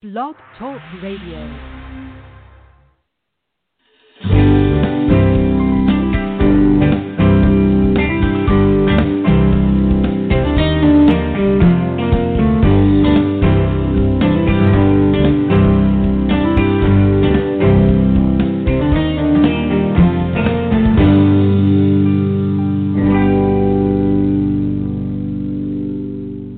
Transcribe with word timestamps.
Blog 0.00 0.36
Talk 0.56 0.80
Radio. 1.02 1.38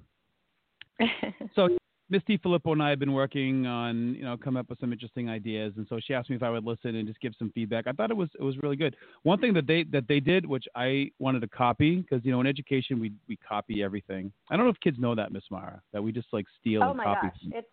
so 1.54 1.68
Misty 2.10 2.36
Filippo 2.36 2.72
and 2.72 2.82
I 2.82 2.90
have 2.90 2.98
been 2.98 3.12
working 3.12 3.64
on, 3.66 4.16
you 4.16 4.24
know, 4.24 4.36
come 4.36 4.56
up 4.56 4.68
with 4.68 4.80
some 4.80 4.92
interesting 4.92 5.30
ideas, 5.30 5.72
and 5.76 5.86
so 5.88 6.00
she 6.04 6.14
asked 6.14 6.30
me 6.30 6.36
if 6.36 6.42
I 6.42 6.50
would 6.50 6.64
listen 6.64 6.96
and 6.96 7.06
just 7.06 7.20
give 7.20 7.32
some 7.38 7.52
feedback. 7.54 7.86
I 7.86 7.92
thought 7.92 8.10
it 8.10 8.16
was 8.16 8.28
it 8.38 8.42
was 8.42 8.56
really 8.60 8.76
good. 8.76 8.96
One 9.22 9.38
thing 9.38 9.54
that 9.54 9.68
they 9.68 9.84
that 9.92 10.08
they 10.08 10.18
did, 10.18 10.44
which 10.44 10.64
I 10.74 11.12
wanted 11.20 11.42
to 11.42 11.48
copy, 11.48 11.96
because 12.00 12.24
you 12.24 12.32
know 12.32 12.40
in 12.40 12.46
education 12.48 12.98
we 12.98 13.12
we 13.28 13.36
copy 13.36 13.84
everything. 13.84 14.32
I 14.50 14.56
don't 14.56 14.66
know 14.66 14.72
if 14.72 14.80
kids 14.80 14.98
know 14.98 15.14
that, 15.14 15.30
Miss 15.32 15.44
Marra, 15.50 15.80
that 15.92 16.02
we 16.02 16.10
just 16.10 16.28
like 16.32 16.46
steal 16.60 16.82
oh 16.82 16.88
and 16.88 16.96
my 16.96 17.04
copy. 17.04 17.28
gosh, 17.28 17.38
it's 17.52 17.68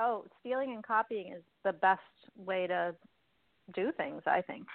oh 0.00 0.24
stealing 0.40 0.72
and 0.72 0.84
copying 0.84 1.32
is 1.32 1.42
the 1.64 1.72
best 1.72 2.00
way 2.36 2.66
to 2.66 2.94
do 3.74 3.92
things. 3.96 4.22
I 4.26 4.42
think. 4.42 4.66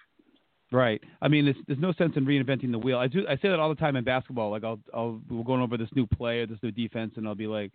Right. 0.72 1.02
I 1.22 1.28
mean, 1.28 1.46
there's, 1.46 1.58
there's 1.68 1.80
no 1.80 1.94
sense 1.94 2.14
in 2.16 2.26
reinventing 2.26 2.72
the 2.72 2.80
wheel. 2.80 2.98
I 2.98 3.08
do. 3.08 3.26
I 3.30 3.36
say 3.36 3.50
that 3.50 3.60
all 3.60 3.70
the 3.70 3.76
time 3.76 3.96
in 3.96 4.04
basketball. 4.04 4.50
Like, 4.50 4.64
I'll, 4.64 4.80
I'll, 4.94 5.22
we're 5.30 5.44
going 5.44 5.62
over 5.62 5.78
this 5.78 5.90
new 5.96 6.08
play 6.08 6.40
or 6.40 6.48
this 6.48 6.58
new 6.64 6.72
defense, 6.72 7.14
and 7.18 7.28
I'll 7.28 7.36
be 7.36 7.48
like, 7.48 7.72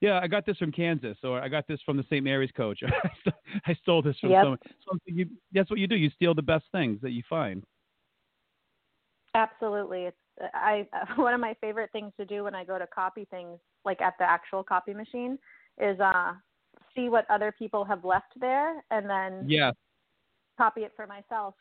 "Yeah, 0.00 0.18
I 0.22 0.26
got 0.26 0.46
this 0.46 0.56
from 0.56 0.72
Kansas, 0.72 1.18
or 1.22 1.40
I 1.40 1.48
got 1.48 1.68
this 1.68 1.80
from 1.84 1.96
the 1.96 2.02
St. 2.04 2.24
Mary's 2.24 2.50
coach. 2.56 2.80
I 3.66 3.74
stole 3.82 4.02
this 4.02 4.16
from 4.18 4.30
Yep. 4.30 4.42
someone." 4.42 4.58
So 4.84 4.98
you, 5.06 5.26
that's 5.52 5.68
what 5.70 5.78
you 5.78 5.86
do. 5.86 5.96
You 5.96 6.10
steal 6.10 6.34
the 6.34 6.42
best 6.42 6.64
things 6.72 6.98
that 7.02 7.10
you 7.10 7.22
find. 7.28 7.62
Absolutely, 9.34 10.04
it's 10.04 10.16
I 10.54 10.86
one 11.16 11.34
of 11.34 11.40
my 11.40 11.54
favorite 11.60 11.92
things 11.92 12.12
to 12.18 12.24
do 12.24 12.44
when 12.44 12.54
I 12.54 12.64
go 12.64 12.78
to 12.78 12.86
copy 12.86 13.26
things, 13.30 13.58
like 13.84 14.00
at 14.00 14.14
the 14.18 14.24
actual 14.24 14.62
copy 14.62 14.94
machine, 14.94 15.38
is 15.80 16.00
uh 16.00 16.32
see 16.94 17.08
what 17.08 17.24
other 17.30 17.52
people 17.52 17.84
have 17.84 18.04
left 18.04 18.32
there 18.40 18.82
and 18.90 19.08
then 19.08 19.46
Yeah. 19.48 19.72
copy 20.56 20.82
it 20.82 20.92
for 20.96 21.06
myself. 21.06 21.54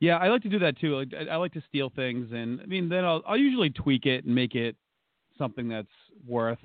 Yeah, 0.00 0.16
I 0.18 0.28
like 0.28 0.42
to 0.42 0.48
do 0.48 0.60
that 0.60 0.78
too. 0.78 0.96
Like, 0.96 1.12
I, 1.12 1.32
I 1.32 1.36
like 1.36 1.52
to 1.54 1.62
steal 1.68 1.90
things, 1.90 2.30
and 2.32 2.60
I 2.60 2.66
mean, 2.66 2.88
then 2.88 3.04
I'll, 3.04 3.22
I'll 3.26 3.36
usually 3.36 3.70
tweak 3.70 4.06
it 4.06 4.24
and 4.24 4.34
make 4.34 4.54
it 4.54 4.76
something 5.36 5.68
that's 5.68 5.88
worth. 6.26 6.58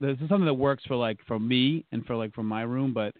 This 0.00 0.18
is 0.20 0.28
something 0.28 0.44
that 0.46 0.54
works 0.54 0.82
for 0.86 0.96
like 0.96 1.18
for 1.26 1.38
me 1.38 1.84
and 1.92 2.04
for 2.04 2.16
like 2.16 2.34
for 2.34 2.42
my 2.42 2.62
room, 2.62 2.92
but 2.92 3.14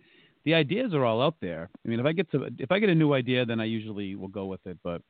the 0.44 0.52
ideas 0.54 0.92
are 0.92 1.04
all 1.04 1.22
out 1.22 1.36
there. 1.40 1.70
I 1.84 1.88
mean, 1.88 2.00
if 2.00 2.06
I 2.06 2.12
get 2.12 2.30
to 2.32 2.48
if 2.58 2.72
I 2.72 2.80
get 2.80 2.88
a 2.88 2.94
new 2.94 3.14
idea, 3.14 3.46
then 3.46 3.60
I 3.60 3.64
usually 3.64 4.16
will 4.16 4.28
go 4.28 4.46
with 4.46 4.66
it. 4.66 4.78
But 4.82 5.00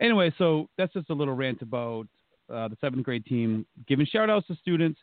anyway, 0.00 0.32
so 0.36 0.68
that's 0.76 0.92
just 0.92 1.08
a 1.10 1.14
little 1.14 1.34
rant 1.34 1.62
about 1.62 2.06
uh, 2.52 2.68
the 2.68 2.76
seventh 2.80 3.04
grade 3.04 3.24
team 3.24 3.64
giving 3.88 4.06
shout 4.06 4.28
outs 4.28 4.46
to 4.48 4.56
students. 4.56 5.00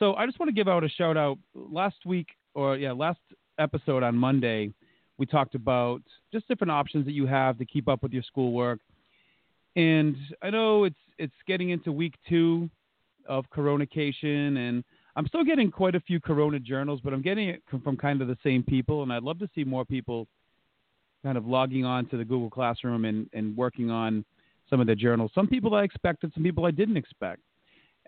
So 0.00 0.14
I 0.14 0.24
just 0.24 0.40
want 0.40 0.48
to 0.48 0.54
give 0.54 0.66
out 0.66 0.82
a 0.82 0.88
shout 0.88 1.18
out. 1.18 1.38
Last 1.54 2.06
week, 2.06 2.28
or 2.54 2.76
yeah, 2.76 2.90
last 2.90 3.20
episode 3.58 4.02
on 4.02 4.16
Monday, 4.16 4.72
we 5.18 5.26
talked 5.26 5.54
about 5.54 6.00
just 6.32 6.48
different 6.48 6.70
options 6.70 7.04
that 7.04 7.12
you 7.12 7.26
have 7.26 7.58
to 7.58 7.66
keep 7.66 7.86
up 7.86 8.02
with 8.02 8.12
your 8.12 8.22
schoolwork. 8.22 8.80
And 9.76 10.16
I 10.42 10.48
know 10.48 10.84
it's 10.84 10.96
it's 11.18 11.34
getting 11.46 11.68
into 11.68 11.92
week 11.92 12.14
two 12.26 12.70
of 13.28 13.44
Coronacation, 13.54 14.56
and 14.56 14.82
I'm 15.16 15.26
still 15.26 15.44
getting 15.44 15.70
quite 15.70 15.94
a 15.94 16.00
few 16.00 16.18
Corona 16.18 16.58
journals, 16.58 17.00
but 17.04 17.12
I'm 17.12 17.20
getting 17.20 17.50
it 17.50 17.62
from, 17.84 17.98
kind 17.98 18.22
of 18.22 18.28
the 18.28 18.38
same 18.42 18.62
people, 18.62 19.02
and 19.02 19.12
I'd 19.12 19.22
love 19.22 19.38
to 19.40 19.50
see 19.54 19.64
more 19.64 19.84
people 19.84 20.26
kind 21.22 21.36
of 21.36 21.46
logging 21.46 21.84
on 21.84 22.06
to 22.06 22.16
the 22.16 22.24
Google 22.24 22.48
Classroom 22.48 23.04
and, 23.04 23.28
and 23.34 23.54
working 23.54 23.90
on 23.90 24.24
some 24.70 24.80
of 24.80 24.86
their 24.86 24.96
journals. 24.96 25.30
Some 25.34 25.46
people 25.46 25.74
I 25.74 25.82
expected, 25.82 26.32
some 26.32 26.42
people 26.42 26.64
I 26.64 26.70
didn't 26.70 26.96
expect. 26.96 27.42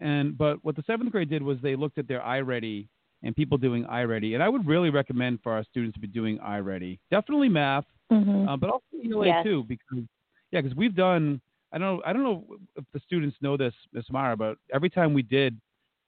And 0.02 0.36
but 0.36 0.62
what 0.64 0.74
the 0.76 0.82
seventh 0.86 1.12
grade 1.12 1.30
did 1.30 1.42
was 1.42 1.58
they 1.62 1.76
looked 1.76 1.96
at 1.96 2.08
their 2.08 2.20
iReady 2.20 2.88
and 3.22 3.36
people 3.36 3.56
doing 3.56 3.84
iReady, 3.84 4.34
and 4.34 4.42
I 4.42 4.48
would 4.48 4.66
really 4.66 4.90
recommend 4.90 5.38
for 5.42 5.52
our 5.52 5.62
students 5.64 5.94
to 5.94 6.00
be 6.00 6.08
doing 6.08 6.38
iReady. 6.38 6.98
Definitely 7.10 7.48
math, 7.48 7.84
Mm-hmm. 8.10 8.46
uh, 8.48 8.56
but 8.58 8.68
also 8.68 8.84
ELA 9.02 9.26
Yes. 9.26 9.44
too, 9.44 9.64
because 9.66 10.04
yeah, 10.50 10.60
because 10.60 10.76
we've 10.76 10.94
done. 10.94 11.40
I 11.72 11.78
don't 11.78 11.96
know. 11.96 12.02
I 12.04 12.12
don't 12.12 12.22
know 12.24 12.44
if 12.76 12.84
the 12.92 13.00
students 13.00 13.36
know 13.40 13.56
this, 13.56 13.72
Miss 13.94 14.04
Marra, 14.12 14.36
but 14.36 14.58
every 14.74 14.90
time 14.90 15.14
we 15.14 15.22
did 15.22 15.58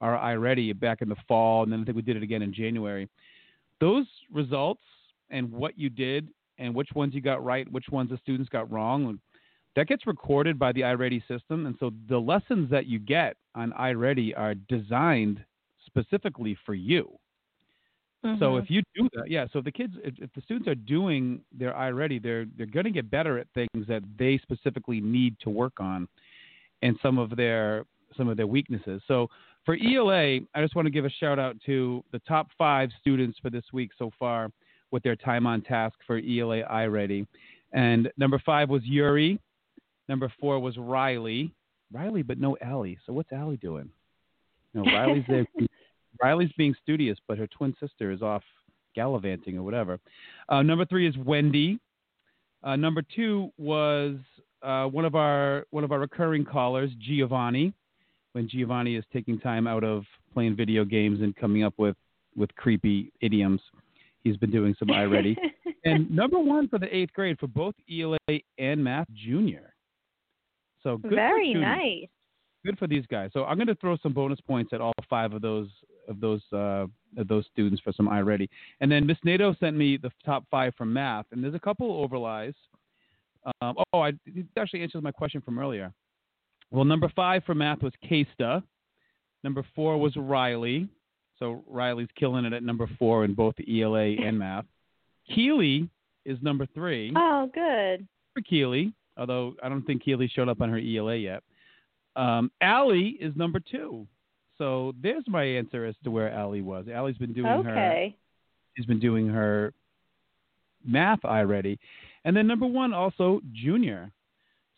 our 0.02 0.18
iReady 0.18 0.78
back 0.78 1.00
in 1.00 1.08
the 1.08 1.16
fall, 1.26 1.62
and 1.62 1.72
then 1.72 1.80
I 1.80 1.84
think 1.84 1.96
we 1.96 2.02
did 2.02 2.16
it 2.16 2.22
again 2.22 2.42
in 2.42 2.52
January. 2.52 3.08
Those 3.80 4.04
results 4.30 4.82
and 5.30 5.50
what 5.50 5.78
you 5.78 5.88
did 5.88 6.28
and 6.58 6.74
which 6.74 6.90
ones 6.94 7.14
you 7.14 7.22
got 7.22 7.42
right, 7.42 7.70
which 7.72 7.88
ones 7.90 8.10
the 8.10 8.18
students 8.18 8.50
got 8.50 8.70
wrong, 8.70 9.18
that 9.76 9.86
gets 9.86 10.06
recorded 10.06 10.58
by 10.58 10.72
the 10.72 10.82
iReady 10.82 11.26
system, 11.26 11.64
and 11.66 11.74
so 11.80 11.90
the 12.08 12.18
lessons 12.18 12.70
that 12.70 12.86
you 12.86 12.98
get 12.98 13.36
on 13.54 13.72
iReady 13.72 14.32
are 14.36 14.54
designed 14.54 15.44
specifically 15.86 16.56
for 16.66 16.74
you. 16.74 17.08
So 18.22 18.28
Mm-hmm. 18.28 18.64
if 18.64 18.70
you 18.70 18.82
do 18.96 19.06
that, 19.12 19.28
yeah. 19.30 19.46
So 19.52 19.58
if 19.58 19.66
the 19.66 19.70
kids, 19.72 19.92
if, 20.02 20.14
if 20.18 20.32
the 20.32 20.40
students 20.40 20.66
are 20.66 20.74
doing 20.74 21.42
their 21.52 21.74
iReady, 21.74 22.22
they're 22.22 22.46
they're 22.56 22.64
going 22.64 22.84
to 22.84 22.90
get 22.90 23.10
better 23.10 23.38
at 23.38 23.46
things 23.54 23.86
that 23.86 24.02
they 24.18 24.38
specifically 24.38 24.98
need 25.02 25.36
to 25.40 25.50
work 25.50 25.74
on, 25.78 26.08
and 26.80 26.96
some 27.02 27.18
of 27.18 27.36
their 27.36 27.84
some 28.16 28.28
of 28.28 28.38
their 28.38 28.46
weaknesses. 28.46 29.02
So 29.06 29.28
for 29.66 29.76
ELA, 29.76 30.38
I 30.54 30.62
just 30.62 30.74
want 30.74 30.86
to 30.86 30.90
give 30.90 31.04
a 31.04 31.10
shout 31.10 31.38
out 31.38 31.56
to 31.66 32.02
the 32.12 32.18
top 32.20 32.48
five 32.56 32.88
students 32.98 33.38
for 33.42 33.50
this 33.50 33.64
week 33.74 33.90
so 33.98 34.10
far 34.18 34.50
with 34.90 35.02
their 35.02 35.16
time 35.16 35.46
on 35.46 35.60
task 35.60 35.96
for 36.06 36.16
ELA 36.16 36.62
iReady, 36.62 37.26
and 37.74 38.10
number 38.16 38.38
five 38.46 38.70
was 38.70 38.82
Yuri, 38.84 39.38
number 40.08 40.32
four 40.40 40.58
was 40.60 40.78
Riley, 40.78 41.52
Riley, 41.94 42.22
but 42.22 42.38
no 42.38 42.56
Allie. 42.60 42.98
So 43.06 43.12
what's 43.12 43.32
Allie 43.32 43.56
doing? 43.56 43.88
No, 44.74 44.82
Riley's 44.92 45.24
there. 45.28 45.46
Riley's 46.22 46.52
being 46.58 46.74
studious, 46.82 47.18
but 47.26 47.38
her 47.38 47.46
twin 47.46 47.74
sister 47.80 48.10
is 48.10 48.20
off 48.20 48.42
gallivanting 48.94 49.56
or 49.58 49.62
whatever. 49.62 49.98
Uh, 50.48 50.62
number 50.62 50.84
three 50.84 51.08
is 51.08 51.16
Wendy. 51.16 51.78
Uh, 52.62 52.76
number 52.76 53.02
two 53.14 53.50
was 53.58 54.16
uh, 54.62 54.86
one 54.86 55.04
of 55.04 55.14
our 55.14 55.66
one 55.70 55.84
of 55.84 55.92
our 55.92 56.00
recurring 56.00 56.44
callers, 56.44 56.90
Giovanni. 56.98 57.72
When 58.32 58.48
Giovanni 58.48 58.96
is 58.96 59.04
taking 59.12 59.38
time 59.38 59.66
out 59.66 59.84
of 59.84 60.04
playing 60.32 60.56
video 60.56 60.84
games 60.84 61.20
and 61.20 61.36
coming 61.36 61.62
up 61.62 61.74
with 61.76 61.96
with 62.36 62.54
creepy 62.56 63.12
idioms, 63.20 63.60
he's 64.24 64.36
been 64.36 64.50
doing 64.50 64.74
some 64.78 64.88
iReady. 64.88 65.36
and 65.84 66.10
number 66.10 66.38
one 66.38 66.68
for 66.68 66.78
the 66.78 66.94
eighth 66.94 67.12
grade 67.12 67.38
for 67.38 67.46
both 67.46 67.74
ELA 67.90 68.18
and 68.58 68.82
Math 68.82 69.06
Junior. 69.14 69.73
So 70.84 70.98
good 70.98 71.14
Very 71.14 71.54
nice. 71.54 72.06
good 72.64 72.78
for 72.78 72.86
these 72.86 73.04
guys. 73.10 73.30
So 73.32 73.44
I'm 73.44 73.56
going 73.56 73.66
to 73.66 73.74
throw 73.74 73.96
some 74.02 74.12
bonus 74.12 74.40
points 74.40 74.72
at 74.72 74.80
all 74.80 74.92
five 75.10 75.32
of 75.32 75.42
those 75.42 75.68
of 76.08 76.20
those 76.20 76.42
uh, 76.52 76.86
of 77.16 77.28
those 77.28 77.44
students 77.52 77.82
for 77.82 77.92
some 77.92 78.06
iReady. 78.06 78.48
And 78.80 78.92
then 78.92 79.06
Miss 79.06 79.18
Nato 79.24 79.56
sent 79.58 79.76
me 79.76 79.96
the 79.96 80.10
top 80.24 80.44
five 80.50 80.74
from 80.76 80.92
math, 80.92 81.26
and 81.32 81.42
there's 81.42 81.54
a 81.54 81.60
couple 81.60 82.06
overlies. 82.06 82.54
Um, 83.60 83.76
oh, 83.92 84.00
I, 84.00 84.08
it 84.26 84.46
actually 84.56 84.82
answers 84.82 85.02
my 85.02 85.10
question 85.10 85.40
from 85.40 85.58
earlier. 85.58 85.92
Well, 86.70 86.84
number 86.84 87.10
five 87.14 87.44
for 87.44 87.54
math 87.54 87.82
was 87.82 87.92
Kasta. 88.08 88.62
Number 89.42 89.64
four 89.74 89.98
was 89.98 90.16
Riley. 90.16 90.88
So 91.38 91.62
Riley's 91.66 92.08
killing 92.18 92.44
it 92.44 92.52
at 92.52 92.62
number 92.62 92.88
four 92.98 93.24
in 93.24 93.34
both 93.34 93.54
ELA 93.68 94.14
and 94.22 94.38
math. 94.38 94.64
Keely 95.34 95.88
is 96.24 96.38
number 96.42 96.66
three. 96.74 97.12
Oh, 97.16 97.50
good. 97.52 98.06
For 98.32 98.40
Keely, 98.40 98.92
although 99.16 99.54
I 99.62 99.68
don't 99.68 99.82
think 99.82 100.04
Keely 100.04 100.28
showed 100.28 100.48
up 100.48 100.60
on 100.60 100.70
her 100.70 100.78
ELA 100.78 101.16
yet. 101.16 101.42
Um, 102.16 102.50
Allie 102.60 103.16
is 103.20 103.34
number 103.36 103.60
two. 103.60 104.06
So 104.58 104.94
there's 105.02 105.24
my 105.26 105.42
answer 105.42 105.84
as 105.84 105.96
to 106.04 106.10
where 106.10 106.30
Allie 106.30 106.62
was. 106.62 106.86
Allie's 106.88 107.16
been 107.16 107.32
doing 107.32 107.46
her. 107.46 107.70
Okay. 107.70 108.16
She's 108.76 108.86
been 108.86 109.00
doing 109.00 109.28
her 109.28 109.72
math 110.84 111.24
already, 111.24 111.78
and 112.24 112.36
then 112.36 112.46
number 112.46 112.66
one 112.66 112.92
also 112.92 113.40
Junior. 113.52 114.12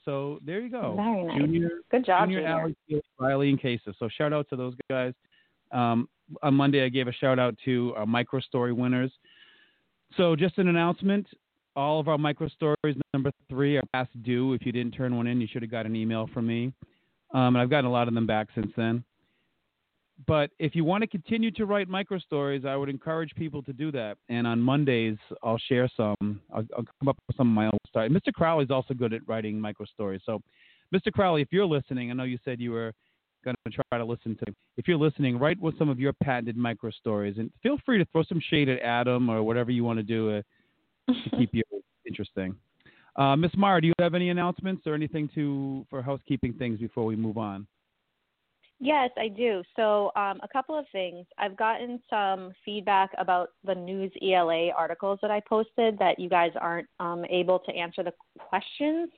So 0.04 0.38
there 0.46 0.60
you 0.60 0.70
go. 0.70 0.94
Very 0.96 1.24
nice. 1.24 1.40
Junior, 1.40 1.70
Good 1.90 2.06
job, 2.06 2.28
Junior, 2.28 2.40
Junior. 2.42 2.60
Allie, 2.60 3.02
Riley, 3.18 3.50
and 3.50 3.60
Casey. 3.60 3.94
So 3.98 4.08
shout 4.16 4.32
out 4.32 4.48
to 4.50 4.56
those 4.56 4.74
guys. 4.88 5.12
Um, 5.72 6.08
on 6.42 6.54
Monday, 6.54 6.84
I 6.84 6.88
gave 6.88 7.08
a 7.08 7.12
shout 7.12 7.38
out 7.38 7.56
to 7.64 7.92
our 7.96 8.06
micro 8.06 8.40
story 8.40 8.72
winners. 8.72 9.12
So 10.16 10.36
just 10.36 10.58
an 10.58 10.68
announcement: 10.68 11.26
all 11.76 12.00
of 12.00 12.08
our 12.08 12.18
micro 12.18 12.48
stories 12.48 12.96
number 13.12 13.30
three 13.48 13.76
are 13.76 13.82
past 13.92 14.10
due. 14.22 14.54
If 14.54 14.64
you 14.64 14.72
didn't 14.72 14.92
turn 14.92 15.16
one 15.16 15.26
in, 15.26 15.40
you 15.40 15.46
should 15.46 15.62
have 15.62 15.70
got 15.70 15.86
an 15.86 15.94
email 15.94 16.28
from 16.32 16.46
me. 16.46 16.72
Um, 17.32 17.54
and 17.54 17.58
I've 17.58 17.70
gotten 17.70 17.84
a 17.84 17.92
lot 17.92 18.08
of 18.08 18.14
them 18.14 18.26
back 18.26 18.48
since 18.54 18.72
then. 18.76 19.04
But 20.26 20.50
if 20.58 20.74
you 20.74 20.82
want 20.82 21.02
to 21.02 21.06
continue 21.06 21.50
to 21.52 21.66
write 21.66 21.88
micro 21.88 22.18
stories, 22.18 22.64
I 22.64 22.74
would 22.74 22.88
encourage 22.88 23.34
people 23.34 23.62
to 23.64 23.74
do 23.74 23.92
that. 23.92 24.16
And 24.30 24.46
on 24.46 24.60
Mondays, 24.60 25.18
I'll 25.42 25.58
share 25.68 25.90
some. 25.94 26.40
I'll, 26.50 26.64
I'll 26.74 26.84
come 26.84 27.08
up 27.08 27.18
with 27.26 27.36
some 27.36 27.48
of 27.48 27.54
my 27.54 27.66
own 27.66 27.78
stories. 27.86 28.10
Mr. 28.10 28.32
Crowley's 28.32 28.70
also 28.70 28.94
good 28.94 29.12
at 29.12 29.20
writing 29.28 29.60
micro 29.60 29.84
stories. 29.84 30.22
So, 30.24 30.40
Mr. 30.94 31.12
Crowley, 31.12 31.42
if 31.42 31.48
you're 31.50 31.66
listening, 31.66 32.10
I 32.10 32.14
know 32.14 32.22
you 32.22 32.38
said 32.44 32.60
you 32.60 32.70
were 32.70 32.92
going 33.44 33.56
to 33.66 33.70
try 33.90 33.98
to 33.98 34.04
listen 34.04 34.36
to. 34.46 34.54
If 34.78 34.88
you're 34.88 34.96
listening, 34.96 35.38
write 35.38 35.60
with 35.60 35.78
some 35.78 35.90
of 35.90 36.00
your 36.00 36.14
patented 36.22 36.56
micro 36.56 36.90
stories, 36.90 37.36
and 37.36 37.50
feel 37.62 37.76
free 37.84 37.98
to 37.98 38.06
throw 38.06 38.22
some 38.22 38.40
shade 38.40 38.70
at 38.70 38.80
Adam 38.80 39.28
or 39.28 39.42
whatever 39.42 39.70
you 39.70 39.84
want 39.84 39.98
to 39.98 40.02
do 40.02 40.36
uh, 40.36 40.42
to 41.06 41.36
keep 41.36 41.50
you 41.54 41.62
interesting. 42.06 42.54
Uh, 43.16 43.34
Miss 43.34 43.52
Marra, 43.52 43.80
do 43.80 43.86
you 43.86 43.94
have 43.98 44.14
any 44.14 44.30
announcements 44.30 44.86
or 44.86 44.94
anything 44.94 45.28
to 45.34 45.86
for 45.88 46.02
housekeeping 46.02 46.52
things 46.54 46.78
before 46.78 47.04
we 47.04 47.16
move 47.16 47.38
on? 47.38 47.66
Yes, 48.78 49.10
I 49.16 49.28
do. 49.28 49.62
So, 49.74 50.12
um, 50.16 50.38
a 50.42 50.48
couple 50.52 50.78
of 50.78 50.84
things. 50.92 51.24
I've 51.38 51.56
gotten 51.56 51.98
some 52.10 52.52
feedback 52.62 53.10
about 53.16 53.50
the 53.64 53.72
Newsela 53.72 54.70
articles 54.76 55.18
that 55.22 55.30
I 55.30 55.40
posted 55.48 55.98
that 55.98 56.18
you 56.18 56.28
guys 56.28 56.50
aren't 56.60 56.86
um, 57.00 57.24
able 57.30 57.58
to 57.60 57.72
answer 57.74 58.02
the 58.02 58.12
questions. 58.38 59.08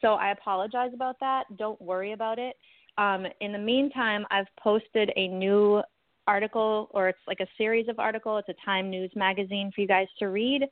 So, 0.00 0.14
I 0.14 0.32
apologize 0.32 0.90
about 0.92 1.16
that. 1.20 1.44
Don't 1.56 1.80
worry 1.80 2.10
about 2.10 2.40
it. 2.40 2.56
Um, 2.98 3.24
in 3.40 3.52
the 3.52 3.58
meantime, 3.58 4.26
I've 4.32 4.48
posted 4.60 5.12
a 5.14 5.28
new 5.28 5.80
article, 6.26 6.88
or 6.92 7.08
it's 7.08 7.18
like 7.26 7.40
a 7.40 7.46
series 7.58 7.88
of 7.88 7.98
articles. 7.98 8.44
It's 8.46 8.58
a 8.58 8.64
Time 8.64 8.90
News 8.90 9.10
magazine 9.14 9.70
for 9.74 9.80
you 9.80 9.86
guys 9.86 10.08
to 10.18 10.26
read. 10.26 10.62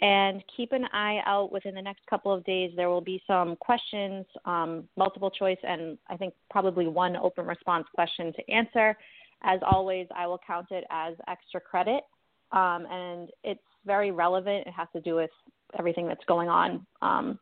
And 0.00 0.42
keep 0.56 0.72
an 0.72 0.84
eye 0.92 1.20
out 1.26 1.52
within 1.52 1.74
the 1.74 1.82
next 1.82 2.00
couple 2.10 2.32
of 2.32 2.44
days. 2.44 2.72
There 2.74 2.88
will 2.88 3.00
be 3.00 3.22
some 3.26 3.54
questions, 3.56 4.26
um, 4.44 4.88
multiple 4.96 5.30
choice, 5.30 5.58
and 5.62 5.96
I 6.10 6.16
think 6.16 6.34
probably 6.50 6.88
one 6.88 7.16
open 7.16 7.46
response 7.46 7.86
question 7.94 8.32
to 8.32 8.50
answer. 8.50 8.96
As 9.42 9.60
always, 9.64 10.06
I 10.14 10.26
will 10.26 10.40
count 10.44 10.66
it 10.70 10.84
as 10.90 11.14
extra 11.28 11.60
credit. 11.60 12.02
Um, 12.52 12.86
and 12.90 13.30
it's 13.44 13.60
very 13.86 14.10
relevant. 14.10 14.66
It 14.66 14.72
has 14.72 14.88
to 14.94 15.00
do 15.00 15.14
with 15.14 15.30
everything 15.78 16.06
that's 16.06 16.24
going 16.26 16.48
on 16.48 16.86
um, 17.00 17.38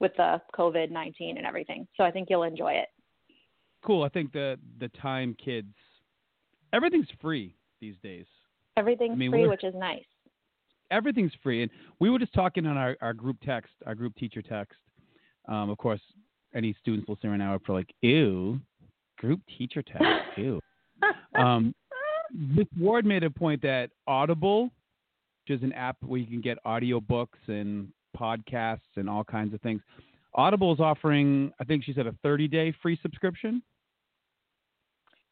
with 0.00 0.12
the 0.16 0.40
COVID 0.56 0.90
19 0.90 1.36
and 1.36 1.46
everything. 1.46 1.86
So 1.96 2.04
I 2.04 2.10
think 2.10 2.28
you'll 2.30 2.42
enjoy 2.44 2.72
it. 2.72 2.88
Cool. 3.84 4.04
I 4.04 4.08
think 4.08 4.32
the 4.32 4.58
the 4.78 4.88
time 4.88 5.36
kids, 5.42 5.74
everything's 6.72 7.08
free 7.20 7.54
these 7.80 7.94
days. 8.02 8.26
Everything's 8.76 9.12
I 9.12 9.16
mean, 9.16 9.30
free, 9.30 9.46
which 9.48 9.64
is 9.64 9.74
nice. 9.74 10.04
everything's 10.90 11.32
free. 11.42 11.62
And 11.62 11.70
we 12.00 12.10
were 12.10 12.18
just 12.18 12.32
talking 12.34 12.66
on 12.66 12.76
our, 12.76 12.96
our 13.00 13.12
group 13.12 13.36
text, 13.44 13.72
our 13.86 13.94
group 13.94 14.14
teacher 14.16 14.42
text. 14.42 14.76
Um, 15.48 15.70
of 15.70 15.78
course, 15.78 16.00
any 16.54 16.74
students 16.80 17.08
listening 17.08 17.32
right 17.32 17.38
now 17.38 17.54
are 17.54 17.58
probably 17.58 17.80
like, 17.80 17.94
ew, 18.02 18.60
group 19.18 19.40
teacher 19.58 19.82
text, 19.82 20.06
ew. 20.36 20.60
Um, 21.34 21.74
Miss 22.32 22.66
Ward 22.78 23.04
made 23.04 23.24
a 23.24 23.30
point 23.30 23.60
that 23.62 23.90
Audible, 24.06 24.70
which 25.46 25.58
is 25.58 25.62
an 25.62 25.72
app 25.72 25.96
where 26.00 26.20
you 26.20 26.26
can 26.26 26.40
get 26.40 26.58
audio 26.64 27.00
books 27.00 27.38
and 27.46 27.88
podcasts 28.16 28.80
and 28.96 29.08
all 29.08 29.24
kinds 29.24 29.52
of 29.54 29.60
things. 29.60 29.80
Audible 30.34 30.72
is 30.72 30.80
offering, 30.80 31.52
I 31.60 31.64
think 31.64 31.84
she 31.84 31.92
said, 31.92 32.06
a 32.06 32.14
30 32.22 32.48
day 32.48 32.74
free 32.80 32.98
subscription. 33.02 33.62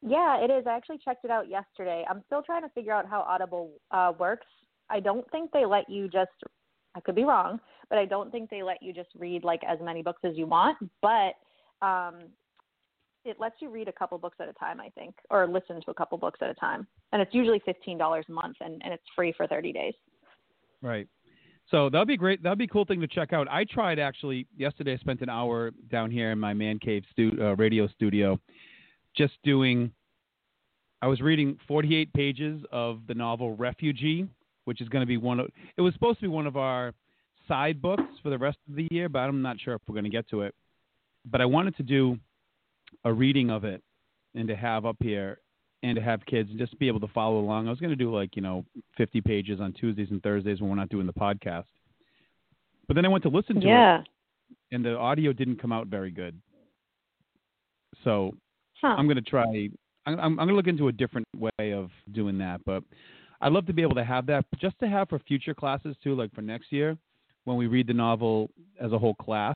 Yeah, 0.02 0.42
it 0.42 0.50
is. 0.50 0.66
I 0.66 0.76
actually 0.76 0.98
checked 1.04 1.24
it 1.24 1.30
out 1.30 1.48
yesterday. 1.48 2.04
I'm 2.08 2.22
still 2.26 2.42
trying 2.42 2.62
to 2.62 2.68
figure 2.70 2.92
out 2.92 3.08
how 3.08 3.20
Audible 3.20 3.70
uh, 3.90 4.12
works. 4.18 4.46
I 4.88 5.00
don't 5.00 5.28
think 5.30 5.50
they 5.52 5.66
let 5.66 5.88
you 5.88 6.08
just, 6.08 6.30
I 6.94 7.00
could 7.00 7.14
be 7.14 7.24
wrong, 7.24 7.60
but 7.88 7.98
I 7.98 8.06
don't 8.06 8.32
think 8.32 8.50
they 8.50 8.62
let 8.62 8.82
you 8.82 8.92
just 8.92 9.10
read 9.18 9.44
like 9.44 9.60
as 9.68 9.78
many 9.82 10.02
books 10.02 10.20
as 10.24 10.36
you 10.36 10.46
want. 10.46 10.78
But 11.02 11.34
um, 11.86 12.20
it 13.24 13.38
lets 13.38 13.56
you 13.60 13.70
read 13.70 13.88
a 13.88 13.92
couple 13.92 14.16
books 14.18 14.38
at 14.40 14.48
a 14.48 14.52
time, 14.54 14.80
I 14.80 14.88
think, 14.90 15.14
or 15.30 15.46
listen 15.46 15.80
to 15.80 15.90
a 15.90 15.94
couple 15.94 16.16
books 16.18 16.38
at 16.42 16.48
a 16.48 16.54
time. 16.54 16.86
And 17.12 17.20
it's 17.20 17.34
usually 17.34 17.60
$15 17.60 18.28
a 18.28 18.32
month 18.32 18.56
and, 18.60 18.80
and 18.82 18.92
it's 18.92 19.04
free 19.14 19.32
for 19.36 19.46
30 19.46 19.72
days. 19.72 19.94
Right. 20.82 21.06
So 21.70 21.88
that'd 21.88 22.08
be 22.08 22.16
great. 22.16 22.42
That'd 22.42 22.58
be 22.58 22.64
a 22.64 22.68
cool 22.68 22.84
thing 22.84 23.00
to 23.00 23.06
check 23.06 23.32
out. 23.32 23.46
I 23.48 23.64
tried 23.64 23.98
actually 23.98 24.46
yesterday. 24.56 24.94
I 24.94 24.96
spent 24.96 25.20
an 25.20 25.28
hour 25.28 25.70
down 25.90 26.10
here 26.10 26.32
in 26.32 26.38
my 26.38 26.52
man 26.52 26.78
cave 26.78 27.04
stu- 27.12 27.36
uh, 27.40 27.54
radio 27.56 27.86
studio, 27.88 28.40
just 29.16 29.34
doing. 29.42 29.92
I 31.02 31.06
was 31.06 31.20
reading 31.20 31.58
48 31.66 32.12
pages 32.12 32.62
of 32.70 33.00
the 33.08 33.14
novel 33.14 33.56
Refugee, 33.56 34.28
which 34.66 34.80
is 34.80 34.88
going 34.88 35.02
to 35.02 35.06
be 35.06 35.16
one 35.16 35.40
of. 35.40 35.48
It 35.76 35.80
was 35.80 35.94
supposed 35.94 36.18
to 36.18 36.22
be 36.22 36.28
one 36.28 36.46
of 36.46 36.56
our 36.56 36.92
side 37.48 37.80
books 37.80 38.02
for 38.22 38.30
the 38.30 38.38
rest 38.38 38.58
of 38.68 38.76
the 38.76 38.86
year, 38.90 39.08
but 39.08 39.20
I'm 39.20 39.42
not 39.42 39.58
sure 39.60 39.74
if 39.74 39.80
we're 39.88 39.94
going 39.94 40.04
to 40.04 40.10
get 40.10 40.28
to 40.30 40.42
it. 40.42 40.54
But 41.30 41.40
I 41.40 41.46
wanted 41.46 41.76
to 41.76 41.82
do 41.82 42.18
a 43.04 43.12
reading 43.12 43.50
of 43.50 43.64
it 43.64 43.82
and 44.34 44.48
to 44.48 44.56
have 44.56 44.86
up 44.86 44.96
here 45.00 45.38
and 45.82 45.96
to 45.96 46.02
have 46.02 46.24
kids 46.26 46.50
and 46.50 46.58
just 46.58 46.78
be 46.78 46.88
able 46.88 47.00
to 47.00 47.08
follow 47.08 47.38
along. 47.40 47.66
I 47.66 47.70
was 47.70 47.80
going 47.80 47.90
to 47.90 47.96
do 47.96 48.14
like, 48.14 48.36
you 48.36 48.42
know, 48.42 48.64
50 48.96 49.20
pages 49.22 49.60
on 49.60 49.72
Tuesdays 49.72 50.08
and 50.10 50.22
Thursdays 50.22 50.60
when 50.60 50.70
we're 50.70 50.76
not 50.76 50.90
doing 50.90 51.06
the 51.06 51.12
podcast. 51.12 51.64
But 52.86 52.94
then 52.94 53.04
I 53.04 53.08
went 53.08 53.22
to 53.24 53.30
listen 53.30 53.60
to 53.60 53.66
it 54.02 54.08
and 54.72 54.84
the 54.84 54.96
audio 54.96 55.32
didn't 55.32 55.60
come 55.60 55.72
out 55.72 55.86
very 55.86 56.10
good. 56.10 56.38
So 58.04 58.34
Huh. 58.80 58.94
I'm 58.96 59.06
going 59.06 59.16
to 59.16 59.22
try. 59.22 59.68
I'm, 60.06 60.18
I'm 60.18 60.36
going 60.36 60.48
to 60.48 60.54
look 60.54 60.66
into 60.66 60.88
a 60.88 60.92
different 60.92 61.26
way 61.36 61.72
of 61.72 61.90
doing 62.12 62.38
that. 62.38 62.60
But 62.64 62.82
I'd 63.40 63.52
love 63.52 63.66
to 63.66 63.72
be 63.72 63.82
able 63.82 63.94
to 63.96 64.04
have 64.04 64.26
that 64.26 64.44
just 64.58 64.78
to 64.80 64.88
have 64.88 65.08
for 65.08 65.18
future 65.20 65.54
classes 65.54 65.96
too, 66.02 66.14
like 66.14 66.34
for 66.34 66.42
next 66.42 66.72
year 66.72 66.96
when 67.44 67.56
we 67.56 67.66
read 67.66 67.86
the 67.86 67.94
novel 67.94 68.50
as 68.80 68.92
a 68.92 68.98
whole 68.98 69.14
class. 69.14 69.54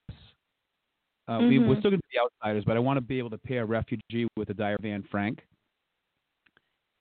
Uh, 1.27 1.39
we, 1.49 1.57
we're 1.57 1.75
Mhm. 1.75 1.79
still 1.79 1.91
going 1.91 2.01
to 2.01 2.07
be 2.11 2.19
outsiders, 2.19 2.63
but 2.65 2.75
I 2.75 2.79
want 2.79 2.97
to 2.97 3.01
be 3.01 3.17
able 3.17 3.31
to 3.31 3.37
pair 3.37 3.65
Refugee 3.65 4.27
with 4.37 4.47
the 4.47 4.53
Diary 4.53 4.75
of 4.79 4.85
Anne 4.85 5.03
Frank 5.09 5.43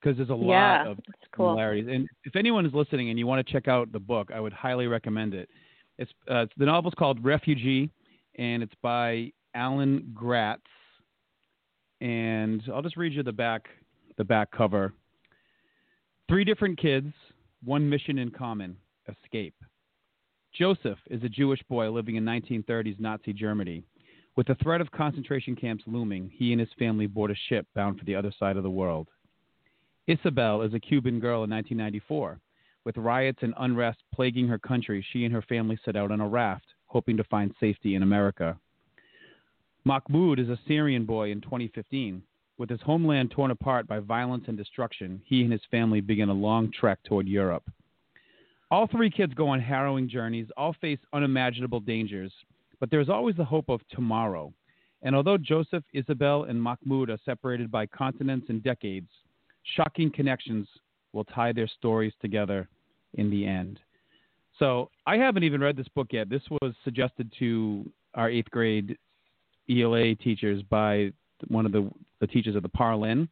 because 0.00 0.16
there's 0.16 0.30
a 0.30 0.34
lot 0.34 0.86
of 0.86 0.98
it's 0.98 1.28
cool. 1.32 1.48
similarities. 1.48 1.86
And 1.90 2.08
if 2.24 2.36
anyone 2.36 2.64
is 2.66 2.72
listening 2.74 3.10
and 3.10 3.18
you 3.18 3.26
want 3.26 3.46
to 3.46 3.52
check 3.52 3.68
out 3.68 3.92
the 3.92 3.98
book, 3.98 4.30
I 4.34 4.40
would 4.40 4.52
highly 4.52 4.86
recommend 4.86 5.34
it. 5.34 5.48
It's, 5.98 6.10
uh, 6.30 6.40
it's 6.40 6.52
the 6.56 6.66
novel's 6.66 6.94
called 6.94 7.22
Refugee, 7.24 7.90
and 8.36 8.62
it's 8.62 8.74
by 8.82 9.30
Alan 9.54 10.10
Gratz. 10.14 10.60
And 12.04 12.62
I'll 12.72 12.82
just 12.82 12.98
read 12.98 13.14
you 13.14 13.22
the 13.22 13.32
back 13.32 13.66
the 14.18 14.24
back 14.24 14.50
cover. 14.50 14.92
Three 16.28 16.44
different 16.44 16.78
kids, 16.78 17.14
one 17.64 17.88
mission 17.88 18.18
in 18.18 18.30
common: 18.30 18.76
escape. 19.08 19.54
Joseph 20.52 20.98
is 21.08 21.24
a 21.24 21.30
Jewish 21.30 21.62
boy 21.62 21.90
living 21.90 22.16
in 22.16 22.24
1930s 22.24 23.00
Nazi 23.00 23.32
Germany. 23.32 23.84
With 24.36 24.48
the 24.48 24.54
threat 24.56 24.82
of 24.82 24.90
concentration 24.90 25.56
camps 25.56 25.84
looming, 25.86 26.30
he 26.34 26.52
and 26.52 26.60
his 26.60 26.68
family 26.78 27.06
board 27.06 27.30
a 27.30 27.34
ship 27.48 27.66
bound 27.74 27.98
for 27.98 28.04
the 28.04 28.16
other 28.16 28.32
side 28.38 28.58
of 28.58 28.64
the 28.64 28.70
world. 28.70 29.08
Isabel 30.06 30.60
is 30.60 30.74
a 30.74 30.80
Cuban 30.80 31.20
girl 31.20 31.44
in 31.44 31.50
1994. 31.50 32.38
With 32.84 32.98
riots 32.98 33.38
and 33.40 33.54
unrest 33.56 34.00
plaguing 34.14 34.46
her 34.48 34.58
country, 34.58 35.02
she 35.10 35.24
and 35.24 35.32
her 35.32 35.42
family 35.42 35.78
set 35.86 35.96
out 35.96 36.10
on 36.10 36.20
a 36.20 36.28
raft, 36.28 36.66
hoping 36.84 37.16
to 37.16 37.24
find 37.24 37.54
safety 37.58 37.94
in 37.94 38.02
America. 38.02 38.58
Mahmoud 39.86 40.38
is 40.38 40.48
a 40.48 40.58
Syrian 40.66 41.04
boy 41.04 41.30
in 41.30 41.42
2015. 41.42 42.22
With 42.56 42.70
his 42.70 42.80
homeland 42.80 43.30
torn 43.30 43.50
apart 43.50 43.86
by 43.86 43.98
violence 43.98 44.44
and 44.46 44.56
destruction, 44.56 45.20
he 45.26 45.42
and 45.42 45.52
his 45.52 45.60
family 45.70 46.00
begin 46.00 46.30
a 46.30 46.34
long 46.34 46.72
trek 46.72 47.00
toward 47.04 47.28
Europe. 47.28 47.64
All 48.70 48.86
three 48.86 49.10
kids 49.10 49.34
go 49.34 49.48
on 49.48 49.60
harrowing 49.60 50.08
journeys, 50.08 50.46
all 50.56 50.74
face 50.80 51.00
unimaginable 51.12 51.80
dangers, 51.80 52.32
but 52.80 52.90
there 52.90 53.00
is 53.00 53.10
always 53.10 53.36
the 53.36 53.44
hope 53.44 53.68
of 53.68 53.86
tomorrow. 53.90 54.54
And 55.02 55.14
although 55.14 55.36
Joseph, 55.36 55.84
Isabel, 55.92 56.44
and 56.44 56.62
Mahmoud 56.62 57.10
are 57.10 57.18
separated 57.22 57.70
by 57.70 57.84
continents 57.84 58.46
and 58.48 58.62
decades, 58.62 59.10
shocking 59.76 60.10
connections 60.10 60.66
will 61.12 61.24
tie 61.24 61.52
their 61.52 61.68
stories 61.68 62.14
together 62.22 62.68
in 63.14 63.28
the 63.28 63.46
end. 63.46 63.80
So 64.58 64.90
I 65.06 65.18
haven't 65.18 65.44
even 65.44 65.60
read 65.60 65.76
this 65.76 65.88
book 65.94 66.08
yet. 66.12 66.30
This 66.30 66.42
was 66.50 66.72
suggested 66.84 67.30
to 67.38 67.84
our 68.14 68.30
eighth 68.30 68.50
grade 68.50 68.96
ELA 69.70 70.14
teachers 70.16 70.62
by 70.62 71.12
one 71.48 71.66
of 71.66 71.72
the 71.72 71.90
the 72.20 72.26
teachers 72.26 72.56
of 72.56 72.62
the 72.62 72.68
Parlin. 72.68 73.28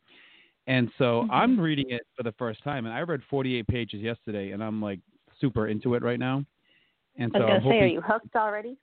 And 0.67 0.91
so 0.99 1.23
Mhm. 1.23 1.31
I'm 1.31 1.61
reading 1.61 1.91
it 1.91 2.07
for 2.17 2.23
the 2.23 2.33
first 2.33 2.63
time, 2.63 2.87
and 2.87 2.95
I 2.95 3.01
read 3.01 3.23
48 3.25 3.67
pages 3.67 4.01
yesterday, 4.01 4.53
and 4.53 4.63
I'm 4.63 4.81
like 4.81 5.01
super 5.41 5.69
into 5.69 5.95
it 5.95 6.03
right 6.03 6.19
now. 6.21 6.45
And 7.17 7.33
I 7.35 7.39
so 7.39 7.45
was 7.45 7.53
I'm 7.55 7.63
gonna 7.63 7.75
say, 7.75 7.81
are 7.81 7.87
you 7.87 8.01
hooked 8.01 8.37
already? 8.37 8.77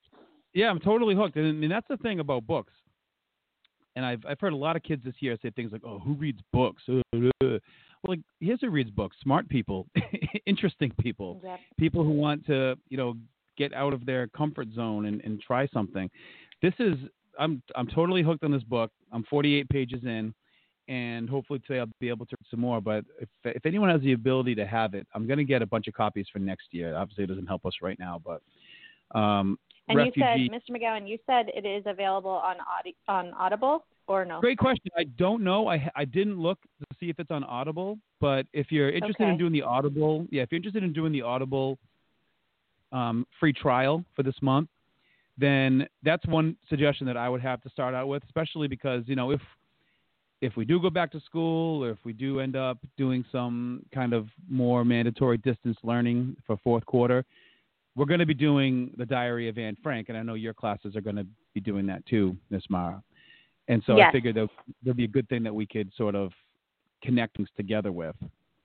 yeah, 0.54 0.70
I'm 0.70 0.80
totally 0.80 1.16
hooked, 1.16 1.36
and 1.36 1.48
I 1.48 1.52
mean 1.52 1.70
that's 1.70 1.88
the 1.88 1.98
thing 1.98 2.20
about 2.20 2.46
books. 2.48 2.74
And 3.96 4.06
I've 4.06 4.26
I've 4.28 4.40
heard 4.40 4.54
a 4.54 4.58
lot 4.58 4.76
of 4.76 4.84
kids 4.84 5.04
this 5.04 5.16
year 5.20 5.38
say 5.42 5.50
things 5.52 5.72
like, 5.72 5.84
"Oh, 5.86 6.00
who 6.00 6.14
reads 6.14 6.42
books?" 6.52 6.84
Well, 8.02 8.16
like 8.16 8.22
here's 8.40 8.62
who 8.62 8.70
reads 8.70 8.92
books: 8.92 9.18
smart 9.22 9.50
people, 9.50 9.88
interesting 10.46 10.92
people, 11.02 11.42
Yep. 11.44 11.60
people 11.78 12.04
who 12.06 12.12
want 12.12 12.46
to 12.46 12.78
you 12.88 12.96
know 12.98 13.18
get 13.58 13.74
out 13.74 13.94
of 13.94 14.06
their 14.06 14.28
comfort 14.28 14.70
zone 14.74 15.06
and, 15.06 15.22
and 15.26 15.42
try 15.42 15.68
something. 15.68 16.10
This 16.62 16.74
is 16.80 16.96
I'm 17.40 17.64
I'm 17.76 17.88
totally 17.88 18.22
hooked 18.22 18.44
on 18.44 18.52
this 18.52 18.64
book. 18.64 18.92
I'm 19.12 19.24
48 19.24 19.70
pages 19.70 20.04
in, 20.04 20.34
and 20.88 21.30
hopefully 21.30 21.60
today 21.66 21.80
I'll 21.80 21.88
be 22.00 22.10
able 22.10 22.26
to 22.28 22.36
read 22.40 22.48
some 22.52 22.60
more. 22.60 22.82
But 22.82 23.06
if 23.20 23.30
if 23.44 23.66
anyone 23.66 23.90
has 23.90 24.02
the 24.02 24.14
ability 24.14 24.54
to 24.56 24.68
have 24.68 24.94
it, 24.94 25.08
I'm 25.16 25.26
going 25.26 25.38
to 25.40 25.46
get 25.46 25.62
a 25.62 25.66
bunch 25.66 25.88
of 25.88 25.94
copies 25.94 26.28
for 26.32 26.40
next 26.40 26.68
year. 26.72 26.96
Obviously, 26.96 27.24
it 27.24 27.28
doesn't 27.28 27.48
help 27.48 27.66
us 27.66 27.74
right 27.82 27.98
now, 27.98 28.22
but 28.24 28.42
um, 29.18 29.58
And 29.88 29.98
refugee. 29.98 30.44
you 30.44 30.50
said, 30.52 30.62
Mr. 30.76 30.78
McGowan, 30.78 31.08
you 31.10 31.18
said 31.26 31.48
it 31.56 31.66
is 31.66 31.84
available 31.88 32.30
on 32.30 32.58
Audi- 32.60 32.96
on 33.08 33.34
Audible 33.34 33.86
or 34.08 34.26
no? 34.26 34.40
Great 34.42 34.58
question. 34.58 34.92
I 34.98 35.06
don't 35.18 35.44
know. 35.44 35.68
I 35.68 35.90
I 35.96 36.06
didn't 36.06 36.40
look 36.40 36.60
to 36.80 36.86
see 37.00 37.10
if 37.10 37.20
it's 37.20 37.32
on 37.32 37.44
Audible, 37.46 37.98
but 38.20 38.46
if 38.54 38.72
you're 38.72 38.90
interested 38.92 39.28
in 39.30 39.38
doing 39.38 39.54
the 39.54 39.62
Audible, 39.62 40.28
yeah, 40.30 40.44
if 40.44 40.52
you're 40.52 40.58
interested 40.58 40.84
in 40.84 40.94
doing 40.94 41.12
the 41.14 41.22
Audible 41.22 41.78
um, 42.92 43.26
free 43.40 43.54
trial 43.54 44.04
for 44.16 44.24
this 44.24 44.36
month, 44.42 44.68
then 45.40 45.88
that's 46.04 46.26
one 46.26 46.56
suggestion 46.68 47.08
that 47.08 47.18
I 47.18 47.30
would 47.30 47.42
have 47.42 47.62
to 47.62 47.70
start 47.70 47.96
out 47.96 48.08
with, 48.08 48.24
especially 48.26 48.68
because 48.68 49.04
you 49.08 49.16
know 49.16 49.32
if 49.32 49.42
if 50.42 50.56
we 50.56 50.64
do 50.66 50.80
go 50.80 50.90
back 50.90 51.12
to 51.12 51.20
school 51.20 51.84
or 51.84 51.90
if 51.92 51.98
we 52.06 52.14
do 52.14 52.40
end 52.40 52.56
up 52.56 52.78
doing 52.98 53.26
some 53.32 53.84
kind 53.94 54.14
of 54.14 54.28
more 54.50 54.86
mandatory 54.86 55.38
distance 55.38 55.78
learning 55.84 56.36
for 56.48 56.58
fourth 56.64 56.86
quarter, 56.86 57.26
we're 57.96 58.06
going 58.06 58.22
to 58.22 58.26
be 58.26 58.34
doing 58.34 58.92
the 58.98 59.06
Diary 59.06 59.50
of 59.50 59.58
Anne 59.58 59.76
Frank, 59.84 60.08
and 60.10 60.18
I 60.18 60.24
know 60.24 60.36
your 60.36 60.54
classes 60.54 60.96
are 60.96 61.02
going 61.02 61.18
to 61.18 61.28
be 61.54 61.60
doing 61.60 61.86
that 61.88 62.06
too, 62.06 62.38
Miss 62.50 62.64
Marra. 62.72 63.02
And 63.68 63.84
so 63.86 64.00
I 64.00 64.12
figured 64.12 64.36
that 64.36 64.48
there'd 64.84 64.96
be 64.98 65.04
a 65.04 65.10
good 65.10 65.28
thing 65.30 65.44
that 65.44 65.54
we 65.54 65.66
could 65.66 65.92
sort 65.96 66.16
of 66.16 66.32
connect 67.04 67.36
things 67.38 67.50
together 67.58 67.92
with, 67.92 68.16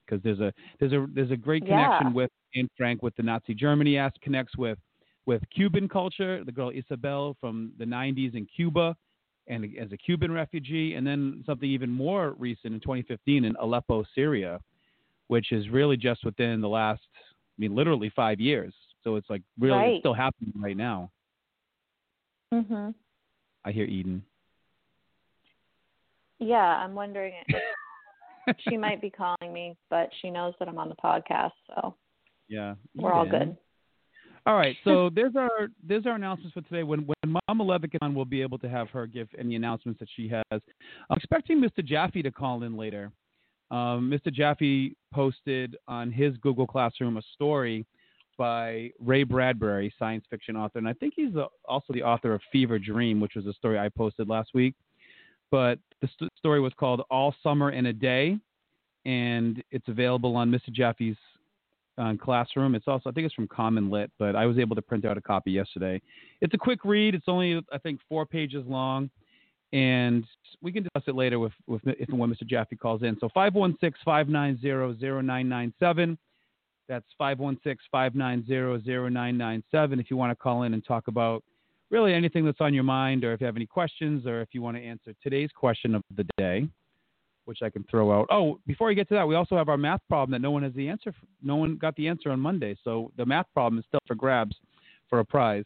because 0.07 0.23
there's 0.23 0.41
a 0.41 0.53
there's 0.79 0.93
a 0.93 1.07
there's 1.13 1.31
a 1.31 1.37
great 1.37 1.65
connection 1.67 2.09
Yeah. 2.09 2.13
with 2.15 2.31
Anne 2.55 2.71
Frank 2.77 3.03
with 3.03 3.15
the 3.17 3.23
Nazi 3.23 3.55
Germany 3.55 3.99
aspect 3.99 4.23
connects 4.23 4.57
with 4.57 4.79
with 5.27 5.43
Cuban 5.55 5.89
culture. 5.89 6.45
The 6.45 6.53
girl 6.53 6.71
Isabel 6.75 7.37
from 7.41 7.73
the 7.79 7.85
90s 7.85 8.35
in 8.35 8.47
Cuba, 8.47 8.97
and 9.47 9.65
as 9.79 9.93
a 9.93 9.97
Cuban 9.97 10.33
refugee, 10.33 10.95
and 10.95 11.07
then 11.07 11.43
something 11.47 11.69
even 11.69 11.91
more 11.91 12.33
recent 12.39 12.75
in 12.75 12.81
2015 12.81 13.45
in 13.45 13.57
Aleppo, 13.57 14.05
Syria, 14.15 14.61
which 15.29 15.53
is 15.53 15.69
really 15.69 15.97
just 15.97 16.25
within 16.25 16.61
the 16.61 16.69
last, 16.69 17.03
I 17.17 17.57
mean, 17.59 17.75
literally 17.75 18.11
five 18.15 18.41
years. 18.41 18.75
So 19.03 19.17
it's 19.17 19.29
like 19.29 19.43
really 19.59 19.77
Right. 19.77 19.89
it's 19.93 20.01
still 20.01 20.15
happening 20.15 20.53
right 20.57 20.77
now. 20.77 21.11
Mm-hmm. 22.53 22.91
I 23.65 23.73
hear 23.73 23.85
Eden. 23.85 24.25
Yeah, 26.39 26.57
I'm 26.57 26.95
wondering 26.95 27.33
she 28.69 28.77
might 28.77 29.01
be 29.01 29.11
calling 29.11 29.53
me, 29.53 29.77
but 29.91 30.11
she 30.21 30.31
knows 30.31 30.55
that 30.59 30.69
I'm 30.69 30.79
on 30.79 30.89
the 30.89 30.97
podcast, 30.97 31.53
so 31.69 31.95
Yeah, 32.49 32.75
we're 32.95 33.13
all 33.13 33.27
good. 33.27 33.57
All 34.47 34.57
right, 34.57 34.77
so 34.85 35.11
there's 35.15 35.37
our 35.37 35.69
there's 35.87 36.07
our 36.07 36.15
announcements 36.15 36.55
for 36.55 36.61
today. 36.63 36.83
When 36.83 37.07
when 37.07 37.37
Mama 37.49 37.65
Levitt 37.65 37.91
is 37.95 37.99
on, 38.03 38.15
we'll 38.15 38.25
be 38.25 38.43
able 38.43 38.59
to 38.59 38.69
have 38.69 38.91
her 38.91 39.07
give 39.07 39.29
any 39.39 39.57
announcements 39.57 40.01
that 40.01 40.09
she 40.15 40.29
has. 40.29 40.45
I'm 40.51 41.17
expecting 41.17 41.61
Mr. 41.61 41.85
Jaffe 41.85 42.23
to 42.23 42.31
call 42.31 42.63
in 42.63 42.77
later. 42.77 43.11
Um, 43.71 44.11
Mr. 44.11 44.33
Jaffe 44.33 44.95
posted 45.13 45.77
on 45.89 46.13
his 46.13 46.37
Google 46.39 46.67
Classroom 46.67 47.17
a 47.17 47.23
story 47.35 47.87
by 48.37 48.91
Ray 48.99 49.23
Bradbury, 49.23 49.93
science 49.99 50.25
fiction 50.29 50.57
author, 50.57 50.79
and 50.79 50.89
I 50.89 50.93
think 50.93 51.15
he's 51.17 51.33
the, 51.33 51.47
also 51.67 51.93
the 51.93 52.03
author 52.03 52.35
of 52.35 52.43
Fever 52.53 52.79
Dream, 52.79 53.21
which 53.21 53.35
was 53.37 53.47
a 53.47 53.53
story 53.55 53.79
I 53.79 53.89
posted 53.89 54.29
last 54.29 54.51
week. 54.55 54.75
But 55.51 55.79
the 56.03 56.09
st- 56.09 56.33
story 56.37 56.61
was 56.61 56.73
called 56.79 57.03
All 57.11 57.35
Summer 57.43 57.71
in 57.71 57.87
a 57.87 57.93
Day, 57.93 58.39
and 59.07 59.63
it's 59.71 59.89
available 59.89 60.37
on 60.37 60.51
Mr. 60.51 60.73
Jaffe's 60.73 61.17
uh, 61.99 62.15
Classroom. 62.21 62.75
It's 62.75 62.89
also 62.89 63.11
I 63.11 63.13
think 63.13 63.27
it's 63.27 63.35
from 63.35 63.47
Common 63.49 63.91
Lit, 63.91 64.11
but 64.19 64.35
I 64.37 64.47
was 64.47 64.59
able 64.59 64.75
to 64.77 64.83
print 64.83 65.05
out 65.05 65.19
a 65.19 65.21
copy 65.21 65.53
yesterday. 65.53 66.01
It's 66.41 66.55
a 66.55 66.59
quick 66.59 66.85
read. 66.85 67.15
It's 67.15 67.29
only 67.29 67.63
I 67.73 67.79
think 67.79 68.01
four 68.09 68.27
pages 68.27 68.65
long, 68.67 69.11
and 69.73 70.25
we 70.63 70.73
can 70.73 70.83
discuss 70.85 71.03
it 71.07 71.15
later 71.15 71.39
with, 71.39 71.53
with 71.67 71.83
if 71.85 72.09
and 72.09 72.19
when 72.19 72.31
Mr. 72.31 72.47
Jaffe 72.47 72.77
calls 72.77 73.03
in. 73.03 73.19
So 73.21 73.29
516-590-0997. 73.37 76.17
That's 76.87 77.07
516-590-0997 77.21 80.01
if 80.01 80.11
you 80.11 80.17
want 80.17 80.33
to 80.33 80.37
call 80.37 80.65
in 80.65 80.75
and 80.75 80.85
talk 80.85 81.09
about 81.09 81.43
really 81.91 82.13
anything 82.13 82.45
that's 82.45 82.61
on 82.61 82.75
your 82.75 82.85
mind 82.85 83.25
or 83.25 83.33
if 83.33 83.41
you 83.41 83.47
have 83.47 83.57
any 83.57 83.65
questions 83.67 84.27
or 84.27 84.43
if 84.43 84.49
you 84.53 84.61
want 84.61 84.77
to 84.77 84.83
answer 84.83 85.15
today's 85.23 85.49
question 85.55 85.95
of 85.95 86.03
the 86.17 86.27
day, 86.37 86.69
which 87.45 87.63
I 87.63 87.71
can 87.71 87.85
throw 87.91 88.13
out. 88.13 88.27
Oh, 88.31 88.59
before 88.67 88.89
we 88.89 88.95
get 88.95 89.09
to 89.09 89.15
that, 89.15 89.29
we 89.29 89.35
also 89.35 89.57
have 89.57 89.69
our 89.69 89.77
math 89.77 90.01
problem 90.09 90.33
that 90.33 90.41
no 90.41 90.51
one 90.51 90.63
has 90.63 90.73
the 90.75 90.89
answer. 90.89 91.13
For, 91.13 91.27
no 91.43 91.57
one 91.57 91.77
got 91.77 91.95
the 91.97 92.09
answer 92.09 92.31
on 92.31 92.41
Monday. 92.41 92.77
So 92.85 93.13
the 93.17 93.27
math 93.27 93.47
problem 93.53 93.79
is 93.79 93.85
still 93.87 94.01
for 94.07 94.15
grabs 94.15 94.57
for 95.09 95.21
a 95.21 95.25
prize. 95.25 95.65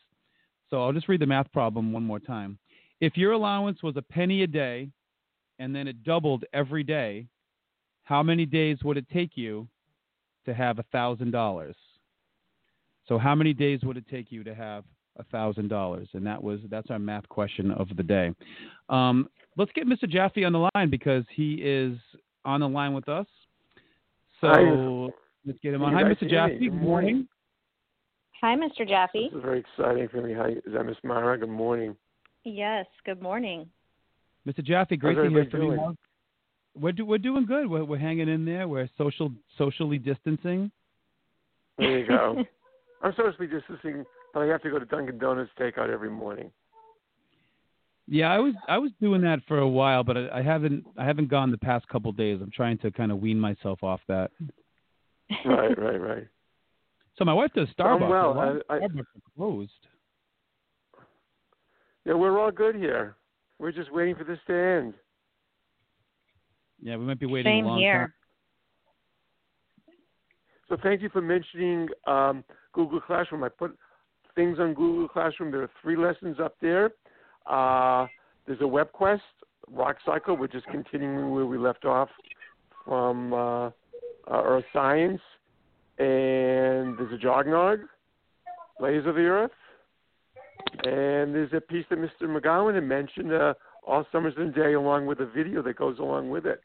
So 0.71 0.83
I'll 0.83 0.93
just 0.93 1.09
read 1.09 1.21
the 1.21 1.27
math 1.27 1.51
problem 1.53 1.93
one 1.93 2.05
more 2.05 2.21
time. 2.21 2.59
If 3.01 3.17
your 3.17 3.33
allowance 3.33 3.83
was 3.83 3.97
a 3.97 4.03
penny 4.03 4.43
a 4.43 4.47
day 4.47 4.91
and 5.59 5.75
then 5.75 5.89
it 5.89 6.03
doubled 6.03 6.45
every 6.53 6.83
day, 6.83 7.27
how 8.05 8.23
many 8.23 8.45
days 8.47 8.79
would 8.85 8.97
it 8.97 9.09
take 9.13 9.37
you 9.37 9.69
to 10.47 10.55
have 10.55 10.79
a 10.79 10.85
thousand 10.85 11.31
dollars? 11.31 11.77
So 13.07 13.19
how 13.19 13.35
many 13.35 13.53
days 13.53 13.81
would 13.85 13.97
it 13.97 14.09
take 14.09 14.31
you 14.31 14.45
to 14.45 14.55
have 14.55 14.85
a 15.19 15.25
thousand 15.25 15.69
dollars? 15.69 16.09
And 16.15 16.27
that 16.27 16.43
was 16.43 16.61
that's 16.71 16.91
our 16.91 16.99
math 16.99 17.29
question 17.29 17.71
of 17.73 17.89
the 17.97 18.03
day. 18.03 18.33
Um, 18.89 19.29
let's 19.57 19.73
get 19.73 19.87
Mr. 19.87 20.09
Jaffe 20.09 20.45
on 20.45 20.53
the 20.53 20.69
line 20.75 20.91
because 20.91 21.25
he 21.35 21.55
is 21.55 21.99
on 22.45 22.61
the 22.61 22.69
line 22.69 22.95
with 22.95 23.09
us. 23.09 23.27
So 24.41 24.49
Hi. 24.49 25.13
let's 25.45 25.59
get 25.63 25.75
him 25.75 25.83
on. 25.83 25.93
Hi, 25.95 26.03
guys 26.03 26.17
Mr. 26.17 26.31
Jaffe. 26.31 26.59
Good 26.59 26.73
morning. 26.73 27.27
Hi, 28.41 28.55
Mr. 28.55 28.89
Jaffe. 28.89 29.31
This 29.33 29.37
is 29.37 29.43
very 29.43 29.59
exciting 29.61 30.09
for 30.09 30.23
me. 30.23 30.33
Hi, 30.33 30.51
is 30.51 30.73
that 30.73 30.85
Miss 30.85 30.97
Marra? 31.05 31.39
Good 31.41 31.49
morning. 31.49 31.97
Yes, 32.45 32.87
good 33.05 33.21
morning. 33.21 33.69
Mr. 34.47 34.65
Jaffe, 34.65 34.97
great 34.97 35.17
How's 35.17 35.27
to 35.27 35.31
hear 35.31 35.45
from 35.51 35.61
you. 35.61 35.67
doing? 35.67 35.79
How's- 35.81 35.97
We're 36.77 36.93
do, 36.93 37.05
we're 37.05 37.19
doing 37.19 37.45
good. 37.47 37.69
We're, 37.69 37.85
we're 37.85 37.99
hanging 37.99 38.29
in 38.29 38.45
there. 38.45 38.69
We're 38.69 38.89
social 38.97 39.33
socially 39.59 39.99
distancing. 39.99 40.71
There 41.79 41.99
you 41.99 42.07
go. 42.07 42.45
I'm 43.03 43.13
supposed 43.17 43.39
to 43.39 43.47
be 43.49 43.53
distancing, 43.53 44.05
but 44.35 44.41
I 44.41 44.47
have 44.47 44.63
to 44.63 44.71
go 44.71 44.79
to 44.79 44.85
Dunkin' 44.85 45.19
Donuts 45.19 45.51
takeout 45.59 45.89
every 45.91 46.11
morning. 46.11 46.51
Yeah, 48.07 48.33
I 48.33 48.39
was 48.39 48.55
I 48.69 48.79
was 48.79 48.91
doing 49.03 49.21
that 49.23 49.41
for 49.47 49.59
a 49.59 49.69
while, 49.69 50.03
but 50.03 50.17
I, 50.17 50.39
I 50.39 50.43
haven't 50.43 50.87
I 50.97 51.05
haven't 51.05 51.29
gone 51.29 51.51
the 51.51 51.59
past 51.59 51.87
couple 51.89 52.11
days. 52.13 52.41
I'm 52.43 52.51
trying 52.51 52.79
to 52.79 52.91
kind 52.91 53.13
of 53.13 53.21
wean 53.21 53.39
myself 53.39 53.83
off 53.83 54.01
that. 54.09 54.31
Right, 55.45 55.79
right, 55.79 56.01
right. 56.01 56.27
So 57.17 57.25
my 57.27 57.35
wife 57.35 57.51
does 57.55 57.69
Starbucks. 57.79 58.09
well, 58.09 58.33
A 58.33 58.35
lot 58.35 58.49
of 58.49 58.63
I- 58.71 58.77
I- 58.77 58.79
Starbucks 58.79 59.01
are 59.01 59.33
closed. 59.37 59.73
Yeah, 62.07 62.15
we're 62.15 62.41
all 62.41 62.51
good 62.51 62.75
here. 62.77 63.17
We're 63.59 63.73
just 63.73 63.93
waiting 63.93 64.15
for 64.15 64.25
this 64.25 64.39
to 64.47 64.55
end. 64.55 64.95
Yeah, 66.81 66.97
we 66.97 67.05
might 67.05 67.19
be 67.21 67.27
waiting 67.27 67.51
Same 67.59 67.65
a 67.67 67.69
long 67.69 67.79
here. 67.81 67.99
time. 67.99 68.13
So 70.71 70.77
thank 70.83 71.03
you 71.03 71.09
for 71.11 71.21
mentioning 71.21 71.89
um, 72.07 72.45
Google 72.73 73.01
Classroom. 73.01 73.43
I 73.45 73.49
put 73.51 73.77
things 74.39 74.61
on 74.61 74.73
Google 74.73 75.09
Classroom. 75.09 75.51
There 75.51 75.63
are 75.63 75.71
three 75.83 75.97
lessons 75.97 76.37
up 76.41 76.55
there. 76.63 76.93
Uh, 77.51 78.07
there's 78.47 78.61
a 78.61 78.67
web 78.67 78.93
quest, 78.93 79.23
Rock 79.69 79.97
Cycle, 80.07 80.37
which 80.37 80.55
is 80.55 80.63
continuing 80.71 81.33
where 81.35 81.45
we 81.45 81.59
left 81.59 81.85
off 81.85 82.09
from 82.85 83.33
uh, 83.33 83.67
uh, 83.67 83.71
Earth 84.31 84.65
Science. 84.73 85.21
And 85.99 86.97
there's 86.97 87.13
a 87.13 87.27
Jognog, 87.27 87.81
Layers 88.79 89.07
of 89.07 89.17
the 89.17 89.23
Earth. 89.23 89.51
And 90.85 91.35
there's 91.35 91.53
a 91.53 91.61
piece 91.61 91.85
that 91.91 91.99
Mr. 91.99 92.23
McGowan 92.23 92.77
had 92.77 92.85
mentioned, 92.85 93.33
uh, 93.33 93.55
All 93.85 94.07
Summers 94.13 94.35
in 94.37 94.45
a 94.45 94.53
Day, 94.53 94.75
along 94.75 95.07
with 95.07 95.19
a 95.19 95.27
video 95.27 95.63
that 95.63 95.75
goes 95.77 95.99
along 95.99 96.31
with 96.31 96.47
it. 96.47 96.63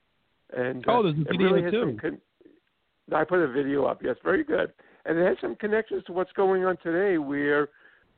And 0.56 0.88
uh, 0.88 0.92
Oh, 0.92 1.01
there's 1.03 1.15
a 1.15 1.24
video 1.24 1.53
really 1.53 1.72
too. 1.72 1.98
con- 2.00 2.22
I 3.12 3.24
put 3.24 3.39
a 3.39 3.51
video 3.51 3.86
up. 3.86 4.03
Yes, 4.03 4.15
very 4.24 4.44
good. 4.44 4.72
And 5.05 5.17
it 5.17 5.25
has 5.27 5.38
some 5.41 5.55
connections 5.55 6.03
to 6.05 6.13
what's 6.13 6.31
going 6.33 6.63
on 6.65 6.77
today, 6.77 7.17
where 7.17 7.69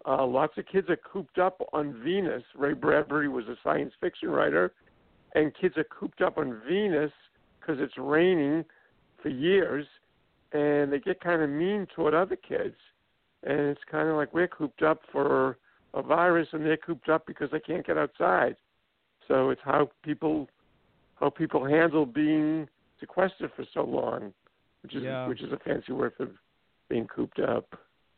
uh, 0.07 0.25
lots 0.25 0.57
of 0.57 0.65
kids 0.67 0.89
are 0.89 0.97
cooped 0.97 1.39
up 1.39 1.61
on 1.73 1.99
Venus. 2.03 2.43
Ray 2.55 2.73
Bradbury 2.73 3.27
was 3.27 3.45
a 3.47 3.55
science 3.63 3.93
fiction 3.99 4.29
writer, 4.29 4.71
and 5.33 5.51
kids 5.59 5.77
are 5.77 5.85
cooped 5.85 6.21
up 6.21 6.37
on 6.37 6.61
Venus 6.67 7.11
because 7.59 7.77
it's 7.79 7.97
raining 7.97 8.63
for 9.21 9.29
years, 9.29 9.85
and 10.53 10.91
they 10.93 10.99
get 10.99 11.19
kind 11.21 11.41
of 11.41 11.49
mean 11.49 11.87
toward 11.95 12.13
other 12.13 12.35
kids. 12.35 12.75
And 13.43 13.59
it's 13.59 13.81
kind 13.89 14.07
of 14.07 14.15
like 14.15 14.33
we're 14.33 14.47
cooped 14.47 14.83
up 14.83 15.01
for 15.11 15.57
a 15.95 16.01
virus 16.01 16.47
and 16.51 16.65
they're 16.65 16.77
cooped 16.77 17.09
up 17.09 17.25
because 17.25 17.49
they 17.51 17.59
can't 17.59 17.85
get 17.85 17.97
outside. 17.97 18.55
So 19.27 19.49
it's 19.49 19.61
how 19.63 19.89
people 20.03 20.49
how 21.15 21.29
people 21.29 21.65
handle 21.65 22.05
being 22.05 22.67
sequestered 22.99 23.51
for 23.55 23.65
so 23.73 23.83
long, 23.83 24.33
which 24.83 24.93
is 24.93 25.03
Yeah. 25.03 25.27
which 25.27 25.41
is 25.41 25.51
a 25.51 25.57
fancy 25.59 25.93
word 25.93 26.13
for 26.15 26.27
being 26.89 27.07
cooped 27.07 27.39
up. 27.39 27.67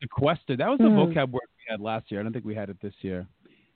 Sequestered. 0.01 0.59
That 0.59 0.69
was 0.69 0.77
the 0.79 0.89
Hmm. 0.89 0.97
vocab 0.97 1.31
word 1.31 1.41
we 1.57 1.63
had 1.67 1.79
last 1.81 2.11
year. 2.11 2.19
I 2.19 2.23
don't 2.23 2.33
think 2.33 2.45
we 2.45 2.55
had 2.55 2.69
it 2.69 2.79
this 2.81 2.93
year. 3.01 3.25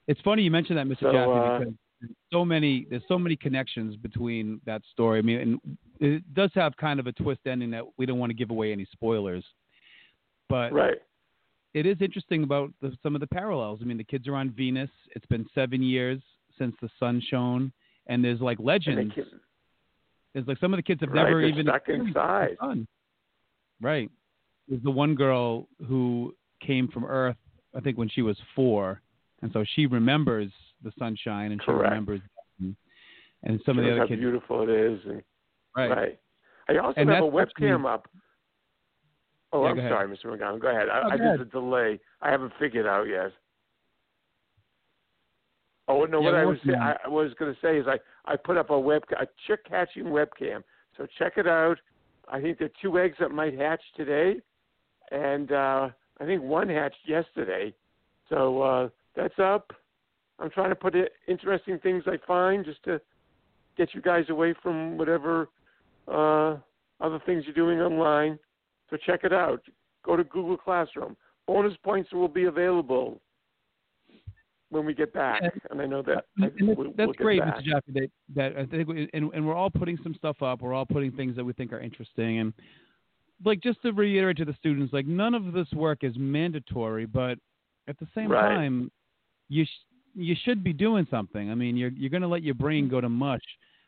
It's 0.06 0.20
funny 0.22 0.42
you 0.42 0.50
mentioned 0.50 0.78
that, 0.78 0.86
Mr. 0.86 1.00
So, 1.00 1.12
Jaffe, 1.12 1.30
uh, 1.30 1.58
because 1.58 1.74
there's 2.00 2.12
so 2.32 2.44
many 2.44 2.84
there's 2.90 3.06
so 3.08 3.18
many 3.18 3.36
connections 3.36 3.96
between 3.96 4.60
that 4.64 4.82
story. 4.92 5.18
I 5.18 5.22
mean, 5.22 5.38
and 5.40 5.78
it 6.00 6.34
does 6.34 6.50
have 6.54 6.76
kind 6.76 6.98
of 7.00 7.06
a 7.06 7.12
twist 7.12 7.40
ending 7.46 7.70
that 7.70 7.84
we 7.96 8.06
don't 8.06 8.18
want 8.18 8.30
to 8.30 8.34
give 8.34 8.50
away 8.50 8.72
any 8.72 8.84
spoilers. 8.86 9.44
But 10.48 10.72
Right. 10.72 10.98
it 11.74 11.86
is 11.86 12.00
interesting 12.02 12.42
about 12.42 12.72
the, 12.80 12.96
some 13.02 13.14
of 13.14 13.20
the 13.20 13.26
parallels. 13.26 13.80
I 13.82 13.84
mean, 13.84 13.96
the 13.96 14.04
kids 14.04 14.26
are 14.28 14.34
on 14.34 14.50
Venus. 14.50 14.90
It's 15.14 15.26
been 15.26 15.48
seven 15.54 15.82
years 15.82 16.20
since 16.58 16.74
the 16.82 16.90
sun 17.00 17.20
shone, 17.20 17.72
and 18.08 18.22
there's 18.24 18.40
like 18.40 18.58
legends. 18.60 19.14
they 19.14 19.22
can, 19.22 19.40
There's 20.34 20.46
like 20.46 20.58
some 20.58 20.72
of 20.74 20.78
the 20.78 20.82
kids 20.82 21.00
have 21.00 21.10
Right, 21.10 21.24
never 21.24 21.42
even 21.42 21.66
stuck 21.66 21.76
experienced 21.76 22.14
the 22.14 22.20
inside. 22.20 22.56
sun. 22.60 22.86
Right. 23.80 24.10
There's 24.68 24.82
the 24.82 24.90
one 24.90 25.14
girl 25.14 25.68
who 25.86 26.34
came 26.60 26.88
from 26.88 27.04
Earth, 27.04 27.36
I 27.76 27.80
think, 27.80 27.98
when 27.98 28.08
she 28.08 28.22
was 28.22 28.36
four, 28.54 29.00
and 29.42 29.50
so 29.52 29.64
she 29.74 29.86
remembers 29.86 30.50
the 30.82 30.92
sunshine 30.98 31.52
and 31.52 31.60
she 31.60 31.66
Correct. 31.66 31.90
remembers. 31.90 32.20
And 33.44 33.60
some 33.66 33.76
of 33.78 33.84
the 33.84 33.90
other 33.90 34.00
how 34.02 34.06
kids, 34.06 34.20
beautiful 34.20 34.62
it 34.62 34.70
is, 34.70 35.00
and 35.04 35.22
right? 35.76 35.90
right. 35.90 36.18
I 36.68 36.76
also 36.78 37.00
And 37.00 37.10
have 37.10 37.24
a 37.24 37.26
webcam 37.26 37.92
up. 37.92 38.06
Oh, 39.52 39.64
Yeah, 39.64 39.70
I'm 39.72 39.78
ahead. 39.80 39.90
sorry, 39.90 40.08
Mr. 40.16 40.26
McGowan. 40.26 40.60
Go 40.60 40.68
ahead. 40.68 40.88
I, 40.88 41.02
Oh, 41.04 41.10
I 41.10 41.16
there's 41.16 41.40
a 41.40 41.44
delay. 41.44 41.98
I 42.20 42.30
haven't 42.30 42.52
figured 42.60 42.86
out 42.86 43.08
yet. 43.08 43.32
Oh 45.88 46.04
no! 46.04 46.20
Yeah, 46.20 46.24
what 46.26 46.34
I 46.36 46.44
was 46.44 46.58
say, 46.64 46.74
I 46.74 47.08
was 47.08 47.32
going 47.38 47.52
to 47.52 47.60
say 47.60 47.76
is 47.78 47.86
I 47.88 47.98
I 48.24 48.36
put 48.36 48.56
up 48.56 48.70
a 48.70 48.78
web 48.78 49.02
a 49.20 49.26
chick 49.46 49.60
hatching 49.68 50.04
webcam. 50.04 50.62
So 50.96 51.06
check 51.18 51.32
it 51.36 51.48
out. 51.48 51.78
I 52.30 52.40
think 52.40 52.58
there 52.58 52.68
are 52.68 52.80
two 52.80 52.98
eggs 53.00 53.16
that 53.18 53.32
might 53.32 53.58
hatch 53.58 53.82
today, 53.96 54.36
and 55.12 55.52
uh, 55.52 55.88
I 56.20 56.24
think 56.24 56.42
one 56.42 56.68
hatched 56.68 56.96
yesterday. 57.06 57.72
So 58.28 58.62
uh, 58.62 58.88
that's 59.14 59.38
up. 59.38 59.72
I'm 60.38 60.50
trying 60.50 60.70
to 60.70 60.76
put 60.76 60.94
it, 60.94 61.12
interesting 61.28 61.78
things 61.78 62.04
I 62.06 62.16
find 62.26 62.64
just 62.64 62.82
to 62.84 63.00
get 63.76 63.94
you 63.94 64.00
guys 64.02 64.24
away 64.28 64.54
from 64.62 64.96
whatever 64.98 65.48
uh, 66.08 66.56
other 67.00 67.20
things 67.26 67.44
you're 67.46 67.54
doing 67.54 67.80
online. 67.80 68.38
So 68.90 68.96
check 68.96 69.20
it 69.24 69.32
out. 69.32 69.62
Go 70.04 70.16
to 70.16 70.24
Google 70.24 70.56
Classroom. 70.56 71.16
Bonus 71.46 71.74
points 71.84 72.12
will 72.12 72.28
be 72.28 72.44
available 72.44 73.20
when 74.70 74.86
we 74.86 74.94
get 74.94 75.12
back, 75.12 75.42
And- 75.42 75.80
I 75.82 75.86
know 75.86 76.00
that 76.02 76.24
I, 76.38 76.48
that's, 76.48 76.54
we'll, 76.60 76.92
that's 76.96 77.06
we'll 77.08 77.12
great, 77.12 77.40
back. 77.40 77.58
Mr. 77.58 77.64
Jaffe. 77.64 77.92
That, 77.92 78.08
that 78.34 78.56
I 78.56 78.64
think, 78.64 78.88
we, 78.88 79.08
and, 79.12 79.30
and 79.34 79.46
we're 79.46 79.54
all 79.54 79.68
putting 79.68 79.98
some 80.02 80.14
stuff 80.14 80.40
up. 80.42 80.62
We're 80.62 80.72
all 80.72 80.86
putting 80.86 81.12
things 81.12 81.36
that 81.36 81.44
we 81.44 81.52
think 81.52 81.74
are 81.74 81.80
interesting, 81.80 82.38
and 82.38 82.54
like 83.44 83.60
just 83.60 83.80
to 83.82 83.92
reiterate 83.92 84.36
to 84.38 84.44
the 84.44 84.54
students, 84.54 84.92
like 84.92 85.06
none 85.06 85.34
of 85.34 85.52
this 85.52 85.70
work 85.72 86.04
is 86.04 86.14
mandatory, 86.16 87.06
but 87.06 87.38
at 87.88 87.98
the 87.98 88.06
same 88.14 88.30
Right. 88.30 88.56
time, 88.56 88.90
you 89.48 89.64
sh- 89.64 89.86
you 90.14 90.36
should 90.44 90.62
be 90.62 90.72
doing 90.72 91.06
something. 91.10 91.50
I 91.50 91.54
mean, 91.54 91.76
you're 91.76 91.90
you're 91.90 92.10
going 92.10 92.22
to 92.22 92.28
let 92.28 92.42
your 92.42 92.54
brain 92.54 92.88
go 92.88 93.00
to 93.00 93.08
mush. 93.08 93.42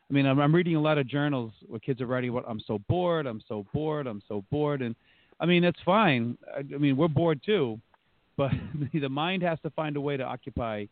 I 0.09 0.13
mean, 0.13 0.25
I'm, 0.25 0.39
I'm 0.39 0.53
reading 0.53 0.75
a 0.75 0.81
lot 0.81 0.97
of 0.97 1.07
journals 1.07 1.51
where 1.67 1.79
kids 1.79 2.01
are 2.01 2.05
writing 2.05 2.29
about, 2.29 2.45
I'm 2.47 2.59
so 2.59 2.79
bored, 2.87 3.25
I'm 3.25 3.41
so 3.47 3.65
bored, 3.73 4.05
I'm 4.07 4.21
so 4.27 4.43
bored, 4.51 4.81
and 4.81 4.95
I 5.39 5.45
mean, 5.45 5.63
that's 5.63 5.79
fine. 5.83 6.37
I, 6.55 6.59
I 6.59 6.77
mean, 6.77 6.95
we're 6.95 7.07
bored 7.07 7.41
too, 7.43 7.79
but 8.37 8.51
the 8.93 9.09
mind 9.09 9.41
has 9.43 9.59
to 9.61 9.69
find 9.71 9.95
a 9.97 10.01
way 10.01 10.17
to 10.17 10.23
occupy 10.23 10.85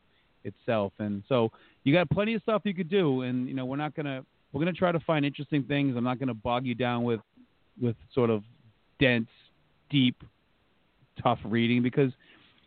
itself, 0.43 0.93
and 0.99 1.23
so 1.29 1.51
you 1.83 1.93
got 1.93 2.09
plenty 2.09 2.33
of 2.33 2.41
stuff 2.41 2.63
you 2.65 2.73
could 2.73 2.89
do, 2.89 3.21
and 3.21 3.47
you 3.47 3.53
know, 3.53 3.65
we're 3.65 3.77
not 3.77 3.95
gonna 3.95 4.23
we're 4.51 4.59
gonna 4.59 4.73
try 4.73 4.91
to 4.91 4.99
find 5.01 5.25
interesting 5.25 5.63
things. 5.63 5.95
I'm 5.95 6.03
not 6.03 6.19
gonna 6.19 6.33
bog 6.33 6.65
you 6.65 6.75
down 6.75 7.03
with 7.03 7.21
with 7.81 7.95
sort 8.13 8.29
of 8.29 8.43
dense, 8.99 9.27
deep, 9.89 10.15
tough 11.21 11.39
reading 11.45 11.81
because 11.83 12.11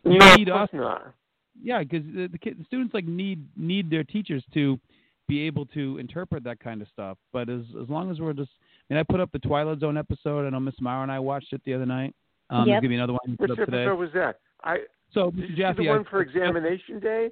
you 0.03 0.17
no, 0.17 0.35
need 0.35 0.49
us 0.49 0.69
not. 0.73 1.13
yeah, 1.61 1.79
because 1.83 2.03
the, 2.13 2.27
the, 2.31 2.37
kid, 2.37 2.57
the 2.59 2.63
students 2.65 2.93
like 2.93 3.05
need 3.05 3.45
need 3.57 3.89
their 3.89 4.03
teachers 4.03 4.43
to 4.53 4.79
be 5.27 5.41
able 5.41 5.65
to 5.65 5.97
interpret 5.97 6.43
that 6.45 6.59
kind 6.59 6.81
of 6.81 6.87
stuff. 6.93 7.17
But 7.33 7.49
as 7.49 7.61
as 7.81 7.89
long 7.89 8.09
as 8.11 8.19
we're 8.19 8.33
just, 8.33 8.51
I 8.89 8.93
mean, 8.93 8.99
I 8.99 9.03
put 9.03 9.19
up 9.19 9.31
the 9.31 9.39
Twilight 9.39 9.79
Zone 9.79 9.97
episode. 9.97 10.45
I 10.45 10.49
know 10.49 10.59
Miss 10.59 10.75
Marra 10.81 11.03
and 11.03 11.11
I 11.11 11.19
watched 11.19 11.51
it 11.53 11.61
the 11.65 11.73
other 11.73 11.85
night. 11.85 12.13
Um, 12.49 12.65
Yep. 12.67 12.75
I'll 12.75 12.81
give 12.81 12.91
you 12.91 12.97
another 12.97 13.13
one. 13.13 13.35
Which 13.37 13.49
Put 13.49 13.59
up 13.59 13.65
today. 13.65 13.81
episode 13.83 13.99
was 13.99 14.09
that? 14.13 14.39
I 14.63 14.77
So, 15.13 15.31
did 15.31 15.41
you 15.41 15.47
see 15.49 15.61
Jaffe, 15.61 15.83
the 15.83 15.89
I- 15.89 15.95
one 15.97 16.05
for 16.05 16.21
examination 16.21 16.99
day? 16.99 17.29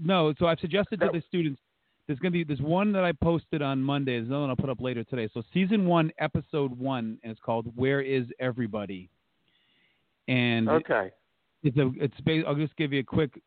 no, 0.00 0.32
so 0.38 0.46
I've 0.46 0.60
suggested 0.60 1.00
to 1.00 1.08
the 1.12 1.22
students. 1.26 1.60
There's 2.06 2.18
going 2.20 2.32
to 2.32 2.38
be 2.38 2.44
there's 2.44 2.60
one 2.60 2.92
that 2.92 3.04
I 3.04 3.12
posted 3.12 3.62
on 3.62 3.82
Monday. 3.82 4.16
There's 4.16 4.28
another 4.28 4.42
one 4.42 4.50
I'll 4.50 4.56
put 4.56 4.70
up 4.70 4.80
later 4.80 5.02
today. 5.04 5.28
So 5.34 5.42
season 5.52 5.86
one, 5.86 6.12
episode 6.18 6.76
one, 6.78 7.18
and 7.22 7.32
it's 7.32 7.40
called 7.40 7.66
"Where 7.76 8.00
Is 8.00 8.26
Everybody?" 8.38 9.10
And 10.28 10.68
Okay. 10.68 11.10
it's 11.62 11.76
a 11.76 11.90
it's 11.96 12.46
I'll 12.46 12.54
just 12.54 12.76
give 12.76 12.92
you 12.92 13.00
a 13.00 13.04
quick 13.04 13.40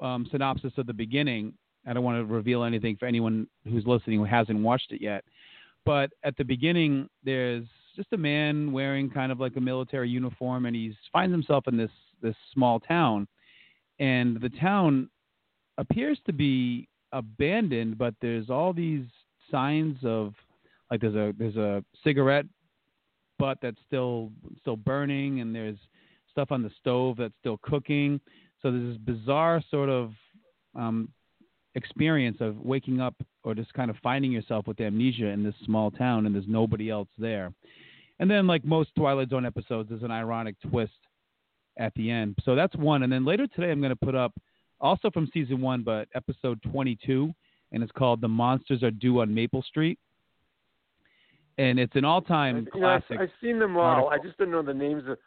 um, 0.00 0.26
synopsis 0.30 0.72
of 0.76 0.86
the 0.86 0.92
beginning. 0.92 1.54
I 1.86 1.92
don't 1.92 2.04
want 2.04 2.18
to 2.18 2.32
reveal 2.32 2.62
anything 2.62 2.96
for 2.96 3.06
anyone 3.06 3.46
who's 3.64 3.84
listening 3.86 4.18
who 4.18 4.24
hasn't 4.24 4.58
watched 4.58 4.92
it 4.92 5.02
yet. 5.02 5.24
But 5.84 6.10
at 6.22 6.36
the 6.36 6.44
beginning, 6.44 7.08
there's 7.24 7.66
just 7.94 8.08
a 8.12 8.16
man 8.16 8.72
wearing 8.72 9.10
kind 9.10 9.30
of 9.30 9.38
like 9.38 9.56
a 9.56 9.60
military 9.60 10.08
uniform, 10.08 10.66
and 10.66 10.74
he 10.74 10.96
finds 11.12 11.32
himself 11.32 11.66
in 11.68 11.76
this 11.76 11.90
this 12.22 12.36
small 12.52 12.78
town, 12.78 13.26
and 13.98 14.40
the 14.40 14.50
town 14.50 15.10
appears 15.78 16.18
to 16.26 16.32
be 16.32 16.88
abandoned, 17.14 17.96
but 17.96 18.14
there's 18.20 18.50
all 18.50 18.72
these 18.72 19.04
signs 19.50 19.96
of 20.04 20.34
like 20.90 21.00
there's 21.00 21.14
a 21.14 21.32
there's 21.38 21.56
a 21.56 21.82
cigarette 22.02 22.46
butt 23.38 23.58
that's 23.62 23.80
still 23.86 24.30
still 24.60 24.76
burning, 24.76 25.40
and 25.40 25.54
there's 25.54 25.78
stuff 26.30 26.52
on 26.52 26.62
the 26.62 26.70
stove 26.80 27.16
that's 27.16 27.34
still 27.40 27.58
cooking. 27.62 28.20
So 28.60 28.70
there's 28.70 28.96
this 28.96 29.16
bizarre 29.16 29.62
sort 29.70 29.88
of 29.88 30.12
um, 30.74 31.08
experience 31.74 32.38
of 32.40 32.58
waking 32.58 33.00
up 33.00 33.14
or 33.44 33.54
just 33.54 33.72
kind 33.74 33.90
of 33.90 33.96
finding 34.02 34.32
yourself 34.32 34.66
with 34.66 34.80
amnesia 34.80 35.26
in 35.26 35.42
this 35.42 35.54
small 35.64 35.90
town 35.90 36.26
and 36.26 36.34
there's 36.34 36.48
nobody 36.48 36.90
else 36.90 37.08
there. 37.18 37.52
And 38.18 38.30
then, 38.30 38.46
like 38.46 38.64
most 38.64 38.90
Twilight 38.96 39.30
Zone 39.30 39.44
episodes, 39.44 39.88
there's 39.88 40.02
an 40.02 40.10
ironic 40.10 40.54
twist 40.68 40.92
at 41.78 41.92
the 41.94 42.10
end. 42.10 42.38
So 42.44 42.54
that's 42.54 42.74
one. 42.76 43.02
And 43.02 43.12
then 43.12 43.24
later 43.24 43.46
today, 43.48 43.70
I'm 43.70 43.80
going 43.80 43.90
to 43.90 43.96
put 43.96 44.14
up 44.14 44.32
also 44.84 45.10
from 45.10 45.28
season 45.32 45.60
one, 45.60 45.82
but 45.82 46.08
episode 46.14 46.60
22, 46.70 47.32
and 47.72 47.82
it's 47.82 47.92
called 47.92 48.20
"The 48.20 48.28
Monsters 48.28 48.82
Are 48.82 48.90
Due 48.90 49.20
on 49.20 49.34
Maple 49.34 49.62
Street." 49.62 49.98
And 51.56 51.78
it's 51.78 51.94
an 51.96 52.04
all-time 52.04 52.68
You 52.74 52.80
know, 52.80 52.88
I've, 52.88 53.06
classic. 53.06 53.20
I've 53.20 53.32
seen 53.40 53.58
them 53.58 53.76
all. 53.76 54.10
I 54.10 54.18
just 54.18 54.36
didn't 54.38 54.52
know 54.52 54.62
the 54.62 54.74
names 54.74 55.04
of. 55.08 55.18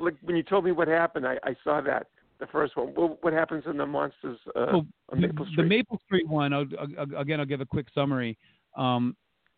Like 0.00 0.14
when 0.22 0.36
you 0.36 0.42
told 0.42 0.64
me 0.64 0.72
what 0.72 0.88
happened, 0.88 1.26
I, 1.26 1.38
I 1.42 1.56
saw 1.64 1.80
that 1.80 2.06
the 2.38 2.46
first 2.46 2.76
one. 2.76 2.88
What, 2.88 3.22
what 3.24 3.32
happens 3.32 3.64
in 3.66 3.76
the 3.76 3.86
monsters 3.86 4.38
uh, 4.54 4.60
on 4.60 4.86
the, 5.10 5.16
Maple 5.16 5.44
the 5.44 5.50
Street? 5.52 5.68
Maple 5.68 6.00
Street 6.06 6.28
one, 6.28 6.52
I'll, 6.52 6.66
I'll- 6.78 7.20
again, 7.20 7.40
I'll 7.40 7.46
give 7.46 7.60
a 7.60 7.66
quick 7.66 7.86
summary. 7.94 8.36
Um, 8.76 9.16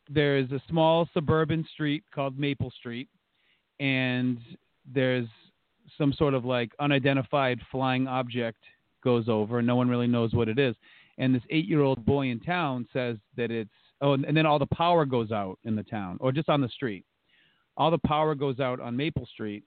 there's 0.08 0.50
a 0.52 0.60
small 0.68 1.08
suburban 1.12 1.66
street 1.72 2.04
called 2.14 2.38
Maple 2.38 2.70
Street, 2.70 3.08
and 3.80 4.38
there's 4.92 5.28
some 5.98 6.12
sort 6.12 6.34
of 6.34 6.44
like 6.44 6.72
unidentified 6.78 7.60
flying 7.70 8.06
object 8.06 8.58
goes 9.02 9.28
over, 9.28 9.58
and 9.58 9.66
no 9.66 9.76
one 9.76 9.88
really 9.88 10.06
knows 10.06 10.32
what 10.32 10.48
it 10.48 10.58
is. 10.58 10.74
And 11.18 11.34
this 11.34 11.42
eight-year-old 11.50 12.04
boy 12.04 12.28
in 12.28 12.40
town 12.40 12.86
says 12.92 13.16
that 13.36 13.50
it's 13.50 13.70
oh, 14.00 14.14
and, 14.14 14.24
and 14.24 14.36
then 14.36 14.46
all 14.46 14.58
the 14.58 14.66
power 14.66 15.04
goes 15.04 15.30
out 15.30 15.58
in 15.64 15.76
the 15.76 15.82
town, 15.82 16.16
or 16.20 16.32
just 16.32 16.48
on 16.48 16.60
the 16.60 16.68
street. 16.68 17.04
All 17.76 17.90
the 17.90 17.98
power 17.98 18.34
goes 18.34 18.60
out 18.60 18.80
on 18.80 18.96
Maple 18.96 19.26
Street, 19.26 19.64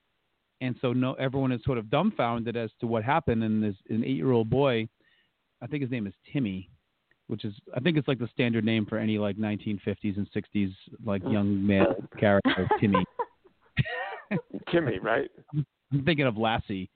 and 0.62 0.76
so 0.82 0.93
no, 0.93 1.13
everyone 1.13 1.52
is 1.52 1.62
sort 1.63 1.78
of 1.78 1.89
dumbfounded 1.89 2.56
as 2.56 2.71
to 2.80 2.88
what 2.88 3.04
happened. 3.04 3.43
And 3.43 3.63
this 3.63 3.76
an 3.89 4.04
eight-year-old 4.04 4.50
boy, 4.50 4.88
I 5.62 5.67
think 5.67 5.82
his 5.82 5.91
name 5.91 6.08
is 6.08 6.13
Timmy, 6.32 6.69
which 7.28 7.45
is 7.45 7.54
I 7.76 7.80
think 7.80 7.98
it's 7.98 8.08
like 8.08 8.19
the 8.19 8.30
standard 8.32 8.65
name 8.65 8.86
for 8.86 8.98
any 8.98 9.17
like 9.17 9.38
1950s 9.38 10.17
and 10.17 10.28
60s 10.32 10.74
like 11.06 11.21
young 11.24 11.65
male 11.65 11.95
character, 12.19 12.67
Timmy. 12.80 13.06
Timmy, 14.71 15.00
right? 15.00 15.30
I'm 15.54 16.04
thinking 16.04 16.26
of 16.26 16.38
Lassie. 16.38 16.89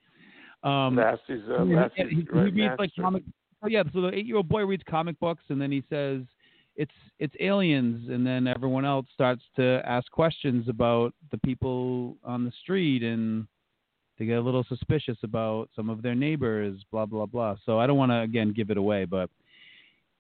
Um, 0.64 0.96
uh, 1.00 1.90
he- 1.96 2.04
he, 2.04 2.16
he 2.22 2.28
right? 2.32 2.54
reads 2.54 2.76
like 2.80 2.92
comic. 3.00 3.24
Oh 3.62 3.68
yeah, 3.68 3.84
so 3.94 4.02
the 4.02 4.14
eight-year-old 4.14 4.48
boy 4.48 4.64
reads 4.64 4.84
comic 4.90 5.20
books, 5.20 5.44
and 5.50 5.62
then 5.62 5.72
he 5.72 5.84
says, 5.90 6.22
"It's 6.76 6.94
it's 7.20 7.36
aliens," 7.40 8.10
and 8.10 8.26
then 8.26 8.48
everyone 8.48 8.86
else 8.86 9.06
starts 9.14 9.44
to 9.58 9.82
ask 9.86 10.10
questions 10.12 10.68
about 10.70 11.14
the 11.32 11.38
people 11.40 12.18
on 12.24 12.46
the 12.46 12.52
street, 12.62 13.04
and 13.04 13.48
they 14.18 14.26
get 14.26 14.38
a 14.38 14.42
little 14.42 14.66
suspicious 14.66 15.18
about 15.24 15.70
some 15.76 15.90
of 15.90 16.02
their 16.02 16.16
neighbors, 16.16 16.84
blah 16.92 17.06
blah 17.06 17.26
blah. 17.26 17.56
So 17.66 17.80
I 17.80 17.88
don't 17.88 17.98
want 17.98 18.12
to 18.12 18.22
again 18.22 18.54
give 18.54 18.70
it 18.70 18.78
away, 18.78 19.06
but 19.06 19.30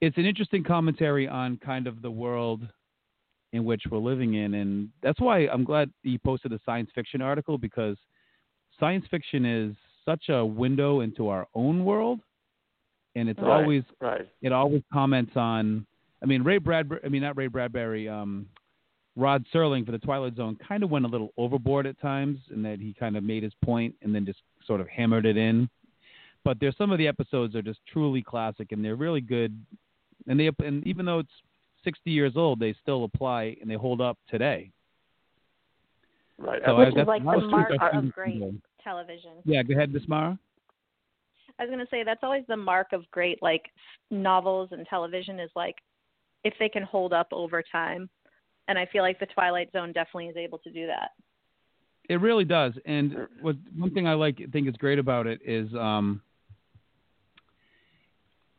it's 0.01 0.17
an 0.17 0.25
interesting 0.25 0.63
commentary 0.63 1.27
on 1.27 1.57
kind 1.57 1.87
of 1.87 2.01
the 2.01 2.11
world 2.11 2.67
in 3.51 3.65
which 3.65 3.83
we're 3.89 3.97
living 3.97 4.35
in, 4.35 4.53
and 4.55 4.89
that's 5.01 5.19
why 5.19 5.47
I'm 5.47 5.63
glad 5.63 5.91
you 6.03 6.19
posted 6.19 6.53
a 6.53 6.59
science 6.65 6.89
fiction 6.93 7.21
article 7.21 7.57
because 7.57 7.97
science 8.79 9.05
fiction 9.09 9.45
is 9.45 9.75
such 10.09 10.29
a 10.29 10.43
window 10.43 11.01
into 11.01 11.27
our 11.27 11.47
own 11.53 11.85
world 11.85 12.19
and 13.15 13.29
it's 13.29 13.39
Right, 13.39 13.61
always 13.61 13.83
right. 14.01 14.27
it 14.41 14.51
always 14.51 14.81
comments 14.91 15.33
on. 15.35 15.85
I 16.23 16.25
mean, 16.25 16.41
Ray 16.43 16.57
Bradbury. 16.57 16.99
I 17.05 17.09
mean, 17.09 17.21
not 17.21 17.37
Ray 17.37 17.47
Bradbury. 17.47 18.09
Um, 18.09 18.47
Rod 19.15 19.45
Serling 19.53 19.85
for 19.85 19.91
the 19.91 19.99
Twilight 19.99 20.35
Zone 20.35 20.55
kind 20.67 20.81
of 20.83 20.89
went 20.89 21.05
a 21.05 21.07
little 21.07 21.31
overboard 21.37 21.85
at 21.85 21.99
times, 22.01 22.39
in 22.53 22.61
that 22.63 22.79
he 22.79 22.93
kind 22.93 23.17
of 23.17 23.23
made 23.23 23.43
his 23.43 23.53
point 23.63 23.93
and 24.01 24.13
then 24.15 24.25
just 24.25 24.39
sort 24.65 24.81
of 24.81 24.87
hammered 24.87 25.25
it 25.25 25.37
in. 25.37 25.69
But 26.43 26.59
there's 26.59 26.77
some 26.77 26.91
of 26.91 26.97
the 26.97 27.07
episodes 27.07 27.55
are 27.55 27.61
just 27.61 27.79
truly 27.91 28.21
classic, 28.23 28.71
and 28.71 28.83
they're 28.83 28.95
really 28.95 29.21
good. 29.21 29.59
And 30.27 30.39
they 30.39 30.49
and 30.65 30.85
even 30.87 31.05
though 31.05 31.19
it's 31.19 31.29
60 31.83 32.09
years 32.09 32.33
old, 32.35 32.59
they 32.59 32.73
still 32.81 33.03
apply 33.03 33.57
and 33.61 33.69
they 33.69 33.75
hold 33.75 34.01
up 34.01 34.17
today. 34.29 34.71
Right. 36.37 36.61
So 36.65 36.77
I- 36.77 36.83
I- 36.83 36.87
is 36.87 36.93
that's- 36.93 37.07
like 37.07 37.23
the 37.23 37.27
was 37.27 37.51
mark 37.51 37.69
thinking- 37.69 37.81
I 37.87 37.89
of 37.97 38.13
great 38.13 38.33
thinking- 38.39 38.61
television. 38.83 39.31
Yeah, 39.45 39.63
go 39.63 39.73
ahead, 39.73 39.93
Miss 39.93 40.05
Marra. 40.05 40.37
I 41.57 41.63
was 41.63 41.69
going 41.69 41.79
to 41.79 41.89
say 41.91 42.03
that's 42.03 42.23
always 42.23 42.43
the 42.47 42.57
mark 42.57 42.93
of 42.93 43.09
great 43.11 43.41
like 43.41 43.63
novels 44.11 44.69
and 44.71 44.85
television 44.87 45.39
is 45.39 45.49
like 45.55 45.75
if 46.43 46.53
they 46.59 46.69
can 46.69 46.83
hold 46.83 47.13
up 47.13 47.27
over 47.31 47.61
time. 47.61 48.09
And 48.67 48.77
I 48.77 48.85
feel 48.85 49.01
like 49.01 49.19
the 49.19 49.25
Twilight 49.25 49.71
Zone 49.73 49.91
definitely 49.91 50.27
is 50.27 50.37
able 50.37 50.59
to 50.59 50.71
do 50.71 50.87
that. 50.87 51.11
It 52.07 52.21
really 52.21 52.45
does. 52.45 52.73
And 52.85 53.27
what 53.41 53.55
one 53.75 53.93
thing 53.93 54.07
I 54.07 54.13
like 54.13 54.39
think 54.51 54.67
is 54.67 54.75
great 54.77 54.99
about 54.99 55.27
it 55.27 55.39
is 55.45 55.73
um 55.75 56.21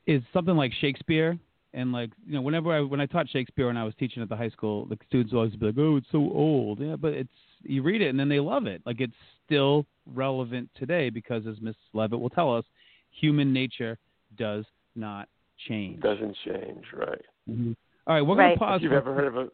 is 0.06 0.22
something 0.32 0.56
like 0.56 0.72
Shakespeare 0.80 1.38
and 1.72 1.92
like 1.92 2.10
you 2.26 2.34
know 2.34 2.42
whenever 2.42 2.72
I 2.72 2.80
when 2.80 3.00
I 3.00 3.06
taught 3.06 3.28
Shakespeare 3.28 3.66
when 3.66 3.76
I 3.76 3.84
was 3.84 3.94
teaching 3.98 4.22
at 4.22 4.28
the 4.28 4.36
high 4.36 4.50
school, 4.50 4.86
the 4.86 4.98
students 5.08 5.32
would 5.32 5.38
always 5.38 5.56
be 5.56 5.66
like, 5.66 5.78
"Oh, 5.78 5.96
it's 5.96 6.06
so 6.12 6.18
old." 6.18 6.80
Yeah, 6.80 6.96
but 6.96 7.14
it's 7.14 7.30
you 7.62 7.82
read 7.82 8.02
it 8.02 8.08
and 8.08 8.18
then 8.18 8.28
they 8.28 8.40
love 8.40 8.66
it. 8.66 8.82
Like 8.84 9.00
it's 9.00 9.12
still 9.50 9.84
relevant 10.14 10.68
today 10.76 11.10
because 11.10 11.46
as 11.46 11.60
Miss 11.60 11.74
Levitt 11.92 12.20
will 12.20 12.30
tell 12.30 12.54
us, 12.56 12.64
human 13.10 13.52
nature 13.52 13.98
does 14.38 14.64
not 14.94 15.28
change. 15.68 16.00
doesn't 16.00 16.36
change, 16.44 16.84
right? 16.94 17.20
Mhm. 17.48 17.76
All 18.06 18.14
right, 18.14 18.22
we're 18.22 18.36
Right. 18.36 18.46
going 18.48 18.52
to 18.54 18.58
pause. 18.58 18.76
If 18.78 18.82
you've 18.84 18.92
for- 18.92 18.96
ever 18.98 19.14
heard 19.14 19.26
of 19.26 19.36
a 19.36 19.50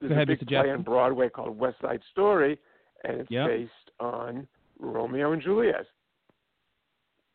there's 0.00 0.12
ahead, 0.12 0.22
a 0.24 0.26
big 0.32 0.38
play 0.40 0.46
Jackson. 0.56 0.74
on 0.76 0.82
Broadway 0.82 1.28
called 1.30 1.56
West 1.58 1.78
Side 1.80 2.02
Story, 2.10 2.58
and 3.04 3.20
it's 3.20 3.30
Yep. 3.30 3.46
based 3.48 3.90
on 4.00 4.46
Romeo 4.78 5.32
and 5.32 5.40
Juliet. 5.42 5.86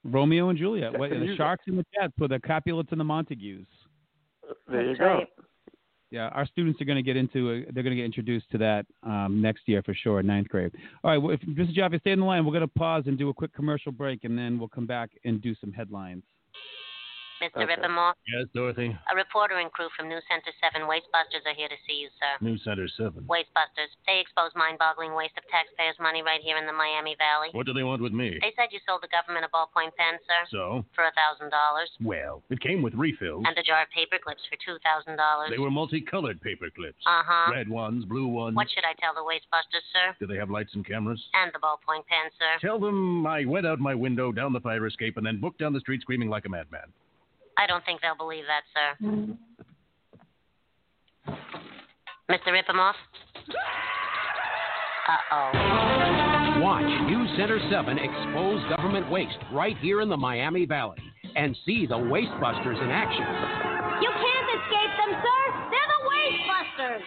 Romeo 0.03 0.49
and 0.49 0.57
Juliet, 0.59 0.91
That's 0.91 0.99
what, 0.99 1.09
the 1.09 1.19
the. 1.19 1.35
Sharks 1.35 1.65
and 1.67 1.77
the 1.79 1.85
Jets 1.93 2.13
with 2.19 2.29
the 2.31 2.39
Capulets 2.39 2.91
and 2.91 2.99
the 2.99 3.05
Montagues. 3.05 3.67
There 4.67 4.81
you 4.81 4.87
That's 4.89 4.99
go. 4.99 5.05
right. 5.05 5.29
Yeah, 6.15 6.29
our 6.29 6.45
students 6.45 6.79
are 6.79 6.85
going 6.85 6.95
to 6.95 7.01
get 7.01 7.17
into 7.17 7.49
it. 7.49 7.73
They're 7.73 7.83
going 7.83 7.93
to 7.93 7.97
get 7.97 8.05
introduced 8.05 8.49
to 8.51 8.57
that 8.59 8.85
um, 9.03 9.41
next 9.41 9.63
year 9.67 9.83
for 9.83 9.93
sure, 9.93 10.23
ninth 10.23 10.47
grade. 10.47 10.71
All 11.03 11.11
right, 11.11 11.17
well, 11.17 11.33
if 11.33 11.41
Mr. 11.41 11.73
Jaffe, 11.73 11.99
stay 11.99 12.11
in 12.11 12.21
the 12.21 12.25
line. 12.25 12.45
We're 12.45 12.53
going 12.53 12.61
to 12.61 12.69
pause 12.69 13.03
and 13.07 13.17
do 13.17 13.27
a 13.27 13.33
quick 13.33 13.53
commercial 13.53 13.91
break, 13.91 14.23
and 14.23 14.37
then 14.37 14.57
we'll 14.57 14.69
come 14.69 14.85
back 14.85 15.09
and 15.25 15.41
do 15.41 15.53
some 15.59 15.73
headlines. 15.73 16.23
Mr. 17.43 17.67
Okay. 17.67 17.67
Rippermore, 17.75 18.13
Yes, 18.31 18.47
Dorothy. 18.55 18.95
a 19.11 19.15
reporter 19.15 19.59
and 19.59 19.67
crew 19.71 19.89
from 19.95 20.07
News 20.07 20.23
Center 20.31 20.51
7 20.63 20.87
Wastebusters 20.87 21.43
are 21.45 21.53
here 21.53 21.67
to 21.67 21.75
see 21.85 21.99
you, 21.99 22.07
sir. 22.15 22.31
New 22.39 22.57
Center 22.63 22.87
7. 22.87 23.27
Wastebusters, 23.27 23.91
they 24.07 24.19
expose 24.23 24.55
mind-boggling 24.55 25.11
waste 25.13 25.35
of 25.37 25.43
taxpayers' 25.51 25.99
money 25.99 26.23
right 26.23 26.39
here 26.39 26.55
in 26.57 26.65
the 26.65 26.71
Miami 26.71 27.15
Valley. 27.19 27.49
What 27.51 27.65
do 27.67 27.73
they 27.75 27.83
want 27.83 28.01
with 28.01 28.13
me? 28.15 28.39
They 28.39 28.53
said 28.55 28.71
you 28.71 28.79
sold 28.87 29.03
the 29.03 29.11
government 29.11 29.43
a 29.43 29.51
ballpoint 29.51 29.91
pen, 29.99 30.15
sir, 30.23 30.41
So? 30.47 30.85
for 30.95 31.03
a 31.03 31.11
thousand 31.11 31.51
dollars, 31.51 31.91
Well, 31.99 32.41
it 32.49 32.59
came 32.63 32.81
with 32.81 32.95
refills. 32.95 33.43
and 33.45 33.57
a 33.57 33.63
jar 33.63 33.83
of 33.83 33.89
paper 33.91 34.15
clips 34.17 34.43
for 34.47 34.55
two 34.63 34.79
thousand 34.79 35.17
dollars. 35.19 35.49
They 35.51 35.59
were 35.59 35.71
multicolored 35.71 36.39
paper 36.39 36.69
clips. 36.71 37.03
Uh 37.05 37.23
huh. 37.27 37.51
Red 37.51 37.67
ones, 37.67 38.05
blue 38.05 38.27
ones. 38.27 38.55
What 38.55 38.71
should 38.71 38.85
I 38.87 38.95
tell 38.95 39.11
the 39.13 39.27
Wastebusters, 39.27 39.83
sir? 39.91 40.15
Do 40.19 40.25
they 40.27 40.37
have 40.39 40.49
lights 40.49 40.73
and 40.75 40.85
cameras? 40.87 41.19
And 41.35 41.51
the 41.53 41.59
ballpoint 41.59 42.07
pen, 42.07 42.31
sir. 42.39 42.63
Tell 42.63 42.79
them 42.79 43.27
I 43.27 43.43
went 43.45 43.65
out 43.67 43.79
my 43.79 43.93
window, 43.95 44.31
down 44.31 44.53
the 44.53 44.61
fire 44.63 44.85
escape, 44.87 45.17
and 45.17 45.25
then 45.25 45.39
booked 45.41 45.59
down 45.59 45.73
the 45.73 45.79
street 45.83 46.01
screaming 46.01 46.29
like 46.29 46.45
a 46.45 46.49
madman. 46.49 46.91
I 47.57 47.67
don't 47.67 47.83
think 47.85 48.01
they'll 48.01 48.15
believe 48.15 48.43
that, 48.47 48.63
sir. 48.73 49.35
Mr. 52.29 52.47
Rippermoff? 52.47 52.93
Uh 55.07 55.17
oh. 55.31 55.51
Watch 56.61 56.83
News 57.07 57.29
Center 57.37 57.59
7 57.69 57.99
expose 57.99 58.61
government 58.69 59.09
waste 59.11 59.37
right 59.53 59.77
here 59.77 60.01
in 60.01 60.09
the 60.09 60.17
Miami 60.17 60.65
Valley 60.65 60.97
and 61.35 61.55
see 61.65 61.85
the 61.85 61.95
Wastebusters 61.95 62.81
in 62.81 62.89
action. 62.89 63.25
You 64.01 64.09
can't 64.09 64.49
escape 64.49 64.91
them, 64.97 65.21
sir. 65.21 65.69
They're 65.69 65.91
the 65.91 66.01
Wastebusters. 66.09 67.03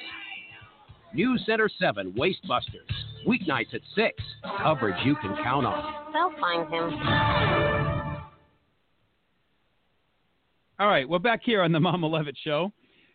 News 1.15 1.43
Center 1.47 1.69
7 1.81 2.13
Wastebusters. 2.13 2.87
Weeknights 3.27 3.75
at 3.75 3.81
6. 3.97 4.23
Coverage 4.63 4.97
you 5.05 5.17
can 5.17 5.35
count 5.43 5.67
on. 5.67 6.13
They'll 6.13 6.39
find 6.41 6.73
him. 6.73 7.98
All 10.81 10.87
right, 10.87 11.09
we're 11.09 11.19
back 11.19 11.41
here 11.43 11.63
on 11.63 11.73
the 11.73 11.81
Mama 11.81 12.07
Levitt 12.07 12.37
Show, 12.45 12.71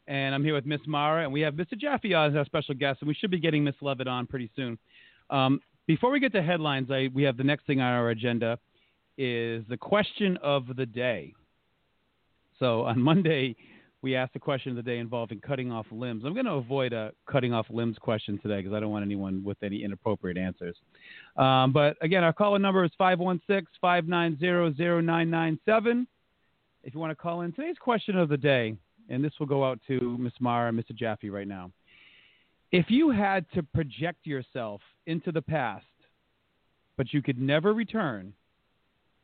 and 0.08 0.36
I'm 0.36 0.44
here 0.44 0.54
with 0.54 0.66
Miss 0.66 0.82
Marra, 0.82 1.24
and 1.24 1.32
we 1.32 1.40
have 1.40 1.54
Mr. 1.54 1.80
Jaffe 1.80 2.14
as 2.14 2.36
our 2.36 2.44
special 2.44 2.76
guest, 2.76 3.00
and 3.00 3.08
we 3.08 3.14
should 3.14 3.32
be 3.32 3.40
getting 3.40 3.64
Miss 3.64 3.76
Levitt 3.80 4.06
on 4.06 4.28
pretty 4.28 4.52
soon. 4.54 4.78
Um, 5.30 5.62
before 5.88 6.12
we 6.12 6.20
get 6.20 6.34
to 6.34 6.42
headlines, 6.42 6.92
I, 6.92 7.10
we 7.14 7.24
have 7.24 7.38
the 7.38 7.44
next 7.46 7.66
thing 7.66 7.80
on 7.80 7.88
our 7.88 8.10
agenda 8.10 8.60
is 9.18 9.64
the 9.70 9.78
question 9.78 10.38
of 10.44 10.76
the 10.76 10.86
day. 10.86 11.34
So 12.60 12.82
on 12.82 13.00
Monday, 13.02 13.56
we 14.02 14.14
asked 14.14 14.34
the 14.34 14.40
question 14.40 14.72
of 14.72 14.76
the 14.76 14.84
day 14.84 14.98
involving 14.98 15.40
cutting 15.40 15.72
off 15.72 15.86
limbs. 15.90 16.24
I'm 16.26 16.34
going 16.34 16.46
to 16.46 16.56
avoid 16.56 16.92
a 16.92 17.14
cutting 17.32 17.54
off 17.54 17.68
limbs 17.70 17.96
question 17.98 18.38
today 18.40 18.58
because 18.58 18.74
I 18.74 18.82
don't 18.82 18.92
want 18.92 19.06
anyone 19.06 19.42
with 19.42 19.64
any 19.64 19.86
inappropriate 19.86 20.38
answers. 20.38 20.76
Um, 21.38 21.72
but 21.72 21.96
again, 22.02 22.26
our 22.26 22.34
caller 22.34 22.60
number 22.60 22.84
is 22.84 22.92
516 22.98 23.68
590 23.80 24.76
0997 25.06 26.08
if 26.84 26.94
you 26.94 27.00
want 27.00 27.12
to 27.12 27.16
call 27.16 27.42
in. 27.42 27.52
Today's 27.54 27.78
question 27.80 28.18
of 28.18 28.30
the 28.30 28.38
day, 28.38 28.76
and 29.10 29.24
this 29.24 29.34
will 29.40 29.48
go 29.48 29.64
out 29.66 29.80
to 29.88 30.18
Miss 30.20 30.34
Marra 30.42 30.70
and 30.70 30.80
Mr. 30.80 30.96
Jaffe 30.96 31.30
right 31.30 31.48
now. 31.48 31.72
If 32.72 32.88
you 32.90 33.12
had 33.12 33.46
to 33.54 33.64
project 33.64 34.26
yourself 34.26 34.82
into 35.06 35.32
the 35.32 35.42
past, 35.42 35.86
but 36.98 37.14
you 37.14 37.22
could 37.22 37.40
never 37.40 37.74
return, 37.74 38.34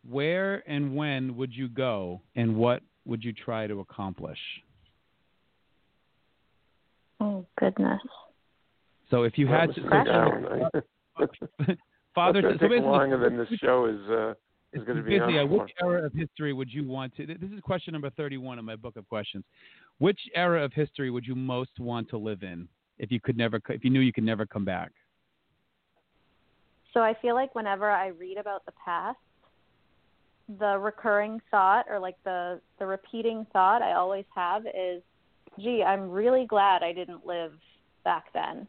where 0.09 0.63
and 0.69 0.95
when 0.95 1.35
would 1.35 1.53
you 1.53 1.67
go, 1.67 2.21
and 2.35 2.55
what 2.55 2.81
would 3.05 3.23
you 3.23 3.33
try 3.33 3.67
to 3.67 3.79
accomplish? 3.79 4.39
Oh 7.19 7.45
goodness. 7.59 8.01
So 9.09 9.23
if 9.23 9.37
you 9.37 9.47
Well, 9.47 9.59
had 9.59 9.75
to, 9.75 9.81
McGowan, 9.81 10.81
I- 11.17 11.75
Father, 12.15 12.39
It's 12.39 12.45
so 12.45 12.49
gonna 12.49 12.59
take 12.59 12.69
basically, 12.69 12.79
longer 12.81 13.17
than 13.17 13.37
this 13.37 13.49
show 13.59 13.85
is 13.85 13.99
uh, 14.09 14.33
is 14.73 14.81
It's 14.81 14.85
going 14.85 14.97
to 14.97 15.03
be 15.03 15.17
basically, 15.17 15.39
on 15.39 15.47
for. 15.47 15.59
which 15.59 15.71
era 15.81 16.05
of 16.05 16.13
history 16.13 16.53
would 16.53 16.71
you 16.71 16.87
want 16.87 17.15
to? 17.17 17.25
This 17.25 17.37
is 17.55 17.59
question 17.61 17.93
number 17.93 18.09
31 18.11 18.59
in 18.59 18.65
my 18.65 18.75
book 18.75 18.95
of 18.97 19.07
questions. 19.07 19.43
Which 19.97 20.19
era 20.35 20.63
of 20.63 20.73
history 20.73 21.09
would 21.09 21.25
you 21.25 21.35
most 21.35 21.79
want 21.79 22.09
to 22.09 22.17
live 22.17 22.43
in 22.43 22.67
if 22.99 23.11
you 23.11 23.19
could 23.19 23.37
never, 23.37 23.59
if 23.69 23.83
you 23.83 23.89
knew 23.89 23.99
you 23.99 24.13
could 24.13 24.23
never 24.23 24.45
come 24.45 24.65
back? 24.65 24.91
So 26.93 27.01
I 27.01 27.15
feel 27.21 27.35
like 27.35 27.53
whenever 27.55 27.89
I 27.89 28.07
read 28.07 28.37
about 28.37 28.65
the 28.65 28.73
past, 28.83 29.17
the 30.59 30.77
recurring 30.79 31.39
thought 31.51 31.85
or 31.89 31.99
like 31.99 32.15
the 32.23 32.59
the 32.79 32.85
repeating 32.85 33.45
thought 33.53 33.81
I 33.81 33.93
always 33.93 34.25
have 34.33 34.65
is, 34.65 35.03
gee, 35.59 35.83
I'm 35.83 36.09
really 36.09 36.45
glad 36.47 36.81
I 36.81 36.93
didn't 36.93 37.25
live 37.25 37.53
back 38.03 38.33
then 38.33 38.67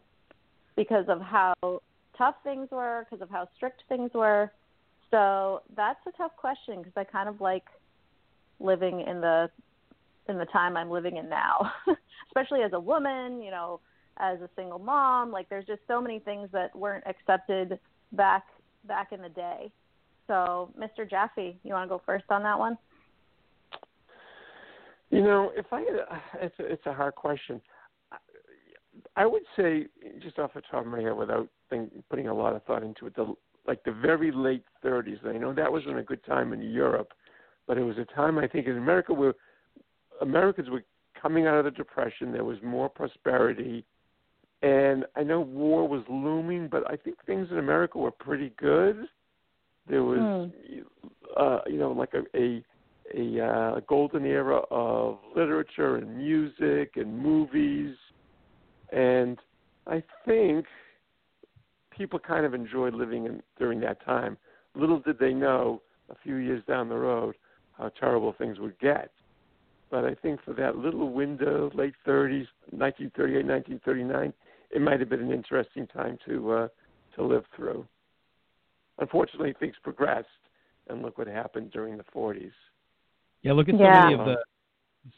because 0.76 1.06
of 1.08 1.20
how 1.22 1.54
tough 2.18 2.36
things 2.44 2.68
were, 2.70 3.06
because 3.08 3.22
of 3.22 3.30
how 3.30 3.48
strict 3.56 3.82
things 3.88 4.10
were. 4.12 4.52
So 5.10 5.62
that's 5.76 5.98
a 6.06 6.12
tough 6.16 6.32
question 6.36 6.78
because 6.78 6.92
I 6.96 7.04
kind 7.04 7.28
of 7.28 7.40
like 7.40 7.64
living 8.60 9.00
in 9.00 9.20
the 9.20 9.50
in 10.28 10.38
the 10.38 10.44
time 10.46 10.76
I'm 10.76 10.90
living 10.90 11.16
in 11.16 11.28
now, 11.28 11.72
especially 12.28 12.62
as 12.62 12.72
a 12.72 12.80
woman, 12.80 13.42
you 13.42 13.50
know, 13.50 13.80
as 14.18 14.40
a 14.40 14.48
single 14.54 14.78
mom. 14.78 15.32
Like 15.32 15.48
there's 15.48 15.66
just 15.66 15.80
so 15.88 16.00
many 16.00 16.20
things 16.20 16.48
that 16.52 16.74
weren't 16.76 17.04
accepted 17.06 17.78
back 18.12 18.44
back 18.86 19.12
in 19.12 19.20
the 19.20 19.28
day. 19.28 19.70
So, 20.26 20.72
Mr. 20.78 21.08
Jaffe, 21.08 21.58
you 21.64 21.72
want 21.72 21.88
to 21.90 21.96
go 21.96 22.00
first 22.06 22.26
on 22.30 22.44
that 22.44 22.58
one? 22.58 22.78
You 25.10 25.22
know, 25.22 25.50
if 25.56 25.66
I 25.72 25.84
it's 26.40 26.54
a, 26.60 26.64
it's 26.64 26.86
a 26.86 26.92
hard 26.92 27.16
question. 27.16 27.60
I- 29.16 29.26
would 29.26 29.42
say, 29.56 29.86
just 30.22 30.38
off 30.38 30.54
the 30.54 30.62
top 30.70 30.82
of 30.82 30.86
my 30.86 31.00
head, 31.00 31.16
without 31.16 31.48
think, 31.68 31.90
putting 32.08 32.28
a 32.28 32.34
lot 32.34 32.54
of 32.54 32.62
thought 32.64 32.82
into 32.82 33.06
it, 33.06 33.16
the 33.16 33.34
like 33.66 33.82
the 33.84 33.92
very 33.92 34.32
late 34.32 34.64
30s. 34.84 35.24
I 35.26 35.36
know 35.36 35.52
that 35.52 35.70
wasn't 35.70 35.98
a 35.98 36.02
good 36.02 36.24
time 36.24 36.52
in 36.52 36.62
Europe, 36.62 37.12
but 37.66 37.78
it 37.78 37.82
was 37.82 37.96
a 37.98 38.04
time 38.14 38.38
I 38.38 38.46
think 38.46 38.66
in 38.66 38.76
America 38.76 39.12
where 39.12 39.34
Americans 40.20 40.68
were 40.70 40.84
coming 41.20 41.46
out 41.46 41.58
of 41.58 41.64
the 41.64 41.70
depression. 41.70 42.32
There 42.32 42.44
was 42.44 42.58
more 42.62 42.88
prosperity, 42.88 43.84
and 44.62 45.04
I 45.16 45.22
know 45.22 45.40
war 45.40 45.86
was 45.88 46.02
looming, 46.08 46.68
but 46.70 46.90
I 46.90 46.96
think 46.96 47.16
things 47.26 47.48
in 47.50 47.58
America 47.58 47.98
were 47.98 48.10
pretty 48.10 48.52
good. 48.58 49.06
There 49.88 50.04
was, 50.04 50.50
uh, 51.36 51.60
you 51.66 51.78
know, 51.78 51.92
like 51.92 52.14
a 52.14 52.22
a, 52.36 52.64
a 53.14 53.44
uh, 53.44 53.80
golden 53.88 54.24
era 54.24 54.60
of 54.70 55.18
literature 55.34 55.96
and 55.96 56.16
music 56.16 56.92
and 56.96 57.18
movies, 57.18 57.96
and 58.92 59.38
I 59.86 60.02
think 60.26 60.66
people 62.00 62.18
kind 62.18 62.46
of 62.46 62.54
enjoyed 62.54 62.94
living 62.94 63.26
in 63.26 63.42
during 63.58 63.78
that 63.78 64.02
time. 64.06 64.38
Little 64.74 65.00
did 65.00 65.18
they 65.18 65.34
know, 65.34 65.82
a 66.10 66.14
few 66.22 66.36
years 66.36 66.62
down 66.66 66.88
the 66.88 66.94
road, 66.94 67.34
how 67.72 67.90
terrible 67.90 68.34
things 68.38 68.58
would 68.58 68.78
get. 68.78 69.10
But 69.90 70.06
I 70.06 70.14
think 70.14 70.40
for 70.42 70.54
that 70.54 70.76
little 70.76 71.12
window, 71.12 71.70
late 71.74 71.92
30s, 72.08 72.46
1938, 72.70 73.44
1939, 73.44 74.32
it 74.70 74.80
might 74.80 74.98
have 74.98 75.10
been 75.10 75.20
an 75.20 75.30
interesting 75.30 75.86
time 75.88 76.16
to 76.26 76.52
uh, 76.52 76.68
to 77.16 77.22
live 77.22 77.44
through. 77.54 77.86
Unfortunately, 78.98 79.54
things 79.60 79.74
progressed, 79.82 80.28
and 80.88 81.02
look 81.02 81.18
what 81.18 81.26
happened 81.26 81.70
during 81.70 81.98
the 81.98 82.04
40s. 82.16 82.50
Yeah, 83.42 83.52
look 83.52 83.68
at 83.68 83.74
so 83.74 83.82
Yeah. 83.82 84.00
many 84.00 84.14
of 84.14 84.24
the 84.24 84.36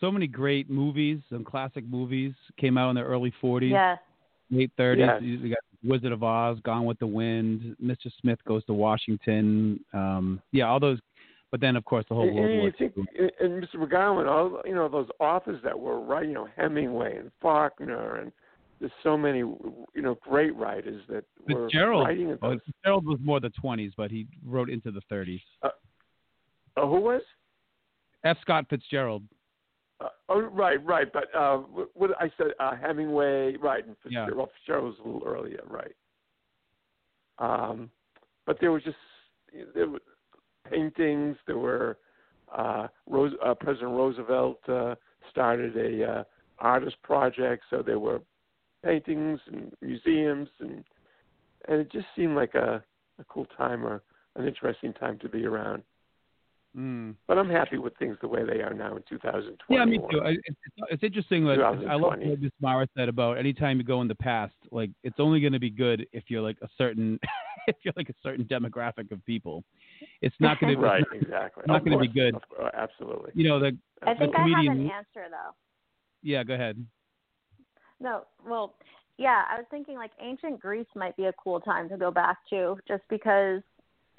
so 0.01 0.11
many 0.11 0.27
great 0.27 0.69
movies, 0.69 1.21
some 1.31 1.45
classic 1.45 1.85
movies 1.87 2.33
came 2.59 2.77
out 2.77 2.91
in 2.91 2.97
the 2.97 3.03
early 3.03 3.33
40s, 3.41 3.71
Yes. 3.71 3.99
late 4.51 4.73
30s. 4.77 4.99
Yes. 4.99 5.23
You 5.23 5.49
got 5.51 5.59
Wizard 5.85 6.13
of 6.13 6.23
Oz, 6.23 6.59
Gone 6.65 6.85
with 6.85 6.99
the 6.99 7.07
Wind, 7.07 7.77
Mr. 7.83 8.11
Smith 8.21 8.39
Goes 8.47 8.65
to 8.67 8.73
Washington. 8.75 9.81
Um, 9.93 10.41
yeah, 10.53 10.69
all 10.69 10.81
those. 10.81 10.99
But 11.51 11.61
then, 11.61 11.77
of 11.77 11.85
course, 11.85 12.05
the 12.09 12.15
whole 12.15 12.27
And, 12.29 12.37
World 12.37 12.51
and 12.51 12.59
War 12.61 12.67
you 12.69 12.73
think, 12.79 12.95
and- 13.41 13.63
Mr. 13.63 13.75
McGowan, 13.77 14.27
all 14.29 14.63
you 14.65 14.75
know, 14.75 14.89
those 14.89 15.09
authors 15.21 15.61
that 15.65 15.79
were 15.79 16.01
writing, 16.01 16.31
you 16.31 16.35
know, 16.35 16.49
Hemingway 16.57 17.19
and 17.19 17.31
Faulkner, 17.43 18.17
and 18.17 18.33
there's 18.81 18.91
so 19.03 19.17
many, 19.19 19.39
you 19.41 19.87
know, 19.97 20.15
great 20.23 20.55
writers 20.57 21.03
that 21.09 21.25
were 21.49 21.67
Fitzgerald. 21.67 22.07
writing 22.07 22.31
in 22.31 22.39
Oh, 22.41 22.51
those. 22.53 22.61
Fitzgerald 22.65 23.05
was 23.07 23.19
more 23.21 23.39
the 23.39 23.51
20s, 23.51 23.93
but 23.97 24.11
he 24.11 24.27
wrote 24.47 24.71
into 24.71 24.91
the 24.91 25.03
30s. 25.11 25.43
Oh, 25.63 25.69
uh, 25.69 26.81
uh, 26.81 26.87
who 26.87 27.01
was? 27.01 27.23
F. 28.25 28.39
Scott 28.41 28.67
Fitzgerald. 28.71 29.23
Uh, 30.03 30.09
oh, 30.29 30.41
right, 30.41 30.85
right. 30.85 31.13
But 31.13 31.35
uh, 31.35 31.59
what, 31.59 31.89
what 31.95 32.11
I 32.21 32.31
said, 32.37 32.49
uh, 32.59 32.75
Hemingway, 32.77 33.57
right, 33.57 33.87
and 33.87 33.97
Yeah. 34.09 34.25
Fitzgerald, 34.25 34.51
Fitzgerald 34.57 34.85
was 34.85 34.95
a 35.05 35.09
little 35.09 35.27
earlier, 35.27 35.63
right. 35.67 35.95
Um, 37.39 37.91
but 38.47 38.59
there 38.61 38.73
was 38.73 38.83
just 38.83 38.97
there 39.75 39.89
were 39.89 40.01
paintings. 40.69 41.37
There 41.47 41.59
were 41.59 41.99
uh, 42.55 42.89
Rose, 43.09 43.33
uh, 43.45 43.55
President 43.55 43.93
Roosevelt 43.93 44.59
uh, 44.69 44.95
started 45.31 45.77
a 45.77 46.11
uh, 46.11 46.25
artist 46.59 46.97
project, 47.03 47.65
so 47.71 47.83
there 47.83 47.99
were 47.99 48.21
paintings 48.85 49.41
and 49.47 49.73
museums, 49.81 50.49
and 50.61 50.85
and 51.69 51.81
it 51.81 51.93
just 51.93 52.07
seemed 52.17 52.35
like 52.35 52.55
a, 52.55 52.83
a 53.19 53.25
cool 53.29 53.47
time 53.57 53.85
or 53.85 54.03
an 54.37 54.47
interesting 54.47 54.93
time 54.93 55.19
to 55.21 55.29
be 55.29 55.47
around. 55.47 55.83
Mm. 56.77 57.17
But 57.29 57.39
I'm 57.39 57.51
happy 57.51 57.77
with 57.77 57.95
things 57.99 58.17
the 58.23 58.29
way 58.29 58.45
they 58.45 58.63
are 58.63 58.73
now 58.73 58.97
in 58.97 59.03
2020. 59.09 59.57
Yeah, 59.69 59.85
me 59.85 59.99
too. 60.11 60.23
I- 60.23 60.31
It's, 60.31 60.57
it's 60.91 61.03
interesting. 61.03 61.45
That 61.47 61.61
I 61.61 61.95
love 61.95 62.15
what 62.19 62.41
Miss 62.41 62.51
Marra 62.63 62.87
said 62.97 63.09
about 63.09 63.37
anytime 63.37 63.79
you 63.79 63.85
go 63.85 64.01
in 64.01 64.09
the 64.09 64.15
past, 64.15 64.55
like 64.71 64.91
it's 65.03 65.17
only 65.19 65.41
going 65.41 65.53
to 65.53 65.61
be 65.61 65.71
good 65.71 66.07
if 66.13 66.25
you're 66.29 66.41
like 66.41 66.57
a 66.63 66.69
certain, 66.79 67.21
if 67.67 67.77
you're 67.83 67.95
like 67.97 68.09
a 68.09 68.15
certain 68.23 68.45
demographic 68.47 69.11
of 69.13 69.25
people. 69.27 69.65
It's 70.23 70.35
not 70.41 70.61
going 70.61 70.73
to 70.75 70.79
be 70.79 70.85
right, 70.85 71.05
exactly. 71.13 71.65
not 71.67 71.85
gonna 71.85 71.99
be 71.99 72.09
good. 72.09 72.35
course, 72.49 72.73
absolutely. 72.75 73.33
You 73.35 73.49
know 73.49 73.61
the 73.61 73.77
I 74.03 74.15
think 74.15 74.33
the 74.33 74.41
I 74.41 74.49
have 74.49 74.77
an 74.77 74.91
answer 74.91 75.29
though. 75.31 75.55
Yeah, 76.23 76.43
go 76.45 76.55
ahead. 76.55 76.85
No, 78.01 78.23
well, 78.49 78.75
yeah, 79.19 79.45
I 79.51 79.57
was 79.57 79.67
thinking 79.71 79.97
like 79.97 80.11
ancient 80.21 80.59
Greece 80.59 80.87
might 80.97 81.17
be 81.17 81.27
a 81.27 81.33
cool 81.35 81.61
time 81.61 81.89
to 81.91 81.97
go 81.97 82.11
back 82.11 82.39
to, 82.51 82.79
just 82.89 83.03
because 83.11 83.63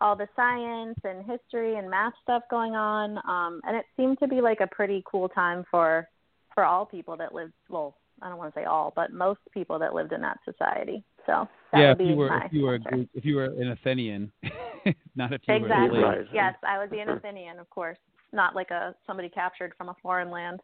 all 0.03 0.17
the 0.17 0.27
science 0.35 0.99
and 1.05 1.23
history 1.25 1.77
and 1.77 1.89
math 1.89 2.11
stuff 2.21 2.43
going 2.51 2.75
on, 2.75 3.17
um, 3.19 3.61
and 3.63 3.77
it 3.77 3.85
seemed 3.95 4.19
to 4.19 4.27
be 4.27 4.41
like 4.41 4.59
a 4.59 4.67
pretty 4.67 5.01
cool 5.09 5.29
time 5.29 5.63
for 5.71 6.07
for 6.53 6.65
all 6.65 6.85
people 6.85 7.15
that 7.17 7.33
lived. 7.33 7.53
Well, 7.69 7.95
I 8.21 8.27
don't 8.27 8.37
want 8.37 8.53
to 8.53 8.59
say 8.59 8.65
all, 8.65 8.91
but 8.97 9.13
most 9.13 9.39
people 9.53 9.79
that 9.79 9.93
lived 9.93 10.11
in 10.11 10.21
that 10.21 10.39
society. 10.43 11.03
So 11.25 11.47
that 11.71 11.79
yeah, 11.79 11.87
would 11.87 11.91
if 11.91 11.97
be 11.99 12.03
you 12.05 12.15
were 12.17 12.43
if 12.43 12.51
you 12.51 12.63
were 12.63 12.73
a. 12.75 12.79
Greek, 12.79 13.07
if 13.13 13.23
you 13.23 13.37
were 13.37 13.45
an 13.45 13.69
Athenian, 13.69 14.29
not 15.15 15.31
if 15.31 15.41
you 15.47 15.53
were 15.53 15.67
exactly. 15.67 16.01
Yes, 16.33 16.55
I 16.67 16.77
would 16.77 16.91
be 16.91 16.99
an 16.99 17.09
Athenian, 17.09 17.57
of 17.57 17.69
course, 17.69 17.97
not 18.33 18.55
like 18.55 18.71
a 18.71 18.93
somebody 19.07 19.29
captured 19.29 19.73
from 19.77 19.87
a 19.87 19.95
foreign 20.01 20.29
land. 20.29 20.59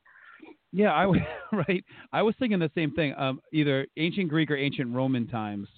Yeah, 0.74 0.92
I 0.92 1.06
was 1.06 1.20
right. 1.54 1.84
I 2.12 2.22
was 2.24 2.36
thinking 2.40 2.60
the 2.60 2.72
same 2.76 2.92
thing. 2.92 3.14
Um, 3.18 3.40
either 3.54 3.88
ancient 3.96 4.28
Greek 4.28 4.52
or 4.52 4.58
ancient 4.58 4.94
Roman 4.94 5.28
times. 5.28 5.70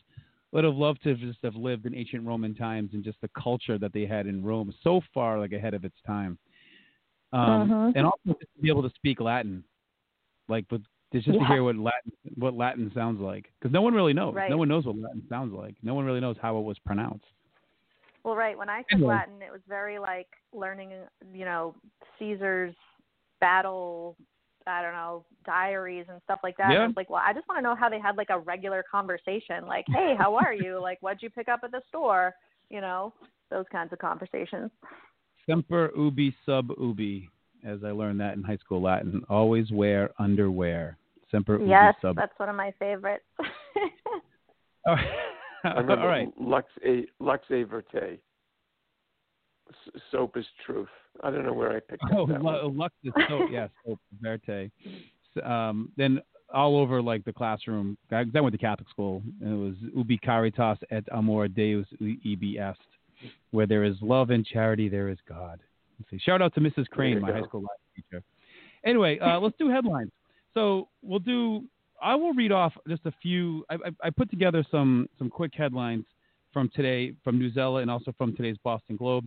Would 0.52 0.66
have 0.66 0.76
loved 0.76 1.02
to 1.04 1.16
just 1.16 1.40
have 1.44 1.56
lived 1.56 1.86
in 1.86 1.96
ancient 1.96 2.28
Roman 2.28 2.54
times 2.54 2.92
and 2.94 3.04
just 3.04 3.20
the 3.22 3.30
culture 3.42 3.78
that 3.78 3.94
they 3.94 4.06
had 4.06 4.28
in 4.28 4.44
Rome, 4.44 4.74
so 4.84 5.02
far 5.14 5.40
like 5.40 5.54
ahead 5.54 5.74
of 5.74 5.86
its 5.86 5.96
time. 6.06 6.38
Um, 7.32 7.70
Mhm. 7.70 7.94
And 7.96 8.06
also 8.06 8.38
just 8.40 8.54
to 8.56 8.62
be 8.62 8.68
able 8.70 8.84
to 8.84 8.94
speak 8.96 9.22
Latin, 9.22 9.64
like 10.50 10.66
with 10.70 10.84
just 11.14 11.26
to 11.28 11.46
hear 11.46 11.64
what 11.64 11.76
Latin 11.78 12.12
what 12.36 12.54
Latin 12.54 12.92
sounds 12.94 13.22
like, 13.22 13.52
because 13.60 13.72
no 13.72 13.82
one 13.82 13.94
really 13.94 14.14
knows. 14.14 14.34
Right. 14.34 14.50
No 14.50 14.58
one 14.58 14.68
knows 14.68 14.86
what 14.86 14.98
Latin 14.98 15.26
sounds 15.30 15.54
like. 15.54 15.76
No 15.84 15.94
one 15.94 16.06
really 16.06 16.20
knows 16.20 16.38
how 16.42 16.58
it 16.58 16.62
was 16.62 16.78
pronounced. 16.80 17.26
Well, 18.24 18.36
right. 18.36 18.58
When 18.58 18.70
I 18.70 18.80
took 18.84 18.94
Anyway. 18.94 19.16
Latin, 19.16 19.42
it 19.42 19.52
was 19.52 19.62
very 19.68 20.00
like 20.00 20.28
learning, 20.54 20.92
you 21.34 21.46
know, 21.46 21.76
Caesar's 22.20 22.76
battle, 23.40 24.16
I 24.68 24.82
don't 24.82 24.94
know, 24.94 25.26
diaries 25.46 26.06
and 26.10 26.22
stuff 26.24 26.40
like 26.44 26.58
that. 26.58 26.72
Yeah. 26.72 26.80
I 26.80 26.88
was 26.88 26.96
like, 26.96 27.10
well, 27.10 27.22
I 27.26 27.34
just 27.34 27.48
want 27.48 27.60
to 27.60 27.64
know 27.64 27.76
how 27.76 27.90
they 27.90 28.00
had 28.00 28.18
like 28.18 28.30
a 28.30 28.40
regular 28.40 28.84
conversation, 28.90 29.66
like, 29.68 29.86
hey, 29.94 30.16
how 30.18 30.36
are 30.36 30.54
you? 30.54 30.80
like, 30.82 30.98
what'd 31.02 31.22
you 31.22 31.30
pick 31.30 31.50
up 31.50 31.62
at 31.64 31.72
the 31.72 31.82
store? 31.90 32.34
You 32.70 32.82
know, 32.82 33.14
those 33.50 33.66
kinds 33.72 33.92
of 33.92 34.00
conversations. 34.00 34.72
Semper 35.46 35.92
ubi 35.98 36.36
sub 36.46 36.70
ubi, 36.80 37.30
as 37.66 37.80
I 37.84 37.92
learned 37.92 38.20
that 38.22 38.36
in 38.36 38.44
high 38.44 38.58
school 38.58 38.82
Latin. 38.82 39.24
Always 39.30 39.72
wear 39.72 40.12
underwear. 40.20 40.98
Semper 41.30 41.58
ubi 41.58 41.70
yes, 41.70 41.96
sub. 42.02 42.16
that's 42.16 42.38
one 42.38 42.50
of 42.50 42.56
my 42.56 42.74
favorites. 42.80 43.26
Oh, 44.88 44.96
I 45.64 45.70
remember 45.80 45.96
right. 45.96 46.02
All 46.02 46.08
right. 46.08 46.34
Lux 46.40 46.68
A 46.86 47.06
Lux 47.20 47.44
A 47.52 47.64
Verte. 47.64 48.20
S- 49.72 50.02
soap 50.12 50.38
is 50.38 50.46
truth. 50.66 50.90
I 51.24 51.32
don't 51.32 51.46
know 51.46 51.54
where 51.54 51.76
I 51.76 51.80
picked 51.80 52.04
Oh, 52.14 52.24
up 52.24 52.30
that 52.30 52.42
Lu- 52.42 52.68
one. 52.70 52.78
Lux 52.78 52.94
is 53.04 53.14
so 53.30 53.48
yes, 53.50 53.70
so 53.86 53.98
Verte. 54.22 54.70
Um, 55.44 55.92
then 55.98 56.22
all 56.54 56.78
over 56.78 57.02
like 57.02 57.24
the 57.24 57.32
classroom. 57.34 57.98
I, 58.12 58.24
'cause 58.26 58.34
I 58.36 58.42
went 58.42 58.54
to 58.54 58.58
Catholic 58.58 58.90
school, 58.90 59.22
and 59.42 59.54
it 59.54 59.58
was 59.58 59.76
ubi 59.96 60.18
caritas 60.18 60.78
et 60.92 61.04
amor 61.12 61.48
deus 61.48 61.88
ibi 62.02 62.58
est, 62.60 62.80
where 63.52 63.66
there 63.66 63.84
is 63.84 63.96
love 64.02 64.30
and 64.30 64.46
charity, 64.46 64.90
there 64.90 65.10
is 65.10 65.18
God. 65.28 65.60
Let's 66.00 66.10
see. 66.12 66.18
Shout 66.20 66.42
out 66.42 66.54
to 66.56 66.60
Mrs. 66.62 66.90
Crane, 66.90 67.20
my 67.22 67.30
go. 67.30 67.34
high 67.36 67.44
school 67.44 67.62
Latin 67.62 67.86
teacher. 67.96 68.24
Anyway, 68.84 69.20
uh, 69.20 69.40
let's 69.40 69.56
do 69.58 69.70
headlines. 69.70 70.12
So 70.54 70.90
we'll 71.02 71.20
do. 71.20 71.64
I 72.02 72.16
will 72.16 72.34
read 72.34 72.52
off 72.52 72.74
just 72.88 73.06
a 73.06 73.12
few. 73.22 73.64
I, 73.70 73.76
I, 73.76 74.08
I 74.08 74.10
put 74.10 74.30
together 74.30 74.66
some 74.72 75.08
some 75.18 75.30
quick 75.30 75.54
headlines 75.56 76.04
from 76.52 76.68
today 76.76 77.14
from 77.24 77.40
Newsela 77.40 77.82
and 77.84 77.90
also 77.90 78.12
from 78.18 78.36
today's 78.36 78.58
Boston 78.64 78.98
Globe. 78.98 79.26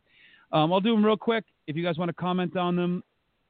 Um, 0.54 0.72
I'll 0.72 0.80
do 0.80 0.94
them 0.94 1.04
real 1.04 1.16
quick. 1.16 1.44
If 1.66 1.76
you 1.76 1.82
guys 1.82 1.98
want 1.98 2.08
to 2.08 2.14
comment 2.14 2.56
on 2.56 2.76
them, 2.76 3.02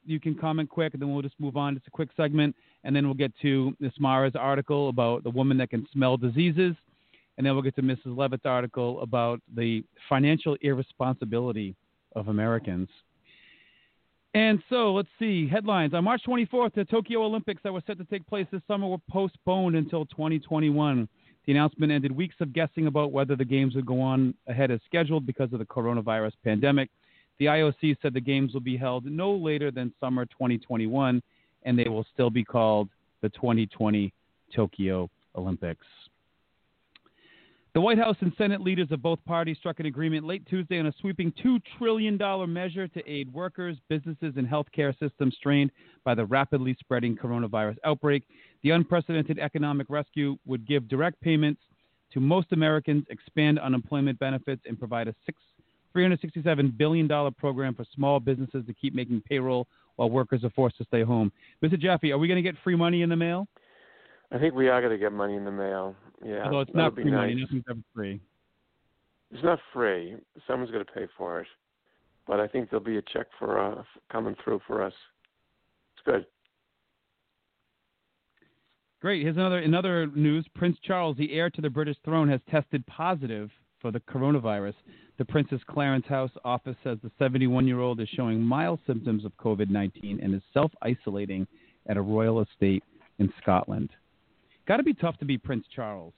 you 0.07 0.19
can 0.19 0.35
comment 0.35 0.71
quick, 0.71 0.95
and 0.95 1.03
then 1.03 1.13
we'll 1.13 1.23
just 1.23 1.39
move 1.39 1.57
on. 1.57 1.77
It's 1.77 1.87
a 1.87 1.91
quick 1.91 2.09
segment, 2.17 2.57
and 2.83 2.97
then 2.97 3.05
we'll 3.05 3.15
get 3.15 3.33
to 3.43 3.77
Miss 3.79 3.93
Marra's 4.01 4.35
article 4.35 4.89
about 4.89 5.23
the 5.23 5.31
woman 5.31 5.59
that 5.59 5.69
can 5.69 5.87
smell 5.93 6.17
diseases, 6.17 6.75
and 7.37 7.47
then 7.47 7.53
we'll 7.55 7.63
get 7.63 7.77
to 7.77 7.83
Mrs. 7.83 8.17
Levitt's 8.17 8.47
article 8.47 9.01
about 9.03 9.41
the 9.55 9.85
financial 10.09 10.57
irresponsibility 10.63 11.77
of 12.17 12.29
Americans. 12.29 12.89
And 14.33 14.63
so 14.69 14.95
let's 14.95 15.09
see 15.19 15.47
headlines. 15.47 15.95
On 15.95 16.03
March 16.03 16.23
24th, 16.27 16.75
the 16.75 16.85
Tokyo 16.87 17.23
Olympics 17.23 17.63
that 17.65 17.73
were 17.73 17.83
set 17.87 17.99
to 17.99 18.05
take 18.05 18.27
place 18.27 18.47
this 18.51 18.63
summer 18.67 18.89
were 18.89 18.99
postponed 19.11 19.77
until 19.77 20.07
2021. 20.07 21.09
The 21.47 21.53
announcement 21.53 21.93
ended 21.93 22.13
weeks 22.13 22.37
of 22.41 22.53
guessing 22.53 22.87
about 22.87 23.13
whether 23.13 23.37
the 23.37 23.45
games 23.45 23.75
would 23.75 23.87
go 23.87 24.01
on 24.01 24.35
ahead 24.47 24.71
as 24.71 24.81
scheduled 24.87 25.27
because 25.27 25.53
of 25.53 25.59
the 25.59 25.67
coronavirus 25.67 26.33
pandemic. 26.43 26.91
The 27.39 27.47
IOC 27.47 27.97
said 28.01 28.15
the 28.15 28.21
games 28.21 28.55
will 28.55 28.61
be 28.61 28.77
held 28.77 29.05
no 29.05 29.33
later 29.33 29.71
than 29.71 29.93
summer 30.01 30.25
2021, 30.27 31.23
and 31.65 31.79
they 31.79 31.89
will 31.89 32.07
still 32.15 32.31
be 32.31 32.45
called 32.45 32.89
the 33.21 33.29
2020 33.31 34.13
Tokyo 34.55 35.11
Olympics. 35.37 35.87
The 37.75 37.81
White 37.81 37.99
House 37.99 38.17
and 38.21 38.33
Senate 38.39 38.61
leaders 38.61 38.93
of 38.93 39.03
both 39.03 39.19
parties 39.25 39.57
struck 39.59 39.81
an 39.81 39.87
agreement 39.87 40.25
late 40.25 40.47
Tuesday 40.47 40.79
on 40.79 40.87
a 40.87 40.93
sweeping 41.01 41.33
$2 41.45 41.61
trillion 41.77 42.17
measure 42.53 42.87
to 42.87 43.11
aid 43.11 43.33
workers, 43.33 43.77
businesses, 43.89 44.35
and 44.37 44.47
healthcare 44.47 44.97
systems 45.01 45.35
strained 45.35 45.73
by 46.05 46.15
the 46.15 46.25
rapidly 46.25 46.77
spreading 46.79 47.17
coronavirus 47.17 47.77
outbreak. 47.85 48.23
The 48.63 48.71
unprecedented 48.71 49.41
economic 49.41 49.89
rescue 49.91 50.37
would 50.47 50.69
give 50.69 50.87
direct 50.87 51.21
payments 51.21 51.63
to 52.13 52.21
most 52.21 52.53
Americans, 52.53 53.07
expand 53.11 53.59
unemployment 53.59 54.21
benefits, 54.21 54.63
and 54.69 54.79
provide 54.79 55.09
a 55.09 55.15
six, 55.27 55.43
$367 55.97 56.79
billion 56.79 57.09
program 57.33 57.75
for 57.75 57.85
small 57.93 58.21
businesses 58.21 58.65
to 58.69 58.73
keep 58.73 58.95
making 58.95 59.21
payroll 59.29 59.67
while 59.97 60.11
workers 60.11 60.45
are 60.45 60.51
forced 60.51 60.79
to 60.79 60.85
stay 60.85 61.03
home. 61.03 61.33
Mr. 61.61 61.77
Jaffe, 61.77 62.13
are 62.13 62.19
we 62.19 62.29
going 62.29 62.41
to 62.41 62.49
get 62.49 62.55
free 62.63 62.77
money 62.77 63.03
in 63.03 63.09
the 63.09 63.17
mail? 63.17 63.49
I 64.35 64.39
think 64.39 64.55
we 64.55 64.69
are 64.69 64.81
going 64.81 64.93
to 64.93 64.99
get 64.99 65.13
money 65.13 65.37
in 65.37 65.45
the 65.45 65.53
mail. 65.53 65.95
Yeah, 66.25 66.45
Although 66.45 66.61
it's 66.61 66.75
not 66.75 66.95
free 66.95 67.05
nice. 67.05 67.13
money, 67.13 67.35
nothing's 67.37 67.65
ever 67.71 67.81
free. 67.95 68.21
It's 69.31 69.45
not 69.45 69.61
free. 69.73 70.17
Someone's 70.47 70.73
going 70.73 70.85
to 70.85 70.93
pay 70.93 71.07
for 71.17 71.41
it, 71.41 71.47
but 72.27 72.41
I 72.41 72.49
think 72.49 72.71
there'll 72.71 72.85
be 72.85 72.99
a 72.99 73.03
check 73.03 73.27
for 73.39 73.59
uh, 73.61 73.83
coming 74.11 74.35
through 74.43 74.61
for 74.67 74.83
us. 74.83 74.93
It's 75.95 76.05
good. 76.05 76.27
Great. 79.01 79.23
Here's 79.23 79.37
another 79.37 79.59
another 79.59 80.07
news. 80.09 80.47
Prince 80.55 80.79
Charles, 80.83 81.17
the 81.17 81.33
heir 81.33 81.51
to 81.51 81.61
the 81.61 81.71
British 81.71 81.97
throne, 82.05 82.29
has 82.29 82.41
tested 82.51 82.85
positive 82.87 83.51
for 83.81 83.93
the 83.93 84.01
coronavirus. 84.01 84.75
The 85.19 85.25
Prince's 85.27 85.61
Clarence 85.69 86.07
House 86.07 86.31
office 86.45 86.77
says 86.83 86.99
the 87.03 87.11
71 87.19 87.69
year 87.69 87.81
old 87.81 88.01
is 88.01 88.09
showing 88.09 88.41
mild 88.41 88.81
symptoms 88.87 89.25
of 89.25 89.37
COVID 89.37 89.69
19 89.71 90.21
and 90.23 90.35
is 90.35 90.43
self 90.53 90.73
isolating 90.83 91.47
at 91.87 91.97
a 91.97 92.03
royal 92.03 92.41
estate 92.41 92.83
in 93.19 93.33
Scotland. 93.41 93.91
Got 94.67 94.79
to 94.79 94.83
be 94.83 94.95
tough 94.95 95.19
to 95.19 95.25
be 95.25 95.39
Prince 95.39 95.67
Charles. 95.75 96.15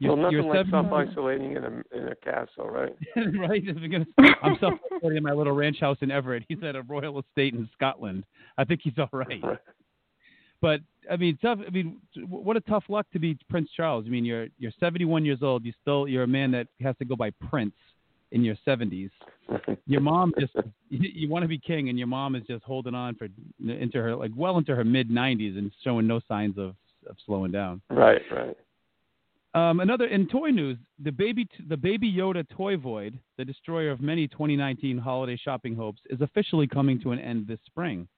well, 0.00 0.16
nothing 0.16 0.48
like 0.48 0.66
self-isolating 0.70 1.56
in 1.56 1.64
a 1.64 1.96
in 1.96 2.08
a 2.08 2.14
castle, 2.16 2.68
right? 2.68 2.94
right? 3.38 3.62
You're 3.62 4.04
I'm 4.42 4.56
self 4.60 4.74
isolating 4.92 5.18
in 5.18 5.22
my 5.22 5.32
little 5.32 5.52
ranch 5.52 5.80
house 5.80 5.98
in 6.00 6.10
Everett. 6.10 6.44
He's 6.48 6.62
at 6.62 6.76
a 6.76 6.82
royal 6.82 7.20
estate 7.20 7.54
in 7.54 7.68
Scotland. 7.74 8.24
I 8.58 8.64
think 8.64 8.80
he's 8.82 8.98
all 8.98 9.08
right. 9.12 9.42
Right. 9.42 9.58
But 10.60 10.80
I 11.10 11.16
mean, 11.16 11.38
tough. 11.42 11.58
I 11.66 11.70
mean, 11.70 11.98
what 12.28 12.56
a 12.56 12.60
tough 12.60 12.84
luck 12.88 13.06
to 13.12 13.18
be 13.18 13.36
Prince 13.50 13.68
Charles. 13.76 14.04
I 14.06 14.10
mean, 14.10 14.24
you're 14.24 14.46
you're 14.58 14.72
71 14.80 15.24
years 15.24 15.40
old. 15.42 15.64
You 15.64 15.72
still 15.82 16.08
you're 16.08 16.22
a 16.22 16.28
man 16.28 16.50
that 16.52 16.68
has 16.80 16.96
to 16.98 17.04
go 17.04 17.16
by 17.16 17.30
Prince 17.50 17.74
in 18.32 18.44
your 18.44 18.56
70s. 18.66 19.10
Your 19.86 20.00
mom 20.00 20.32
just 20.40 20.54
you, 20.88 21.10
you 21.12 21.28
want 21.28 21.42
to 21.42 21.48
be 21.48 21.58
king, 21.58 21.90
and 21.90 21.98
your 21.98 22.08
mom 22.08 22.34
is 22.34 22.42
just 22.48 22.64
holding 22.64 22.94
on 22.94 23.14
for 23.14 23.28
into 23.62 24.00
her 24.00 24.16
like 24.16 24.30
well 24.34 24.56
into 24.56 24.74
her 24.74 24.84
mid 24.84 25.10
90s 25.10 25.58
and 25.58 25.70
showing 25.82 26.06
no 26.06 26.20
signs 26.26 26.56
of 26.56 26.74
of 27.08 27.16
slowing 27.24 27.52
down. 27.52 27.80
Right, 27.90 28.22
right. 28.30 28.56
Um, 29.54 29.78
another 29.78 30.06
in 30.06 30.26
toy 30.26 30.50
news, 30.50 30.78
the 31.02 31.12
baby 31.12 31.46
the 31.68 31.76
baby 31.76 32.12
Yoda 32.12 32.44
toy 32.48 32.76
void, 32.76 33.18
the 33.38 33.44
destroyer 33.44 33.90
of 33.92 34.00
many 34.00 34.26
2019 34.26 34.98
holiday 34.98 35.36
shopping 35.36 35.76
hopes, 35.76 36.00
is 36.10 36.20
officially 36.20 36.66
coming 36.66 37.00
to 37.02 37.12
an 37.12 37.20
end 37.20 37.46
this 37.46 37.60
spring. 37.66 38.08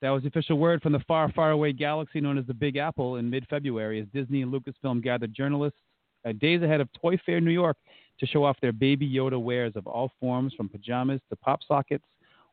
That 0.00 0.10
was 0.10 0.22
the 0.22 0.28
official 0.28 0.58
word 0.58 0.82
from 0.82 0.92
the 0.92 1.00
far, 1.06 1.30
far 1.30 1.52
away 1.52 1.72
galaxy 1.72 2.20
known 2.20 2.36
as 2.36 2.46
the 2.46 2.54
Big 2.54 2.76
Apple 2.76 3.16
in 3.16 3.30
mid-February, 3.30 4.00
as 4.00 4.06
Disney 4.12 4.42
and 4.42 4.52
Lucasfilm 4.52 5.00
gathered 5.00 5.32
journalists 5.32 5.78
uh, 6.26 6.32
days 6.32 6.60
ahead 6.60 6.80
of 6.80 6.88
Toy 7.00 7.16
Fair 7.24 7.40
New 7.40 7.52
York 7.52 7.76
to 8.18 8.26
show 8.26 8.44
off 8.44 8.56
their 8.60 8.72
baby 8.72 9.08
Yoda 9.08 9.40
wares 9.40 9.74
of 9.76 9.86
all 9.86 10.10
forms, 10.18 10.54
from 10.54 10.68
pajamas 10.68 11.20
to 11.30 11.36
pop 11.36 11.60
sockets, 11.66 12.04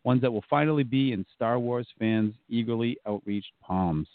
ones 0.04 0.22
that 0.22 0.32
will 0.32 0.44
finally 0.48 0.84
be 0.84 1.12
in 1.12 1.26
Star 1.36 1.58
Wars 1.58 1.88
fans' 1.98 2.36
eagerly 2.50 2.98
outreached 3.08 3.52
palms. 3.62 4.08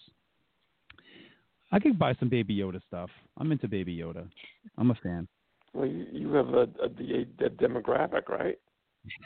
I 1.74 1.80
could 1.80 1.98
buy 1.98 2.14
some 2.20 2.28
Baby 2.28 2.56
Yoda 2.56 2.80
stuff. 2.86 3.10
I'm 3.36 3.50
into 3.50 3.66
Baby 3.66 3.96
Yoda. 3.96 4.28
I'm 4.78 4.92
a 4.92 4.94
fan. 5.02 5.26
Well, 5.72 5.86
you, 5.86 6.06
you 6.12 6.32
have 6.34 6.50
a, 6.50 6.68
a, 6.80 6.86
a, 6.86 7.46
a 7.46 7.50
demographic, 7.50 8.28
right? 8.28 8.58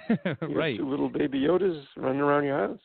Right. 0.40 0.78
Two 0.78 0.88
little 0.88 1.10
baby 1.10 1.40
Yodas 1.40 1.84
running 1.96 2.20
around 2.20 2.44
your 2.44 2.58
house. 2.58 2.80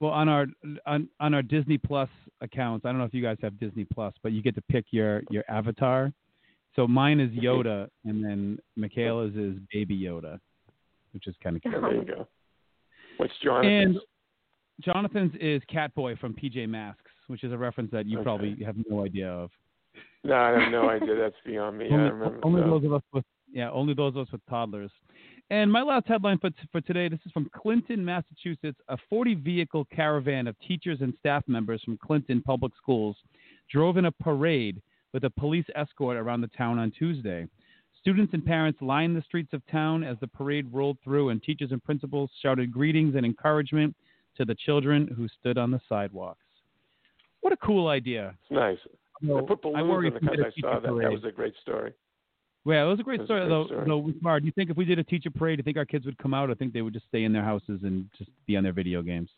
Well, 0.00 0.10
on 0.10 0.28
our 0.28 0.46
on, 0.84 1.08
on 1.20 1.32
our 1.34 1.42
Disney 1.42 1.78
Plus 1.78 2.10
accounts, 2.42 2.84
I 2.84 2.90
don't 2.90 2.98
know 2.98 3.04
if 3.04 3.14
you 3.14 3.22
guys 3.22 3.38
have 3.42 3.58
Disney 3.58 3.86
Plus, 3.94 4.12
but 4.22 4.32
you 4.32 4.42
get 4.42 4.54
to 4.56 4.62
pick 4.62 4.86
your 4.90 5.22
your 5.30 5.44
avatar. 5.48 6.12
So 6.74 6.86
mine 6.86 7.20
is 7.20 7.30
Yoda, 7.30 7.88
and 8.04 8.22
then 8.22 8.58
Michaela's 8.76 9.34
is 9.34 9.54
Baby 9.72 9.98
Yoda, 9.98 10.38
which 11.12 11.26
is 11.26 11.34
kind 11.42 11.56
of 11.56 11.62
cute. 11.62 11.74
There 11.80 11.94
you 11.94 12.04
go. 12.04 12.28
What's 13.16 13.32
Jonathan's? 13.42 13.96
And 13.96 14.84
Jonathan's 14.84 15.32
is 15.40 15.62
Catboy 15.72 16.18
from 16.18 16.34
PJ 16.34 16.68
Masks, 16.68 17.05
which 17.28 17.44
is 17.44 17.52
a 17.52 17.58
reference 17.58 17.90
that 17.92 18.06
you 18.06 18.18
Okay. 18.18 18.24
probably 18.24 18.64
have 18.64 18.76
no 18.88 19.04
idea 19.04 19.28
of. 19.30 19.50
No, 20.24 20.34
I 20.34 20.60
have 20.60 20.72
no 20.72 20.88
idea. 20.88 21.14
That's 21.16 21.36
beyond 21.44 21.78
me. 21.78 21.86
I 21.86 21.94
only, 21.94 22.10
remember. 22.10 22.40
only 22.42 22.62
so. 22.62 22.70
those 22.70 22.84
of 22.84 22.92
us 22.92 23.02
with 23.12 23.24
yeah, 23.52 23.70
only 23.70 23.94
those 23.94 24.14
of 24.16 24.22
us 24.26 24.32
with 24.32 24.44
toddlers. 24.50 24.90
And 25.50 25.70
my 25.70 25.82
last 25.82 26.06
headline 26.08 26.38
for 26.38 26.50
for 26.72 26.80
today, 26.80 27.08
this 27.08 27.20
is 27.24 27.32
from 27.32 27.48
Clinton, 27.54 28.04
Massachusetts. 28.04 28.78
A 28.88 28.96
40 29.08 29.34
vehicle 29.36 29.84
caravan 29.94 30.46
of 30.48 30.56
teachers 30.60 30.98
and 31.00 31.14
staff 31.18 31.44
members 31.46 31.80
from 31.84 31.96
Clinton 31.98 32.42
Public 32.42 32.72
Schools 32.76 33.16
drove 33.70 33.96
in 33.96 34.06
a 34.06 34.12
parade 34.12 34.82
with 35.12 35.24
a 35.24 35.30
police 35.30 35.64
escort 35.76 36.16
around 36.16 36.40
the 36.40 36.48
town 36.48 36.78
on 36.78 36.90
Tuesday. 36.90 37.46
Students 38.00 38.34
and 38.34 38.44
parents 38.44 38.80
lined 38.82 39.16
the 39.16 39.22
streets 39.22 39.52
of 39.52 39.62
town 39.66 40.04
as 40.04 40.16
the 40.20 40.28
parade 40.28 40.66
rolled 40.72 40.98
through, 41.02 41.30
and 41.30 41.42
teachers 41.42 41.72
and 41.72 41.82
principals 41.82 42.30
shouted 42.42 42.70
greetings 42.72 43.14
and 43.16 43.24
encouragement 43.24 43.94
to 44.36 44.44
the 44.44 44.54
children 44.54 45.08
who 45.16 45.26
stood 45.40 45.56
on 45.58 45.70
the 45.70 45.80
sidewalks. 45.88 46.44
What 47.46 47.52
a 47.52 47.56
cool 47.58 47.86
idea! 47.86 48.34
It's 48.42 48.50
nice. 48.50 48.76
Although, 49.22 49.38
I 49.44 49.48
put 49.48 49.58
I 49.60 49.62
balloons 49.62 49.88
worry 49.88 50.06
on 50.08 50.14
the 50.14 50.18
cut. 50.20 50.30
did 50.32 50.40
a 50.40 50.46
I 50.46 50.50
teacher 50.50 50.60
saw 50.66 50.80
that. 50.80 50.82
That 51.00 51.12
was 51.12 51.22
a 51.22 51.30
great 51.30 51.54
story. 51.62 51.92
Yeah, 52.64 52.82
it 52.82 52.86
was 52.88 52.98
a 52.98 53.04
great 53.04 53.18
That's 53.20 53.26
a 53.26 53.34
story. 53.34 53.40
great 53.42 53.48
though, 53.50 53.66
story. 53.66 53.84
though, 53.86 54.12
Mar, 54.20 54.40
do 54.40 54.46
you 54.46 54.52
think 54.52 54.68
if 54.70 54.76
we 54.76 54.84
did 54.84 54.98
a 54.98 55.04
teacher 55.04 55.30
parade, 55.30 55.58
do 55.58 55.60
you 55.60 55.62
think 55.62 55.76
our 55.76 55.84
kids 55.84 56.06
would 56.06 56.18
come 56.18 56.34
out? 56.34 56.50
Or 56.50 56.56
think 56.56 56.72
they 56.72 56.82
would 56.82 56.92
just 56.92 57.06
stay 57.06 57.22
in 57.22 57.32
their 57.32 57.44
houses 57.44 57.82
and 57.84 58.08
just 58.18 58.30
be 58.48 58.56
on 58.56 58.64
their 58.64 58.72
video 58.72 59.00
games? 59.00 59.28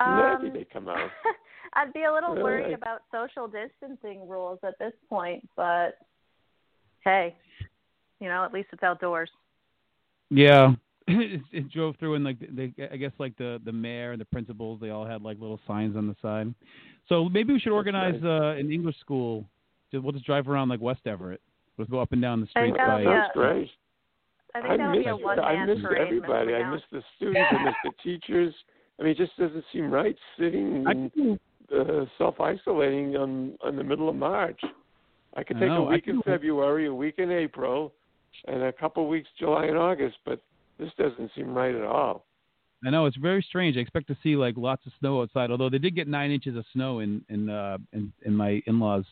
Maybe 0.00 0.48
Um, 0.48 0.52
they 0.52 0.64
come 0.72 0.88
out. 0.88 1.08
I'd 1.74 1.92
be 1.92 2.02
a 2.02 2.12
little 2.12 2.30
Really? 2.30 2.42
worried 2.42 2.72
about 2.74 3.02
social 3.12 3.46
distancing 3.46 4.28
rules 4.28 4.58
at 4.64 4.76
this 4.80 4.92
point, 5.08 5.48
but 5.54 5.98
hey, 7.04 7.36
you 8.18 8.28
know, 8.28 8.44
at 8.44 8.52
least 8.52 8.70
it's 8.72 8.82
outdoors. 8.82 9.30
Yeah, 10.30 10.74
it, 11.08 11.40
it 11.52 11.70
drove 11.70 11.96
through 11.96 12.14
and 12.14 12.24
like 12.24 12.36
they, 12.40 12.72
I 12.90 12.96
guess 12.96 13.12
like 13.18 13.36
the 13.36 13.60
the 13.64 13.72
mayor 13.72 14.12
and 14.12 14.20
the 14.20 14.26
principals, 14.26 14.80
they 14.80 14.90
all 14.90 15.06
had 15.06 15.22
like 15.22 15.38
little 15.40 15.60
signs 15.66 15.96
on 15.96 16.06
the 16.06 16.16
side. 16.22 16.54
So 17.08 17.28
maybe 17.28 17.52
we 17.52 17.60
should 17.60 17.72
organize 17.72 18.20
uh, 18.22 18.58
an 18.58 18.70
English 18.70 18.98
school. 19.00 19.44
Just, 19.90 20.04
we'll 20.04 20.12
just 20.12 20.26
drive 20.26 20.48
around 20.48 20.68
like 20.68 20.80
West 20.80 21.00
Everett. 21.06 21.40
We'll 21.76 21.86
go 21.86 22.00
up 22.00 22.12
and 22.12 22.20
down 22.20 22.40
the 22.40 22.46
I 22.54 22.60
streets 22.60 22.76
that'll 22.76 22.96
by. 22.96 23.00
be 23.00 23.06
Sounds 23.06 23.30
great. 23.34 23.70
I 24.54 24.60
think 24.60 24.78
that 24.78 24.88
would 24.88 24.96
miss, 24.96 25.04
be 25.04 25.10
a 25.10 25.16
one 25.16 25.40
I 25.40 25.66
man 25.66 25.80
parade. 25.80 26.00
Everybody. 26.00 26.54
I 26.54 26.58
McGowan. 26.58 26.72
miss 26.72 26.82
the 26.92 27.02
students. 27.16 27.40
I 27.50 27.64
miss 27.64 27.74
the 27.84 27.92
teachers. 28.02 28.54
I 28.98 29.02
mean, 29.04 29.12
it 29.12 29.18
just 29.18 29.36
doesn't 29.38 29.64
seem 29.72 29.90
right 29.90 30.16
sitting 30.38 30.84
I 30.86 30.90
and 30.90 31.40
uh, 31.74 32.04
self-isolating 32.18 33.16
on 33.16 33.56
on 33.64 33.76
the 33.76 33.84
middle 33.84 34.08
of 34.08 34.16
March. 34.16 34.60
I 35.34 35.42
could 35.44 35.58
I 35.58 35.60
take 35.60 35.68
know, 35.68 35.86
a 35.86 35.90
I 35.90 35.94
week 35.94 36.08
in 36.08 36.20
February, 36.22 36.86
a 36.86 36.94
week 36.94 37.16
in 37.18 37.30
April, 37.30 37.92
and 38.46 38.62
a 38.62 38.72
couple 38.72 39.04
of 39.04 39.08
weeks 39.08 39.28
July 39.38 39.66
and 39.66 39.76
August, 39.78 40.16
but 40.24 40.40
this 40.78 40.90
doesn't 40.98 41.30
seem 41.34 41.54
right 41.54 41.74
at 41.74 41.82
all. 41.82 42.24
I 42.86 42.90
know 42.90 43.06
it's 43.06 43.16
very 43.16 43.42
strange. 43.42 43.76
I 43.76 43.80
expect 43.80 44.06
to 44.08 44.16
see 44.22 44.36
like 44.36 44.54
lots 44.56 44.86
of 44.86 44.92
snow 45.00 45.20
outside. 45.22 45.50
Although 45.50 45.68
they 45.68 45.78
did 45.78 45.96
get 45.96 46.06
nine 46.06 46.30
inches 46.30 46.56
of 46.56 46.64
snow 46.72 47.00
in 47.00 47.24
in 47.28 47.48
uh, 47.50 47.78
in, 47.92 48.12
in 48.24 48.34
my 48.34 48.62
in-laws 48.66 49.04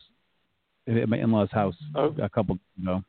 at 0.87 1.09
my 1.09 1.17
in-laws' 1.17 1.51
house 1.51 1.75
Oh. 1.95 2.15
a 2.21 2.29
couple 2.29 2.55
days 2.55 2.83
ago. 2.83 3.03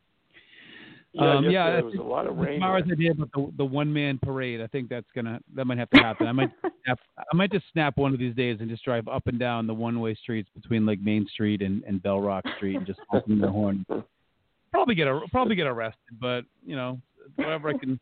Yeah, 1.13 1.37
Um, 1.37 1.45
yeah, 1.49 1.71
there 1.71 1.85
was 1.85 1.95
a 1.95 2.03
lot 2.03 2.27
of 2.27 2.37
rain. 2.37 2.61
There. 2.61 2.75
idea 2.75 3.13
about 3.13 3.31
the, 3.33 3.51
the 3.57 3.65
one-man 3.65 4.19
parade. 4.23 4.61
I 4.61 4.67
think 4.67 4.89
that's 4.91 5.07
gonna 5.15 5.41
that 5.55 5.65
might 5.65 5.79
have 5.79 5.89
to 5.91 5.99
happen. 5.99 6.27
I 6.27 6.33
might 6.33 6.51
snap, 6.85 6.99
I 7.33 7.37
might 7.37 7.53
just 7.53 7.65
snap 7.73 7.97
one 7.97 8.13
of 8.13 8.19
these 8.19 8.35
days 8.35 8.59
and 8.61 8.69
just 8.69 8.85
drive 8.85 9.07
up 9.09 9.27
and 9.29 9.39
down 9.39 9.67
the 9.69 9.75
one-way 9.75 10.15
streets 10.17 10.49
between 10.55 10.85
like 10.85 11.01
Main 11.01 11.27
Street 11.33 11.63
and, 11.63 11.83
and 11.85 12.03
Bell 12.03 12.21
Rock 12.21 12.45
Street 12.57 12.77
and 12.77 12.87
just 12.87 12.99
honking 13.09 13.39
the 13.41 13.51
horn. 13.51 13.87
Probably 14.73 14.95
get 14.95 15.07
a, 15.09 15.21
probably 15.31 15.55
get 15.57 15.67
arrested, 15.67 16.21
but 16.21 16.45
you 16.67 16.77
know 16.77 17.01
whatever 17.37 17.71
I 17.71 17.79
can 17.79 17.99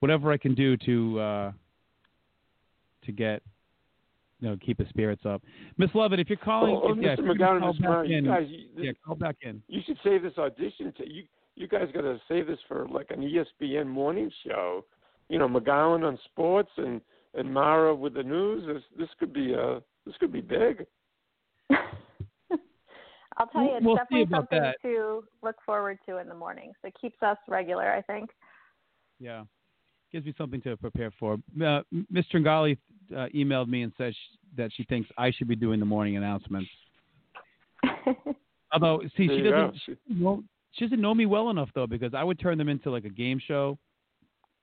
whatever 0.00 0.32
I 0.32 0.36
can 0.36 0.54
do 0.54 0.76
to 0.78 1.20
uh, 1.20 1.52
to 3.04 3.12
get 3.12 3.42
you 4.40 4.48
know 4.48 4.56
keep 4.64 4.78
the 4.78 4.86
spirits 4.88 5.22
up. 5.26 5.42
Miss 5.76 5.90
Levitt, 5.94 6.20
if 6.20 6.28
you're 6.28 6.38
calling, 6.38 6.74
Oh, 6.74 6.90
oh, 6.90 6.94
yeah, 6.94 7.16
Mr. 7.16 7.18
you're 7.24 7.34
McGowan, 7.34 7.60
call 7.60 7.74
Mr. 7.74 7.80
back 7.80 7.90
Marra, 7.90 8.08
you 8.08 8.16
in, 8.18 8.24
guys, 8.24 8.46
you, 8.48 8.68
yeah, 8.76 8.92
call 9.04 9.14
back 9.16 9.36
in. 9.42 9.62
you 9.68 9.80
should 9.86 9.98
save 10.04 10.22
this 10.22 10.36
audition. 10.38 10.92
To, 10.98 11.08
you 11.12 11.24
you 11.56 11.66
guys 11.66 11.88
got 11.92 12.02
to 12.02 12.20
save 12.28 12.46
this 12.46 12.58
for 12.68 12.86
like 12.88 13.10
an 13.10 13.20
ESPN 13.20 13.86
morning 13.86 14.30
show. 14.46 14.84
You 15.28 15.38
know, 15.38 15.48
McGowan 15.48 16.06
on 16.06 16.18
sports 16.26 16.70
and 16.76 17.00
and 17.34 17.48
Marra 17.48 17.96
with 17.96 18.14
the 18.14 18.22
news. 18.22 18.64
This 18.66 18.82
this 18.98 19.08
could 19.18 19.32
be 19.32 19.54
uh 19.54 19.80
this 20.06 20.14
could 20.20 20.32
be 20.32 20.40
big. 20.40 20.86
I'll 23.36 23.46
tell 23.48 23.62
you, 23.62 23.76
it's 23.76 23.86
we'll 23.86 23.94
definitely 23.96 24.26
something 24.34 24.60
that. 24.60 24.76
to 24.82 25.22
look 25.42 25.56
forward 25.64 25.98
to 26.08 26.18
in 26.18 26.28
the 26.28 26.34
mornings. 26.34 26.74
It 26.82 26.94
keeps 27.00 27.22
us 27.22 27.36
regular, 27.46 27.92
I 27.92 28.02
think. 28.02 28.30
Yeah, 29.20 29.44
gives 30.12 30.26
me 30.26 30.34
something 30.38 30.60
to 30.62 30.76
prepare 30.76 31.10
for. 31.18 31.38
Uh, 31.64 31.80
Ms. 32.10 32.24
Tringali 32.32 32.76
uh, 33.14 33.26
emailed 33.34 33.68
me 33.68 33.82
and 33.82 33.92
said 33.98 34.14
sh- 34.14 34.36
that 34.56 34.70
she 34.76 34.84
thinks 34.84 35.08
I 35.18 35.30
should 35.30 35.48
be 35.48 35.56
doing 35.56 35.80
the 35.80 35.86
morning 35.86 36.16
announcements. 36.16 36.68
Although, 38.72 39.00
see, 39.16 39.26
There 39.26 39.36
she 39.36 39.42
doesn't. 39.42 39.52
go. 39.52 39.72
She, 39.86 39.94
know, 40.08 40.44
she 40.72 40.84
doesn't 40.84 41.00
know 41.00 41.14
me 41.14 41.26
well 41.26 41.50
enough 41.50 41.70
though, 41.74 41.86
because 41.86 42.12
I 42.14 42.24
would 42.24 42.38
turn 42.38 42.58
them 42.58 42.68
into 42.68 42.90
like 42.90 43.04
a 43.04 43.10
game 43.10 43.40
show. 43.44 43.78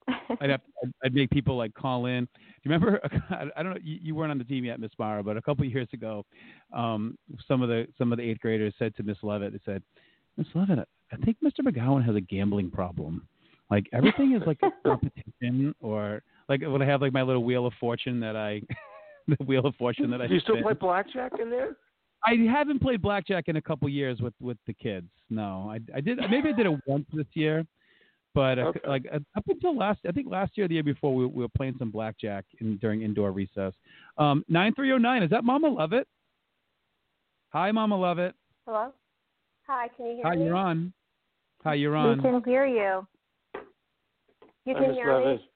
I'd 0.39 0.49
have 0.51 0.61
I'd, 0.83 0.91
I'd 1.05 1.13
make 1.13 1.29
people 1.31 1.57
like 1.57 1.73
call 1.73 2.05
in. 2.05 2.25
Do 2.25 2.29
you 2.63 2.71
remember? 2.71 2.99
I 3.57 3.63
don't 3.63 3.73
know. 3.73 3.79
You, 3.83 3.97
you 4.01 4.15
weren't 4.15 4.31
on 4.31 4.37
the 4.37 4.43
team 4.43 4.63
yet, 4.65 4.79
Miss 4.79 4.91
Marra, 4.99 5.23
but 5.23 5.37
a 5.37 5.41
couple 5.41 5.65
of 5.65 5.71
years 5.71 5.87
ago, 5.93 6.23
um, 6.73 7.17
some 7.47 7.61
of 7.63 7.69
the 7.69 7.87
some 7.97 8.11
of 8.11 8.17
the 8.19 8.23
eighth 8.23 8.39
graders 8.39 8.73
said 8.77 8.95
to 8.97 9.03
Miss 9.03 9.17
Levitt, 9.23 9.53
they 9.53 9.59
said, 9.65 9.81
Miss 10.37 10.47
Levitt, 10.53 10.87
I 11.11 11.15
think 11.17 11.37
Mr. 11.43 11.61
McGowan 11.61 12.05
has 12.05 12.15
a 12.15 12.21
gambling 12.21 12.69
problem. 12.69 13.27
Like 13.71 13.87
everything 13.93 14.33
is 14.33 14.43
like 14.45 14.59
a 14.61 14.69
competition, 14.87 15.73
or 15.79 16.21
like 16.49 16.61
when 16.61 16.81
I 16.81 16.85
have 16.85 17.01
like 17.01 17.13
my 17.13 17.23
little 17.23 17.43
wheel 17.43 17.65
of 17.65 17.73
fortune 17.79 18.19
that 18.19 18.35
I, 18.35 18.61
the 19.27 19.43
wheel 19.45 19.65
of 19.65 19.75
fortune 19.75 20.09
that 20.11 20.21
I. 20.21 20.27
Do 20.27 20.35
you 20.35 20.39
still 20.39 20.55
spin. 20.55 20.63
play 20.63 20.73
blackjack 20.73 21.33
in 21.41 21.49
there? 21.49 21.77
I 22.23 22.35
haven't 22.51 22.81
played 22.81 23.01
blackjack 23.01 23.47
in 23.47 23.55
a 23.55 23.61
couple 23.61 23.89
years 23.89 24.19
with 24.19 24.33
with 24.39 24.57
the 24.67 24.73
kids. 24.73 25.09
No, 25.29 25.67
I 25.69 25.79
I 25.95 26.01
did 26.01 26.19
maybe 26.29 26.49
I 26.49 26.51
did 26.51 26.67
it 26.67 26.79
once 26.85 27.05
this 27.13 27.25
year, 27.33 27.65
but 28.35 28.59
uh, 28.59 28.65
Okay. 28.67 28.79
like 28.87 29.05
uh, 29.11 29.19
up 29.35 29.43
until 29.47 29.75
last 29.75 29.99
I 30.07 30.11
think 30.11 30.29
last 30.29 30.55
year, 30.57 30.65
or 30.65 30.67
the 30.67 30.75
year 30.75 30.83
before, 30.83 31.15
we, 31.15 31.25
we 31.25 31.41
were 31.41 31.49
playing 31.57 31.75
some 31.79 31.89
blackjack 31.91 32.45
in, 32.61 32.77
during 32.77 33.01
indoor 33.01 33.31
recess. 33.31 33.73
Um, 34.17 34.43
nine 34.47 34.73
three 34.75 34.87
zero 34.89 34.97
nine 34.99 35.23
is 35.23 35.29
that 35.31 35.43
Mama 35.43 35.69
Levitt? 35.69 36.07
Hi, 37.49 37.71
Mama 37.71 37.97
Levitt. 37.97 38.35
Hello? 38.65 38.93
Hi, 39.67 39.87
can 39.95 40.05
you 40.05 40.15
hear 40.17 40.23
Hi, 40.25 40.35
me? 40.35 40.37
Hi, 40.41 40.45
you're 40.45 40.55
on. 40.55 40.93
Hi, 41.63 41.73
you're 41.73 41.91
We 41.93 41.97
on. 41.97 42.21
can 42.21 42.43
hear 42.43 42.65
you. 42.67 43.07
You 44.65 44.73
Hi, 44.73 44.79
can 44.79 44.89
Miss 44.89 44.97
hear 44.97 45.19
me? 45.19 45.49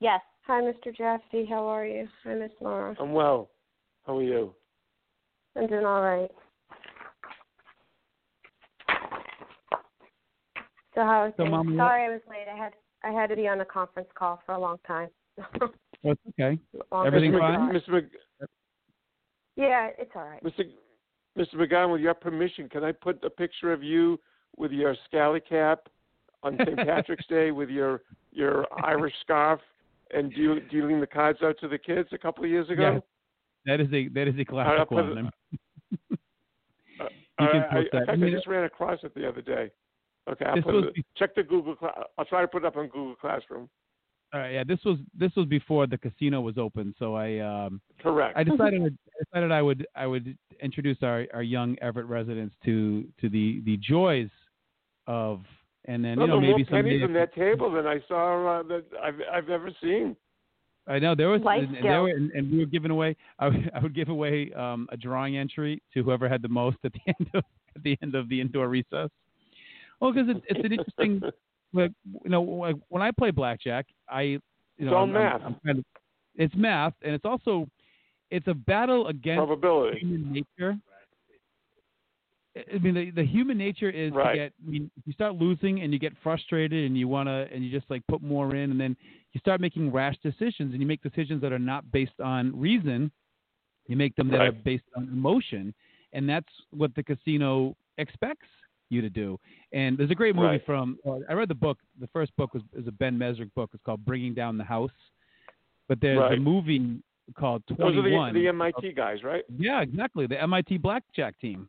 Yes. 0.00 0.20
Hi, 0.46 0.60
Mr. 0.62 0.96
Jaffe. 0.96 1.46
How 1.48 1.66
are 1.66 1.84
you? 1.84 2.06
Hi, 2.24 2.34
Miss 2.34 2.52
Laura. 2.60 2.96
I'm 3.00 3.12
well. 3.12 3.50
How 4.06 4.18
are 4.18 4.22
you? 4.22 4.54
I'm 5.56 5.66
doing 5.66 5.84
all 5.84 6.02
right. 6.02 6.30
So 10.94 11.02
how 11.02 11.22
are 11.24 11.30
So, 11.36 11.42
things? 11.42 11.50
Mom, 11.50 11.66
what- 11.66 11.76
Sorry 11.76 12.04
I 12.04 12.08
was 12.08 12.20
late. 12.28 12.46
I 12.50 12.56
had 12.56 12.72
I 13.02 13.10
had 13.10 13.28
to 13.30 13.36
be 13.36 13.48
on 13.48 13.60
a 13.60 13.64
conference 13.64 14.08
call 14.14 14.40
for 14.46 14.52
a 14.52 14.58
long 14.58 14.78
time. 14.86 15.08
That's 15.36 16.20
okay. 16.30 16.58
Longer 16.90 17.06
Everything 17.06 17.32
fine? 17.38 17.72
Mr. 17.72 17.88
Mc, 17.90 18.04
Yeah, 19.56 19.90
it's 19.98 20.10
all 20.14 20.24
right. 20.24 20.42
Mr. 20.42 20.70
Mr. 21.36 21.54
McGowan, 21.56 21.92
with 21.92 22.00
your 22.00 22.14
permission, 22.14 22.68
can 22.68 22.82
I 22.84 22.92
put 22.92 23.22
a 23.24 23.28
picture 23.30 23.72
of 23.72 23.82
you 23.82 24.18
with 24.56 24.72
your 24.72 24.94
scally 25.04 25.40
cap 25.40 25.80
on 26.42 26.56
St. 26.64 26.76
Patrick's 26.78 27.26
Day 27.28 27.50
with 27.50 27.68
your 27.68 28.02
your 28.36 28.66
Irish 28.84 29.14
scarf 29.22 29.60
and 30.14 30.32
deal, 30.34 30.58
dealing 30.70 31.00
the 31.00 31.06
cards 31.06 31.40
out 31.42 31.56
to 31.60 31.68
the 31.68 31.78
kids 31.78 32.08
a 32.12 32.18
couple 32.18 32.44
of 32.44 32.50
years 32.50 32.68
ago? 32.70 32.92
Yes. 32.94 33.02
That 33.64 33.80
is 33.80 33.92
a 33.92 34.08
that 34.08 34.28
is 34.28 34.34
a 34.38 34.44
classic 34.44 34.78
I'll 34.78 34.86
put 34.86 35.04
it- 35.06 35.14
one. 35.16 35.30
Uh, 37.00 37.04
You 37.40 37.48
can 37.52 37.62
I, 37.70 37.76
I, 37.78 37.82
that. 37.92 38.08
I 38.08 38.12
I 38.12 38.16
mean, 38.16 38.32
just 38.32 38.46
ran 38.46 38.64
across 38.64 38.98
it 39.02 39.14
the 39.14 39.28
other 39.28 39.42
day. 39.42 39.70
Okay, 40.30 40.44
I'll 40.46 40.62
put 40.62 40.74
was 40.74 40.84
it, 40.86 40.94
be- 40.94 41.04
check 41.18 41.34
the 41.34 41.42
Google. 41.42 41.76
I'll 42.16 42.24
try 42.24 42.40
to 42.40 42.48
put 42.48 42.62
it 42.64 42.66
up 42.66 42.76
on 42.78 42.86
Google 42.86 43.14
Classroom. 43.16 43.68
All 44.32 44.40
right, 44.40 44.52
yeah, 44.54 44.64
this 44.64 44.78
was 44.86 44.98
this 45.16 45.30
was 45.36 45.44
before 45.46 45.86
the 45.86 45.98
casino 45.98 46.40
was 46.40 46.56
open, 46.58 46.94
so 46.98 47.14
I 47.14 47.38
um 47.40 47.80
Correct. 48.02 48.36
I 48.38 48.42
decided 48.42 48.80
I 48.82 49.24
decided 49.24 49.52
I 49.52 49.60
would 49.62 49.86
I 49.94 50.06
would 50.06 50.36
introduce 50.62 50.96
our, 51.02 51.26
our 51.34 51.42
young 51.42 51.76
Everett 51.82 52.06
residents 52.06 52.54
to 52.64 53.04
to 53.20 53.28
the 53.28 53.60
the 53.66 53.76
joys 53.76 54.30
of 55.06 55.42
and 55.86 56.04
then 56.04 56.12
you 56.12 56.18
Well, 56.18 56.26
know 56.28 56.40
there 56.40 56.50
maybe 56.56 56.70
more 56.70 56.82
pennies 56.82 57.02
on 57.04 57.12
that 57.14 57.34
table 57.34 57.70
that 57.72 57.86
I 57.86 58.00
saw 58.08 58.60
uh, 58.60 58.62
that 58.64 58.84
I've 59.02 59.20
I've 59.32 59.50
ever 59.50 59.70
seen. 59.82 60.16
I 60.88 60.98
know 61.00 61.14
there 61.16 61.28
was 61.30 61.40
and, 61.44 61.74
and 61.76 61.84
there 61.84 62.02
were 62.02 62.08
and, 62.10 62.30
and 62.32 62.50
we 62.52 62.58
were 62.58 62.66
giving 62.66 62.90
away 62.92 63.16
I 63.38 63.48
would, 63.48 63.70
I 63.74 63.78
would 63.80 63.94
give 63.94 64.08
away 64.08 64.52
um 64.52 64.88
a 64.92 64.96
drawing 64.96 65.36
entry 65.36 65.82
to 65.94 66.02
whoever 66.02 66.28
had 66.28 66.42
the 66.42 66.48
most 66.48 66.76
at 66.84 66.92
the 66.92 67.00
end 67.18 67.30
of 67.34 67.44
at 67.74 67.82
the 67.82 67.98
end 68.02 68.14
of 68.14 68.28
the 68.28 68.40
indoor 68.40 68.68
recess. 68.68 69.10
Well, 70.00 70.12
because 70.12 70.28
it's 70.28 70.44
it's 70.48 70.64
an 70.64 70.72
interesting 70.72 71.20
like 71.72 71.92
you 72.24 72.30
know 72.30 72.42
like 72.42 72.76
when 72.88 73.02
I 73.02 73.10
play 73.10 73.30
blackjack, 73.30 73.86
I 74.08 74.22
you 74.22 74.40
know 74.80 74.94
all 74.94 75.04
I'm- 75.06 75.16
I'm- 75.16 75.24
math. 75.24 75.42
I'm 75.44 75.56
kind 75.64 75.78
of, 75.78 75.84
it's 76.36 76.54
math 76.54 76.94
and 77.02 77.14
it's 77.14 77.24
also 77.24 77.66
it's 78.30 78.46
a 78.48 78.54
battle 78.54 79.06
against 79.08 79.38
Probability. 79.38 80.00
human 80.00 80.32
nature. 80.32 80.76
I 82.74 82.78
mean, 82.78 82.94
the, 82.94 83.10
the 83.10 83.24
human 83.24 83.58
nature 83.58 83.90
is 83.90 84.12
Right. 84.12 84.32
to 84.32 84.38
get. 84.38 84.52
I 84.66 84.70
mean, 84.70 84.90
you 85.04 85.12
start 85.12 85.34
losing 85.36 85.82
and 85.82 85.92
you 85.92 85.98
get 85.98 86.12
frustrated 86.22 86.84
and 86.86 86.96
you 86.96 87.06
want 87.08 87.28
to, 87.28 87.48
and 87.52 87.64
you 87.64 87.70
just 87.70 87.90
like 87.90 88.02
put 88.06 88.22
more 88.22 88.54
in, 88.54 88.70
and 88.70 88.80
then 88.80 88.96
you 89.32 89.40
start 89.40 89.60
making 89.60 89.92
rash 89.92 90.16
decisions, 90.22 90.72
and 90.72 90.80
you 90.80 90.86
make 90.86 91.02
decisions 91.02 91.42
that 91.42 91.52
are 91.52 91.58
not 91.58 91.90
based 91.92 92.18
on 92.22 92.58
reason. 92.58 93.10
You 93.88 93.96
make 93.96 94.16
them 94.16 94.28
that 94.30 94.40
are 94.40 94.52
based 94.52 94.84
on 94.96 95.04
emotion, 95.04 95.74
and 96.12 96.28
that's 96.28 96.48
what 96.70 96.94
the 96.94 97.02
casino 97.02 97.76
expects 97.98 98.48
you 98.88 99.00
to 99.00 99.10
do. 99.10 99.38
And 99.72 99.96
there's 99.98 100.10
a 100.10 100.14
great 100.14 100.34
movie 100.34 100.46
Right. 100.48 100.66
from. 100.66 100.98
Uh, 101.06 101.18
I 101.28 101.34
read 101.34 101.48
the 101.48 101.54
book. 101.54 101.78
The 102.00 102.08
first 102.08 102.34
book 102.36 102.54
was 102.54 102.62
is 102.76 102.86
a 102.88 102.92
Ben 102.92 103.18
Mezrich 103.18 103.52
book. 103.54 103.70
It's 103.74 103.82
called 103.84 104.04
Bringing 104.04 104.32
Down 104.34 104.56
the 104.56 104.64
House. 104.64 104.90
But 105.88 106.00
there's 106.00 106.32
a 106.32 106.40
movie 106.40 107.00
called 107.34 107.62
Twenty 107.66 107.82
One. 107.82 107.94
Those 107.94 108.04
are 108.04 108.32
the, 108.32 108.40
the 108.40 108.48
MIT 108.48 108.92
guys, 108.92 109.22
right? 109.22 109.44
Yeah, 109.58 109.82
exactly. 109.82 110.26
The 110.26 110.40
MIT 110.42 110.78
blackjack 110.78 111.38
team, 111.38 111.68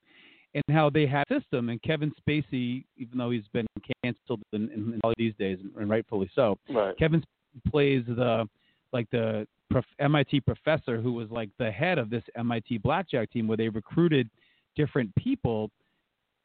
and 0.53 0.63
how 0.69 0.89
they 0.89 1.05
had 1.05 1.25
a 1.29 1.39
system. 1.39 1.69
And 1.69 1.81
Kevin 1.81 2.11
Spacey, 2.21 2.85
even 2.97 3.17
though 3.17 3.31
he's 3.31 3.47
been 3.53 3.67
canceled 4.03 4.41
in, 4.53 4.63
in, 4.71 4.93
in 4.93 4.99
all 5.03 5.13
these 5.17 5.33
days, 5.37 5.59
and 5.77 5.89
rightfully 5.89 6.29
so, 6.35 6.57
Right. 6.69 6.97
Kevin 6.97 7.23
plays 7.69 8.03
the 8.07 8.47
like 8.93 9.09
the 9.11 9.45
prof, 9.69 9.85
MIT 9.99 10.41
professor 10.41 11.01
who 11.01 11.13
was 11.13 11.29
like 11.29 11.49
the 11.59 11.71
head 11.71 11.97
of 11.97 12.09
this 12.09 12.23
MIT 12.35 12.79
blackjack 12.79 13.31
team, 13.31 13.47
where 13.47 13.57
they 13.57 13.69
recruited 13.69 14.29
different 14.75 15.13
people. 15.15 15.69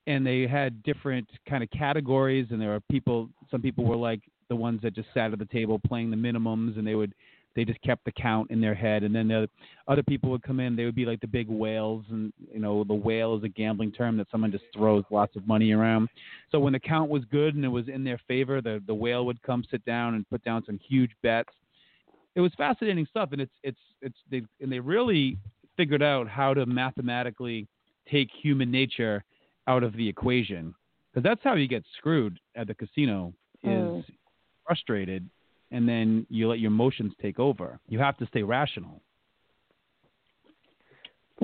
And 0.09 0.27
they 0.27 0.49
had 0.49 0.83
different 0.83 1.29
kind 1.49 1.63
of 1.63 1.71
categories, 1.71 2.49
and 2.51 2.61
there 2.61 2.71
were 2.71 2.81
people. 2.91 3.29
Some 3.53 3.63
people 3.63 3.85
were 3.85 3.97
like 3.97 4.21
the 4.49 4.57
ones 4.57 4.81
that 4.83 4.97
just 4.97 5.07
sat 5.15 5.33
at 5.33 5.39
the 5.39 5.45
table 5.45 5.79
playing 5.87 6.11
the 6.11 6.17
minimums, 6.17 6.77
and 6.77 6.85
they 6.85 6.97
would 6.97 7.15
they 7.55 7.65
just 7.65 7.81
kept 7.83 8.05
the 8.05 8.13
count 8.13 8.51
in 8.51 8.61
their 8.61 8.75
head. 8.75 9.03
And 9.03 9.15
then 9.15 9.29
the 9.29 9.49
other 9.89 10.03
people 10.03 10.31
would 10.31 10.43
come 10.43 10.61
in 10.61 10.77
they 10.77 10.85
would 10.85 10.95
be 10.95 11.05
like 11.07 11.21
the 11.21 11.27
big 11.27 11.49
whales 11.49 12.05
and 12.11 12.33
you 12.53 12.61
know 12.61 12.85
the 12.85 12.95
whale 12.95 13.37
is 13.37 13.45
a 13.45 13.49
gambling 13.49 13.93
term 13.93 14.17
that 14.17 14.29
someone 14.31 14.51
just 14.53 14.65
throws 14.75 15.05
lots 15.11 15.37
of 15.37 15.47
money 15.47 15.73
around. 15.73 16.09
So 16.51 16.59
when 16.61 16.73
the 16.73 16.81
count 16.81 17.11
was 17.11 17.25
good 17.31 17.55
and 17.55 17.65
it 17.65 17.69
was 17.69 17.89
in 17.89 18.05
their 18.05 18.19
favor 18.29 18.61
the 18.61 18.83
the 18.87 18.95
whale 18.95 19.27
would 19.27 19.41
come 19.43 19.65
sit 19.71 19.85
down 19.85 20.15
and 20.15 20.29
put 20.29 20.43
down 20.45 20.65
some 20.65 20.79
huge 20.79 21.11
bets. 21.23 21.51
It 22.35 22.41
was 22.41 22.53
fascinating 22.57 23.07
stuff 23.11 23.31
and 23.33 23.41
it's 23.41 23.55
it's 23.63 23.81
it's 24.01 24.19
they 24.31 24.43
and 24.61 24.71
they 24.73 24.81
really 24.81 25.37
figured 25.77 26.03
out 26.03 26.29
how 26.29 26.55
to 26.55 26.67
mathematically 26.67 27.67
take 28.11 28.29
human 28.43 28.71
nature 28.71 29.25
out 29.67 29.83
of 29.83 29.95
the 29.97 30.09
equation. 30.09 30.75
Because 31.13 31.23
that's 31.25 31.41
how 31.45 31.55
you 31.55 31.69
get 31.69 31.85
screwed 31.99 32.39
at 32.57 32.67
the 32.67 32.75
casino 32.75 33.35
is 33.63 33.91
Mm. 33.93 34.05
frustrated 34.67 35.29
and 35.73 35.89
then 35.89 36.27
you 36.31 36.49
let 36.49 36.61
your 36.61 36.71
emotions 36.71 37.13
take 37.21 37.41
over. 37.41 37.81
You 37.89 37.99
have 37.99 38.17
to 38.19 38.27
stay 38.27 38.43
rational. 38.43 39.01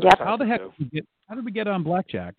Yep. 0.01 0.18
How 0.18 0.37
the 0.37 0.47
heck 0.47 0.61
did 0.61 0.70
we 0.79 0.85
get, 0.87 1.07
how 1.29 1.35
did 1.35 1.45
we 1.45 1.51
get 1.51 1.66
on 1.66 1.83
blackjack? 1.83 2.35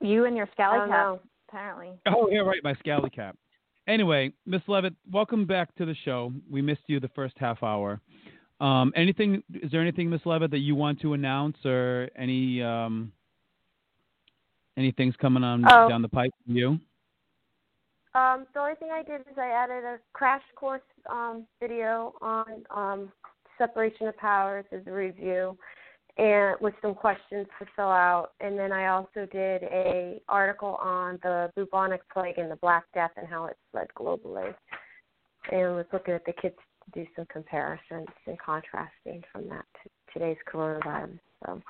You 0.00 0.24
and 0.24 0.36
your 0.36 0.46
I 0.46 0.52
scally 0.52 0.78
don't 0.78 0.88
cap, 0.88 0.98
know. 1.06 1.20
apparently. 1.48 1.90
Oh 2.06 2.28
yeah, 2.30 2.38
right, 2.40 2.62
my 2.64 2.74
scally 2.76 3.10
cap. 3.10 3.36
Anyway, 3.86 4.32
Miss 4.46 4.62
Levitt, 4.66 4.94
welcome 5.12 5.44
back 5.44 5.74
to 5.76 5.84
the 5.84 5.94
show. 6.04 6.32
We 6.50 6.62
missed 6.62 6.82
you 6.86 7.00
the 7.00 7.08
first 7.08 7.34
half 7.36 7.62
hour. 7.62 8.00
Um, 8.60 8.92
anything? 8.96 9.42
Is 9.52 9.70
there 9.70 9.82
anything, 9.82 10.08
Miss 10.08 10.24
Levitt, 10.24 10.50
that 10.52 10.58
you 10.58 10.74
want 10.74 11.00
to 11.00 11.12
announce, 11.12 11.56
or 11.66 12.08
any 12.16 12.62
um, 12.62 13.12
any 14.78 14.92
things 14.92 15.14
coming 15.20 15.44
on 15.44 15.64
Oh. 15.68 15.88
down 15.88 16.00
the 16.00 16.08
pipe 16.08 16.30
for 16.46 16.52
you? 16.52 16.78
Um, 18.14 18.46
the 18.54 18.60
only 18.60 18.76
thing 18.76 18.90
I 18.92 19.02
did 19.02 19.22
is 19.22 19.36
I 19.36 19.48
added 19.48 19.84
a 19.84 19.98
crash 20.12 20.42
course 20.54 20.80
um, 21.10 21.46
video 21.60 22.14
on 22.20 22.64
um, 22.70 23.12
separation 23.58 24.06
of 24.06 24.16
powers 24.16 24.64
as 24.70 24.82
a 24.86 24.92
review, 24.92 25.58
and 26.16 26.56
with 26.60 26.74
some 26.80 26.94
questions 26.94 27.46
to 27.58 27.66
fill 27.74 27.86
out. 27.86 28.30
And 28.40 28.56
then 28.56 28.70
I 28.70 28.86
also 28.86 29.26
did 29.32 29.64
a 29.64 30.20
article 30.28 30.76
on 30.80 31.18
the 31.24 31.50
bubonic 31.56 32.02
plague 32.12 32.38
and 32.38 32.50
the 32.50 32.56
Black 32.56 32.84
Death 32.94 33.10
and 33.16 33.26
how 33.26 33.46
it 33.46 33.56
spread 33.68 33.88
globally, 33.98 34.54
and 35.50 35.74
was 35.74 35.86
looking 35.92 36.14
at 36.14 36.24
the 36.24 36.34
kids 36.40 36.54
to 36.84 37.00
do 37.00 37.06
some 37.16 37.26
comparisons 37.32 38.06
and 38.26 38.38
contrasting 38.38 39.24
from 39.32 39.48
that 39.48 39.64
to 39.82 39.90
today's 40.12 40.36
coronavirus. 40.52 41.18
So 41.44 41.60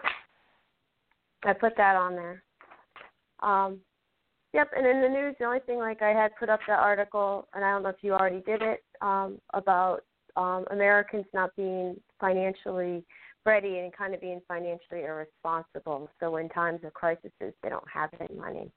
I 1.44 1.54
put 1.54 1.74
that 1.78 1.96
on 1.96 2.14
there. 2.14 2.42
Um, 3.40 3.80
Yep, 4.54 4.70
and 4.76 4.86
in 4.86 5.02
the 5.02 5.08
news, 5.08 5.34
the 5.40 5.46
only 5.46 5.58
thing 5.66 5.78
like 5.78 6.00
I 6.00 6.10
had 6.10 6.30
put 6.38 6.48
up 6.48 6.60
that 6.68 6.78
article, 6.78 7.48
and 7.54 7.64
I 7.64 7.72
don't 7.72 7.82
know 7.82 7.88
if 7.88 7.96
you 8.02 8.12
already 8.12 8.40
did 8.46 8.62
it, 8.62 8.84
um, 9.00 9.40
about 9.52 10.04
um, 10.36 10.64
Americans 10.70 11.24
not 11.34 11.50
being 11.56 11.96
financially 12.20 13.04
ready 13.44 13.78
and 13.78 13.92
kind 13.92 14.14
of 14.14 14.20
being 14.20 14.40
financially 14.46 15.02
irresponsible. 15.02 16.08
So 16.20 16.36
in 16.36 16.48
times 16.50 16.80
of 16.84 16.94
crises, 16.94 17.32
they 17.40 17.68
don't 17.68 17.84
have 17.92 18.10
any 18.20 18.38
money. 18.38 18.70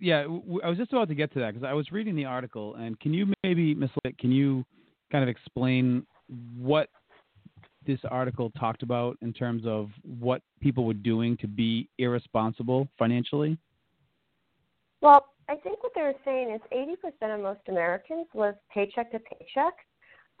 Yeah, 0.00 0.22
w- 0.22 0.60
I 0.64 0.68
was 0.70 0.78
just 0.78 0.92
about 0.92 1.08
to 1.08 1.14
get 1.14 1.30
to 1.34 1.40
that 1.40 1.52
because 1.52 1.66
I 1.66 1.74
was 1.74 1.92
reading 1.92 2.16
the 2.16 2.24
article, 2.24 2.74
and 2.76 2.98
can 3.00 3.12
you 3.12 3.32
maybe, 3.42 3.74
Miss 3.74 3.90
Litt, 4.02 4.16
can 4.16 4.32
you 4.32 4.64
kind 5.12 5.22
of 5.22 5.28
explain 5.28 6.06
what 6.56 6.88
this 7.88 7.98
article 8.10 8.50
talked 8.50 8.84
about 8.84 9.16
in 9.22 9.32
terms 9.32 9.64
of 9.66 9.88
what 10.20 10.42
people 10.60 10.84
were 10.84 10.94
doing 10.94 11.36
to 11.38 11.48
be 11.48 11.88
irresponsible 11.98 12.86
financially? 12.98 13.58
Well, 15.00 15.24
I 15.48 15.56
think 15.56 15.82
what 15.82 15.92
they're 15.94 16.14
saying 16.24 16.50
is 16.54 16.60
80% 17.22 17.34
of 17.34 17.40
most 17.40 17.60
Americans 17.68 18.26
live 18.34 18.54
paycheck 18.72 19.10
to 19.12 19.18
paycheck, 19.18 19.74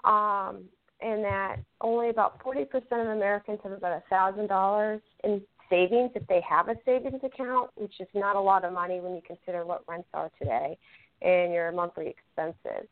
um, 0.04 0.64
and 1.00 1.24
that 1.24 1.56
only 1.80 2.10
about 2.10 2.38
40% 2.44 2.66
of 2.92 3.16
Americans 3.16 3.58
have 3.62 3.72
about 3.72 4.02
$1,000 4.12 5.00
in 5.24 5.40
savings 5.70 6.10
if 6.14 6.26
they 6.26 6.42
have 6.48 6.68
a 6.68 6.76
savings 6.84 7.20
account, 7.24 7.70
which 7.76 7.94
is 8.00 8.08
not 8.14 8.36
a 8.36 8.40
lot 8.40 8.64
of 8.64 8.72
money 8.74 9.00
when 9.00 9.14
you 9.14 9.22
consider 9.26 9.64
what 9.64 9.82
rents 9.88 10.08
are 10.12 10.30
today 10.38 10.76
and 11.22 11.52
your 11.52 11.72
monthly 11.72 12.08
expenses. 12.08 12.88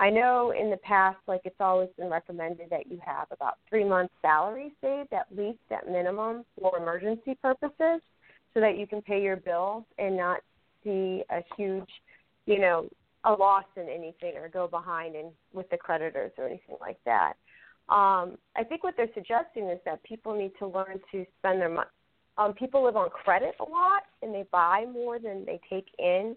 I 0.00 0.10
know 0.10 0.52
in 0.58 0.70
the 0.70 0.78
past, 0.78 1.18
like 1.28 1.42
it's 1.44 1.60
always 1.60 1.90
been 1.96 2.08
recommended 2.08 2.70
that 2.70 2.90
you 2.90 2.98
have 3.04 3.28
about 3.30 3.58
three 3.68 3.84
months' 3.84 4.14
salary 4.22 4.72
saved, 4.80 5.12
at 5.12 5.26
least 5.36 5.58
at 5.70 5.88
minimum, 5.88 6.44
for 6.58 6.76
emergency 6.76 7.36
purposes, 7.40 8.00
so 8.52 8.60
that 8.60 8.78
you 8.78 8.86
can 8.86 9.02
pay 9.02 9.22
your 9.22 9.36
bills 9.36 9.84
and 9.98 10.16
not 10.16 10.40
see 10.82 11.22
a 11.30 11.42
huge, 11.56 11.88
you 12.46 12.58
know, 12.58 12.88
a 13.24 13.32
loss 13.32 13.66
in 13.76 13.88
anything 13.88 14.32
or 14.36 14.48
go 14.48 14.66
behind 14.66 15.14
in 15.14 15.30
with 15.52 15.68
the 15.70 15.76
creditors 15.76 16.32
or 16.38 16.46
anything 16.46 16.76
like 16.80 16.98
that. 17.04 17.34
Um, 17.90 18.38
I 18.56 18.64
think 18.66 18.82
what 18.82 18.94
they're 18.96 19.12
suggesting 19.14 19.68
is 19.68 19.78
that 19.84 20.02
people 20.02 20.34
need 20.34 20.52
to 20.60 20.66
learn 20.66 20.98
to 21.12 21.26
spend 21.38 21.60
their 21.60 21.68
money 21.68 21.88
um, 22.40 22.54
people 22.54 22.84
live 22.84 22.96
on 22.96 23.10
credit 23.10 23.54
a 23.60 23.64
lot 23.64 24.04
and 24.22 24.34
they 24.34 24.44
buy 24.50 24.86
more 24.90 25.18
than 25.18 25.44
they 25.44 25.60
take 25.68 25.86
in, 25.98 26.34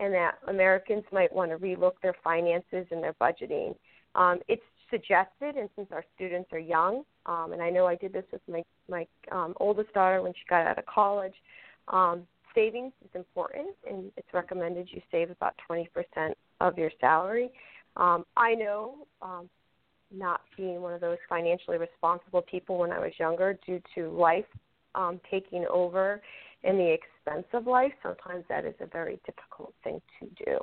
and 0.00 0.12
that 0.14 0.38
Americans 0.48 1.04
might 1.12 1.32
want 1.32 1.50
to 1.50 1.58
relook 1.58 1.92
their 2.02 2.16
finances 2.24 2.86
and 2.90 3.02
their 3.02 3.14
budgeting. 3.20 3.76
Um, 4.14 4.40
it's 4.48 4.62
suggested, 4.90 5.56
and 5.56 5.68
since 5.76 5.88
our 5.92 6.04
students 6.16 6.48
are 6.52 6.58
young, 6.58 7.04
um, 7.26 7.52
and 7.52 7.62
I 7.62 7.70
know 7.70 7.86
I 7.86 7.94
did 7.94 8.12
this 8.12 8.24
with 8.32 8.40
my 8.48 8.64
my 8.88 9.06
um, 9.30 9.54
oldest 9.60 9.92
daughter 9.92 10.22
when 10.22 10.32
she 10.32 10.40
got 10.48 10.66
out 10.66 10.78
of 10.78 10.86
college. 10.86 11.34
Um, 11.88 12.22
savings 12.54 12.92
is 13.04 13.10
important, 13.14 13.68
and 13.88 14.10
it's 14.16 14.32
recommended 14.32 14.88
you 14.90 15.00
save 15.12 15.30
about 15.30 15.54
20% 15.70 15.86
of 16.60 16.76
your 16.76 16.90
salary. 17.00 17.50
Um, 17.96 18.24
I 18.36 18.54
know, 18.54 19.06
um, 19.22 19.48
not 20.12 20.40
being 20.56 20.80
one 20.80 20.92
of 20.92 21.00
those 21.00 21.18
financially 21.28 21.78
responsible 21.78 22.42
people 22.42 22.78
when 22.78 22.90
I 22.90 22.98
was 22.98 23.12
younger, 23.18 23.58
due 23.64 23.80
to 23.94 24.10
life 24.10 24.46
um, 24.96 25.20
taking 25.30 25.64
over 25.72 26.20
and 26.64 26.78
the 26.78 26.92
expense 26.92 27.46
of 27.52 27.66
life, 27.66 27.92
sometimes 28.02 28.44
that 28.48 28.64
is 28.64 28.74
a 28.80 28.86
very 28.86 29.18
difficult 29.26 29.74
thing 29.82 30.00
to 30.20 30.44
do. 30.44 30.58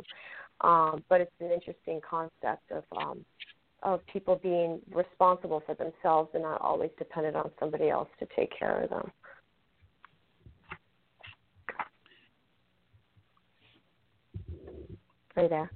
Um, 0.67 1.03
but 1.09 1.21
it's 1.21 1.31
an 1.39 1.51
interesting 1.51 2.01
concept 2.07 2.71
of 2.71 2.83
um, 2.97 3.23
of 3.83 4.01
people 4.11 4.39
being 4.41 4.79
responsible 4.91 5.61
for 5.65 5.75
themselves 5.75 6.29
and 6.33 6.43
not 6.43 6.59
always 6.61 6.89
dependent 6.97 7.35
on 7.35 7.51
somebody 7.59 7.89
else 7.89 8.09
to 8.19 8.27
take 8.35 8.51
care 8.57 8.81
of 8.81 8.89
them. 8.89 9.11
Are 15.35 15.43
you 15.43 15.49
there? 15.49 15.71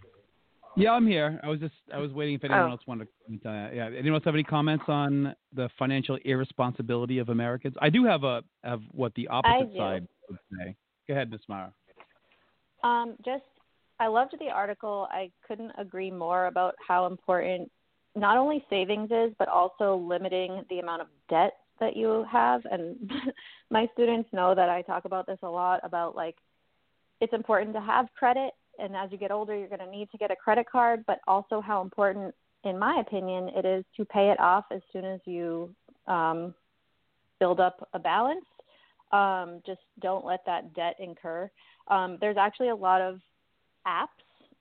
Yeah, 0.78 0.91
I'm 0.91 1.05
here. 1.05 1.39
I 1.43 1.49
was 1.49 1.59
just 1.59 1.74
I 1.93 1.97
was 1.97 2.11
waiting 2.11 2.36
if 2.36 2.43
anyone 2.43 2.67
Oh. 2.67 2.72
else 2.72 2.82
wanted 2.88 3.05
to 3.05 3.11
comment 3.26 3.45
on 3.45 3.53
that. 3.53 3.76
Yeah, 3.76 3.88
anyone 3.88 4.15
else 4.15 4.24
have 4.26 4.36
any 4.36 4.43
comments 4.43 4.86
on 4.88 5.36
the 5.53 5.69
financial 5.78 6.17
irresponsibility 6.24 7.19
of 7.19 7.30
Americans? 7.30 7.76
I 7.82 7.89
do 7.89 8.05
have 8.05 8.24
a 8.24 8.43
have 8.63 8.82
what 8.91 9.13
the 9.15 9.28
opposite 9.28 9.76
side 9.76 10.07
would 10.30 10.39
say. 10.57 10.76
Go 11.07 11.13
ahead, 11.13 11.30
Miss 11.30 11.41
Marra. 11.49 11.74
Um, 12.84 13.15
just, 13.24 13.43
I 13.99 14.07
loved 14.07 14.34
the 14.39 14.49
article. 14.49 15.07
I 15.11 15.30
couldn't 15.47 15.72
agree 15.78 16.09
more 16.09 16.47
about 16.47 16.76
how 16.86 17.05
important 17.05 17.69
not 18.15 18.38
only 18.38 18.65
savings 18.69 19.11
is, 19.11 19.34
but 19.38 19.47
also 19.47 19.95
limiting 19.97 20.63
the 20.69 20.80
amount 20.80 21.01
of 21.01 21.07
debt 21.30 21.53
that 21.80 21.95
you 21.95 22.26
have. 22.32 22.61
And 22.72 23.11
my 23.69 23.88
students 23.93 24.30
know 24.34 24.55
that 24.55 24.69
I 24.69 24.82
talk 24.84 25.05
about 25.05 25.28
this 25.28 25.39
a 25.43 25.49
lot 25.49 25.80
about 25.84 26.15
like, 26.15 26.36
it's 27.19 27.34
important 27.34 27.74
to 27.74 27.82
have 27.82 28.07
credit. 28.17 28.51
And 28.80 28.95
as 28.95 29.11
you 29.11 29.17
get 29.17 29.32
older, 29.32 29.55
you're 29.55 29.67
going 29.67 29.80
to 29.80 29.89
need 29.89 30.09
to 30.11 30.17
get 30.17 30.32
a 30.32 30.36
credit 30.36 30.65
card, 30.72 31.03
but 31.05 31.19
also 31.28 31.61
how 31.61 31.82
important, 31.82 32.34
in 32.63 32.80
my 32.80 32.99
opinion, 32.99 33.49
it 33.55 33.65
is 33.65 33.84
to 33.97 34.05
pay 34.05 34.30
it 34.32 34.39
off 34.39 34.65
as 34.72 34.82
soon 34.91 35.05
as 35.05 35.19
you 35.26 35.74
um, 36.07 36.53
build 37.39 37.59
up 37.59 37.88
a 37.93 37.99
balance. 37.99 38.45
Um, 39.11 39.61
just 39.65 39.82
don't 39.99 40.26
let 40.26 40.39
that 40.45 40.74
debt 40.74 40.95
incur. 40.99 41.49
Um, 41.89 42.17
there's 42.22 42.38
actually 42.38 42.69
a 42.69 42.76
lot 42.76 43.01
of 43.01 43.19
apps 43.86 44.07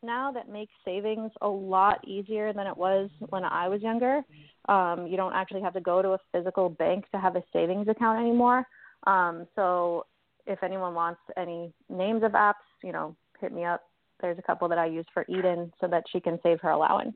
now 0.03 0.33
that 0.33 0.49
make 0.49 0.69
savings 0.85 1.31
a 1.43 1.49
lot 1.49 2.07
easier 2.07 2.53
than 2.53 2.67
it 2.67 2.77
was 2.77 3.11
when 3.29 3.45
I 3.45 3.69
was 3.69 3.83
younger. 3.83 4.23
Um, 4.69 5.07
you 5.07 5.17
don't 5.17 5.35
actually 5.35 5.63
have 5.63 5.75
to 5.75 5.81
go 5.81 6.03
to 6.03 6.11
a 6.11 6.19
physical 6.33 6.69
bank 6.69 7.05
to 7.13 7.21
have 7.21 7.37
a 7.37 7.43
savings 7.53 7.89
account 7.89 8.19
anymore. 8.19 8.67
Um, 9.07 9.47
so 9.55 10.07
if 10.47 10.63
anyone 10.63 10.95
wants 10.95 11.21
any 11.37 11.73
names 11.89 12.23
of 12.23 12.33
apps, 12.33 12.55
you 12.83 12.93
know, 12.93 13.15
hit 13.41 13.53
me 13.53 13.65
up. 13.65 13.83
There's 14.21 14.39
a 14.39 14.43
couple 14.43 14.69
that 14.69 14.79
I 14.79 14.87
use 14.87 15.07
for 15.13 15.25
Eden 15.29 15.73
so 15.81 15.87
that 15.89 16.05
she 16.11 16.21
can 16.21 16.39
save 16.43 16.61
her 16.61 16.71
allowance. 16.71 17.15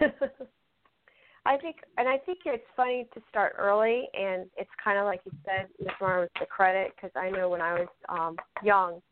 I 1.46 1.58
think, 1.58 1.76
and 1.98 2.08
I 2.08 2.16
think 2.18 2.38
it's 2.46 2.64
funny 2.74 3.06
to 3.12 3.20
start 3.28 3.54
early, 3.58 4.08
and 4.14 4.46
it's 4.56 4.70
kind 4.82 4.98
of 4.98 5.04
like 5.04 5.20
you 5.26 5.32
said, 5.44 5.68
Ms. 5.78 5.90
Marra, 6.00 6.22
with 6.22 6.30
the 6.40 6.46
credit, 6.46 6.92
because 6.96 7.10
I 7.16 7.28
know 7.28 7.50
when 7.50 7.60
I 7.60 7.74
was 7.74 7.88
um, 8.08 8.36
young, 8.62 9.02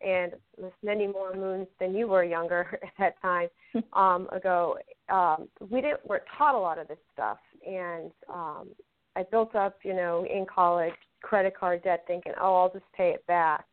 and 0.00 0.32
with 0.56 0.72
many 0.82 1.06
more 1.06 1.34
moons 1.34 1.66
than 1.78 1.94
you 1.94 2.08
were 2.08 2.24
younger 2.24 2.78
at 2.82 2.92
that 2.98 3.20
time 3.20 3.48
um, 3.92 4.28
ago, 4.32 4.78
um, 5.10 5.48
we 5.70 5.82
didn't 5.82 6.00
we're 6.06 6.20
taught 6.38 6.54
a 6.54 6.58
lot 6.58 6.78
of 6.78 6.88
this 6.88 6.98
stuff, 7.12 7.38
and 7.66 8.10
um, 8.32 8.68
I 9.14 9.24
built 9.30 9.54
up, 9.54 9.76
you 9.82 9.94
know, 9.94 10.24
in 10.24 10.46
college 10.52 10.94
credit 11.22 11.56
card 11.56 11.82
debt, 11.82 12.04
thinking, 12.06 12.32
oh, 12.40 12.54
I'll 12.54 12.72
just 12.72 12.84
pay 12.96 13.10
it 13.10 13.26
back, 13.26 13.64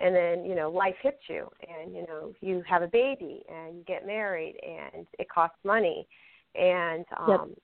and 0.00 0.14
then 0.14 0.44
you 0.44 0.54
know 0.54 0.70
life 0.70 0.96
hits 1.02 1.22
you, 1.28 1.48
and 1.68 1.94
you 1.94 2.02
know 2.06 2.32
you 2.40 2.62
have 2.68 2.82
a 2.82 2.88
baby, 2.88 3.42
and 3.48 3.76
you 3.76 3.84
get 3.84 4.06
married, 4.06 4.56
and 4.62 5.06
it 5.18 5.28
costs 5.28 5.58
money 5.64 6.06
and 6.54 7.04
um 7.18 7.54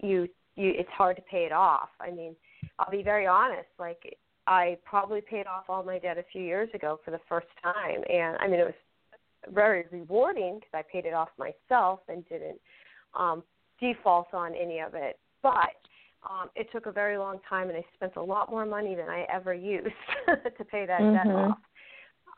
Yep. 0.00 0.08
you 0.10 0.28
you 0.56 0.72
it's 0.76 0.90
hard 0.90 1.16
to 1.16 1.22
pay 1.22 1.44
it 1.44 1.52
off 1.52 1.88
i 2.00 2.10
mean 2.10 2.34
i'll 2.78 2.90
be 2.90 3.02
very 3.02 3.26
honest 3.26 3.68
like 3.78 4.16
i 4.46 4.76
probably 4.84 5.20
paid 5.20 5.46
off 5.46 5.64
all 5.68 5.82
my 5.82 5.98
debt 5.98 6.18
a 6.18 6.24
few 6.32 6.42
years 6.42 6.68
ago 6.74 6.98
for 7.04 7.10
the 7.10 7.20
first 7.28 7.46
time 7.62 8.02
and 8.10 8.36
i 8.40 8.46
mean 8.48 8.60
it 8.60 8.64
was 8.64 8.74
very 9.54 9.84
rewarding 9.90 10.56
because 10.56 10.70
i 10.74 10.82
paid 10.92 11.04
it 11.06 11.14
off 11.14 11.28
myself 11.38 12.00
and 12.08 12.26
didn't 12.28 12.60
um 13.18 13.42
default 13.80 14.32
on 14.32 14.54
any 14.54 14.80
of 14.80 14.94
it 14.94 15.18
but 15.42 15.76
um 16.28 16.48
it 16.56 16.68
took 16.72 16.86
a 16.86 16.92
very 16.92 17.18
long 17.18 17.38
time 17.48 17.68
and 17.68 17.76
i 17.76 17.84
spent 17.94 18.16
a 18.16 18.22
lot 18.22 18.50
more 18.50 18.66
money 18.66 18.94
than 18.94 19.08
i 19.08 19.26
ever 19.32 19.54
used 19.54 19.94
to 20.58 20.64
pay 20.64 20.86
that 20.86 21.00
debt 21.12 21.26
Mhm. 21.26 21.50
off 21.50 21.58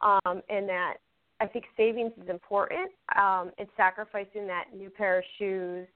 um 0.03 0.43
and 0.49 0.69
that 0.69 0.95
I 1.41 1.47
think 1.47 1.65
savings 1.77 2.13
is 2.23 2.29
important. 2.29 2.91
Um, 3.17 3.51
and 3.59 3.67
sacrificing 3.77 4.47
that 4.47 4.67
new 4.77 4.91
pair 4.91 5.19
of 5.19 5.25
shoes 5.39 5.89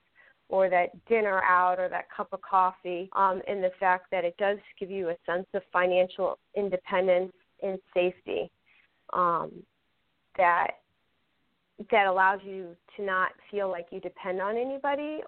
or 0.49 0.69
that 0.69 0.89
dinner 1.07 1.41
out 1.43 1.79
or 1.79 1.89
that 1.89 2.05
cup 2.15 2.29
of 2.31 2.41
coffee, 2.41 3.09
um, 3.15 3.41
and 3.47 3.63
the 3.63 3.71
fact 3.79 4.07
that 4.11 4.25
it 4.25 4.35
does 4.37 4.57
give 4.79 4.91
you 4.91 5.09
a 5.09 5.15
sense 5.25 5.47
of 5.53 5.61
financial 5.71 6.37
independence 6.55 7.31
and 7.63 7.79
safety 7.93 8.51
um, 9.13 9.51
that 10.37 10.67
that 11.91 12.07
allows 12.07 12.39
you 12.43 12.69
to 12.95 13.03
not 13.03 13.31
feel 13.51 13.69
like 13.69 13.87
you 13.91 13.99
depend 13.99 14.41
on 14.41 14.55
anybody 14.55 15.19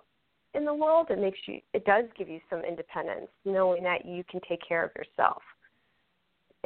in 0.54 0.64
the 0.66 0.74
world. 0.74 1.08
It 1.10 1.20
makes 1.20 1.40
you 1.46 1.60
it 1.74 1.84
does 1.86 2.06
give 2.18 2.30
you 2.30 2.40
some 2.50 2.62
independence, 2.62 3.28
knowing 3.44 3.84
that 3.84 4.06
you 4.06 4.24
can 4.30 4.40
take 4.48 4.62
care 4.68 4.84
of 4.84 4.92
yourself 4.96 5.42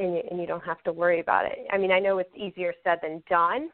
and 0.01 0.15
you, 0.15 0.21
and 0.29 0.39
you 0.39 0.47
don't 0.47 0.63
have 0.63 0.81
to 0.83 0.91
worry 0.91 1.19
about 1.19 1.45
it. 1.45 1.59
I 1.71 1.77
mean, 1.77 1.91
I 1.91 1.99
know 1.99 2.17
it's 2.17 2.35
easier 2.35 2.73
said 2.83 2.99
than 3.01 3.23
done. 3.29 3.69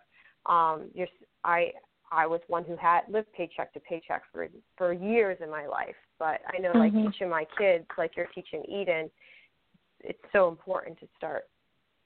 Um, 0.46 0.90
you're, 0.94 1.08
I 1.44 1.72
I 2.12 2.26
was 2.26 2.40
one 2.48 2.64
who 2.64 2.78
had 2.78 3.02
lived 3.10 3.28
paycheck 3.34 3.74
to 3.74 3.80
paycheck 3.82 4.24
for 4.32 4.48
for 4.78 4.94
years 4.94 5.38
in 5.42 5.50
my 5.50 5.66
life, 5.68 5.96
but 6.20 6.42
I 6.54 6.58
know 6.60 6.72
like 6.74 6.94
Mhm. 6.94 7.12
teaching 7.12 7.30
my 7.30 7.46
kids, 7.58 7.86
like 7.98 8.16
you're 8.16 8.28
teaching 8.28 8.64
Eden, 8.66 9.10
it's 10.02 10.32
so 10.32 10.48
important 10.48 11.00
to 11.00 11.08
start 11.18 11.50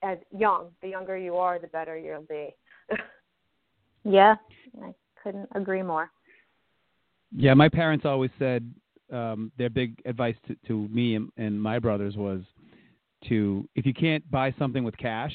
as 0.01 0.17
young. 0.32 0.74
The 0.82 0.89
younger 0.89 1.17
you 1.17 1.38
are, 1.38 1.59
the 1.59 1.67
better 1.67 1.97
you'll 1.97 2.24
be. 2.24 2.55
Yeah, 4.03 4.36
I 4.82 4.95
couldn't 5.22 5.47
agree 5.53 5.84
more. 5.84 6.11
Yeah, 7.32 7.53
my 7.53 7.69
parents 7.69 8.03
always 8.03 8.32
said 8.39 8.74
um, 9.11 9.51
their 9.57 9.69
big 9.69 10.01
advice 10.05 10.36
to, 10.47 10.55
to 10.67 10.88
me 10.88 11.15
and, 11.15 11.32
and 11.38 11.61
my 11.61 11.78
brothers 11.78 12.17
was 12.17 12.41
to 13.30 13.67
if 13.76 13.86
you 13.86 13.93
can't 13.93 14.30
buy 14.32 14.53
something 14.57 14.84
with 14.84 14.97
cash, 14.97 15.34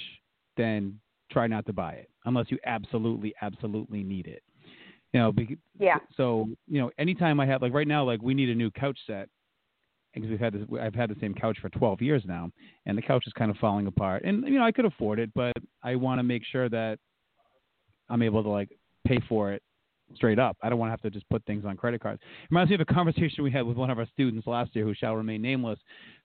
then 0.56 0.98
try 1.30 1.46
not 1.46 1.66
to 1.66 1.72
buy 1.72 1.92
it 1.92 2.10
unless 2.24 2.46
you 2.50 2.58
absolutely, 2.66 3.34
absolutely 3.42 4.02
need 4.02 4.26
it. 4.26 4.42
You 5.12 5.20
know, 5.20 5.32
yeah. 5.78 5.96
so 6.16 6.48
you 6.66 6.80
know, 6.80 6.90
anytime 6.98 7.40
I 7.40 7.46
have 7.46 7.62
like 7.62 7.72
right 7.72 7.88
now, 7.88 8.04
like 8.04 8.20
we 8.22 8.34
need 8.34 8.50
a 8.50 8.54
new 8.54 8.70
couch 8.70 8.98
set 9.06 9.28
because 10.12 10.30
we've 10.30 10.40
had 10.40 10.54
this. 10.54 10.62
I've 10.80 10.94
had 10.94 11.10
the 11.10 11.16
same 11.20 11.34
couch 11.34 11.58
for 11.60 11.68
12 11.70 12.02
years 12.02 12.22
now, 12.26 12.50
and 12.86 12.96
the 12.96 13.02
couch 13.02 13.24
is 13.26 13.32
kind 13.34 13.50
of 13.50 13.56
falling 13.58 13.86
apart. 13.86 14.24
And 14.24 14.44
you 14.46 14.58
know, 14.58 14.64
I 14.64 14.72
could 14.72 14.84
afford 14.84 15.18
it, 15.18 15.30
but 15.34 15.52
I 15.82 15.96
want 15.96 16.18
to 16.18 16.22
make 16.22 16.42
sure 16.44 16.68
that 16.68 16.98
I'm 18.08 18.22
able 18.22 18.42
to 18.42 18.48
like 18.48 18.70
pay 19.06 19.20
for 19.28 19.52
it 19.52 19.62
straight 20.14 20.38
up. 20.38 20.56
I 20.62 20.68
don't 20.68 20.78
want 20.78 20.88
to 20.88 20.92
have 20.92 21.02
to 21.02 21.10
just 21.10 21.28
put 21.28 21.44
things 21.44 21.64
on 21.64 21.76
credit 21.76 22.00
cards. 22.00 22.20
It 22.22 22.50
reminds 22.50 22.70
me 22.70 22.76
of 22.76 22.80
a 22.80 22.84
conversation 22.86 23.42
we 23.44 23.50
had 23.50 23.66
with 23.66 23.76
one 23.76 23.90
of 23.90 23.98
our 23.98 24.06
students 24.12 24.46
last 24.46 24.74
year, 24.74 24.84
who 24.84 24.94
shall 24.94 25.14
remain 25.14 25.42
nameless, 25.42 25.78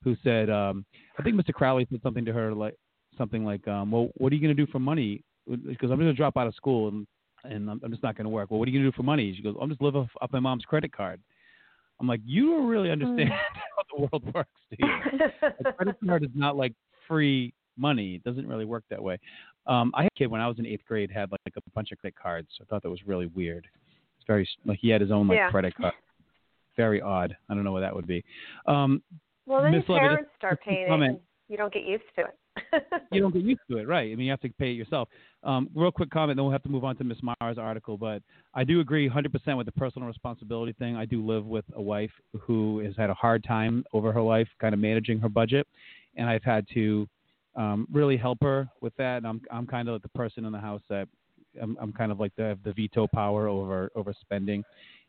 who 0.03 0.15
said, 0.23 0.49
um, 0.49 0.85
I 1.19 1.23
think 1.23 1.35
Mr. 1.35 1.53
Crowley 1.53 1.87
said 1.89 2.01
something 2.03 2.25
to 2.25 2.33
her 2.33 2.53
like 2.53 2.75
something 3.17 3.43
like, 3.43 3.67
um, 3.67 3.91
"Well, 3.91 4.09
what 4.17 4.31
are 4.31 4.35
you 4.35 4.41
going 4.41 4.55
to 4.55 4.65
do 4.65 4.71
for 4.71 4.79
money?" 4.79 5.23
Because 5.47 5.91
I'm 5.91 5.97
going 5.97 6.09
to 6.09 6.13
drop 6.13 6.37
out 6.37 6.47
of 6.47 6.55
school 6.55 6.87
and 6.87 7.07
and 7.43 7.69
I'm, 7.69 7.81
I'm 7.83 7.91
just 7.91 8.03
not 8.03 8.15
going 8.15 8.25
to 8.25 8.29
work. 8.29 8.51
Well, 8.51 8.59
what 8.59 8.67
are 8.67 8.71
you 8.71 8.79
going 8.79 8.85
to 8.85 8.91
do 8.91 8.95
for 8.95 9.03
money? 9.03 9.33
She 9.35 9.41
goes, 9.41 9.55
I'm 9.59 9.69
just 9.69 9.81
live 9.81 9.95
off, 9.95 10.09
off 10.21 10.31
my 10.31 10.39
mom's 10.39 10.63
credit 10.63 10.91
card. 10.91 11.19
I'm 11.99 12.07
like, 12.07 12.21
you 12.25 12.47
don't 12.47 12.67
really 12.67 12.89
understand 12.91 13.29
how 13.77 13.83
the 13.95 14.01
world 14.01 14.33
works, 14.33 14.49
do 14.69 14.77
you? 14.79 15.49
a 15.65 15.73
credit 15.73 15.95
card 16.05 16.23
is 16.23 16.29
not 16.33 16.57
like 16.57 16.73
free 17.07 17.53
money. 17.77 18.15
It 18.15 18.23
doesn't 18.23 18.47
really 18.47 18.65
work 18.65 18.83
that 18.89 19.01
way. 19.01 19.19
Um, 19.67 19.91
I 19.95 20.03
had 20.03 20.11
a 20.15 20.17
kid 20.19 20.27
when 20.27 20.41
I 20.41 20.47
was 20.47 20.57
in 20.59 20.65
eighth 20.65 20.85
grade 20.87 21.11
had 21.11 21.31
like 21.31 21.41
a 21.55 21.61
bunch 21.73 21.91
of 21.91 21.97
credit 21.99 22.15
cards. 22.21 22.49
I 22.61 22.65
thought 22.65 22.81
that 22.83 22.89
was 22.89 23.05
really 23.05 23.27
weird. 23.27 23.67
It's 24.17 24.27
very 24.27 24.47
like 24.65 24.79
he 24.79 24.89
had 24.89 25.01
his 25.01 25.11
own 25.11 25.27
like 25.27 25.37
Yeah. 25.37 25.49
credit 25.51 25.75
card. 25.75 25.93
Very 26.77 27.01
odd. 27.01 27.35
I 27.49 27.53
don't 27.53 27.63
know 27.63 27.71
what 27.71 27.81
that 27.81 27.95
would 27.95 28.07
be. 28.07 28.23
Um, 28.65 29.01
well, 29.45 29.61
then 29.61 29.71
Miss 29.73 29.83
your 29.87 29.99
parents 29.99 30.23
just- 30.29 30.37
start 30.37 30.61
paying 30.63 30.87
comment. 30.87 31.19
you 31.47 31.57
don't 31.57 31.73
get 31.73 31.83
used 31.85 32.03
to 32.17 32.25
it. 32.25 32.83
you 33.11 33.21
don't 33.21 33.33
get 33.33 33.43
used 33.43 33.61
to 33.69 33.77
it, 33.77 33.87
right? 33.87 34.11
I 34.11 34.15
mean, 34.15 34.25
you 34.25 34.31
have 34.31 34.39
to 34.41 34.49
pay 34.49 34.71
it 34.71 34.75
yourself. 34.75 35.07
Um, 35.43 35.69
real 35.73 35.91
quick 35.91 36.09
comment, 36.09 36.37
then 36.37 36.43
we'll 36.43 36.51
have 36.51 36.63
to 36.63 36.69
move 36.69 36.83
on 36.83 36.95
to 36.97 37.03
Miss 37.03 37.17
Marra's 37.23 37.57
article. 37.57 37.97
But 37.97 38.21
I 38.53 38.63
do 38.63 38.79
agree 38.81 39.07
100% 39.09 39.57
with 39.57 39.65
the 39.65 39.71
personal 39.73 40.07
responsibility 40.07 40.73
thing. 40.73 40.95
I 40.95 41.05
do 41.05 41.25
live 41.25 41.45
with 41.45 41.65
a 41.75 41.81
wife 41.81 42.11
who 42.41 42.79
has 42.79 42.95
had 42.97 43.09
a 43.09 43.13
hard 43.13 43.43
time 43.43 43.85
over 43.93 44.11
her 44.11 44.21
life, 44.21 44.47
kind 44.59 44.73
of 44.73 44.79
managing 44.79 45.19
her 45.19 45.29
budget, 45.29 45.65
and 46.15 46.29
I've 46.29 46.43
had 46.43 46.65
to 46.73 47.07
um, 47.55 47.87
really 47.91 48.17
help 48.17 48.39
her 48.41 48.67
with 48.81 48.95
that. 48.97 49.17
And 49.17 49.27
I'm 49.27 49.41
I'm 49.51 49.67
kind 49.67 49.87
of 49.87 49.93
like 49.93 50.01
the 50.03 50.09
person 50.09 50.45
in 50.45 50.51
the 50.51 50.59
house 50.59 50.81
that 50.89 51.07
I'm, 51.61 51.77
I'm 51.81 51.93
kind 51.93 52.11
of 52.11 52.19
like 52.19 52.35
the 52.35 52.57
the 52.63 52.73
veto 52.73 53.07
power 53.07 53.47
over 53.47 53.91
over 53.95 54.13
spending 54.19 54.63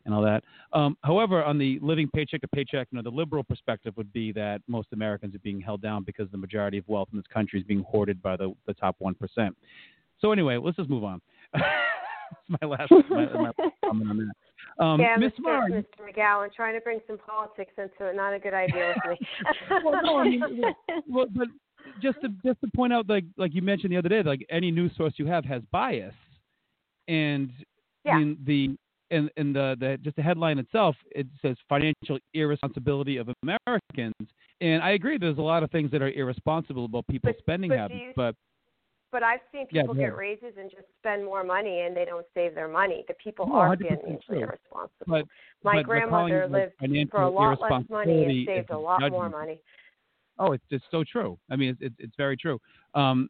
and 0.04 0.14
all 0.14 0.22
that. 0.22 0.42
Um, 0.72 0.96
however, 1.02 1.44
on 1.44 1.58
the 1.58 1.78
living 1.80 2.08
paycheck 2.12 2.40
to 2.40 2.48
paycheck, 2.48 2.88
you 2.90 2.96
know, 2.96 3.02
the 3.02 3.14
liberal 3.14 3.44
perspective 3.44 3.96
would 3.96 4.12
be 4.12 4.32
that 4.32 4.60
most 4.66 4.88
Americans 4.92 5.34
are 5.34 5.40
being 5.40 5.60
held 5.60 5.80
down 5.80 6.02
because 6.02 6.28
the 6.32 6.38
majority 6.38 6.78
of 6.78 6.88
wealth 6.88 7.08
in 7.12 7.18
this 7.18 7.26
country 7.32 7.60
is 7.60 7.66
being 7.66 7.84
hoarded 7.88 8.20
by 8.20 8.36
the, 8.36 8.52
the 8.66 8.74
top 8.74 8.96
one 8.98 9.14
percent. 9.14 9.56
So 10.20 10.32
anyway, 10.32 10.56
let's 10.56 10.76
just 10.76 10.90
move 10.90 11.04
on. 11.04 11.20
My 12.48 12.66
last 12.66 12.90
my, 13.10 13.26
my 13.34 13.52
comment 13.84 14.10
on 14.10 14.16
that. 14.78 14.82
Um, 14.82 15.00
yeah, 15.00 15.16
Miss 15.18 15.32
Mr. 15.32 15.68
Mr. 15.70 15.84
McGowan, 16.00 16.52
trying 16.52 16.74
to 16.74 16.80
bring 16.80 17.00
some 17.06 17.18
politics 17.18 17.72
into 17.76 18.10
it, 18.10 18.16
not 18.16 18.32
a 18.32 18.38
good 18.38 18.54
idea 18.54 18.94
with 19.06 19.20
me. 19.20 19.26
well, 19.84 20.00
no, 20.02 20.18
I 20.18 20.24
mean, 20.24 20.62
well, 21.08 21.26
but 21.34 21.48
just 22.00 22.20
to 22.22 22.28
just 22.44 22.60
to 22.62 22.68
point 22.74 22.92
out, 22.92 23.08
like 23.08 23.24
like 23.36 23.54
you 23.54 23.62
mentioned 23.62 23.92
the 23.92 23.96
other 23.96 24.08
day, 24.08 24.22
like 24.22 24.44
any 24.50 24.70
news 24.70 24.92
source 24.96 25.14
you 25.16 25.26
have 25.26 25.44
has 25.44 25.62
bias, 25.70 26.14
and 27.08 27.50
Yeah. 28.04 28.12
I 28.14 28.18
mean 28.18 28.38
the 28.44 28.76
and 29.10 29.30
and 29.36 29.54
the, 29.54 29.76
the 29.78 29.98
just 30.02 30.16
the 30.16 30.22
headline 30.22 30.58
itself 30.58 30.96
it 31.14 31.26
says 31.42 31.56
financial 31.68 32.18
irresponsibility 32.34 33.18
of 33.18 33.28
Americans, 33.42 34.14
and 34.60 34.82
I 34.82 34.90
agree. 34.92 35.18
There's 35.18 35.38
a 35.38 35.42
lot 35.42 35.62
of 35.62 35.70
things 35.70 35.90
that 35.90 36.02
are 36.02 36.10
irresponsible 36.10 36.86
about 36.86 37.06
people's 37.08 37.34
But- 37.36 37.42
spending 37.42 37.68
but 37.70 37.78
habits, 37.78 38.00
you- 38.00 38.12
but 38.16 38.34
But 39.12 39.22
I've 39.22 39.40
seen 39.52 39.66
people 39.66 39.88
go 39.88 39.92
get 39.94 40.04
ahead. 40.04 40.16
raises 40.16 40.54
and 40.56 40.70
just 40.70 40.86
spend 40.98 41.22
more 41.26 41.44
money, 41.44 41.80
and 41.80 41.94
they 41.94 42.06
don't 42.06 42.24
save 42.32 42.54
their 42.54 42.68
money. 42.68 43.04
The 43.08 43.14
people 43.22 43.46
No, 43.46 43.56
are 43.56 43.68
100% 43.76 44.00
financially 44.00 44.38
true. 44.38 44.42
irresponsible. 44.48 45.04
but 45.06 45.26
My 45.62 45.82
grandmother 45.82 46.48
lived 46.48 46.72
for 47.10 47.20
a 47.20 47.28
lot 47.28 47.60
less 47.60 47.86
money 47.90 48.24
and 48.24 48.46
saved 48.46 48.70
a 48.70 48.78
lot 48.78 49.02
more 49.10 49.28
money. 49.28 49.60
Oh, 50.38 50.52
it's 50.52 50.64
it's 50.70 50.84
so 50.90 51.04
true. 51.04 51.38
I 51.50 51.56
mean, 51.56 51.70
it's 51.70 51.80
it's, 51.82 51.94
it's 51.98 52.16
very 52.16 52.36
true. 52.36 52.58
Um, 52.94 53.28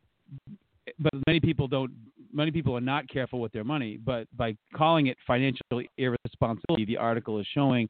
but 0.98 1.12
many 1.26 1.40
people 1.40 1.68
don't. 1.68 1.92
Many 2.32 2.50
people 2.50 2.76
are 2.76 2.80
not 2.80 3.08
careful 3.08 3.40
with 3.40 3.52
their 3.52 3.64
money. 3.64 3.98
But 4.02 4.26
by 4.36 4.56
calling 4.74 5.08
it 5.08 5.18
financial 5.26 5.62
irresponsibility, 5.98 6.84
the 6.86 6.96
article 6.96 7.38
is 7.38 7.46
showing 7.52 7.88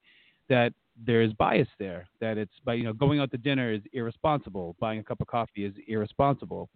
that 0.48 0.72
there 1.06 1.22
is 1.22 1.32
bias 1.34 1.68
there. 1.78 2.08
That 2.20 2.38
it's 2.38 2.52
by 2.64 2.74
you 2.74 2.84
know 2.84 2.92
going 2.92 3.20
out 3.20 3.30
to 3.32 3.38
dinner 3.38 3.72
is 3.72 3.82
irresponsible. 3.92 4.76
Buying 4.80 4.98
a 4.98 5.04
cup 5.04 5.20
of 5.20 5.26
coffee 5.26 5.64
is 5.64 5.74
irresponsible. 5.88 6.68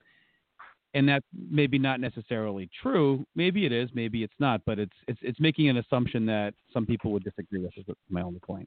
And 0.97 1.07
that's 1.07 1.27
maybe 1.51 1.79
not 1.79 2.01
necessarily 2.01 2.71
true. 2.83 3.27
Maybe 3.35 3.67
it 3.67 3.73
is. 3.73 3.91
Maybe 3.93 4.23
it's 4.23 4.33
not. 4.39 4.63
But 4.65 4.79
it's 4.79 4.97
it's 5.09 5.19
it's 5.21 5.39
making 5.39 5.69
an 5.69 5.77
assumption 5.77 6.25
that 6.27 6.55
some 6.73 6.87
people 6.87 7.13
would 7.13 7.23
disagree 7.23 7.61
with. 7.61 7.73
Is 7.77 7.85
my 8.09 8.23
only 8.23 8.41
point. 8.41 8.67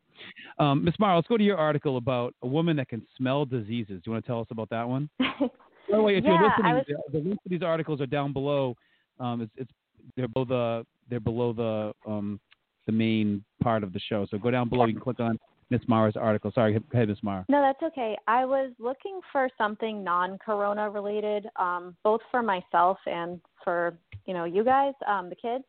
Um, 0.60 0.84
Ms. 0.84 0.94
Marra, 1.02 1.16
let's 1.16 1.28
go 1.28 1.38
to 1.38 1.44
your 1.44 1.58
article 1.58 1.98
about 1.98 2.36
a 2.44 2.48
woman 2.48 2.78
that 2.78 2.88
can 2.88 3.02
smell 3.18 3.46
diseases. 3.46 3.96
Do 3.96 4.02
you 4.06 4.12
want 4.14 4.26
to 4.26 4.28
tell 4.30 4.42
us 4.42 4.48
about 4.52 4.70
that 4.70 4.88
one? 4.88 5.10
By 5.20 5.98
the 5.98 6.02
way, 6.04 6.18
if 6.18 6.24
Yeah, 6.24 6.34
you're 6.40 6.50
listening, 6.50 6.76
was- 6.76 6.86
the, 7.12 7.20
the 7.20 7.24
links 7.30 7.44
to 7.44 7.50
these 7.50 7.64
articles 7.64 8.00
are 8.00 8.06
down 8.06 8.32
below. 8.32 8.76
Um, 9.20 9.42
it's, 9.42 9.52
it's 9.58 9.72
they're 10.16 10.28
below 10.28 10.46
the 10.46 10.86
they're 11.10 11.20
below 11.20 11.52
the 11.54 11.94
um, 12.10 12.40
the 12.86 12.92
main 12.92 13.44
part 13.64 13.84
of 13.84 13.92
the 13.92 14.00
show. 14.00 14.28
So 14.30 14.38
go 14.38 14.52
down 14.52 14.70
below. 14.70 14.86
You 14.86 14.94
can 14.94 15.02
click 15.02 15.20
on 15.20 15.40
Miss 15.70 15.82
Marra's 15.88 16.16
article. 16.16 16.52
Sorry, 16.54 16.82
ahead, 16.94 17.10
Miss 17.10 17.20
Marra. 17.20 17.46
No, 17.48 17.62
that's 17.62 17.82
okay. 17.92 18.18
I 18.28 18.46
was 18.46 18.72
looking 18.80 19.20
for 19.32 19.50
something 19.58 20.04
non-corona 20.04 20.90
related, 20.90 21.48
um, 21.58 21.96
both 22.04 22.22
for 22.32 22.42
myself 22.42 22.98
and 23.06 23.40
for 23.64 23.98
you 24.26 24.34
know 24.34 24.46
you 24.46 24.64
guys, 24.64 24.94
um, 25.08 25.30
the 25.30 25.36
kids. 25.36 25.64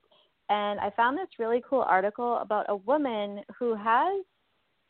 And 0.49 0.81
I 0.81 0.91
found 0.91 1.17
this 1.17 1.29
really 1.39 1.63
cool 1.69 1.83
article 1.83 2.39
about 2.39 2.67
a 2.69 2.77
woman 2.77 3.43
who 3.59 3.75
has 3.75 4.25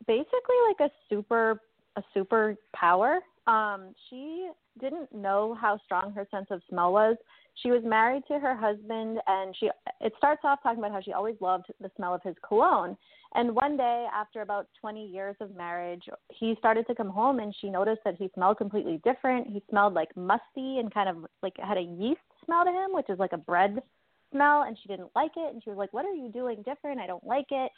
basically 0.07 0.57
like 0.69 0.91
a 0.91 0.93
super 1.09 1.61
a 1.97 2.03
super 2.15 2.57
power. 2.75 3.21
Um, 3.51 3.95
she 4.09 4.49
didn't 4.81 5.13
know 5.13 5.57
how 5.61 5.81
strong 5.85 6.13
her 6.13 6.27
sense 6.31 6.47
of 6.51 6.63
smell 6.69 6.93
was. 6.93 7.17
She 7.63 7.73
was 7.73 7.83
married 7.85 8.23
to 8.29 8.39
her 8.39 8.55
husband, 8.55 9.19
and 9.27 9.55
she. 9.59 9.69
It 10.01 10.13
starts 10.19 10.43
off 10.45 10.63
talking 10.63 10.79
about 10.79 10.93
how 10.93 11.01
she 11.01 11.13
always 11.13 11.35
loved 11.41 11.67
the 11.81 11.91
smell 11.97 12.15
of 12.15 12.23
his 12.23 12.37
cologne. 12.47 12.97
And 13.35 13.55
one 13.55 13.77
day, 13.77 14.07
after 14.15 14.43
about 14.43 14.69
20 14.81 15.05
years 15.05 15.37
of 15.41 15.55
marriage, 15.57 16.03
he 16.29 16.55
started 16.59 16.87
to 16.87 16.95
come 16.95 17.11
home, 17.11 17.41
and 17.41 17.55
she 17.61 17.71
noticed 17.71 18.03
that 18.05 18.17
he 18.17 18.31
smelled 18.35 18.57
completely 18.57 19.01
different. 19.05 19.49
He 19.49 19.63
smelled 19.69 19.95
like 19.95 20.17
musty 20.17 20.79
and 20.79 20.95
kind 20.95 21.09
of 21.09 21.27
like 21.43 21.55
had 21.59 21.77
a 21.77 21.83
yeast 21.83 22.21
smell 22.45 22.65
to 22.65 22.71
him, 22.71 22.93
which 22.93 23.11
is 23.11 23.19
like 23.19 23.33
a 23.33 23.39
bread 23.39 23.83
smell, 24.31 24.63
and 24.63 24.79
she 24.81 24.89
didn't 24.89 25.11
like 25.17 25.33
it. 25.37 25.53
And 25.53 25.63
she 25.63 25.71
was 25.71 25.77
like, 25.77 25.93
"What 25.93 26.07
are 26.07 26.15
you 26.15 26.29
doing 26.29 26.63
different? 26.63 27.01
I 27.01 27.09
don't 27.09 27.27
like 27.27 27.51
it." 27.51 27.73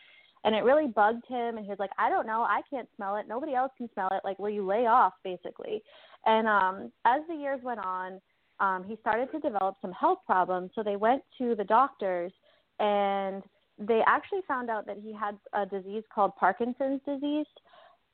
And 0.45 0.55
it 0.55 0.65
really 0.65 0.89
bugged 0.89 1.27
him. 1.27 1.57
And 1.57 1.65
he 1.65 1.71
was 1.71 1.79
like, 1.79 1.93
"I 1.99 2.11
don't 2.11 2.27
know. 2.27 2.43
I 2.43 2.63
can't 2.69 2.89
smell 2.97 3.17
it. 3.17 3.27
Nobody 3.29 3.55
else 3.55 3.73
can 3.77 3.89
smell 3.93 4.09
it. 4.13 4.23
Like, 4.25 4.39
will 4.39 4.51
you 4.51 4.67
lay 4.67 4.87
off, 4.87 5.15
basically?" 5.23 5.83
And 6.27 6.47
um, 6.49 6.93
as 7.05 7.23
the 7.29 7.35
years 7.35 7.61
went 7.63 7.81
on, 7.81 8.21
um, 8.61 8.85
he 8.85 8.97
started 8.97 9.31
to 9.33 9.41
develop 9.41 9.77
some 9.81 9.93
health 9.93 10.19
problems. 10.27 10.71
So 10.75 10.83
they 10.83 10.97
went 10.97 11.23
to 11.39 11.55
the 11.55 11.65
doctors, 11.65 12.33
and 12.79 13.43
they 13.79 14.03
actually 14.07 14.43
found 14.47 14.71
out 14.71 14.87
that 14.87 14.99
he 15.03 15.13
had 15.13 15.39
a 15.53 15.67
disease 15.67 16.05
called 16.15 16.35
Parkinson's 16.37 17.01
disease. 17.07 17.47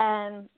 And 0.01 0.49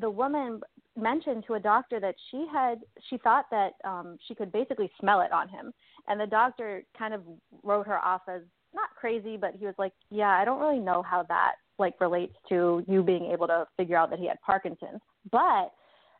the 0.00 0.10
woman 0.10 0.60
mentioned 0.96 1.44
to 1.46 1.54
a 1.54 1.60
doctor 1.60 2.00
that 2.00 2.14
she 2.30 2.46
had 2.52 2.80
she 3.08 3.16
thought 3.18 3.46
that 3.50 3.72
um 3.84 4.16
she 4.26 4.34
could 4.34 4.52
basically 4.52 4.90
smell 5.00 5.20
it 5.20 5.32
on 5.32 5.48
him 5.48 5.72
and 6.08 6.20
the 6.20 6.26
doctor 6.26 6.84
kind 6.96 7.12
of 7.12 7.22
wrote 7.62 7.86
her 7.86 7.98
off 7.98 8.22
as 8.28 8.42
not 8.74 8.90
crazy 8.98 9.36
but 9.36 9.54
he 9.58 9.66
was 9.66 9.74
like 9.78 9.92
yeah 10.10 10.30
i 10.30 10.44
don't 10.44 10.60
really 10.60 10.78
know 10.78 11.02
how 11.02 11.22
that 11.22 11.54
like 11.78 12.00
relates 12.00 12.34
to 12.48 12.84
you 12.86 13.02
being 13.02 13.30
able 13.32 13.46
to 13.46 13.66
figure 13.76 13.96
out 13.96 14.10
that 14.10 14.18
he 14.18 14.28
had 14.28 14.40
parkinson's. 14.40 15.00
But 15.32 15.72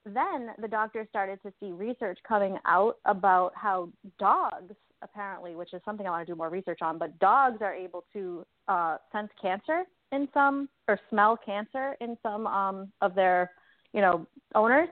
then 0.05 0.51
the 0.61 0.69
doctor 0.69 1.07
started 1.09 1.41
to 1.43 1.53
see 1.61 1.71
research 1.71 2.19
coming 2.27 2.59
out 2.67 2.97
about 3.05 3.53
how 3.55 3.89
dogs 4.19 4.75
apparently 5.03 5.55
which 5.55 5.75
is 5.75 5.83
something 5.85 6.07
i 6.07 6.11
want 6.11 6.27
to 6.27 6.33
do 6.33 6.37
more 6.37 6.49
research 6.49 6.79
on 6.81 6.99
but 6.99 7.19
dogs 7.19 7.59
are 7.61 7.75
able 7.75 8.05
to 8.13 8.45
uh 8.69 8.97
sense 9.13 9.29
cancer 9.41 9.85
in 10.13 10.29
some 10.33 10.69
or 10.89 10.99
smell 11.11 11.37
cancer 11.37 11.95
in 12.01 12.17
some 12.23 12.47
um 12.47 12.91
of 13.03 13.15
their 13.15 13.51
you 13.93 14.01
know 14.01 14.27
owners. 14.55 14.89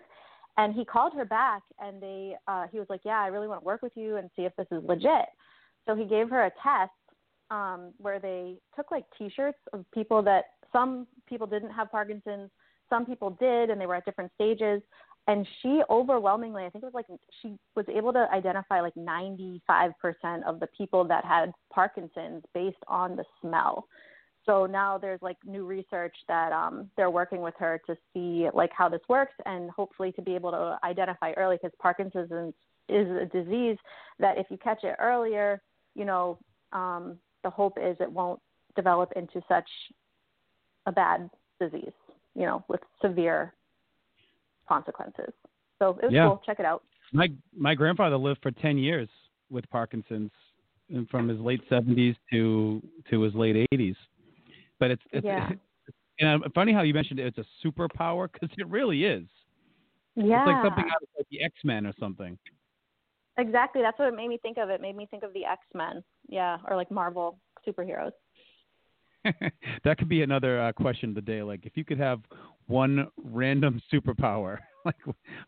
And 0.59 0.75
he 0.75 0.85
called 0.85 1.15
her 1.15 1.25
back 1.25 1.63
and 1.81 2.03
they 2.03 2.37
uh 2.47 2.67
he 2.71 2.79
was 2.79 2.87
like 2.91 3.01
yeah 3.05 3.21
i 3.21 3.29
really 3.29 3.49
want 3.49 3.61
to 3.61 3.65
work 3.65 3.83
with 3.83 3.93
you 3.95 4.17
and 4.17 4.31
see 4.37 4.43
if 4.43 4.55
this 4.57 4.67
is 4.71 4.83
legit. 4.87 5.27
So 5.87 5.95
he 5.95 6.05
gave 6.05 6.31
her 6.31 6.45
a 6.45 6.51
test 6.63 6.93
um 7.53 7.93
where 7.99 8.19
they 8.19 8.57
took 8.75 8.91
like 8.91 9.05
t-shirts 9.17 9.59
of 9.73 9.85
people 9.95 10.23
that 10.23 10.47
some 10.73 11.07
people 11.29 11.47
didn't 11.47 11.71
have 11.71 11.91
parkinson's 11.93 12.51
some 12.93 13.07
people 13.07 13.31
did 13.41 13.71
and 13.71 13.81
they 13.81 13.87
were 13.87 13.95
at 13.95 14.05
different 14.05 14.31
stages. 14.35 14.83
And 15.29 15.47
she 15.61 15.81
overwhelmingly 15.89 16.65
i 16.65 16.71
think 16.71 16.83
it 16.85 16.93
was 16.93 16.95
like 16.95 17.07
she 17.41 17.55
was 17.77 17.87
able 17.89 18.13
to 18.13 18.27
identify 18.33 18.81
like 18.81 18.95
95% 18.95 19.63
of 20.47 20.61
the 20.61 20.67
people 20.77 21.05
that 21.05 21.25
had 21.25 21.53
parkinson's 21.73 22.43
based 22.53 22.85
on 22.89 23.17
the 23.17 23.25
smell. 23.41 23.87
So 24.45 24.67
now 24.67 24.99
there's 24.99 25.23
like 25.23 25.37
new 25.47 25.65
research 25.65 26.17
that 26.27 26.51
um, 26.53 26.91
they're 26.97 27.11
working 27.11 27.41
with 27.41 27.55
her 27.61 27.81
to 27.87 27.97
see 28.13 28.49
like 28.53 28.71
how 28.77 28.89
this 28.89 29.01
works 29.09 29.35
and 29.47 29.71
hopefully 29.71 30.11
to 30.13 30.23
be 30.23 30.35
able 30.35 30.51
to 30.51 30.77
identify 30.83 31.33
early 31.37 31.57
because 31.63 31.71
Parkinson's 31.81 32.53
is 32.89 33.09
a 33.09 33.27
disease 33.27 33.77
that 34.19 34.39
if 34.39 34.47
you 34.51 34.59
catch 34.59 34.83
it 34.83 34.97
earlier, 34.99 35.63
you 35.95 36.05
know, 36.05 36.39
um, 36.73 37.17
the 37.43 37.51
hope 37.51 37.79
is 37.81 37.97
it 38.01 38.11
won't 38.11 38.41
develop 38.77 39.13
into 39.17 39.43
such 39.49 39.69
a 40.87 40.93
bad 40.93 41.29
disease, 41.61 41.93
you 42.35 42.43
know, 42.43 42.65
with 42.69 42.81
severe 43.01 43.53
consequences. 44.69 45.33
So 45.79 45.91
it 46.03 46.05
was 46.05 46.13
Yeah. 46.13 46.29
cool. 46.29 46.43
Check 46.45 46.61
it 46.61 46.67
out. 46.67 46.85
My 47.13 47.31
my 47.57 47.75
grandfather 47.75 48.17
lived 48.17 48.41
for 48.43 48.51
ten 48.51 48.79
years 48.79 49.09
with 49.51 49.69
Parkinson's, 49.71 50.31
and 50.89 51.09
from 51.11 51.29
his 51.29 51.39
late 51.41 51.61
seventies 51.69 52.17
to 52.31 52.83
to 53.11 53.21
his 53.21 53.35
late 53.35 53.69
eighties. 53.73 53.97
But 54.79 54.93
it's, 54.93 55.03
it's 55.13 55.25
Yeah. 55.25 55.51
and 56.21 56.43
it's 56.45 56.55
funny 56.55 56.73
how 56.73 56.83
you 56.83 56.95
mentioned 56.95 57.21
it's 57.21 57.39
a 57.39 57.47
superpower 57.65 58.31
because 58.33 58.51
it 58.57 58.67
really 58.69 59.05
is. 59.05 59.27
Yeah. 60.15 60.41
It's 60.41 60.47
like 60.47 60.65
something 60.65 60.85
out 60.85 61.03
of 61.03 61.09
like 61.17 61.29
the 61.31 61.43
X 61.43 61.55
Men 61.65 61.87
or 61.87 61.93
something. 61.99 62.39
Exactly. 63.39 63.83
That's 63.83 63.99
what 63.99 64.09
it 64.09 64.17
made 64.17 64.29
me 64.29 64.39
think 64.39 64.59
of. 64.59 64.71
It 64.71 64.81
made 64.81 64.97
me 64.97 65.07
think 65.11 65.23
of 65.23 65.33
the 65.33 65.45
X 65.45 65.61
Men. 65.75 66.03
Yeah, 66.29 66.59
or 66.69 66.77
like 66.77 66.91
Marvel 66.91 67.39
superheroes. 67.67 68.13
that 69.85 69.99
could 69.99 70.09
be 70.09 70.23
another 70.23 70.61
uh, 70.61 70.73
question 70.73 71.11
of 71.11 71.15
the 71.15 71.23
day. 71.23 71.43
Like, 71.43 71.65
if 71.65 71.77
you 71.77 71.85
could 71.85 71.99
have 71.99 72.21
one 72.67 73.09
random 73.23 73.81
superpower, 73.93 74.59
like, 74.85 74.97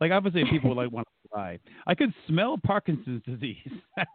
like 0.01 0.13
obviously 0.13 0.45
people 0.51 0.71
would 0.71 0.79
like 0.79 0.93
want 0.93 1.07
to 1.07 1.29
fly. 1.29 1.59
I 1.87 1.95
could 1.95 2.15
smell 2.29 2.57
Parkinson's 2.65 3.23
disease. 3.25 3.57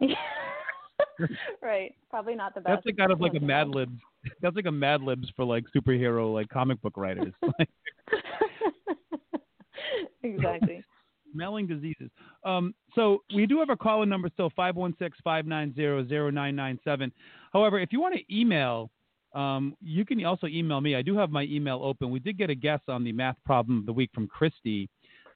right. 1.62 1.94
Probably 2.08 2.34
not 2.34 2.54
the 2.54 2.60
best. 2.60 2.76
That's 2.76 2.86
like 2.86 2.96
kind 2.96 3.12
of 3.12 3.20
like 3.20 3.34
a 3.34 3.40
Mad 3.40 3.68
Libs. 3.68 4.00
That's 4.40 4.56
like 4.56 4.66
a 4.66 4.72
Mad 4.72 5.02
Libs 5.02 5.28
for 5.36 5.44
like 5.44 5.64
superhero 5.76 6.32
like 6.32 6.48
comic 6.48 6.80
book 6.80 6.96
writers. 6.96 7.32
Exactly. 10.22 10.84
Smelling 11.32 11.66
diseases. 11.66 12.10
Um, 12.44 12.74
so 12.94 13.22
we 13.34 13.46
do 13.46 13.58
have 13.60 13.70
a 13.70 13.76
call-in 13.76 14.08
number 14.08 14.28
still, 14.32 14.50
516-590-0997. 14.58 17.12
However, 17.52 17.78
if 17.78 17.92
you 17.92 18.00
want 18.00 18.14
to 18.14 18.34
email, 18.34 18.90
um, 19.34 19.76
you 19.80 20.04
can 20.04 20.24
also 20.24 20.46
email 20.46 20.80
me. 20.80 20.96
I 20.96 21.02
do 21.02 21.16
have 21.16 21.30
my 21.30 21.44
email 21.44 21.80
open. 21.82 22.10
We 22.10 22.18
did 22.18 22.38
get 22.38 22.50
a 22.50 22.54
guess 22.54 22.80
on 22.88 23.04
the 23.04 23.12
math 23.12 23.36
problem 23.44 23.78
of 23.78 23.86
the 23.86 23.92
week 23.92 24.10
from 24.14 24.26
Christy. 24.26 24.88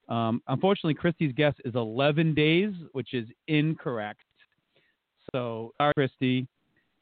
Um, 0.09 0.42
unfortunately, 0.49 0.95
Christy's 0.95 1.32
guess 1.32 1.55
is 1.64 1.74
11 1.74 2.34
days, 2.34 2.72
which 2.92 3.14
is 3.14 3.26
incorrect. 3.49 4.20
So, 5.32 5.72
sorry, 5.78 5.95
Christy. 5.97 6.47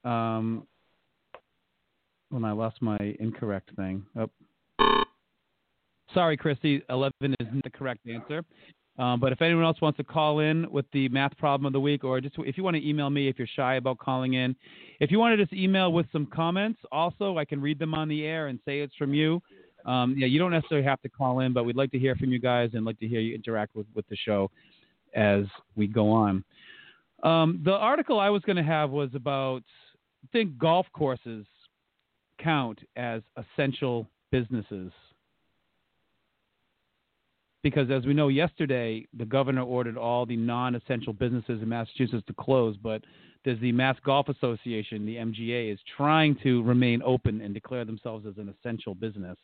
Um, 0.05 0.67
when 2.33 2.45
I 2.45 2.53
lost 2.53 2.81
my 2.81 2.97
incorrect 3.21 3.71
thing. 3.77 4.05
Oh. 4.17 5.05
Sorry, 6.15 6.37
Christy. 6.37 6.83
11 6.89 7.13
isn't 7.41 7.65
the 7.65 7.71
correct 7.71 8.01
answer. 8.09 8.43
Um, 8.99 9.21
but 9.21 9.33
if 9.33 9.41
anyone 9.41 9.65
else 9.65 9.81
wants 9.81 9.97
to 9.97 10.05
call 10.05 10.41
in 10.41 10.71
with 10.71 10.85
the 10.93 11.09
math 11.09 11.37
problem 11.39 11.67
of 11.67 11.73
the 11.73 11.81
week, 11.81 12.05
or 12.05 12.21
just 12.21 12.35
if 12.39 12.59
you 12.59 12.65
want 12.65 12.77
to 12.77 12.87
email 12.87 13.09
me 13.09 13.29
if 13.29 13.39
you're 13.39 13.49
shy 13.57 13.77
about 13.77 13.99
calling 13.99 14.35
in, 14.35 14.55
if 15.01 15.11
you 15.11 15.19
want 15.19 15.37
to 15.37 15.43
just 15.43 15.55
email 15.55 15.93
with 15.93 16.07
some 16.13 16.27
comments, 16.27 16.79
also 16.93 17.39
I 17.39 17.45
can 17.45 17.61
read 17.61 17.79
them 17.79 17.95
on 17.95 18.09
the 18.09 18.25
air 18.25 18.49
and 18.49 18.59
say 18.67 18.81
it's 18.81 18.95
from 18.97 19.15
you. 19.15 19.41
Um, 19.87 20.15
yeah, 20.17 20.27
you 20.27 20.39
don't 20.39 20.53
necessarily 20.53 20.87
have 20.87 21.01
to 21.03 21.09
call 21.09 21.41
in, 21.41 21.53
but 21.53 21.65
we'd 21.65 21.77
like 21.77 21.91
to 21.93 21.99
hear 21.99 22.15
from 22.17 22.31
you 22.31 22.39
guys 22.39 22.71
and 22.75 22.85
like 22.85 23.01
to 23.01 23.09
hear 23.09 23.21
you 23.21 23.35
interact 23.35 23.75
with, 23.75 23.87
with 23.95 24.07
the 24.09 24.17
show 24.17 24.51
as 25.15 25.45
we 25.75 25.87
go 25.87 26.11
on. 26.11 26.45
Um, 27.23 27.61
the 27.65 27.73
article 27.73 28.21
I 28.21 28.31
was 28.31 28.43
going 28.43 28.57
to 28.57 28.63
have 28.63 28.91
was 28.91 29.11
about 29.15 29.63
I 30.25 30.29
think 30.33 30.59
golf 30.59 30.87
courses 30.93 31.47
count 32.39 32.79
as 32.97 33.23
essential 33.37 34.07
businesses 34.31 34.93
because 37.63 37.91
as 37.91 38.05
we 38.07 38.15
know 38.15 38.29
yesterday 38.29 39.07
the 39.17 39.25
governor 39.25 39.63
ordered 39.63 39.97
all 39.97 40.27
the 40.27 40.37
non-essential 40.37 41.13
businesses 41.13 41.63
in 41.63 41.69
massachusetts 41.69 42.25
to 42.27 42.35
close 42.35 42.77
but 42.77 43.03
there's 43.45 43.61
the 43.61 43.73
mass 43.73 43.97
golf 44.05 44.29
association 44.29 45.05
the 45.07 45.17
mga 45.17 45.73
is 45.73 45.79
trying 45.97 46.37
to 46.43 46.63
remain 46.63 47.03
open 47.05 47.41
and 47.41 47.55
declare 47.55 47.85
themselves 47.85 48.27
as 48.27 48.37
an 48.39 48.49
essential 48.59 48.95
business 48.95 49.37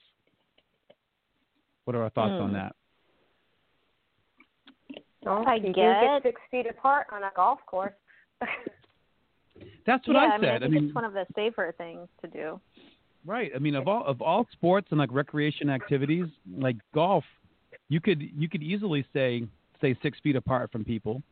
what 1.85 1.95
are 1.97 2.03
our 2.03 2.11
thoughts 2.11 2.33
on 2.33 2.49
Hmm. 2.51 2.55
that 2.55 2.75
Well, 5.23 5.45
I 5.47 5.57
you 5.57 5.63
do 5.69 5.73
get- 5.73 6.01
get 6.01 6.23
six 6.23 6.41
feet 6.51 6.67
apart 6.67 7.07
on 7.13 7.23
a 7.25 7.31
golf 7.35 7.59
course. 7.67 7.93
that's 9.85 10.07
what 10.07 10.15
yeah, 10.15 10.21
i 10.21 10.35
I 10.35 10.39
mean, 10.39 10.51
I 10.51 10.53
said 10.55 10.61
think 10.63 10.73
mean 10.75 10.85
it's 10.87 10.95
one 10.95 11.05
of 11.05 11.13
the 11.13 11.27
safer 11.35 11.75
things 11.77 12.09
to 12.23 12.29
do. 12.29 12.61
Right. 13.27 13.51
I 13.55 13.59
mean, 13.59 13.75
of 13.75 13.89
all 13.89 14.05
of 14.05 14.23
all 14.23 14.47
sports 14.53 14.87
and 14.91 14.99
like 14.99 15.11
recreation 15.13 15.69
activities, 15.71 16.27
like 16.57 16.77
golf, 16.95 17.25
you 17.89 18.01
could 18.01 18.23
you 18.37 18.49
could 18.49 18.63
easily 18.63 19.05
say 19.13 19.45
stay 19.79 19.97
six 20.03 20.19
feet 20.21 20.37
apart 20.37 20.71
from 20.71 20.85
people. 20.85 21.23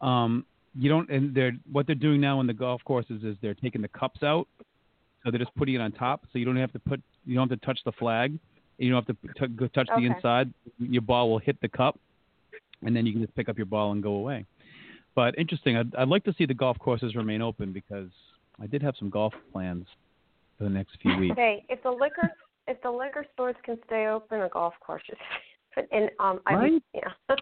Um, 0.00 0.44
you 0.74 0.88
don't, 0.88 1.08
and 1.10 1.34
they're 1.34 1.52
what 1.70 1.86
they're 1.86 1.94
doing 1.94 2.20
now 2.20 2.40
in 2.40 2.46
the 2.46 2.54
golf 2.54 2.82
courses 2.84 3.22
is 3.22 3.36
they're 3.42 3.54
taking 3.54 3.82
the 3.82 3.88
cups 3.88 4.22
out, 4.22 4.48
so 5.24 5.30
they're 5.30 5.38
just 5.38 5.54
putting 5.54 5.74
it 5.74 5.80
on 5.80 5.92
top, 5.92 6.24
so 6.32 6.38
you 6.38 6.44
don't 6.44 6.56
have 6.56 6.72
to 6.72 6.78
put 6.78 7.00
you 7.26 7.34
don't 7.34 7.48
have 7.48 7.60
to 7.60 7.66
touch 7.66 7.80
the 7.84 7.92
flag, 7.92 8.30
and 8.30 8.40
you 8.78 8.90
don't 8.90 9.06
have 9.06 9.16
to 9.16 9.46
t- 9.46 9.54
go 9.54 9.66
touch 9.68 9.88
Okay. 9.90 10.00
the 10.00 10.14
inside. 10.14 10.52
Your 10.78 11.02
ball 11.02 11.30
will 11.30 11.38
hit 11.38 11.60
the 11.60 11.68
cup, 11.68 11.98
and 12.82 12.96
then 12.96 13.06
you 13.06 13.12
can 13.12 13.22
just 13.22 13.34
pick 13.34 13.48
up 13.48 13.56
your 13.56 13.66
ball 13.66 13.92
and 13.92 14.02
go 14.02 14.14
away. 14.14 14.44
But 15.14 15.38
interesting. 15.38 15.76
I'd, 15.76 15.94
I'd 15.94 16.08
like 16.08 16.24
to 16.24 16.34
see 16.38 16.46
the 16.46 16.54
golf 16.54 16.78
courses 16.78 17.14
remain 17.14 17.42
open 17.42 17.72
because 17.72 18.08
I 18.60 18.66
did 18.66 18.82
have 18.82 18.94
some 18.98 19.10
golf 19.10 19.34
plans 19.52 19.86
for 20.56 20.64
the 20.64 20.70
next 20.70 20.96
few 21.02 21.16
weeks. 21.18 21.36
Hey, 21.36 21.64
if 21.68 21.82
the 21.82 21.90
liquor 21.90 22.30
if 22.66 22.80
the 22.82 22.90
liquor 22.90 23.26
stores 23.34 23.56
can 23.64 23.76
stay 23.86 24.06
open, 24.06 24.40
a 24.40 24.48
golf 24.48 24.74
course 24.80 25.02
is. 25.08 25.18
And 25.76 26.10
um, 26.18 26.40
I 26.46 26.54
Right? 26.54 26.82
yeah. 26.94 27.10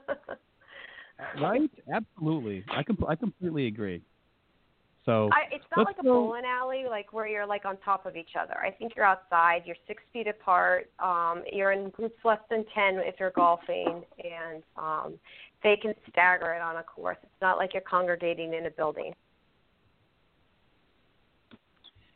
Right? 1.41 1.71
Absolutely. 1.93 2.65
I 2.71 2.83
com- 2.83 3.05
I 3.07 3.15
completely 3.15 3.67
agree. 3.67 4.03
So 5.05 5.29
I, 5.33 5.55
it's 5.55 5.65
not 5.77 5.87
like 5.87 5.99
a 5.99 6.03
go- 6.03 6.15
bowling 6.15 6.45
alley, 6.47 6.85
like 6.89 7.13
where 7.13 7.27
you're 7.27 7.45
like 7.47 7.65
on 7.67 7.77
top 7.79 8.07
of 8.07 8.17
each 8.17 8.37
other. 8.41 8.57
I 8.59 8.71
think 8.71 8.93
you're 8.97 9.05
outside. 9.05 9.63
You're 9.67 9.77
six 9.87 10.03
feet 10.13 10.29
apart. 10.29 10.91
Um, 10.99 11.43
you're 11.53 11.73
in 11.73 11.91
groups 11.91 12.17
less 12.25 12.39
than 12.49 12.65
ten 12.75 12.97
if 12.99 13.17
you're 13.21 13.33
golfing, 13.33 14.03
and 14.23 14.63
um, 14.79 15.15
they 15.63 15.77
can 15.77 15.95
stagger 16.11 16.55
it 16.55 16.63
on 16.63 16.77
a 16.77 16.83
course. 16.83 17.19
It's 17.23 17.33
not 17.43 17.59
like 17.59 17.75
you're 17.75 17.83
congregating 17.83 18.55
in 18.55 18.67
a 18.67 18.71
building. 18.71 19.13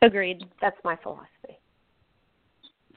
Agreed. 0.02 0.44
That's 0.60 0.76
my 0.84 0.96
philosophy. 1.02 1.58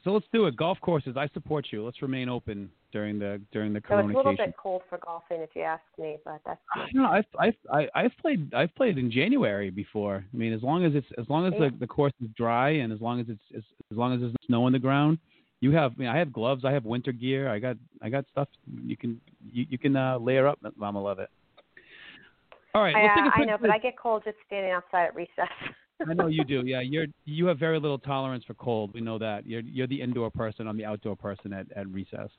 so 0.04 0.10
let's 0.12 0.26
do 0.32 0.46
it. 0.46 0.56
Golf 0.56 0.78
courses. 0.80 1.16
I 1.16 1.28
support 1.34 1.66
you. 1.70 1.84
Let's 1.84 2.02
remain 2.02 2.28
open 2.28 2.70
during 2.92 3.18
the 3.18 3.40
during 3.52 3.72
the 3.72 3.82
So 3.88 3.98
it's 3.98 4.04
a 4.04 4.16
little 4.16 4.36
bit 4.36 4.54
cold 4.56 4.82
for 4.88 4.98
golfing, 4.98 5.40
if 5.40 5.50
you 5.54 5.62
ask 5.62 5.82
me, 5.98 6.16
but 6.24 6.40
that's 6.46 6.60
I 6.74 6.78
don't 6.80 6.94
know. 6.94 7.08
I've 7.08 7.24
I've 7.38 7.54
I- 7.72 7.88
I've 7.94 8.16
played 8.20 8.52
I've 8.54 8.74
played 8.74 8.98
in 8.98 9.10
January 9.10 9.70
before. 9.70 10.24
I 10.32 10.36
mean, 10.36 10.52
as 10.52 10.62
long 10.62 10.84
as 10.84 10.94
it's 10.94 11.06
as 11.18 11.28
long 11.28 11.46
as 11.46 11.52
Yeah. 11.54 11.68
the 11.70 11.76
the 11.80 11.86
course 11.86 12.12
is 12.22 12.28
dry 12.36 12.70
and 12.70 12.92
as 12.92 13.00
long 13.00 13.20
as 13.20 13.26
it's 13.28 13.42
as, 13.56 13.62
as 13.90 13.96
long 13.96 14.14
as 14.14 14.20
there's 14.20 14.32
no 14.32 14.46
snow 14.46 14.64
on 14.64 14.72
the 14.72 14.78
ground, 14.78 15.18
you 15.60 15.72
have. 15.72 15.92
I 15.92 16.00
mean, 16.00 16.08
I 16.08 16.18
have 16.18 16.32
gloves. 16.32 16.64
I 16.64 16.72
have 16.72 16.84
winter 16.84 17.12
gear. 17.12 17.48
I 17.48 17.58
got 17.58 17.76
I 18.02 18.08
got 18.08 18.24
stuff 18.30 18.48
you 18.84 18.96
can 18.96 19.20
you, 19.52 19.66
you 19.68 19.78
can 19.78 19.96
uh, 19.96 20.18
layer 20.18 20.46
up. 20.46 20.58
Mama 20.76 21.02
Levitt. 21.02 21.30
All 22.74 22.82
right, 22.82 22.94
let's 22.94 23.12
I, 23.12 23.16
take 23.16 23.24
a 23.24 23.28
I 23.28 23.36
quick 23.36 23.48
know, 23.48 23.58
but 23.60 23.70
I 23.70 23.78
get 23.78 23.98
cold 23.98 24.22
just 24.24 24.36
standing 24.46 24.72
outside 24.72 25.04
at 25.06 25.14
recess. 25.14 25.48
I 26.08 26.14
know 26.14 26.26
you 26.26 26.44
do. 26.54 26.62
Yeah, 26.64 26.80
you're 26.80 27.06
you 27.24 27.46
have 27.46 27.58
very 27.58 27.80
little 27.80 27.98
tolerance 27.98 28.44
for 28.44 28.54
cold. 28.54 28.92
We 28.94 29.00
know 29.00 29.18
that. 29.18 29.46
You're 29.46 29.62
you're 29.62 29.86
the 29.86 30.00
indoor 30.00 30.30
person. 30.30 30.68
I'm 30.68 30.76
the 30.76 30.84
outdoor 30.84 31.16
person 31.16 31.52
at, 31.52 31.66
at 31.74 31.88
recess. 31.88 32.30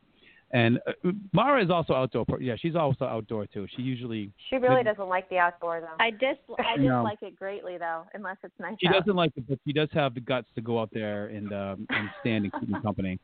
And 0.51 0.79
uh, 0.87 1.11
Marra 1.35 1.63
is 1.63 1.69
also 1.69 1.93
outdoor. 1.93 2.25
per- 2.25 2.41
Yeah, 2.41 2.55
she's 2.57 2.75
also 2.75 3.05
outdoor 3.05 3.45
too. 3.45 3.67
She 3.75 3.83
usually 3.83 4.31
She 4.49 4.55
really 4.57 4.83
doesn't 4.83 5.07
like 5.07 5.29
the 5.29 5.37
outdoor 5.37 5.81
though. 5.81 6.03
I 6.03 6.09
dis 6.11 6.37
I 6.57 6.75
No. 6.77 7.03
dislike 7.03 7.19
it 7.21 7.35
greatly 7.35 7.77
though, 7.77 8.05
unless 8.13 8.37
it's 8.43 8.53
nice 8.59 8.75
she 8.81 8.87
out. 8.87 8.93
doesn't 8.93 9.15
like 9.15 9.31
it, 9.35 9.43
but 9.47 9.59
she 9.65 9.73
does 9.73 9.89
have 9.93 10.15
the 10.15 10.21
guts 10.21 10.47
to 10.55 10.61
go 10.61 10.79
out 10.79 10.89
there 10.91 11.27
and 11.27 11.53
um, 11.53 11.85
and 11.89 12.09
stand 12.21 12.45
and 12.45 12.53
keep 12.59 12.67
me 12.69 12.79
company. 12.81 13.19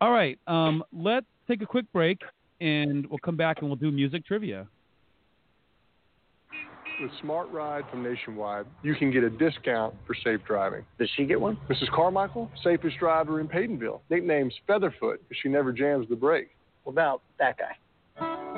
All 0.00 0.12
right, 0.12 0.38
um, 0.46 0.82
let's 0.94 1.26
take 1.46 1.60
a 1.60 1.66
quick 1.66 1.84
break 1.92 2.22
and 2.62 3.06
we'll 3.08 3.18
come 3.18 3.36
back 3.36 3.58
and 3.60 3.68
we'll 3.68 3.76
do 3.76 3.90
music 3.90 4.24
trivia. 4.24 4.66
With 7.00 7.10
Smart 7.22 7.50
Ride 7.50 7.84
from 7.90 8.02
Nationwide, 8.02 8.66
you 8.82 8.94
can 8.94 9.10
get 9.10 9.24
a 9.24 9.30
discount 9.30 9.94
for 10.06 10.14
safe 10.22 10.40
driving. 10.46 10.84
Does 10.98 11.08
she 11.16 11.24
get 11.24 11.40
one? 11.40 11.56
Mrs. 11.70 11.90
Carmichael, 11.94 12.50
safest 12.62 12.98
driver 12.98 13.40
in 13.40 13.48
Paytonville, 13.48 14.00
nicknamed 14.10 14.52
Featherfoot 14.68 15.16
because 15.22 15.38
she 15.42 15.48
never 15.48 15.72
jams 15.72 16.06
the 16.10 16.16
brake. 16.16 16.50
What 16.84 16.92
about 16.92 17.22
that 17.38 17.56
guy? 17.56 17.74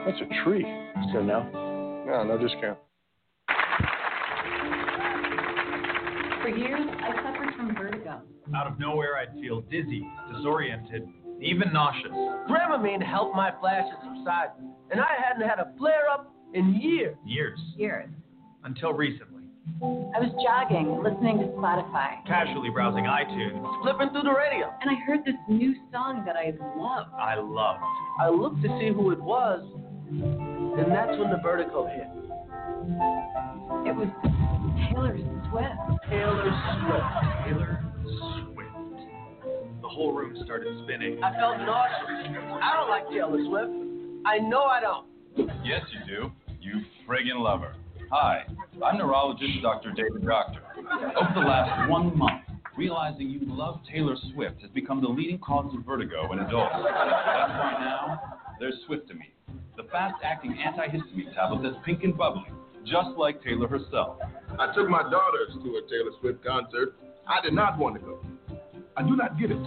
That's 0.05 0.19
a 0.21 0.43
treat. 0.43 0.67
So 1.13 1.23
no. 1.23 1.49
No, 2.05 2.25
no 2.25 2.37
discount. 2.37 2.79
For 6.43 6.49
years, 6.49 6.89
I 7.01 7.23
suffered 7.23 7.55
from 7.57 7.77
vertigo. 7.77 8.23
Out 8.57 8.67
of 8.67 8.81
nowhere, 8.81 9.19
I'd 9.19 9.41
feel 9.41 9.61
dizzy, 9.61 10.05
disoriented, 10.35 11.07
even 11.41 11.73
nauseous. 11.73 12.11
Dramamine 12.51 13.05
helped 13.07 13.37
my 13.37 13.53
flashes 13.61 13.95
subside, 14.03 14.49
and 14.91 15.01
I 15.01 15.15
hadn't 15.25 15.49
had 15.49 15.61
a 15.61 15.73
flare 15.79 16.09
up 16.13 16.35
in 16.55 16.75
years. 16.75 17.17
Years. 17.25 17.61
Years. 17.77 18.11
Until 18.65 18.93
recently. 18.93 19.43
I 19.83 20.19
was 20.19 20.31
jogging, 20.43 21.03
listening 21.03 21.39
to 21.39 21.47
Spotify, 21.59 22.25
Casually 22.27 22.71
browsing 22.71 23.05
iTunes. 23.05 23.59
Flipping 23.83 24.11
through 24.11 24.23
the 24.23 24.35
radio. 24.35 24.71
and 24.81 24.91
I 24.91 24.95
heard 25.07 25.25
this 25.25 25.35
new 25.49 25.75
song 25.93 26.25
that 26.27 26.37
I 26.37 26.53
loved. 26.77 27.11
I 27.15 27.37
loved. 27.39 27.81
I 28.21 28.29
looked 28.29 28.63
to 28.63 28.69
see 28.81 28.89
who 28.93 29.11
it 29.13 29.21
was, 29.21 29.63
and 30.11 30.91
that's 30.91 31.17
when 31.19 31.31
the 31.31 31.39
vertigo 31.43 31.87
hit. 31.87 32.07
It 33.87 33.95
was 33.95 34.09
Taylor 34.91 35.17
Swift. 35.51 36.03
Taylor 36.11 36.51
Swift. 36.83 37.11
Taylor 37.47 37.85
Swift. 38.03 39.83
The 39.83 39.89
whole 39.89 40.13
room 40.13 40.37
started 40.45 40.75
spinning. 40.85 41.23
I 41.23 41.33
felt 41.39 41.59
nauseous. 41.59 42.31
I 42.63 42.77
don't 42.77 42.91
like 42.91 43.09
Taylor 43.11 43.39
Swift. 43.47 43.73
I 44.27 44.39
know 44.39 44.65
I 44.65 44.81
don't. 44.81 45.07
Yes, 45.65 45.83
you 45.95 46.01
do. 46.07 46.33
You 46.61 46.81
friggin' 47.09 47.39
love 47.43 47.61
her. 47.61 47.75
Hi, 48.13 48.45
I'm 48.85 48.99
neurologist 48.99 49.63
Dr. 49.63 49.91
David 49.91 50.27
Doctor. 50.27 50.61
Over 51.17 51.33
the 51.33 51.41
last 51.41 51.89
one 51.89 52.15
month, 52.15 52.43
realizing 52.77 53.31
you 53.31 53.41
love 53.45 53.81
Taylor 53.91 54.17
Swift 54.35 54.61
has 54.61 54.71
become 54.73 55.01
the 55.01 55.09
leading 55.09 55.39
cause 55.39 55.75
of 55.75 55.83
vertigo 55.87 56.31
in 56.31 56.41
adults. 56.41 56.75
That's 56.75 56.85
why 56.85 57.75
now 57.81 58.21
there's 58.61 58.75
Swiftamine, 58.87 59.33
the 59.79 59.85
fast-acting 59.85 60.59
antihistamine 60.61 61.35
tablet 61.35 61.63
that's 61.63 61.83
pink 61.87 62.05
and 62.05 62.15
bubbly, 62.15 62.45
just 62.85 63.17
like 63.17 63.43
Taylor 63.43 63.67
herself. 63.67 64.19
I 64.59 64.75
took 64.75 64.91
my 64.91 65.05
daughters 65.05 65.57
to 65.65 65.71
a 65.77 65.81
Taylor 65.89 66.13
Swift 66.21 66.45
concert. 66.45 66.95
I 67.27 67.41
did 67.43 67.55
not 67.55 67.79
want 67.79 67.95
to 67.95 68.03
go. 68.03 68.19
I 68.95 69.05
do 69.05 69.17
not 69.17 69.41
get 69.41 69.51
it. 69.51 69.67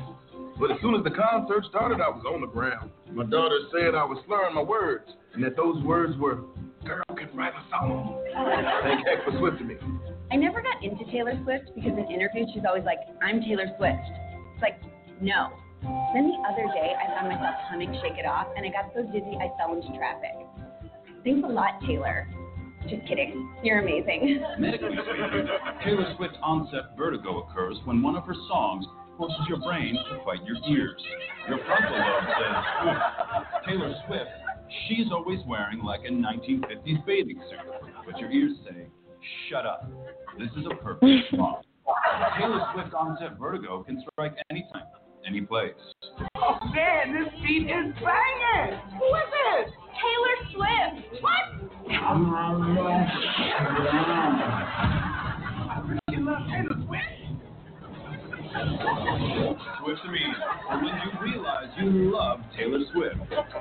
But 0.59 0.69
as 0.69 0.77
soon 0.83 0.93
as 0.93 1.03
the 1.03 1.09
concert 1.09 1.65
started, 1.67 1.99
I 1.99 2.09
was 2.09 2.23
on 2.31 2.41
the 2.41 2.47
ground. 2.47 2.91
My 3.11 3.25
daughter 3.25 3.57
said 3.71 3.95
I 3.95 4.05
was 4.05 4.23
slurring 4.27 4.53
my 4.53 4.61
words, 4.61 5.09
and 5.33 5.43
that 5.43 5.55
those 5.55 5.83
words 5.83 6.15
were, 6.19 6.41
"Girl 6.85 7.03
can 7.17 7.29
write 7.35 7.53
a 7.53 7.69
song." 7.69 8.21
Thank 8.83 9.07
heck 9.07 9.25
for 9.25 9.31
Swiftamine. 9.31 10.15
I 10.31 10.35
never 10.37 10.61
got 10.61 10.83
into 10.83 11.05
Taylor 11.11 11.33
Swift 11.43 11.71
because 11.75 11.97
in 11.97 12.11
interviews 12.11 12.49
she's 12.53 12.63
always 12.67 12.83
like, 12.83 12.99
I'm 13.21 13.41
Taylor 13.41 13.67
Swift. 13.77 14.05
It's 14.53 14.61
like, 14.61 14.79
no. 15.21 15.51
Then 16.13 16.27
the 16.27 16.39
other 16.49 16.65
day 16.73 16.95
I 16.97 17.07
found 17.13 17.29
myself 17.29 17.55
humming 17.69 17.93
Shake 18.01 18.17
It 18.17 18.25
Off 18.25 18.47
and 18.57 18.65
I 18.65 18.69
got 18.69 18.91
so 18.95 19.03
dizzy 19.03 19.37
I 19.37 19.51
fell 19.57 19.75
into 19.75 19.95
traffic. 19.97 20.33
Thanks 21.23 21.45
a 21.47 21.51
lot, 21.51 21.79
Taylor. 21.85 22.27
Just 22.89 23.07
kidding. 23.07 23.49
You're 23.63 23.79
amazing. 23.79 24.43
Medically 24.59 24.97
speaking, 24.97 25.47
Taylor 25.83 26.13
Swift 26.17 26.35
onset 26.41 26.97
vertigo 26.97 27.47
occurs 27.47 27.77
when 27.85 28.01
one 28.01 28.15
of 28.15 28.23
her 28.25 28.35
songs 28.47 28.85
forces 29.17 29.41
your 29.47 29.59
brain 29.59 29.95
to 30.09 30.23
fight 30.25 30.43
your 30.45 30.57
ears. 30.67 31.01
Your 31.47 31.59
frontal 31.65 31.97
lobe 31.97 32.25
says, 32.37 33.43
Taylor 33.67 33.93
Swift 34.07 34.29
She's 34.87 35.11
always 35.11 35.39
wearing 35.47 35.83
like 35.83 36.01
a 36.05 36.09
1950s 36.09 37.05
bathing 37.05 37.41
suit, 37.49 37.59
but 38.05 38.19
your 38.19 38.31
ears 38.31 38.57
say, 38.65 38.87
shut 39.49 39.65
up. 39.65 39.89
This 40.37 40.49
is 40.57 40.65
a 40.69 40.75
perfect 40.75 41.33
mom. 41.33 41.55
Taylor 42.37 42.61
Swift 42.73 42.93
onset 42.93 43.37
vertigo 43.39 43.83
can 43.83 44.03
strike 44.11 44.35
anytime, 44.49 44.83
any 45.25 45.41
place. 45.41 45.73
Oh 46.37 46.57
man, 46.73 47.13
this 47.13 47.33
beat 47.41 47.63
is 47.63 47.93
banging! 48.03 48.79
Who 48.99 49.15
is 49.15 49.31
it? 49.51 49.67
Taylor 50.01 50.37
Swift. 50.53 51.21
What? 51.21 51.45
You 56.09 56.19
love 56.25 56.41
Taylor 56.47 56.77
Swift? 56.85 57.15
Swiftamine, 59.85 60.33
or 60.69 60.77
when 60.83 60.95
you 60.95 61.11
realize 61.21 61.67
you 61.77 62.11
love 62.11 62.39
Taylor 62.57 62.79
Swift. 62.91 63.17
Damn 63.29 63.39
it! 63.39 63.55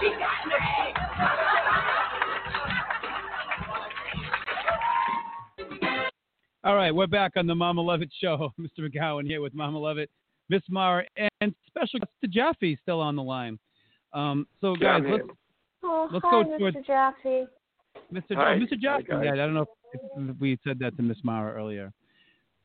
She 0.00 0.08
got 0.10 0.46
me! 0.48 1.84
All 6.64 6.74
right, 6.76 6.94
we're 6.94 7.06
back 7.06 7.32
on 7.36 7.46
the 7.46 7.54
Mama 7.54 7.82
Levitt 7.82 8.10
show. 8.20 8.50
Mr. 8.60 8.80
McGowan 8.80 9.26
here 9.26 9.42
with 9.42 9.54
Mama 9.54 9.78
Levitt, 9.78 10.10
Miss 10.48 10.62
Marra, 10.70 11.04
and 11.40 11.54
special 11.66 12.00
guest 12.00 12.10
to 12.22 12.28
Jaffe 12.28 12.78
still 12.82 13.00
on 13.00 13.16
the 13.16 13.22
line. 13.22 13.58
Um, 14.14 14.46
so 14.60 14.74
guys, 14.74 15.02
Yeah, 15.04 15.12
let's. 15.12 15.24
Oh, 15.86 16.08
Let's 16.10 16.24
hi, 16.24 16.30
go 16.30 16.44
Mr. 16.48 16.58
towards- 16.58 16.76
Jaffe. 16.86 17.44
Mr. 18.12 18.34
Hi. 18.36 18.58
Mr. 18.58 18.80
Jaffe. 18.80 19.04
Hi. 19.10 19.24
Yeah, 19.24 19.32
I 19.32 19.36
don't 19.36 19.52
know 19.54 19.66
if, 19.92 20.00
if 20.30 20.36
we 20.40 20.58
said 20.66 20.78
that 20.78 20.96
to 20.96 21.02
Miss 21.02 21.18
Marra 21.22 21.54
earlier. 21.54 21.92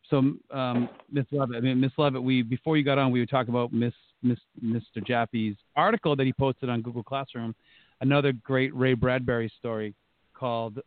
So, 0.10 0.18
um, 0.51 0.89
Miss 1.12 1.26
Levitt, 1.32 1.57
I 1.57 1.60
mean, 1.60 1.80
Miss 1.80 1.91
Levitt, 1.97 2.22
we 2.22 2.41
before 2.41 2.78
you 2.78 2.84
got 2.84 2.97
on, 2.97 3.12
we 3.12 3.20
were 3.20 3.26
talking 3.26 3.53
about 3.53 3.72
Miss, 3.72 3.93
Miss 4.24 4.39
Mr. 4.64 5.05
Jaffe's 5.05 5.55
article 5.76 6.16
that 6.16 6.26
he 6.26 6.34
posted 6.34 6.70
on 6.70 6.82
Google 6.82 7.03
Classroom, 7.03 7.53
another 8.01 8.32
great 8.32 8.74
Ray 8.76 8.93
Bradbury 8.93 9.51
story 9.60 9.93
called 10.34 10.80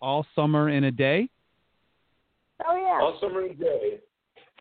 "All 0.00 0.24
Summer 0.34 0.68
in 0.68 0.84
a 0.84 0.92
Day." 0.92 1.28
Oh 2.66 2.76
yeah. 2.76 3.00
All 3.02 3.18
summer 3.20 3.46
in 3.46 3.52
a 3.52 3.54
day. 3.54 3.98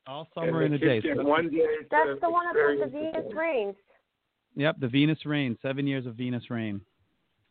All 0.05 0.27
summer 0.33 0.63
in 0.63 0.73
a 0.73 0.77
day. 0.77 1.01
So 1.01 1.23
one 1.23 1.49
day. 1.49 1.65
That's 1.89 2.19
the 2.21 2.29
one 2.29 2.45
about 2.49 2.85
the 2.85 2.91
Venus 2.91 3.25
it. 3.29 3.35
rings. 3.35 3.75
Yep, 4.55 4.77
the 4.79 4.87
Venus 4.87 5.19
Rain, 5.25 5.57
seven 5.61 5.85
years 5.85 6.05
of 6.05 6.15
Venus 6.15 6.49
Rain. 6.49 6.81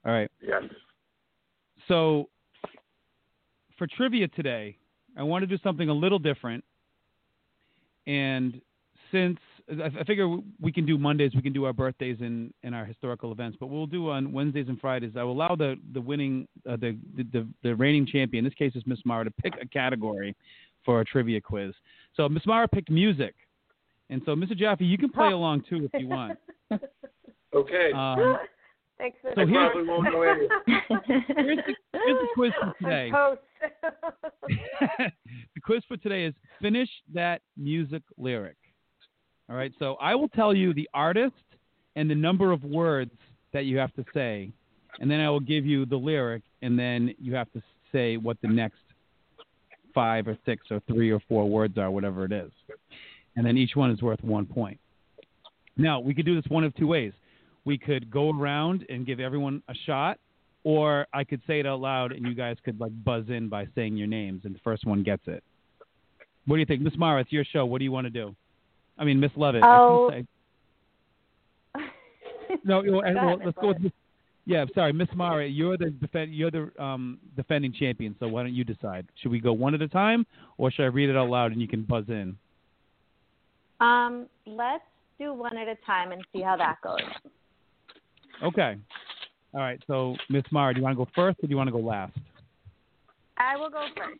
All 0.05 0.12
right. 0.12 0.31
Yes. 0.41 0.62
So, 1.89 2.29
for 3.79 3.87
trivia 3.87 4.27
today, 4.29 4.77
I 5.17 5.23
want 5.23 5.43
to 5.43 5.47
do 5.47 5.59
something 5.62 5.89
a 5.89 5.93
little 5.95 6.19
different. 6.19 6.62
And 8.07 8.61
since 9.12 9.39
I 9.83 9.91
I 10.01 10.05
figure 10.05 10.29
we 10.61 10.73
can 10.73 10.87
do 10.87 10.99
Mondays, 10.99 11.33
we 11.35 11.43
can 11.43 11.53
do 11.53 11.64
our 11.64 11.73
birthdays 11.73 12.19
and, 12.21 12.53
and 12.62 12.75
our 12.75 12.85
historical 12.85 13.33
events, 13.33 13.57
but 13.59 13.67
we'll 13.69 13.87
do 13.87 14.11
on 14.11 14.33
Wednesdays 14.33 14.69
and 14.69 14.81
Fridays. 14.81 15.12
I 15.17 15.23
will 15.23 15.33
allow 15.33 15.57
the 15.57 15.77
the 15.93 16.01
winning 16.01 16.47
uh, 16.69 16.77
the, 16.77 16.97
the 17.33 17.47
the 17.62 17.75
reigning 17.75 18.07
champion, 18.07 18.45
in 18.45 18.49
this 18.51 18.55
case 18.57 18.73
is 18.77 18.83
Miss 18.87 19.01
Marra, 19.07 19.25
to 19.25 19.31
pick 19.31 19.55
a 19.61 19.67
category 19.67 20.37
for 20.85 21.01
a 21.01 21.05
trivia 21.05 21.41
quiz. 21.41 21.73
So 22.17 22.29
Miss 22.29 22.45
Marra 22.45 22.71
picked 22.71 22.91
music, 22.91 23.35
and 24.11 24.23
so 24.25 24.35
Mr. 24.37 24.57
Jaffe, 24.57 24.85
you 24.85 24.99
can 24.99 25.11
play 25.11 25.33
along 25.33 25.64
too 25.69 25.89
if 25.93 26.01
you 26.01 26.09
want. 26.09 26.39
Okay. 27.55 27.91
Um, 27.93 28.37
Thanks 28.99 29.17
for 29.23 29.31
So 29.35 29.41
the 29.43 29.47
here- 29.51 29.71
Probably 29.71 29.89
won't 29.89 30.05
know 30.12 30.23
here's 30.67 30.89
the, 30.91 31.75
here's 31.93 32.19
the 32.21 32.29
quiz 32.35 32.53
for 32.61 32.75
today. 32.83 33.11
Toast. 33.11 33.41
the 35.55 35.61
quiz 35.63 35.83
for 35.89 35.97
today 35.97 36.25
is 36.25 36.35
finish 36.61 36.89
that 37.15 37.43
music 37.57 38.03
lyric. 38.17 38.57
All 39.49 39.57
right, 39.57 39.73
so 39.79 39.95
I 40.01 40.15
will 40.15 40.29
tell 40.29 40.55
you 40.55 40.75
the 40.75 40.89
artist 40.93 41.35
and 41.95 42.11
the 42.11 42.15
number 42.15 42.53
of 42.53 42.65
words 42.65 43.13
that 43.53 43.65
you 43.65 43.79
have 43.79 43.93
to 43.95 44.05
say, 44.13 44.51
and 45.01 45.11
then 45.11 45.21
I 45.21 45.31
will 45.31 45.41
give 45.41 45.65
you 45.65 45.87
the 45.87 45.97
lyric, 45.97 46.43
and 46.63 46.79
then 46.79 47.15
you 47.19 47.35
have 47.35 47.51
to 47.53 47.63
say 47.93 48.17
what 48.17 48.39
the 48.43 48.49
next 48.49 48.81
five 49.95 50.27
or 50.29 50.37
six 50.45 50.67
or 50.71 50.81
three 50.87 51.11
or 51.11 51.21
four 51.29 51.49
words 51.49 51.79
are, 51.79 51.91
whatever 51.91 52.25
it 52.25 52.33
is. 52.33 52.51
And 53.37 53.47
then 53.47 53.57
each 53.57 53.77
one 53.77 53.91
is 53.91 54.03
worth 54.03 54.23
one 54.23 54.47
point. 54.47 54.79
Now, 55.77 56.01
we 56.01 56.15
could 56.15 56.27
do 56.27 56.35
this 56.35 56.51
one 56.51 56.65
of 56.65 56.75
two 56.75 56.87
ways. 56.87 57.13
We 57.65 57.79
could 57.79 58.11
go 58.11 58.31
around 58.31 58.85
and 58.89 59.07
give 59.07 59.21
everyone 59.21 59.63
a 59.69 59.75
shot, 59.87 60.19
or 60.67 61.07
I 61.12 61.23
could 61.23 61.41
say 61.47 61.61
it 61.61 61.67
out 61.67 61.79
loud 61.79 62.11
and 62.11 62.27
you 62.27 62.35
guys 62.35 62.57
could 62.64 62.81
like 62.81 62.91
buzz 63.05 63.27
in 63.29 63.49
by 63.49 63.69
saying 63.77 63.97
your 63.97 64.09
names, 64.09 64.41
and 64.45 64.53
the 64.53 64.59
first 64.64 64.85
one 64.85 65.05
gets 65.05 65.23
it. 65.29 65.45
What 66.47 66.57
do 66.57 66.61
you 66.61 66.67
think, 66.67 66.81
Miss 66.81 66.97
Marra? 66.97 67.21
It's 67.21 67.31
your 67.31 67.45
show. 67.45 67.64
What 67.64 67.79
do 67.79 67.85
you 67.85 67.93
want 67.93 68.07
to 68.07 68.11
do? 68.11 68.35
I 68.99 69.05
mean, 69.05 69.21
Miss 69.21 69.31
Levitt. 69.37 69.62
I 69.62 69.79
Oh. 69.79 70.11
No, 72.64 72.83
well, 72.85 73.03
and, 73.03 73.14
well, 73.14 73.39
let's 73.45 73.57
go 73.61 73.69
with. 73.69 73.81
Miss, 73.81 73.93
yeah, 74.45 74.64
sorry, 74.75 74.93
Miss 74.93 75.09
Mara. 75.14 75.47
You're 75.47 75.77
the 75.77 75.91
defend, 75.91 76.35
You're 76.35 76.51
the 76.51 76.73
um, 76.83 77.19
defending 77.37 77.73
champion. 77.73 78.17
So 78.19 78.27
why 78.27 78.43
don't 78.43 78.55
you 78.55 78.64
decide? 78.64 79.07
Should 79.23 79.31
we 79.31 79.39
go 79.39 79.53
one 79.53 79.75
at 79.75 79.83
a 79.83 79.89
time, 79.89 80.27
or 80.59 80.73
should 80.73 80.83
I 80.83 80.87
read 80.87 81.11
it 81.11 81.17
out 81.17 81.29
loud 81.29 81.53
and 81.53 81.61
you 81.61 81.69
can 81.69 81.83
buzz 81.83 82.07
in? 82.09 82.37
Um, 83.79 84.27
let's 84.47 84.83
do 85.19 85.33
one 85.33 85.57
at 85.57 85.69
a 85.69 85.77
time 85.87 86.11
and 86.11 86.25
see 86.33 86.43
how 86.43 86.57
that 86.57 86.79
goes. 86.83 86.99
Okay. 88.43 88.77
All 89.55 89.61
right. 89.61 89.82
So 89.86 90.16
Miss 90.28 90.42
Marra, 90.53 90.74
do 90.74 90.78
you 90.80 90.84
want 90.84 90.99
to 90.99 91.05
go 91.05 91.11
first 91.14 91.38
or 91.42 91.47
do 91.47 91.51
you 91.51 91.57
want 91.57 91.68
to 91.68 91.72
go 91.72 91.78
last? 91.78 92.16
I 93.38 93.57
will 93.57 93.70
go 93.70 93.86
first. 93.97 94.18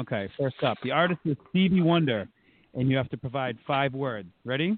Okay. 0.00 0.28
First 0.38 0.62
up, 0.62 0.78
the 0.82 0.90
artist 0.90 1.20
is 1.24 1.36
Stevie 1.50 1.80
Wonder, 1.82 2.28
and 2.74 2.90
you 2.90 2.96
have 2.96 3.08
to 3.10 3.16
provide 3.16 3.56
five 3.66 3.92
words. 3.94 4.28
Ready? 4.44 4.76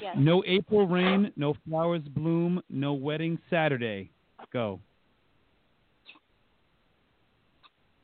Yes. 0.00 0.16
No 0.18 0.42
April 0.46 0.86
rain, 0.86 1.30
no 1.36 1.54
flowers 1.68 2.02
bloom, 2.14 2.62
no 2.70 2.94
wedding 2.94 3.38
Saturday. 3.50 4.10
Go. 4.52 4.80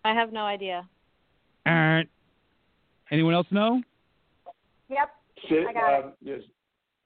I 0.04 0.12
have 0.14 0.32
no 0.32 0.42
idea. 0.42 0.86
Uh, 1.66 2.00
anyone 3.10 3.34
else 3.34 3.46
know? 3.50 3.82
Yep. 4.88 5.10
Shit, 5.48 5.66
I 5.68 5.72
got 5.72 5.92
it. 5.98 6.04
um, 6.04 6.12
yes. 6.22 6.40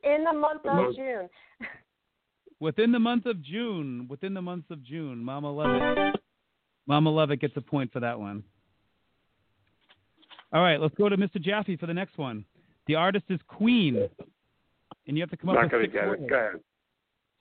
In 0.05 0.25
the 0.25 0.33
month 0.33 0.65
of 0.67 0.77
Most- 0.77 0.97
June. 0.97 1.29
Within 2.63 2.93
the 2.93 2.99
month 3.01 3.27
of 3.27 3.43
June. 3.43 4.07
Within 4.09 4.35
the 4.35 4.41
month 4.41 4.71
of 4.71 4.85
June. 4.85 5.23
Mama 5.25 5.53
Levitt. 5.53 6.15
Mama 6.87 7.11
Levitt 7.11 7.41
gets 7.41 7.57
a 7.57 7.61
point 7.61 7.93
for 7.93 7.99
that 7.99 8.19
one. 8.19 8.45
All 10.53 10.63
right, 10.63 10.81
let's 10.81 10.95
go 10.95 11.09
to 11.09 11.17
Mr. 11.17 11.43
Jaffe 11.43 11.77
for 11.77 11.87
the 11.87 11.95
next 11.95 12.19
one. 12.19 12.45
The 12.87 12.95
artist 12.95 13.25
is 13.31 13.41
Queen, 13.49 14.09
and 15.09 15.17
you 15.17 15.23
have 15.25 15.31
to 15.31 15.37
come 15.37 15.51
up 15.51 15.61
with 15.61 15.73
six 15.73 15.93
get 15.93 16.07
words. 16.07 16.23
it. 16.23 16.31
Go 16.31 16.37
ahead. 16.37 16.61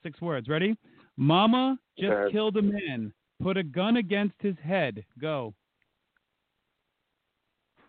Six 0.02 0.20
words. 0.20 0.48
Ready? 0.48 0.76
Mama 1.16 1.78
just 1.96 2.32
killed 2.32 2.56
a 2.56 2.62
man. 2.62 3.12
Put 3.40 3.56
a 3.56 3.62
gun 3.62 3.98
against 3.98 4.34
his 4.40 4.56
head. 4.60 5.04
Go. 5.20 5.54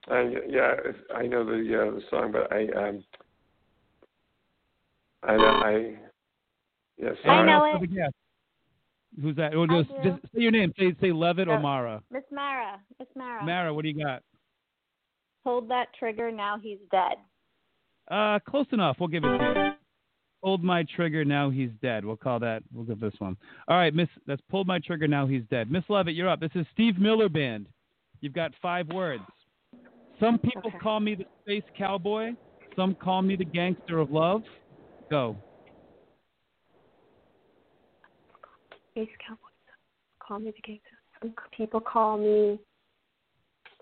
I, 0.08 0.36
yeah, 0.48 0.76
I 1.16 1.26
know 1.26 1.44
the 1.44 1.82
uh, 1.82 1.96
the 1.96 2.02
song, 2.12 2.32
but 2.32 2.54
I 2.54 2.68
um, 2.90 3.04
I 5.24 5.34
I. 5.34 5.96
Yes. 7.04 7.16
Anyone 7.26 7.46
know 7.48 7.66
it. 7.66 8.00
have? 8.00 8.14
Who's 9.22 9.36
that? 9.36 9.54
Oh, 9.54 9.68
just, 9.68 9.90
just 10.04 10.22
say 10.34 10.42
your 10.42 10.52
name. 10.52 10.74
Say 10.80 10.96
say 11.02 11.12
Levitt 11.12 11.48
or 11.48 11.58
Uh, 11.58 11.62
Marra. 11.62 12.02
Miss 12.12 12.24
Marra. 12.32 12.78
Miss 13.00 13.08
Marra. 13.18 13.42
Marra, 13.44 13.76
what 13.76 13.84
do 13.84 13.90
you 13.90 14.04
got? 14.04 14.24
Hold 15.44 15.70
that 15.70 15.88
trigger. 16.00 16.32
Now 16.32 16.58
he's 16.62 16.80
dead. 16.92 17.18
Uh, 18.10 18.40
close 18.48 18.66
enough. 18.72 18.98
We'll 19.00 19.10
give 19.10 19.24
it 19.24 19.38
to 19.38 19.54
you. 19.56 19.72
Pulled 20.42 20.64
my 20.64 20.84
trigger. 20.96 21.24
Now 21.24 21.50
he's 21.50 21.70
dead. 21.82 22.04
We'll 22.06 22.18
call 22.18 22.40
that. 22.40 22.64
We'll 22.74 22.86
give 22.86 23.00
this 23.00 23.14
one. 23.20 23.38
All 23.68 23.78
right, 23.78 23.94
Miss. 23.94 24.10
That's 24.26 24.42
pulled 24.50 24.68
my 24.68 24.80
trigger. 24.80 25.08
Now 25.08 25.28
he's 25.28 25.44
dead. 25.50 25.72
Miss 25.72 25.84
Levitt, 25.90 26.16
you're 26.16 26.30
up. 26.30 26.40
This 26.40 26.52
is 26.56 26.66
Steve 26.74 26.98
Miller 26.98 27.30
Band. 27.30 27.68
You've 28.22 28.34
got 28.34 28.52
five 28.62 28.88
words. 28.88 29.24
Some 30.20 30.38
people 30.40 30.64
Okay. 30.68 30.78
call 30.80 31.00
me 31.00 31.16
the 31.16 31.26
space 31.42 31.64
cowboy. 31.78 32.32
Some 32.76 32.96
call 32.96 33.22
me 33.22 33.36
the 33.36 33.46
gangster 33.46 34.00
of 34.00 34.12
love. 34.12 34.44
Go. 35.10 35.36
Ace 38.96 39.10
Cowboys. 39.26 39.40
Call 40.20 40.40
me 40.40 40.52
the 40.52 40.62
gangster. 40.62 40.98
Some 41.22 41.34
people 41.56 41.80
call 41.80 42.18
me. 42.18 42.60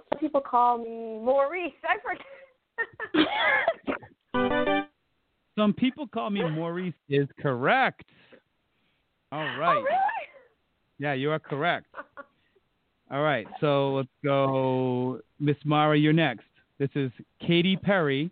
Some 0.09 0.19
people 0.19 0.41
call 0.41 0.77
me 0.77 1.19
Maurice. 1.23 1.73
I 1.83 1.97
forget. 2.03 2.25
Some 5.57 5.73
people 5.73 6.07
call 6.07 6.29
me 6.29 6.47
Maurice. 6.49 6.93
Is 7.09 7.27
correct. 7.39 8.05
All 9.31 9.41
oh, 9.41 9.59
right. 9.59 9.77
Oh, 9.77 9.81
really? 9.81 9.97
Yeah, 10.99 11.13
you 11.13 11.31
are 11.31 11.39
correct. 11.39 11.87
All 13.11 13.21
right, 13.23 13.45
so 13.59 13.95
let's 13.95 14.07
go, 14.23 15.19
Miss 15.37 15.57
Marra. 15.65 16.01
You're 16.01 16.13
next. 16.13 16.45
This 16.79 16.89
is 16.95 17.11
Katy 17.45 17.75
Perry, 17.75 18.31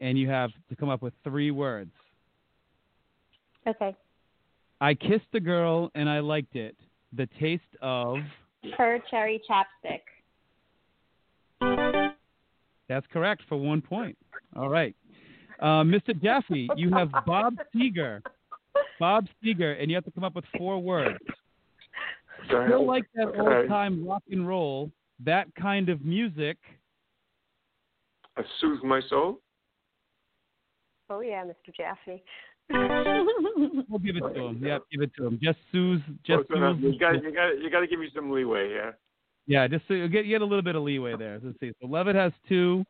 and 0.00 0.18
you 0.18 0.28
have 0.28 0.50
to 0.68 0.74
come 0.74 0.88
up 0.88 1.00
with 1.00 1.14
three 1.22 1.52
words. 1.52 1.92
Okay. 3.68 3.94
I 4.80 4.94
kissed 4.94 5.26
a 5.34 5.40
girl 5.40 5.90
and 5.94 6.08
I 6.08 6.20
liked 6.20 6.56
it. 6.56 6.76
The 7.12 7.28
taste 7.38 7.62
of. 7.82 8.18
Her 8.76 8.98
cherry 9.10 9.42
chapstick. 9.48 10.00
That's 12.88 13.06
correct 13.12 13.42
for 13.48 13.56
one 13.56 13.80
point. 13.80 14.16
All 14.56 14.68
right, 14.68 14.96
uh, 15.60 15.84
Mr. 15.84 16.20
Jaffe, 16.20 16.68
you 16.76 16.90
have 16.90 17.10
Bob 17.24 17.56
Seger. 17.74 18.20
Bob 18.98 19.26
Seger, 19.42 19.80
and 19.80 19.88
you 19.90 19.94
have 19.96 20.04
to 20.04 20.10
come 20.10 20.24
up 20.24 20.34
with 20.34 20.44
four 20.58 20.82
words. 20.82 21.18
Sorry. 22.50 22.68
Still 22.68 22.86
like 22.86 23.04
that 23.14 23.28
Okay. 23.28 23.40
old 23.40 23.68
time 23.68 24.06
rock 24.06 24.22
and 24.30 24.46
roll, 24.46 24.90
that 25.20 25.54
kind 25.54 25.88
of 25.88 26.04
music. 26.04 26.58
Uh, 28.36 28.42
soothe 28.60 28.82
my 28.82 29.00
soul. 29.08 29.40
Oh 31.08 31.20
yeah, 31.20 31.44
Mr. 31.44 31.74
Jaffe. 31.76 32.22
We'll 32.70 33.98
give 33.98 34.16
it 34.16 34.34
to 34.34 34.46
him. 34.46 34.62
Yep, 34.64 34.82
give 34.92 35.02
it 35.02 35.10
to 35.16 35.26
him. 35.26 35.38
Just 35.42 35.58
soothe, 35.72 36.00
just 36.24 36.48
soothe. 36.48 36.78
You 36.78 36.98
got 36.98 37.22
you 37.22 37.34
got 37.34 37.48
you 37.60 37.70
got 37.70 37.80
to 37.80 37.86
give 37.86 37.98
me 37.98 38.08
some 38.14 38.30
leeway 38.30 38.68
here. 38.68 38.96
Yeah, 39.46 39.66
just 39.66 39.82
so 39.88 39.94
you 39.94 40.08
get 40.08 40.24
you 40.24 40.32
get 40.32 40.42
a 40.42 40.44
little 40.44 40.62
bit 40.62 40.76
of 40.76 40.82
leeway 40.82 41.16
there. 41.16 41.40
Let's 41.42 41.58
see. 41.58 41.72
So 41.80 41.88
Levitt 41.88 42.14
has 42.14 42.32
two, 42.48 42.84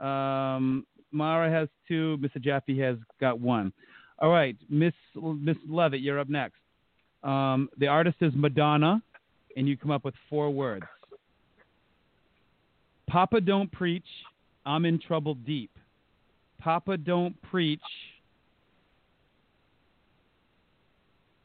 um, 0.00 0.86
Marra 1.14 1.50
has 1.50 1.68
two, 1.88 2.18
Mr. 2.20 2.42
Jaffe 2.42 2.78
has 2.80 2.96
got 3.20 3.40
one. 3.40 3.72
All 4.18 4.30
right, 4.30 4.56
Miss 4.68 4.92
Miss 5.14 5.56
Levitt, 5.66 6.00
you're 6.00 6.20
up 6.20 6.28
next. 6.28 6.56
Um, 7.22 7.70
the 7.78 7.86
artist 7.86 8.18
is 8.20 8.32
Madonna, 8.36 9.02
and 9.56 9.66
you 9.66 9.78
come 9.78 9.90
up 9.90 10.04
with 10.04 10.14
four 10.28 10.50
words. 10.50 10.84
Papa 13.08 13.40
don't 13.40 13.70
preach, 13.72 14.06
I'm 14.66 14.84
in 14.84 14.98
trouble 14.98 15.34
deep. 15.34 15.70
Papa 16.60 16.96
don't 16.96 17.40
preach. 17.42 17.80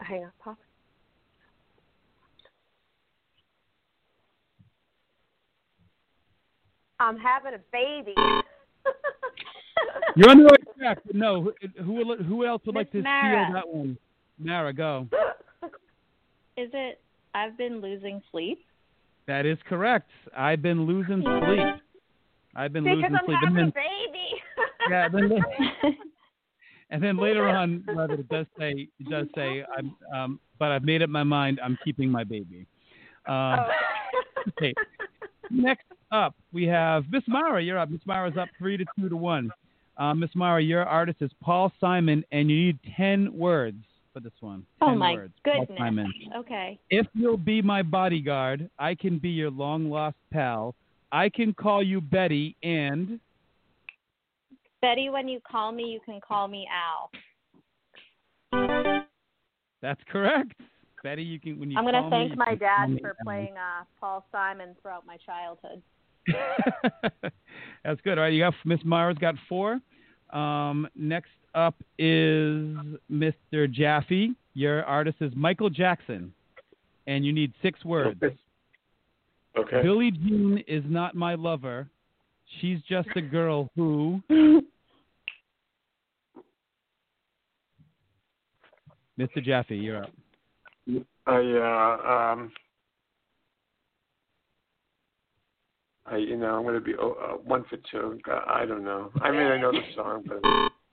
Hang 0.00 0.24
on, 0.24 0.32
Pop. 0.42 0.58
I'm 6.98 7.16
having 7.18 7.54
a 7.54 7.58
baby. 7.72 8.14
You're 10.16 10.30
on 10.30 10.38
the 10.38 10.44
right 10.44 10.78
track. 10.78 10.98
But 11.06 11.16
no, 11.16 11.42
who 11.42 11.52
who, 11.82 11.92
will- 11.92 12.22
who 12.22 12.46
else 12.46 12.62
would 12.66 12.74
like 12.74 12.90
to 12.92 13.02
Marra. 13.02 13.44
steal 13.46 13.54
that 13.54 13.68
one? 13.68 13.96
Marra, 14.42 14.76
go. 14.76 15.08
Is 16.56 16.68
it 16.74 17.00
I've 17.34 17.56
been 17.56 17.80
losing 17.80 18.20
sleep? 18.30 18.64
That 19.26 19.46
is 19.46 19.56
correct. 19.68 20.10
I've 20.36 20.60
been 20.62 20.84
losing 20.86 21.22
sleep. 21.22 21.80
I've 22.56 22.72
been 22.72 22.84
because 22.84 22.96
losing 22.98 23.14
I'm 23.14 23.24
sleep. 23.24 23.38
having 23.44 23.64
a 23.64 23.72
baby. 23.72 24.42
yeah, 24.90 25.08
then, 25.08 25.30
and 26.90 27.02
then 27.02 27.16
later 27.16 27.48
on, 27.48 27.84
it 27.88 28.28
does 28.28 28.46
say 28.58 28.88
it 28.98 29.08
does 29.08 29.26
say 29.34 29.64
I'm 29.76 29.94
um, 30.14 30.40
but 30.58 30.70
I've 30.72 30.84
made 30.84 31.02
up 31.02 31.10
my 31.10 31.22
mind. 31.22 31.60
I'm 31.62 31.78
keeping 31.84 32.10
my 32.10 32.24
baby. 32.24 32.66
Um, 33.26 33.60
okay. 34.48 34.74
Next 35.50 35.84
up, 36.12 36.34
we 36.52 36.64
have 36.66 37.04
Miss 37.10 37.22
Marra. 37.28 37.64
You're 37.64 37.78
up. 37.78 37.90
Miss 37.90 38.02
Marra's 38.06 38.36
up 38.36 38.48
three 38.58 38.76
to 38.76 38.84
two 38.98 39.08
to 39.08 39.16
one. 39.16 39.50
Uh, 39.96 40.14
Miss 40.14 40.30
Marra, 40.34 40.66
your 40.66 40.84
artist 40.84 41.18
is 41.20 41.30
Paul 41.42 41.72
Simon, 41.80 42.24
and 42.32 42.50
you 42.50 42.66
need 42.66 42.78
ten 42.96 43.36
words 43.36 43.82
for 44.12 44.20
this 44.20 44.32
one. 44.40 44.64
Oh 44.80 44.94
my 44.94 45.14
words. 45.14 45.34
Paul 45.44 45.60
goodness. 45.60 45.78
Simon. 45.78 46.12
Okay. 46.36 46.78
If 46.90 47.06
you'll 47.14 47.36
be 47.36 47.62
my 47.62 47.82
bodyguard, 47.82 48.68
I 48.78 48.94
can 48.94 49.18
be 49.18 49.30
your 49.30 49.50
long 49.50 49.90
lost 49.90 50.16
pal. 50.32 50.74
I 51.12 51.28
can 51.28 51.52
call 51.52 51.82
you 51.82 52.00
Betty 52.00 52.56
and 52.62 53.20
Betty, 54.82 55.10
when 55.10 55.28
you 55.28 55.40
call 55.40 55.72
me, 55.72 55.84
you 55.84 56.00
can 56.04 56.20
call 56.26 56.48
me 56.48 56.66
Al. 56.72 57.10
that's 59.82 60.00
correct. 60.10 60.52
Betty, 61.02 61.22
you 61.22 61.40
can 61.40 61.58
when 61.58 61.70
you 61.70 61.78
I'm 61.78 61.84
going 61.84 61.94
to 61.94 62.00
call 62.00 62.10
me, 62.10 62.16
thank 62.16 62.30
you 62.32 62.36
my 62.36 62.54
dad 62.54 62.98
for 63.00 63.16
playing 63.24 63.54
uh, 63.56 63.84
Paul 63.98 64.24
Simon 64.32 64.76
throughout 64.82 65.06
my 65.06 65.16
childhood. 65.18 65.82
That's 67.84 68.00
good. 68.02 68.18
All 68.18 68.24
right, 68.24 68.32
you 68.32 68.40
got 68.40 68.54
Miss 68.64 68.80
Marra's 68.84 69.18
got 69.18 69.34
four. 69.48 69.80
Um, 70.30 70.86
next 70.94 71.30
up 71.54 71.74
is 71.98 72.76
Mr. 73.10 73.70
Jaffe. 73.70 74.34
Your 74.54 74.84
artist 74.84 75.16
is 75.20 75.32
Michael 75.34 75.70
Jackson, 75.70 76.32
and 77.06 77.24
you 77.24 77.32
need 77.32 77.52
six 77.62 77.84
words. 77.84 78.20
Okay. 79.58 79.82
Billie 79.82 80.10
Jean 80.10 80.62
is 80.68 80.84
not 80.86 81.14
my 81.14 81.34
lover. 81.34 81.88
She's 82.58 82.78
just 82.88 83.08
a 83.16 83.22
girl 83.22 83.70
who. 83.76 84.20
Mr. 89.18 89.44
Jaffe, 89.44 89.76
you're 89.76 90.02
up. 90.02 90.10
I 91.26 91.36
uh, 91.36 92.32
um, 92.32 92.52
I 96.06 96.16
you 96.16 96.36
know 96.36 96.56
I'm 96.56 96.64
gonna 96.64 96.80
be 96.80 96.94
oh, 96.98 97.12
uh, 97.12 97.34
one 97.36 97.64
for 97.68 97.76
two. 97.90 98.18
I 98.48 98.64
don't 98.64 98.82
know. 98.82 99.10
I 99.20 99.30
mean 99.30 99.42
I 99.42 99.60
know 99.60 99.72
the 99.72 99.82
song, 99.94 100.24
but 100.26 100.40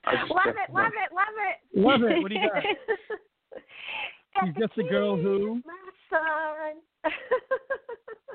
I 0.06 0.16
just 0.20 0.30
love 0.30 0.48
it, 0.48 0.74
love 0.74 0.92
it, 0.94 1.14
love 1.14 1.36
it. 1.40 1.80
Love 1.80 2.04
it. 2.04 2.22
What 2.22 2.30
do 2.30 2.36
you 2.36 2.50
got? 2.50 2.64
She's 4.46 4.56
just 4.60 4.78
a 4.78 4.84
girl 4.84 5.16
who. 5.16 5.62
My 5.66 5.74
son. 6.10 7.12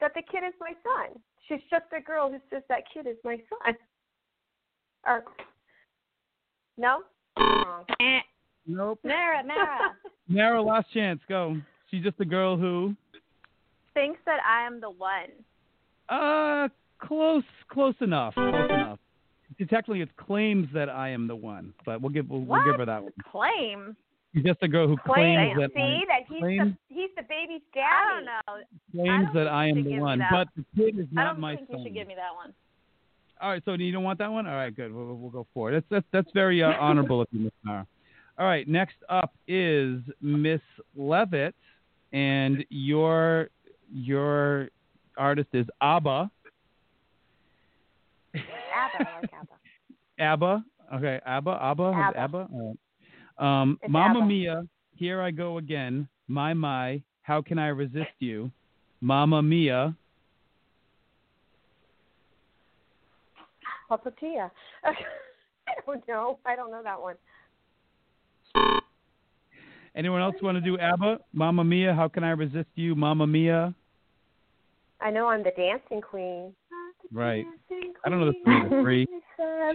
that 0.00 0.12
the 0.14 0.22
kid 0.22 0.42
is 0.46 0.54
my 0.60 0.72
son. 0.82 1.18
She's 1.48 1.60
just 1.70 1.84
a 1.96 2.00
girl 2.00 2.30
who 2.30 2.38
says 2.50 2.62
that 2.68 2.82
kid 2.92 3.06
is 3.06 3.16
my 3.24 3.36
son. 3.64 3.74
Or 5.06 5.24
no? 6.76 7.00
Wrong. 7.38 7.84
Eh. 8.00 8.20
Nope. 8.66 9.00
Marra, 9.04 9.42
Marra 9.42 9.94
Marra, 10.30 10.64
last 10.64 10.92
chance. 10.92 11.20
Go. 11.28 11.56
She's 11.90 12.02
just 12.02 12.20
a 12.20 12.24
girl 12.24 12.56
who. 12.56 12.94
thinks 13.94 14.20
that 14.26 14.40
I 14.46 14.66
am 14.66 14.80
the 14.80 14.90
one. 14.90 15.30
Uh, 16.08 16.68
close, 16.98 17.44
close 17.68 17.94
enough. 18.00 18.34
Close 18.34 18.70
enough. 18.70 18.98
Technically, 19.70 20.02
it 20.02 20.14
claims 20.16 20.68
that 20.74 20.88
I 20.88 21.08
am 21.08 21.26
the 21.26 21.34
one, 21.34 21.72
but 21.84 22.00
we'll 22.00 22.12
give 22.12 22.28
we'll, 22.28 22.42
we'll 22.42 22.64
give 22.64 22.76
her 22.76 22.86
that 22.86 23.02
one. 23.02 23.12
Claim. 23.32 23.96
She's 24.34 24.44
just 24.44 24.62
a 24.62 24.68
girl 24.68 24.86
who 24.86 24.96
Claim. 24.98 25.36
claims 25.36 25.60
that 25.60 25.70
See 25.74 25.80
I, 25.80 26.04
that 26.08 26.26
he's 26.28 26.40
claims, 26.40 26.74
the 26.88 26.94
he's 26.94 27.10
the 27.16 27.22
baby's 27.22 27.62
daddy. 27.72 27.86
I 27.88 28.14
don't 28.14 28.24
know. 28.24 28.64
claims 28.92 29.28
I 29.30 29.32
don't 29.32 29.34
that 29.34 29.48
I 29.48 29.66
am 29.68 29.74
the 29.76 29.80
should 29.80 29.84
give 29.88 29.92
me 29.94 30.00
one, 30.00 30.18
that. 30.18 30.30
but 30.30 30.48
the 30.56 30.64
kid 30.76 30.98
is 30.98 31.06
not 31.10 31.14
my 31.14 31.14
son. 31.14 31.18
I 31.18 31.24
not 31.24 31.32
don't 31.32 31.40
my 31.40 31.56
think 31.56 31.68
son. 31.70 31.78
you 31.78 31.84
should 31.86 31.94
give 31.94 32.08
me 32.08 32.14
that 32.14 32.34
one. 32.34 32.52
All 33.40 33.50
right, 33.50 33.62
so 33.64 33.72
you 33.74 33.92
don't 33.92 34.02
want 34.02 34.18
that 34.18 34.30
one? 34.32 34.46
All 34.46 34.54
right, 34.54 34.74
good. 34.74 34.92
We'll, 34.92 35.14
we'll 35.14 35.30
go 35.30 35.46
for 35.54 35.70
it. 35.70 35.72
That's 35.72 35.86
that's, 35.90 36.06
that's 36.24 36.34
very 36.34 36.62
uh, 36.62 36.72
honorable 36.80 37.22
of 37.22 37.28
you, 37.30 37.40
Miss 37.40 37.52
Marra. 37.66 37.86
All 38.38 38.46
right, 38.46 38.68
next 38.68 38.96
up 39.08 39.32
is 39.46 40.00
Miss 40.20 40.60
Levitt, 40.96 41.54
and 42.12 42.64
your 42.68 43.48
your 43.92 44.68
artist 45.16 45.48
is 45.54 45.66
ABBA. 45.80 46.30
Abba, 48.34 48.42
I 48.98 49.20
like 49.20 49.30
Abba. 49.32 49.54
ABBA. 50.20 50.64
Okay, 50.96 51.20
ABBA. 51.26 51.50
ABBA. 51.50 51.82
ABBA. 51.84 52.18
ABBA. 52.18 52.48
All 52.52 52.68
right. 52.68 52.78
Um, 53.38 53.78
It's 53.82 53.94
ABBA. 53.94 54.26
Mia, 54.26 54.66
here 54.94 55.22
I 55.22 55.30
go 55.30 55.58
again. 55.58 56.08
My 56.26 56.54
my, 56.54 57.02
how 57.22 57.40
can 57.40 57.58
I 57.58 57.68
resist 57.68 58.10
you? 58.18 58.50
Mamma 59.00 59.42
Mia. 59.42 59.94
Papa 63.88 64.12
Tia. 64.20 64.50
I 64.84 64.92
don't 65.86 66.06
know. 66.06 66.38
I 66.44 66.56
don't 66.56 66.70
know 66.70 66.82
that 66.82 67.00
one. 67.00 67.16
Anyone 69.94 70.20
else 70.20 70.36
want 70.42 70.56
to 70.56 70.60
do 70.60 70.78
ABBA? 70.78 71.20
Mamma 71.32 71.64
Mia, 71.64 71.94
how 71.94 72.08
can 72.08 72.22
I 72.22 72.30
resist 72.30 72.68
you? 72.74 72.94
Mamma 72.94 73.26
Mia. 73.26 73.74
I 75.00 75.10
know 75.10 75.28
I'm 75.28 75.42
the 75.42 75.52
dancing 75.56 76.00
queen. 76.00 76.54
Right. 77.12 77.46
I 78.04 78.08
don't 78.08 78.20
know 78.20 78.32
the 78.32 78.82
three. 78.82 79.06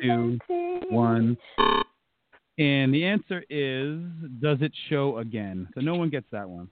Three, 0.02 0.40
two, 0.48 0.82
one. 0.90 1.38
And 2.58 2.94
the 2.94 3.04
answer 3.06 3.44
is 3.50 4.00
Does 4.42 4.60
it 4.62 4.72
show 4.90 5.18
again? 5.18 5.68
So 5.74 5.82
no 5.82 5.96
one 5.96 6.10
gets 6.10 6.28
that 6.32 6.48
one. 6.48 6.68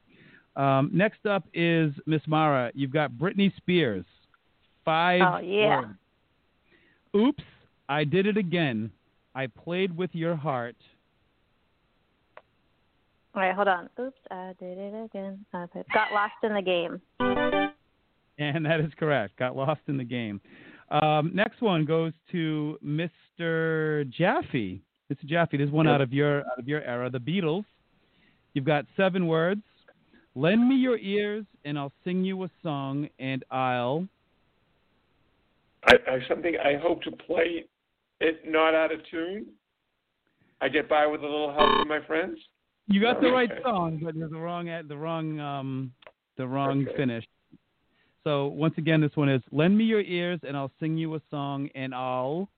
Um, 0.56 0.90
next 0.94 1.26
up 1.26 1.46
is 1.54 1.94
Miss 2.06 2.22
Marra. 2.28 2.72
You've 2.76 2.92
got 2.92 3.12
Britney 3.12 3.56
Spears. 3.58 4.06
Five 4.84 5.22
Oh, 5.22 5.38
yeah. 5.40 5.80
words. 5.82 5.94
Oops, 7.16 7.44
I 7.90 8.04
did 8.04 8.26
it 8.26 8.38
again. 8.38 8.92
I 9.36 9.48
played 9.48 9.96
with 9.96 10.10
your 10.14 10.36
heart. 10.36 10.76
All 13.34 13.42
right, 13.42 13.56
hold 13.56 13.70
on. 13.70 13.90
Oops, 14.00 14.18
I 14.30 14.54
did 14.60 14.78
it 14.78 15.06
again. 15.06 15.46
I 15.54 15.66
got 15.94 16.12
lost 16.14 16.34
in 16.44 16.54
the 16.54 16.62
game. 16.62 17.02
And 18.38 18.66
that 18.66 18.80
is 18.82 18.92
correct. 19.00 19.38
Got 19.38 19.56
lost 19.56 19.82
in 19.88 19.98
the 19.98 20.04
game. 20.04 20.42
Um, 20.90 21.32
next 21.34 21.62
one 21.62 21.86
goes 21.86 22.12
to 22.32 22.78
Mr. 22.86 24.10
Jaffe. 24.10 24.82
Mr. 25.12 25.26
Jaffe, 25.26 25.58
this 25.58 25.70
one 25.70 25.88
Yep. 25.88 25.94
out 25.96 26.02
of 26.02 26.14
your 26.14 26.40
out 26.40 26.58
of 26.58 26.68
your 26.68 26.82
era, 26.84 27.10
the 27.10 27.20
Beatles. 27.20 27.66
You've 28.54 28.66
got 28.66 28.86
seven 28.96 29.28
words. 29.28 29.64
Lend 30.36 30.68
me 30.68 30.76
your 30.76 30.98
ears, 30.98 31.46
and 31.66 31.78
I'll 31.78 31.92
sing 32.06 32.24
you 32.24 32.42
a 32.44 32.50
song, 32.64 33.10
and 33.20 33.44
I'll. 33.52 34.08
I, 35.84 35.96
I 36.08 36.20
something 36.30 36.56
I 36.64 36.78
hope 36.78 37.02
to 37.04 37.12
play 37.12 37.66
it 38.22 38.50
not 38.50 38.74
out 38.74 38.94
of 38.94 39.02
tune. 39.10 39.48
I 40.62 40.70
get 40.70 40.88
by 40.88 41.08
with 41.08 41.22
a 41.22 41.26
little 41.26 41.52
help 41.52 41.68
from 41.80 41.88
my 41.90 42.06
friends. 42.06 42.40
You 42.88 43.02
got 43.02 43.20
the 43.20 43.32
right 43.32 43.52
Okay. 43.52 43.62
song, 43.64 44.00
but 44.02 44.16
there's 44.16 44.32
the 44.32 44.38
wrong 44.38 44.68
the 44.88 44.98
wrong 44.98 45.40
um 45.42 45.92
the 46.38 46.48
wrong 46.48 46.84
Okay. 46.88 46.96
finish. 46.96 47.26
So 48.24 48.48
once 48.48 48.76
again, 48.78 49.02
this 49.02 49.16
one 49.16 49.28
is 49.28 49.42
"Lend 49.52 49.78
me 49.78 49.84
your 49.84 50.02
ears, 50.02 50.40
and 50.44 50.56
I'll 50.56 50.72
sing 50.80 50.98
you 50.98 51.16
a 51.16 51.22
song, 51.30 51.70
and 51.76 51.94
I'll." 51.94 52.50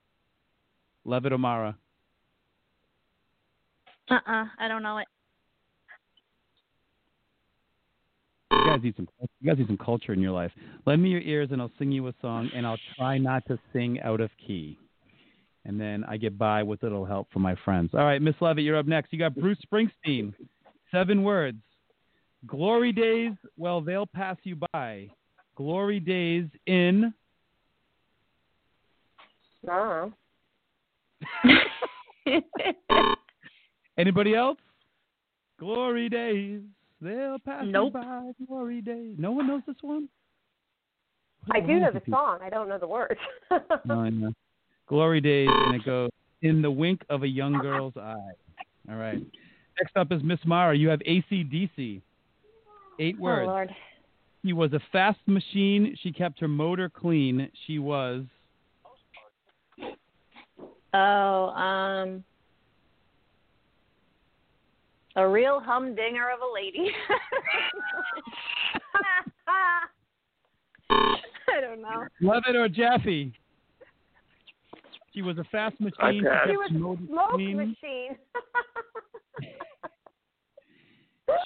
Love 1.06 1.26
it, 1.26 1.34
O'Mara. 1.34 1.78
Uh 4.10 4.16
uh 4.28 4.46
I 4.60 4.68
don't 4.68 4.84
know 4.84 4.98
it. 4.98 5.08
You 8.52 8.66
guys 8.66 8.80
need 8.84 8.96
some. 8.96 9.08
You 9.42 9.50
guys 9.50 9.58
need 9.58 9.68
some 9.68 9.78
culture 9.78 10.14
in 10.14 10.20
your 10.20 10.32
life. 10.32 10.52
Lend 10.86 11.02
me 11.02 11.10
your 11.10 11.22
ears, 11.22 11.50
and 11.52 11.62
I'll 11.62 11.72
sing 11.80 11.92
you 11.92 12.08
a 12.08 12.14
song, 12.22 12.50
and 12.56 12.66
I'll 12.66 12.78
try 12.96 13.18
not 13.18 13.46
to 13.48 13.58
sing 13.72 14.00
out 14.02 14.22
of 14.22 14.30
key. 14.46 14.78
And 15.66 15.80
then 15.80 16.04
I 16.04 16.18
get 16.18 16.38
by 16.38 16.62
with 16.62 16.84
a 16.84 16.86
little 16.86 17.06
help 17.06 17.32
from 17.32 17.42
my 17.42 17.56
friends. 17.64 17.92
All 17.94 18.02
right, 18.04 18.22
Miss 18.22 18.36
Levitt, 18.42 18.64
you're 18.64 18.78
up 18.78 18.86
next. 18.86 19.14
You 19.14 19.20
got 19.20 19.36
Bruce 19.36 19.58
Springsteen. 19.66 20.34
Seven 20.92 21.24
words. 21.24 21.62
Glory 22.46 22.92
days, 22.92 23.32
well, 23.58 23.80
they'll 23.80 24.06
pass 24.06 24.36
you 24.44 24.58
by. 24.74 25.10
Glory 25.56 26.00
days 26.00 26.46
in. 26.68 27.14
Oh. 29.70 30.12
Anybody 33.98 34.36
else? 34.36 34.58
Glory 35.60 36.10
days, 36.10 36.62
they'll 37.02 37.40
pass 37.40 37.64
Nope. 37.66 37.94
by. 37.94 38.32
Glory 38.48 38.82
days. 38.82 39.16
No 39.18 39.32
one 39.32 39.48
knows 39.48 39.62
this 39.68 39.76
one. 39.82 40.10
I 41.52 41.60
do 41.60 41.80
know 41.80 41.92
the 41.92 42.00
People- 42.00 42.20
song. 42.20 42.40
I 42.42 42.50
don't 42.50 42.68
know 42.70 42.78
the 42.80 42.88
words. 42.88 43.20
No, 43.86 44.00
I 44.00 44.10
know. 44.10 44.34
Glory 44.88 45.22
days, 45.22 45.50
and 45.52 45.76
it 45.76 45.86
goes 45.86 46.10
in 46.42 46.62
the 46.62 46.72
wink 46.72 47.04
of 47.10 47.24
a 47.24 47.28
young 47.28 47.54
girl's 47.54 47.96
eye. 47.98 48.32
All 48.90 48.96
right. 48.96 49.22
Next 49.82 49.96
up 49.96 50.12
is 50.12 50.22
Miss 50.24 50.40
Marra. 50.46 50.78
You 50.78 50.90
have 50.90 51.00
ACDC. 51.00 52.02
Eight 53.00 53.20
words. 53.20 53.48
Oh 53.48 53.52
Lord. 53.52 53.70
She 54.46 54.54
was 54.54 54.74
a 54.74 54.80
fast 54.92 55.20
machine. 55.26 55.98
She 56.02 56.12
kept 56.12 56.40
her 56.42 56.48
motor 56.50 56.90
clean. 56.90 57.50
She 57.66 57.80
was. 57.80 58.24
Oh, 60.94 61.46
um 61.50 62.24
a 65.16 65.28
real 65.28 65.60
humdinger 65.60 66.30
of 66.34 66.40
a 66.42 66.54
lady. 66.54 66.90
I 71.50 71.62
don't 71.62 71.82
know. 71.82 72.08
Levitt 72.22 72.56
or 72.56 72.68
Jaffe? 72.70 73.34
She 75.14 75.22
was 75.22 75.38
a 75.38 75.44
fast 75.46 75.80
machine. 75.80 75.94
I 76.00 76.12
She 76.14 76.22
pass. 76.22 76.32
kept 76.34 76.50
She 76.50 76.58
was 76.58 76.72
her 76.72 76.80
motor 76.80 77.02
smoke 77.08 77.30
clean. 77.32 77.58
machine. 77.58 78.18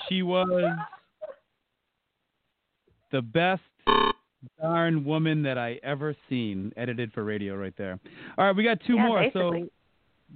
She 0.10 0.22
was 0.24 0.50
the 3.12 3.22
best 3.22 3.62
darn 4.60 5.06
woman 5.06 5.42
that 5.44 5.58
I 5.58 5.80
ever 5.84 6.16
seen. 6.30 6.74
Edited 6.76 7.14
for 7.14 7.24
radio 7.24 7.56
right 7.56 7.74
there. 7.78 8.00
All 8.38 8.48
right, 8.48 8.56
we 8.56 8.64
got 8.64 8.80
two 8.86 8.96
Yeah, 8.96 9.06
more. 9.08 9.20
basically. 9.22 9.70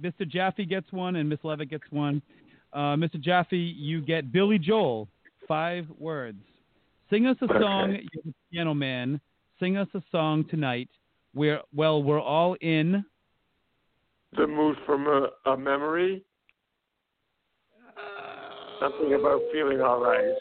Mr. 0.24 0.26
Jaffe 0.28 0.64
gets 0.64 0.90
one 0.92 1.16
and 1.16 1.28
Miss 1.28 1.40
Levitt 1.42 1.68
gets 1.70 1.82
one. 1.90 2.22
Uh, 2.72 2.96
Mr. 2.96 3.20
Jaffe, 3.20 3.56
you 3.56 4.00
get 4.00 4.32
Billy 4.32 4.58
Joel. 4.58 5.08
Five 5.48 5.86
words. 5.98 6.38
Sing 7.10 7.26
us 7.26 7.36
a 7.42 7.44
Okay. 7.44 7.60
song, 7.60 7.90
you're 8.12 8.22
the 8.24 8.34
piano 8.50 8.72
man. 8.74 9.20
Sing 9.60 9.76
us 9.76 9.88
a 9.94 10.02
song 10.10 10.44
tonight. 10.48 10.88
We're 11.34 11.60
well, 11.74 12.02
we're 12.02 12.20
all 12.20 12.54
in. 12.60 13.04
The 14.36 14.46
mood 14.46 14.76
from 14.86 15.06
a, 15.06 15.28
a 15.50 15.56
memory. 15.56 16.22
Something 18.80 19.14
about 19.14 19.40
feeling 19.52 19.80
all 19.80 20.00
right. 20.00 20.32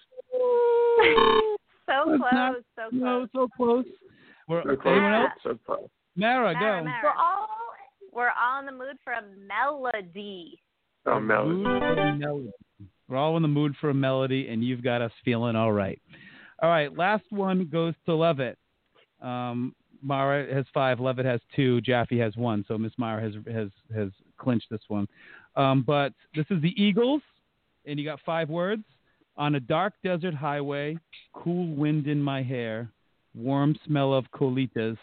so 1.85 2.03
close, 2.05 2.19
not- 2.31 2.55
so 2.75 2.89
close. 2.89 2.91
No, 2.93 3.27
so 3.33 3.47
close. 3.55 3.85
We're, 4.47 4.63
So 4.63 4.75
close, 4.75 4.91
anyone 4.93 5.13
else? 5.13 5.31
so 5.43 5.59
close. 5.65 5.89
Marra, 6.17 6.53
Marra, 6.55 6.59
go. 6.83 6.89
Marra. 6.89 7.03
We're 7.03 7.09
all 7.19 7.47
we're 8.13 8.31
all 8.41 8.59
in 8.59 8.65
the 8.65 8.71
mood 8.71 8.97
for 9.03 9.13
a 9.13 9.21
melody. 9.47 10.59
Oh, 11.05 11.19
melody. 11.19 11.63
A 11.63 12.15
melody. 12.15 12.51
We're 13.07 13.17
all 13.17 13.35
in 13.35 13.41
the 13.41 13.47
mood 13.47 13.75
for 13.81 13.89
a 13.89 13.93
melody, 13.93 14.47
and 14.49 14.63
you've 14.63 14.83
got 14.83 15.01
us 15.01 15.11
feeling 15.25 15.55
all 15.55 15.73
right. 15.73 16.01
All 16.61 16.69
right, 16.69 16.95
last 16.95 17.25
one 17.29 17.67
goes 17.71 17.93
to 18.05 18.15
Levitt. 18.15 18.57
Um, 19.21 19.75
Marra 20.05 20.51
has 20.53 20.65
five, 20.73 20.99
Levitt 20.99 21.25
has 21.25 21.41
two, 21.55 21.81
Jaffe 21.81 22.17
has 22.17 22.35
one. 22.35 22.65
So 22.67 22.77
Miss 22.77 22.93
Marra 22.99 23.21
has 23.21 23.33
has 23.53 23.69
has 23.95 24.09
clinched 24.37 24.67
this 24.69 24.81
one. 24.87 25.07
Um, 25.55 25.83
but 25.85 26.13
this 26.35 26.45
is 26.49 26.61
the 26.61 26.73
Eagles, 26.81 27.21
and 27.85 27.99
you 27.99 28.05
got 28.05 28.19
five 28.25 28.49
words. 28.49 28.83
On 29.37 29.55
a 29.55 29.59
dark 29.59 29.93
desert 30.03 30.33
highway, 30.33 30.97
cool 31.33 31.73
wind 31.75 32.07
in 32.07 32.21
my 32.21 32.43
hair, 32.43 32.89
warm 33.33 33.75
smell 33.85 34.13
of 34.13 34.25
colitas. 34.31 34.97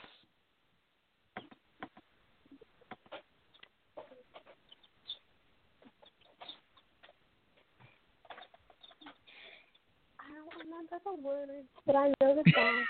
I 10.21 10.29
don't 10.35 10.55
remember 10.63 10.99
the 11.05 11.08
words, 11.23 11.69
but 11.87 11.97
I 11.97 12.09
know 12.21 12.37
the 12.37 12.53
song. 12.55 12.85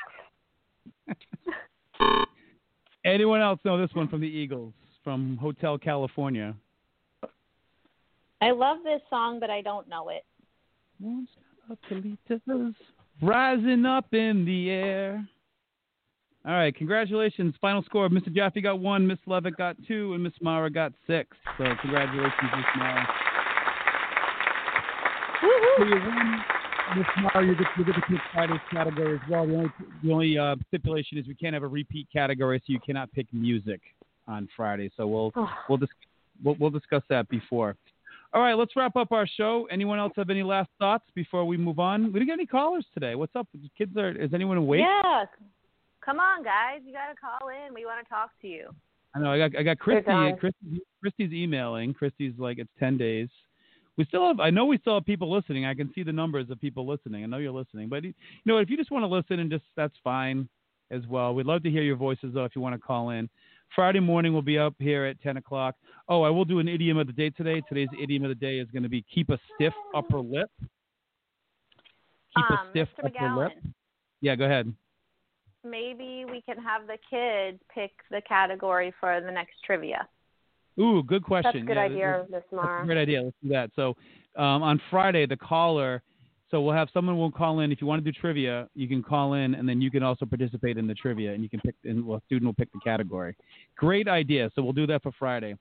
Anyone 3.04 3.40
else 3.40 3.60
know 3.64 3.80
this 3.80 3.94
one 3.94 4.08
from 4.08 4.20
the 4.20 4.26
Eagles 4.26 4.74
from 5.02 5.36
Hotel 5.38 5.78
California? 5.78 6.54
I 8.40 8.50
love 8.50 8.78
this 8.84 9.00
song, 9.10 9.40
but 9.40 9.50
I 9.50 9.62
don't 9.62 9.88
know 9.88 10.10
it. 10.10 10.24
Warm 11.00 11.26
smell 11.34 11.78
of 11.78 11.78
colitas 11.90 12.74
rising 13.22 13.84
up 13.84 14.12
in 14.14 14.44
the 14.44 14.70
air. 14.70 15.26
All 16.46 16.54
right, 16.54 16.74
congratulations. 16.74 17.54
Final 17.60 17.82
score: 17.82 18.08
Mr. 18.08 18.34
Jaffe 18.34 18.60
got 18.60 18.78
one, 18.78 19.06
Miss 19.06 19.18
Levitt 19.26 19.56
got 19.56 19.76
two, 19.86 20.14
and 20.14 20.22
Miss 20.22 20.32
Marra 20.42 20.72
got 20.72 20.92
six. 21.06 21.36
So 21.58 21.64
congratulations, 21.80 22.32
Miss 22.42 22.64
Marra. 22.76 23.06
So 25.78 26.57
Miss 26.96 27.06
Marra. 27.18 27.46
You 27.46 27.54
get, 27.54 27.66
you 27.76 27.84
get 27.84 27.94
to 27.94 28.00
pick 28.02 28.18
Friday's 28.32 28.60
category 28.70 29.14
as 29.14 29.20
well. 29.30 29.46
The 29.46 29.54
only 29.54 29.72
the 30.02 30.12
only 30.12 30.38
uh, 30.38 30.56
stipulation 30.68 31.18
is 31.18 31.26
we 31.26 31.34
can't 31.34 31.54
have 31.54 31.62
a 31.62 31.68
repeat 31.68 32.06
category, 32.12 32.58
so 32.60 32.72
you 32.72 32.80
cannot 32.80 33.12
pick 33.12 33.26
music 33.32 33.80
on 34.26 34.48
Friday. 34.56 34.90
So 34.96 35.06
we'll 35.06 35.32
we'll, 35.68 35.78
dis- 35.78 35.88
we'll 36.42 36.56
we'll 36.58 36.70
discuss 36.70 37.02
that 37.08 37.28
before. 37.28 37.76
All 38.34 38.42
right, 38.42 38.54
let's 38.54 38.76
wrap 38.76 38.94
up 38.96 39.12
our 39.12 39.26
show. 39.26 39.66
Anyone 39.70 39.98
else 39.98 40.12
have 40.16 40.28
any 40.28 40.42
last 40.42 40.68
thoughts 40.78 41.04
before 41.14 41.44
we 41.46 41.56
move 41.56 41.78
on? 41.78 42.12
We 42.12 42.20
didn't 42.20 42.26
get 42.26 42.32
any 42.34 42.46
callers 42.46 42.84
today. 42.92 43.14
What's 43.14 43.34
up? 43.34 43.48
The 43.54 43.70
kids 43.76 43.96
are. 43.96 44.10
Is 44.10 44.34
anyone 44.34 44.58
awake? 44.58 44.80
Yeah. 44.80 45.24
Come 46.04 46.20
on, 46.20 46.42
guys. 46.42 46.80
You 46.84 46.92
got 46.92 47.08
to 47.08 47.14
call 47.14 47.48
in. 47.48 47.74
We 47.74 47.86
want 47.86 48.04
to 48.04 48.08
talk 48.08 48.30
to 48.42 48.48
you. 48.48 48.68
I 49.14 49.20
know. 49.20 49.32
I 49.32 49.38
got 49.38 49.58
I 49.58 49.62
got 49.62 49.78
Christy. 49.78 50.10
Christy 50.38 50.82
Christy's 51.00 51.32
emailing. 51.32 51.94
Christy's 51.94 52.34
like 52.38 52.58
it's 52.58 52.70
ten 52.78 52.98
days. 52.98 53.28
We 53.98 54.04
still 54.04 54.28
have. 54.28 54.38
I 54.38 54.50
know 54.50 54.64
we 54.64 54.78
still 54.78 54.94
have 54.94 55.04
people 55.04 55.30
listening. 55.30 55.66
I 55.66 55.74
can 55.74 55.92
see 55.92 56.04
the 56.04 56.12
numbers 56.12 56.48
of 56.50 56.60
people 56.60 56.86
listening. 56.86 57.24
I 57.24 57.26
know 57.26 57.38
you're 57.38 57.52
listening, 57.52 57.88
but 57.88 58.04
you 58.04 58.14
know 58.46 58.58
if 58.58 58.70
you 58.70 58.76
just 58.76 58.92
want 58.92 59.02
to 59.02 59.08
listen 59.08 59.40
and 59.40 59.50
just 59.50 59.64
that's 59.76 59.94
fine 60.04 60.48
as 60.92 61.02
well. 61.08 61.34
We'd 61.34 61.46
love 61.46 61.64
to 61.64 61.70
hear 61.70 61.82
your 61.82 61.96
voices 61.96 62.32
though 62.32 62.44
if 62.44 62.54
you 62.54 62.62
want 62.62 62.76
to 62.76 62.80
call 62.80 63.10
in. 63.10 63.28
Friday 63.74 64.00
morning 64.00 64.32
we'll 64.32 64.40
be 64.40 64.56
up 64.56 64.74
here 64.78 65.04
at 65.04 65.20
ten 65.20 65.36
o'clock. 65.36 65.74
Oh, 66.08 66.22
I 66.22 66.30
will 66.30 66.44
do 66.44 66.60
an 66.60 66.68
idiom 66.68 66.96
of 66.96 67.08
the 67.08 67.12
day 67.12 67.30
today. 67.30 67.60
Today's 67.68 67.88
idiom 68.00 68.22
of 68.24 68.28
the 68.28 68.36
day 68.36 68.60
is 68.60 68.68
going 68.70 68.84
to 68.84 68.88
be 68.88 69.04
keep 69.12 69.30
a 69.30 69.38
stiff 69.54 69.74
upper 69.94 70.20
lip. 70.20 70.48
Keep 72.36 72.50
Um, 72.50 72.52
a 72.52 72.70
stiff 72.70 72.88
Mr. 73.02 73.06
upper 73.06 73.36
lip. 73.36 73.52
Yeah, 74.20 74.36
go 74.36 74.44
ahead. 74.44 74.72
Maybe 75.64 76.24
we 76.24 76.40
can 76.40 76.56
have 76.58 76.86
the 76.86 76.98
kids 77.10 77.60
pick 77.74 77.90
the 78.12 78.22
category 78.22 78.94
for 79.00 79.20
the 79.20 79.30
next 79.30 79.56
trivia. 79.64 80.08
Ooh, 80.80 81.02
good 81.02 81.22
That's 81.22 81.26
question. 81.28 81.62
a 81.62 81.66
good 81.66 81.76
Yeah, 81.76 81.82
idea, 81.82 82.26
Miss 82.30 82.42
That's 82.50 82.52
Marra. 82.64 82.84
great 82.86 82.98
idea. 82.98 83.22
Let's 83.22 83.36
do 83.42 83.48
that. 83.50 83.70
So 83.74 83.96
um, 84.36 84.62
on 84.62 84.80
Friday, 84.90 85.26
the 85.26 85.36
caller. 85.36 86.02
So 86.50 86.62
we'll 86.62 86.74
have 86.74 86.88
someone 86.94 87.18
will 87.18 87.30
call 87.30 87.60
in. 87.60 87.70
If 87.72 87.82
you 87.82 87.86
want 87.86 88.02
to 88.02 88.10
do 88.10 88.18
trivia, 88.18 88.68
you 88.74 88.88
can 88.88 89.02
call 89.02 89.34
in, 89.34 89.54
and 89.54 89.68
then 89.68 89.82
you 89.82 89.90
can 89.90 90.02
also 90.02 90.24
participate 90.24 90.78
in 90.78 90.86
the 90.86 90.94
trivia, 90.94 91.34
and 91.34 91.42
you 91.42 91.48
can 91.50 91.60
pick. 91.60 91.74
And 91.84 92.06
well, 92.06 92.18
a 92.18 92.22
student 92.24 92.46
will 92.46 92.54
pick 92.54 92.72
the 92.72 92.80
category. 92.82 93.36
Great 93.76 94.08
idea. 94.08 94.50
So 94.54 94.62
we'll 94.62 94.72
do 94.72 94.86
that 94.86 95.02
for 95.02 95.12
Friday. 95.18 95.56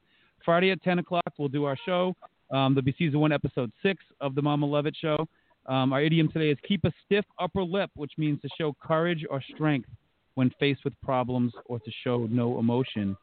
Friday 0.45 0.71
at 0.71 0.81
10 0.83 0.99
o'clock, 0.99 1.25
we'll 1.37 1.49
do 1.49 1.65
our 1.65 1.75
show. 1.85 2.13
Um, 2.51 2.73
there'll 2.73 2.85
be 2.85 2.95
season 2.97 3.19
one, 3.19 3.33
episode 3.33 3.69
six 3.83 4.01
of 4.21 4.33
the 4.35 4.41
Mama 4.41 4.65
Levitt 4.65 4.95
Show. 4.95 5.27
Um, 5.65 5.91
our 5.91 6.01
idiom 6.01 6.31
today 6.31 6.49
is 6.51 6.57
keep 6.65 6.85
a 6.85 6.91
stiff 7.03 7.25
upper 7.37 7.63
lip, 7.63 7.89
which 7.95 8.13
means 8.17 8.39
to 8.41 8.49
show 8.57 8.73
courage 8.81 9.25
or 9.29 9.41
strength 9.53 9.89
when 10.35 10.49
faced 10.57 10.85
with 10.85 10.93
problems 11.01 11.51
or 11.65 11.79
to 11.79 11.91
show 12.03 12.27
no 12.29 12.59
emotion. 12.59 13.17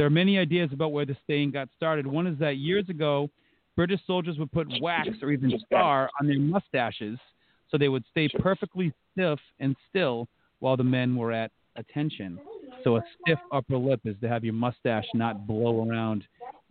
There 0.00 0.06
are 0.06 0.08
many 0.08 0.38
ideas 0.38 0.70
about 0.72 0.92
where 0.92 1.04
the 1.04 1.14
saying 1.26 1.50
got 1.50 1.68
started. 1.76 2.06
One 2.06 2.26
is 2.26 2.38
that 2.38 2.56
years 2.56 2.88
ago, 2.88 3.28
British 3.76 4.00
soldiers 4.06 4.38
would 4.38 4.50
put 4.50 4.66
wax 4.80 5.10
or 5.20 5.30
even 5.30 5.52
tar 5.70 6.08
on 6.18 6.26
their 6.26 6.38
mustaches 6.38 7.18
so 7.70 7.76
they 7.76 7.90
would 7.90 8.04
stay 8.10 8.26
perfectly 8.38 8.94
stiff 9.12 9.38
and 9.58 9.76
still 9.90 10.26
while 10.60 10.74
the 10.78 10.82
men 10.82 11.14
were 11.14 11.32
at 11.32 11.50
attention. 11.76 12.38
So 12.82 12.96
a 12.96 13.02
stiff 13.20 13.38
upper 13.52 13.76
lip 13.76 14.00
is 14.06 14.16
to 14.22 14.28
have 14.30 14.42
your 14.42 14.54
mustache 14.54 15.04
not 15.12 15.46
blow 15.46 15.86
around 15.86 16.24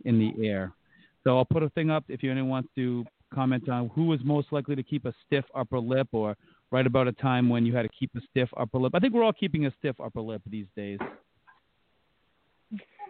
in 0.04 0.18
the 0.18 0.44
air. 0.44 0.72
So 1.22 1.36
I'll 1.36 1.44
put 1.44 1.62
a 1.62 1.70
thing 1.70 1.88
up 1.88 2.02
if 2.08 2.24
anyone 2.24 2.48
wants 2.48 2.70
to 2.74 3.04
comment 3.32 3.68
on 3.68 3.90
who 3.94 4.06
was 4.06 4.18
most 4.24 4.48
likely 4.50 4.74
to 4.74 4.82
keep 4.82 5.04
a 5.04 5.14
stiff 5.24 5.44
upper 5.54 5.78
lip 5.78 6.08
or 6.10 6.36
write 6.72 6.88
about 6.88 7.06
a 7.06 7.12
time 7.12 7.48
when 7.48 7.64
you 7.64 7.76
had 7.76 7.82
to 7.82 7.90
keep 7.96 8.10
a 8.16 8.20
stiff 8.28 8.48
upper 8.56 8.78
lip. 8.78 8.92
I 8.92 8.98
think 8.98 9.14
we're 9.14 9.22
all 9.22 9.32
keeping 9.32 9.66
a 9.66 9.72
stiff 9.78 10.00
upper 10.00 10.20
lip 10.20 10.42
these 10.50 10.66
days. 10.74 10.98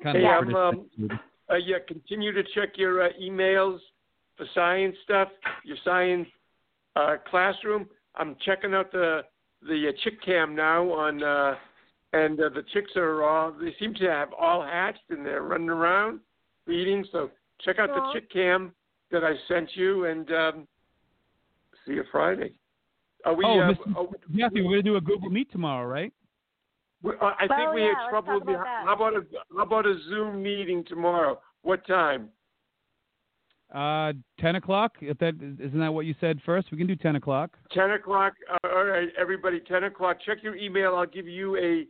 Kind 0.02 0.18
Hey, 0.18 0.24
of 0.24 0.54
um, 0.54 0.86
British 0.96 1.10
um, 1.10 1.20
uh, 1.50 1.56
yeah, 1.56 1.76
continue 1.86 2.32
to 2.32 2.42
check 2.54 2.70
your 2.76 3.02
uh, 3.02 3.08
emails 3.20 3.78
for 4.36 4.46
science 4.54 4.96
stuff, 5.04 5.28
your 5.64 5.76
science 5.84 6.28
uh, 6.96 7.16
classroom. 7.28 7.86
I'm 8.14 8.36
checking 8.44 8.74
out 8.74 8.92
the 8.92 9.22
the 9.62 9.88
uh, 9.88 9.92
chick 10.02 10.22
cam 10.24 10.54
now 10.54 10.90
on, 10.90 11.22
uh, 11.22 11.54
and 12.12 12.40
uh, 12.40 12.48
the 12.48 12.62
chicks 12.72 12.92
are 12.96 13.22
all. 13.24 13.52
They 13.52 13.74
seem 13.78 13.94
to 13.94 14.06
have 14.06 14.28
all 14.38 14.62
hatched 14.62 15.10
and 15.10 15.24
they're 15.24 15.42
running 15.42 15.68
around, 15.68 16.20
eating. 16.68 17.04
So 17.12 17.30
check 17.62 17.78
out 17.78 17.90
Aw. 17.90 17.94
the 17.94 18.12
chick 18.14 18.30
cam 18.32 18.72
that 19.10 19.24
I 19.24 19.34
sent 19.48 19.70
you, 19.74 20.06
and 20.06 20.30
um, 20.32 20.68
see 21.86 21.94
you 21.94 22.04
Friday. 22.10 22.54
Are 23.24 23.34
we? 23.34 23.44
oh, 23.44 23.60
uh, 23.60 23.72
Mr. 23.72 23.94
oh, 23.96 24.12
Matthew, 24.28 24.64
we're 24.64 24.70
gonna 24.70 24.82
do 24.82 24.96
a 24.96 25.00
Google 25.00 25.30
Meet 25.30 25.52
tomorrow, 25.52 25.86
right? 25.86 26.12
We- 27.02 27.12
uh, 27.20 27.34
I 27.38 27.46
think 27.46 27.50
Well, 27.50 27.74
we 27.74 27.82
yeah, 27.82 27.94
had 27.98 28.10
trouble 28.10 28.34
with 28.34 28.44
the. 28.44 28.52
about 28.52 28.64
that. 28.64 28.84
How 28.84 28.94
about 28.94 29.14
a 29.16 29.26
how 29.56 29.62
about 29.62 29.86
a 29.86 29.98
Zoom 30.08 30.42
meeting 30.42 30.84
tomorrow? 30.84 31.40
What 31.62 31.86
time? 31.86 32.30
Uh, 33.72 34.12
ten 34.38 34.56
o'clock. 34.56 34.96
If 35.00 35.18
that 35.18 35.34
isn't 35.36 35.78
that 35.78 35.92
what 35.94 36.04
you 36.06 36.14
said 36.20 36.40
first, 36.44 36.70
we 36.72 36.78
can 36.78 36.86
do 36.88 36.96
ten 36.96 37.16
o'clock. 37.16 37.56
10 37.72 37.92
o'clock. 37.92 38.34
Uh, 38.52 38.68
all 38.68 38.84
right, 38.84 39.08
everybody, 39.16 39.60
10 39.60 39.84
o'clock. 39.84 40.18
Check 40.26 40.42
your 40.42 40.56
email. 40.56 40.96
I'll 40.96 41.06
give 41.06 41.28
you 41.28 41.56
a 41.56 41.86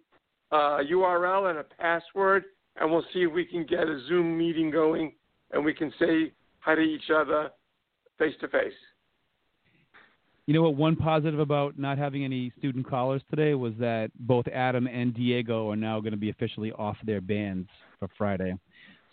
uh, 0.54 0.80
URL 0.82 1.48
and 1.50 1.58
a 1.58 1.64
password, 1.64 2.44
and 2.76 2.90
we'll 2.90 3.04
see 3.14 3.20
if 3.22 3.32
we 3.32 3.46
can 3.46 3.64
get 3.64 3.88
a 3.88 3.98
Zoom 4.08 4.36
meeting 4.36 4.70
going, 4.70 5.14
and 5.52 5.64
we 5.64 5.72
can 5.72 5.90
say 5.98 6.32
hi 6.58 6.74
to 6.74 6.82
each 6.82 7.10
other 7.14 7.50
face 8.18 8.34
to 8.42 8.48
face. 8.48 8.74
You 10.46 10.54
know 10.54 10.62
what? 10.62 10.74
One 10.74 10.96
positive 10.96 11.38
about 11.38 11.78
not 11.78 11.96
having 11.98 12.24
any 12.24 12.52
student 12.58 12.88
callers 12.88 13.22
today 13.30 13.54
was 13.54 13.72
that 13.78 14.10
both 14.18 14.46
Adam 14.48 14.86
and 14.86 15.14
Diego 15.14 15.70
are 15.70 15.76
now 15.76 16.00
going 16.00 16.12
to 16.12 16.16
be 16.18 16.30
officially 16.30 16.72
off 16.72 16.96
their 17.04 17.20
bans 17.20 17.68
for 17.98 18.08
Friday. 18.18 18.54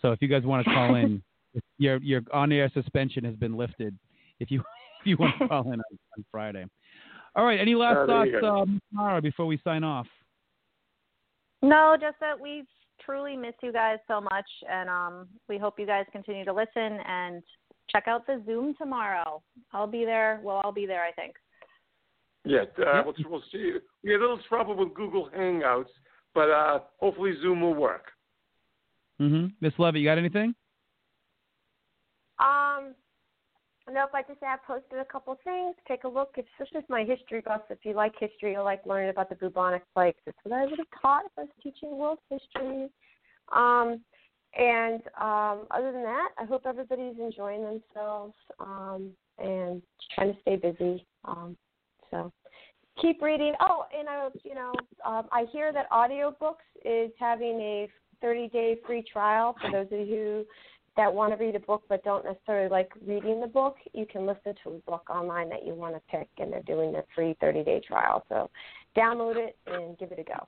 So 0.02 0.12
if 0.12 0.20
you 0.20 0.28
guys 0.28 0.42
want 0.44 0.64
to 0.66 0.72
call 0.72 0.94
in, 0.96 1.22
your 1.78 1.98
your 1.98 2.22
on-air 2.32 2.70
suspension 2.74 3.24
has 3.24 3.36
been 3.36 3.56
lifted. 3.56 3.96
If 4.40 4.50
you 4.50 4.60
if 5.00 5.06
you 5.06 5.16
want 5.18 5.38
to 5.38 5.48
call 5.48 5.62
in 5.72 5.74
on, 5.80 5.98
on 6.16 6.24
Friday. 6.32 6.64
All 7.36 7.44
right. 7.44 7.60
Any 7.60 7.74
last 7.76 7.98
Uh, 7.98 8.06
thoughts, 8.06 8.30
go. 8.40 8.62
uh, 8.62 8.66
Marra, 8.96 9.22
before 9.22 9.46
we 9.46 9.60
sign 9.62 9.84
off? 9.84 10.06
No, 11.62 11.96
just 12.00 12.16
that 12.20 12.38
we 12.40 12.64
truly 13.04 13.36
miss 13.36 13.54
you 13.62 13.72
guys 13.72 13.98
so 14.08 14.20
much, 14.20 14.46
and 14.68 14.88
um, 14.88 15.28
we 15.48 15.56
hope 15.58 15.78
you 15.78 15.86
guys 15.86 16.04
continue 16.10 16.44
to 16.44 16.52
listen 16.52 16.98
and 17.06 17.42
check 17.90 18.04
out 18.06 18.26
the 18.26 18.42
Zoom 18.46 18.74
tomorrow. 18.76 19.42
I'll 19.72 19.86
be 19.86 20.04
there. 20.04 20.40
Well, 20.42 20.60
I'll 20.64 20.72
be 20.72 20.86
there. 20.86 21.04
I 21.04 21.12
think. 21.12 21.34
Yeah, 22.44 22.64
uh, 22.86 23.02
we'll, 23.04 23.14
we'll 23.28 23.42
see. 23.52 23.74
We 24.02 24.12
had 24.12 24.20
a 24.20 24.22
little 24.22 24.40
trouble 24.48 24.76
with 24.76 24.94
Google 24.94 25.28
Hangouts, 25.36 25.90
but 26.34 26.50
uh, 26.50 26.80
hopefully 26.98 27.34
Zoom 27.42 27.60
will 27.60 27.74
work. 27.74 28.06
Mm-hmm. 29.20 29.48
Miss 29.60 29.72
Levy, 29.78 30.00
you 30.00 30.08
got 30.08 30.18
anything? 30.18 30.54
Um, 32.38 32.94
nope. 33.92 34.10
I 34.14 34.22
just 34.22 34.38
have 34.42 34.60
posted 34.64 35.00
a 35.00 35.04
couple 35.04 35.36
things. 35.42 35.74
Take 35.88 36.04
a 36.04 36.08
look. 36.08 36.30
It's 36.36 36.48
this 36.58 36.68
is 36.74 36.84
my 36.88 37.04
history 37.04 37.42
buffs. 37.44 37.64
If 37.70 37.78
you 37.82 37.94
like 37.94 38.12
history, 38.18 38.52
you'll 38.52 38.64
like 38.64 38.86
learning 38.86 39.10
about 39.10 39.28
the 39.28 39.34
bubonic 39.34 39.82
plague. 39.94 40.14
That's 40.24 40.38
what 40.44 40.54
I 40.54 40.64
would 40.64 40.78
have 40.78 40.86
taught 41.02 41.24
if 41.26 41.32
I 41.36 41.42
was 41.42 41.50
teaching 41.62 41.98
world 41.98 42.18
history. 42.30 42.88
Um, 43.52 44.00
and 44.56 45.02
um, 45.20 45.66
other 45.70 45.92
than 45.92 46.02
that, 46.02 46.30
I 46.38 46.44
hope 46.44 46.62
everybody's 46.66 47.18
enjoying 47.18 47.62
themselves 47.62 48.34
um, 48.60 49.10
and 49.38 49.82
trying 50.14 50.34
to 50.34 50.40
stay 50.40 50.56
busy. 50.56 51.06
Um, 51.24 51.56
so 52.10 52.32
keep 53.00 53.20
reading. 53.22 53.54
Oh, 53.60 53.84
and 53.96 54.08
I, 54.08 54.28
you 54.44 54.54
know, 54.54 54.72
um, 55.04 55.28
I 55.30 55.44
hear 55.52 55.72
that 55.72 55.90
audiobooks 55.90 56.66
is 56.84 57.10
having 57.18 57.60
a 57.60 57.88
30-day 58.24 58.78
free 58.86 59.04
trial 59.10 59.54
for 59.60 59.70
those 59.70 60.00
of 60.00 60.06
you 60.06 60.46
that 60.96 61.12
want 61.12 61.32
to 61.32 61.42
read 61.42 61.54
a 61.54 61.60
book 61.60 61.84
but 61.88 62.02
don't 62.02 62.24
necessarily 62.24 62.68
like 62.68 62.90
reading 63.06 63.40
the 63.40 63.46
book. 63.46 63.76
You 63.92 64.04
can 64.04 64.26
listen 64.26 64.54
to 64.64 64.70
a 64.70 64.90
book 64.90 65.08
online 65.08 65.48
that 65.50 65.64
you 65.64 65.74
want 65.74 65.94
to 65.94 66.00
pick, 66.10 66.28
and 66.38 66.52
they're 66.52 66.62
doing 66.62 66.90
their 66.92 67.04
free 67.14 67.36
30-day 67.40 67.82
trial. 67.86 68.24
So 68.28 68.50
download 68.96 69.36
it 69.36 69.56
and 69.66 69.96
give 69.98 70.10
it 70.10 70.18
a 70.18 70.24
go. 70.24 70.46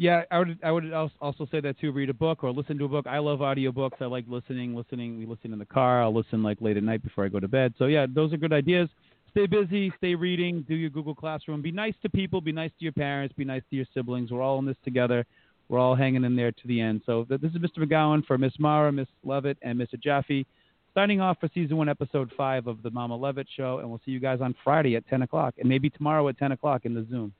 Yeah, 0.00 0.22
I 0.30 0.38
would 0.38 0.58
I 0.62 0.70
would 0.70 0.92
als- 0.92 1.10
also 1.20 1.44
say 1.50 1.60
that 1.60 1.78
too. 1.80 1.90
Read 1.90 2.08
a 2.08 2.14
book 2.14 2.44
or 2.44 2.52
listen 2.52 2.78
to 2.78 2.84
a 2.84 2.88
book. 2.88 3.08
I 3.08 3.18
love 3.18 3.40
audiobooks. 3.40 4.00
I 4.00 4.04
like 4.06 4.24
listening. 4.28 4.76
Listening. 4.76 5.18
We 5.18 5.26
listen 5.26 5.52
in 5.52 5.58
the 5.58 5.66
car. 5.66 6.00
I'll 6.02 6.14
listen 6.14 6.40
like 6.42 6.60
late 6.60 6.76
at 6.76 6.84
night 6.84 7.02
before 7.02 7.24
I 7.24 7.28
go 7.28 7.40
to 7.40 7.48
bed. 7.48 7.74
So 7.78 7.86
yeah, 7.86 8.06
those 8.08 8.32
are 8.32 8.36
good 8.36 8.52
ideas. 8.52 8.88
Stay 9.32 9.46
busy. 9.46 9.92
Stay 9.98 10.14
reading. 10.14 10.64
Do 10.68 10.76
your 10.76 10.90
Google 10.90 11.16
Classroom. 11.16 11.62
Be 11.62 11.72
nice 11.72 11.94
to 12.02 12.08
people. 12.08 12.40
Be 12.40 12.52
nice 12.52 12.70
to 12.78 12.84
your 12.84 12.92
parents. 12.92 13.34
Be 13.36 13.44
nice 13.44 13.62
to 13.70 13.76
your 13.76 13.86
siblings. 13.92 14.30
We're 14.30 14.40
all 14.40 14.60
in 14.60 14.66
this 14.66 14.76
together. 14.84 15.26
We're 15.68 15.80
all 15.80 15.96
hanging 15.96 16.22
in 16.24 16.36
there 16.36 16.52
to 16.52 16.66
the 16.68 16.80
end. 16.80 17.02
So 17.04 17.24
th- 17.24 17.40
this 17.40 17.50
is 17.50 17.58
Mr. 17.58 17.78
McGowan 17.84 18.24
for 18.24 18.38
Miss 18.38 18.56
Marra, 18.58 18.94
Miss 18.94 19.08
Levitt, 19.24 19.58
and 19.62 19.78
Mr. 19.78 20.00
Jaffe. 20.00 20.46
Signing 20.94 21.20
off 21.20 21.38
for 21.40 21.50
season 21.52 21.76
one, 21.76 21.88
episode 21.88 22.32
five 22.36 22.68
of 22.68 22.82
the 22.82 22.90
Mama 22.90 23.16
Levitt 23.16 23.48
Show, 23.54 23.80
and 23.80 23.88
we'll 23.90 24.00
see 24.04 24.12
you 24.12 24.20
guys 24.20 24.40
on 24.40 24.54
Friday 24.64 24.96
at 24.96 25.06
10 25.08 25.22
o'clock, 25.22 25.54
and 25.58 25.68
maybe 25.68 25.90
tomorrow 25.90 26.26
at 26.28 26.38
10 26.38 26.52
o'clock 26.52 26.86
in 26.86 26.94
the 26.94 27.04
Zoom. 27.10 27.32